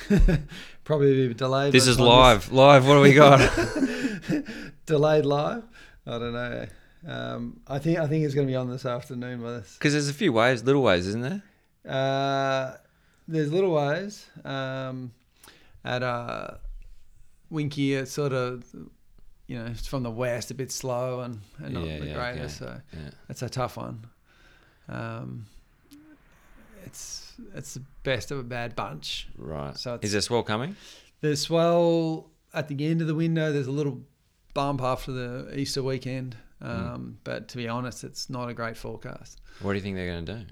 Probably 0.83 1.27
bit 1.27 1.37
delayed. 1.37 1.71
This 1.73 1.87
is 1.87 1.97
the 1.97 2.03
time 2.03 2.11
live. 2.13 2.51
Live, 2.51 2.87
what 2.87 2.95
do 2.95 3.01
we 3.01 3.13
got? 3.13 3.39
delayed 4.85 5.25
live. 5.25 5.63
I 6.07 6.11
don't 6.17 6.33
know. 6.33 6.65
Um, 7.07 7.59
I 7.67 7.79
think 7.79 7.99
I 7.99 8.07
think 8.07 8.25
it's 8.25 8.33
going 8.35 8.47
to 8.47 8.51
be 8.51 8.55
on 8.55 8.69
this 8.69 8.85
afternoon 8.85 9.41
by 9.41 9.51
this. 9.51 9.75
Because 9.77 9.93
there's 9.93 10.09
a 10.09 10.13
few 10.13 10.33
waves, 10.33 10.63
little 10.63 10.81
waves, 10.81 11.07
isn't 11.07 11.21
there? 11.21 11.43
Uh, 11.87 12.75
there's 13.27 13.51
little 13.53 13.73
waves 13.73 14.25
um, 14.43 15.11
at 15.85 16.03
uh, 16.03 16.55
Winky. 17.49 17.93
It's 17.93 18.11
sort 18.11 18.33
of 18.33 18.65
you 19.47 19.57
know 19.59 19.65
it's 19.67 19.87
from 19.87 20.03
the 20.03 20.11
west, 20.11 20.51
a 20.51 20.53
bit 20.55 20.71
slow 20.71 21.21
and, 21.21 21.39
and 21.59 21.73
not 21.73 21.85
Yeah, 21.85 21.99
the 21.99 22.05
yeah, 22.07 22.13
greatest. 22.13 22.61
okay. 22.61 22.71
So 22.91 22.97
Yeah. 22.99 23.09
it's 23.29 23.41
a 23.43 23.49
tough 23.49 23.77
one. 23.77 24.05
Um, 24.89 25.45
it's 26.85 27.33
it's 27.55 27.73
the 27.75 27.83
best 28.03 28.31
of 28.31 28.39
a 28.39 28.43
bad 28.43 28.75
bunch. 28.75 29.27
Right. 29.37 29.77
So 29.77 29.95
it's- 29.95 30.07
is 30.07 30.11
there 30.13 30.21
swell 30.21 30.43
coming? 30.43 30.75
There's 31.21 31.41
swell 31.41 32.29
at 32.53 32.67
the 32.67 32.85
end 32.85 33.01
of 33.01 33.07
the 33.07 33.15
window. 33.15 33.51
There's 33.51 33.67
a 33.67 33.71
little 33.71 34.01
bump 34.53 34.81
after 34.81 35.11
the 35.11 35.57
Easter 35.57 35.83
weekend. 35.83 36.35
Um, 36.61 37.17
But 37.23 37.47
to 37.49 37.57
be 37.57 37.67
honest, 37.69 38.03
it's 38.03 38.29
not 38.29 38.49
a 38.49 38.53
great 38.53 38.75
forecast. 38.77 39.39
What 39.61 39.71
do 39.73 39.77
you 39.77 39.81
think 39.83 39.95
they're 39.95 40.11
going 40.13 40.25
to 40.25 40.33
do? 40.35 40.45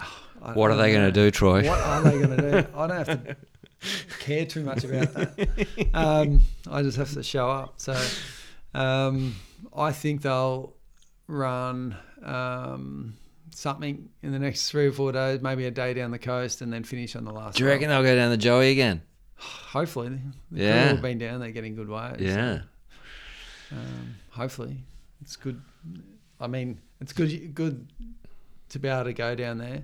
What 0.54 0.70
are 0.70 0.76
they 0.76 0.90
going 0.92 1.04
to 1.04 1.12
do, 1.12 1.30
Troy? 1.30 1.66
What 1.68 1.78
are 1.80 2.02
they 2.02 2.18
going 2.18 2.36
to 2.36 2.50
do? 2.62 2.68
I 2.74 2.86
don't 2.86 3.06
have 3.06 3.24
to 3.24 3.36
care 4.20 4.46
too 4.46 4.62
much 4.64 4.84
about 4.84 5.12
that. 5.14 5.88
Um, 5.94 6.40
I 6.70 6.82
just 6.82 6.96
have 6.96 7.12
to 7.12 7.22
show 7.22 7.50
up. 7.50 7.74
So 7.76 7.94
um, 8.74 9.34
I 9.76 9.92
think 9.92 10.22
they'll 10.22 10.74
run 11.26 11.96
um, 12.22 13.16
something 13.52 14.08
in 14.22 14.32
the 14.32 14.38
next 14.38 14.70
three 14.70 14.86
or 14.86 14.92
four 14.92 15.12
days, 15.12 15.40
maybe 15.40 15.66
a 15.66 15.70
day 15.70 15.94
down 15.94 16.10
the 16.10 16.18
coast, 16.18 16.60
and 16.62 16.72
then 16.72 16.84
finish 16.84 17.14
on 17.16 17.24
the 17.24 17.32
last. 17.32 17.56
Do 17.56 17.64
you 17.64 17.68
reckon 17.70 17.88
they'll 17.88 18.02
go 18.02 18.14
down 18.16 18.30
the 18.30 18.36
Joey 18.36 18.70
again? 18.70 19.02
Hopefully, 19.36 20.18
the 20.50 20.62
Yeah. 20.62 20.92
been 20.94 21.18
down 21.18 21.40
there 21.40 21.50
getting 21.50 21.74
good 21.74 21.88
waves. 21.88 22.20
Yeah. 22.22 22.62
Um, 23.72 24.16
hopefully, 24.30 24.78
it's 25.22 25.36
good. 25.36 25.60
I 26.40 26.46
mean, 26.46 26.80
it's 27.00 27.12
good 27.12 27.54
good 27.54 27.86
to 28.70 28.78
be 28.78 28.88
able 28.88 29.04
to 29.04 29.12
go 29.12 29.34
down 29.34 29.58
there 29.58 29.82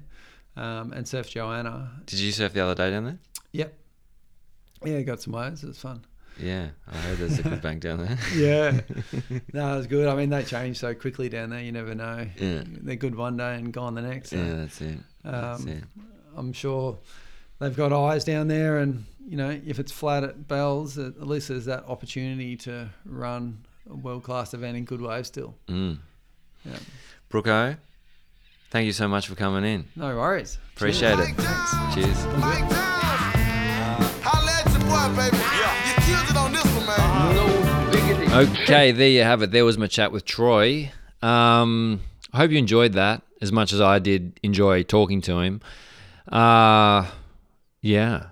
um, 0.56 0.92
and 0.92 1.06
surf 1.06 1.30
Johanna. 1.30 1.90
Did 2.06 2.18
you 2.18 2.32
surf 2.32 2.52
the 2.52 2.60
other 2.60 2.74
day 2.74 2.90
down 2.90 3.04
there? 3.04 3.18
Yep. 3.52 3.74
Yeah, 4.84 5.00
got 5.02 5.22
some 5.22 5.32
waves. 5.32 5.64
It 5.64 5.68
was 5.68 5.78
fun. 5.78 6.04
Yeah, 6.38 6.68
I 6.86 6.96
heard 6.96 7.18
there's 7.18 7.38
a 7.38 7.42
good 7.42 7.62
bank 7.62 7.80
down 7.80 8.04
there. 8.04 8.18
Yeah. 8.34 8.80
no, 9.52 9.74
it 9.74 9.76
was 9.78 9.86
good. 9.86 10.06
I 10.06 10.14
mean, 10.14 10.30
they 10.30 10.42
change 10.42 10.78
so 10.78 10.94
quickly 10.94 11.28
down 11.28 11.50
there. 11.50 11.60
You 11.60 11.72
never 11.72 11.94
know. 11.94 12.26
Yeah. 12.38 12.62
They're 12.66 12.96
good 12.96 13.14
one 13.14 13.36
day 13.36 13.54
and 13.54 13.72
gone 13.72 13.94
the 13.94 14.02
next. 14.02 14.30
so, 14.30 14.36
Yeah, 14.36 14.54
that's 14.54 14.80
it. 14.80 14.98
That's 15.24 15.62
um, 15.62 15.68
it. 15.68 15.84
I'm 16.36 16.52
sure 16.52 16.98
they've 17.58 17.76
got 17.76 17.92
eyes 17.92 18.24
down 18.24 18.48
there, 18.48 18.78
and 18.78 19.04
you 19.26 19.36
know, 19.36 19.58
if 19.66 19.78
it's 19.78 19.92
flat 19.92 20.24
at 20.24 20.46
Bells, 20.46 20.98
at 20.98 21.16
at 21.16 21.26
least 21.26 21.48
there's 21.48 21.64
that 21.64 21.84
opportunity 21.88 22.56
to 22.58 22.90
run 23.04 23.64
a 23.90 23.94
world 23.94 24.24
class 24.24 24.54
event 24.54 24.76
in 24.76 24.84
good 24.84 25.00
waves 25.00 25.28
still. 25.28 25.54
Mm. 25.68 25.98
Yeah. 26.64 26.78
Brooko, 27.30 27.76
thank 28.70 28.86
you 28.86 28.92
so 28.92 29.08
much 29.08 29.26
for 29.26 29.34
coming 29.34 29.64
in. 29.64 29.86
No 29.96 30.16
worries. 30.16 30.58
Appreciate 30.74 31.18
it. 31.18 31.34
Cheers. 31.94 32.26
Okay, 38.36 38.92
there 38.92 39.08
you 39.08 39.22
have 39.22 39.40
it. 39.40 39.50
There 39.50 39.64
was 39.64 39.78
my 39.78 39.86
chat 39.86 40.12
with 40.12 40.26
Troy. 40.26 40.92
Um, 41.22 42.02
I 42.34 42.36
hope 42.36 42.50
you 42.50 42.58
enjoyed 42.58 42.92
that 42.92 43.22
as 43.40 43.50
much 43.50 43.72
as 43.72 43.80
I 43.80 43.98
did 43.98 44.38
enjoy 44.42 44.82
talking 44.82 45.22
to 45.22 45.40
him. 45.40 45.62
Uh, 46.30 47.10
yeah. 47.80 48.26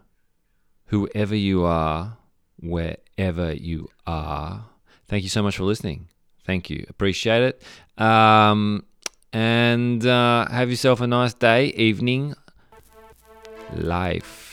Whoever 0.89 1.35
you 1.35 1.64
are, 1.64 2.18
wherever 2.60 3.55
you 3.55 3.89
are, 4.06 4.66
thank 5.09 5.22
you 5.22 5.31
so 5.31 5.43
much 5.43 5.56
for 5.56 5.64
listening. 5.64 6.09
Thank 6.44 6.68
you. 6.68 6.85
Appreciate 6.90 7.43
it. 7.43 7.62
Um, 8.02 8.85
and 9.32 10.05
uh, 10.05 10.47
have 10.51 10.68
yourself 10.68 11.01
a 11.01 11.06
nice 11.06 11.32
day, 11.32 11.68
evening, 11.68 12.35
life. 13.74 14.43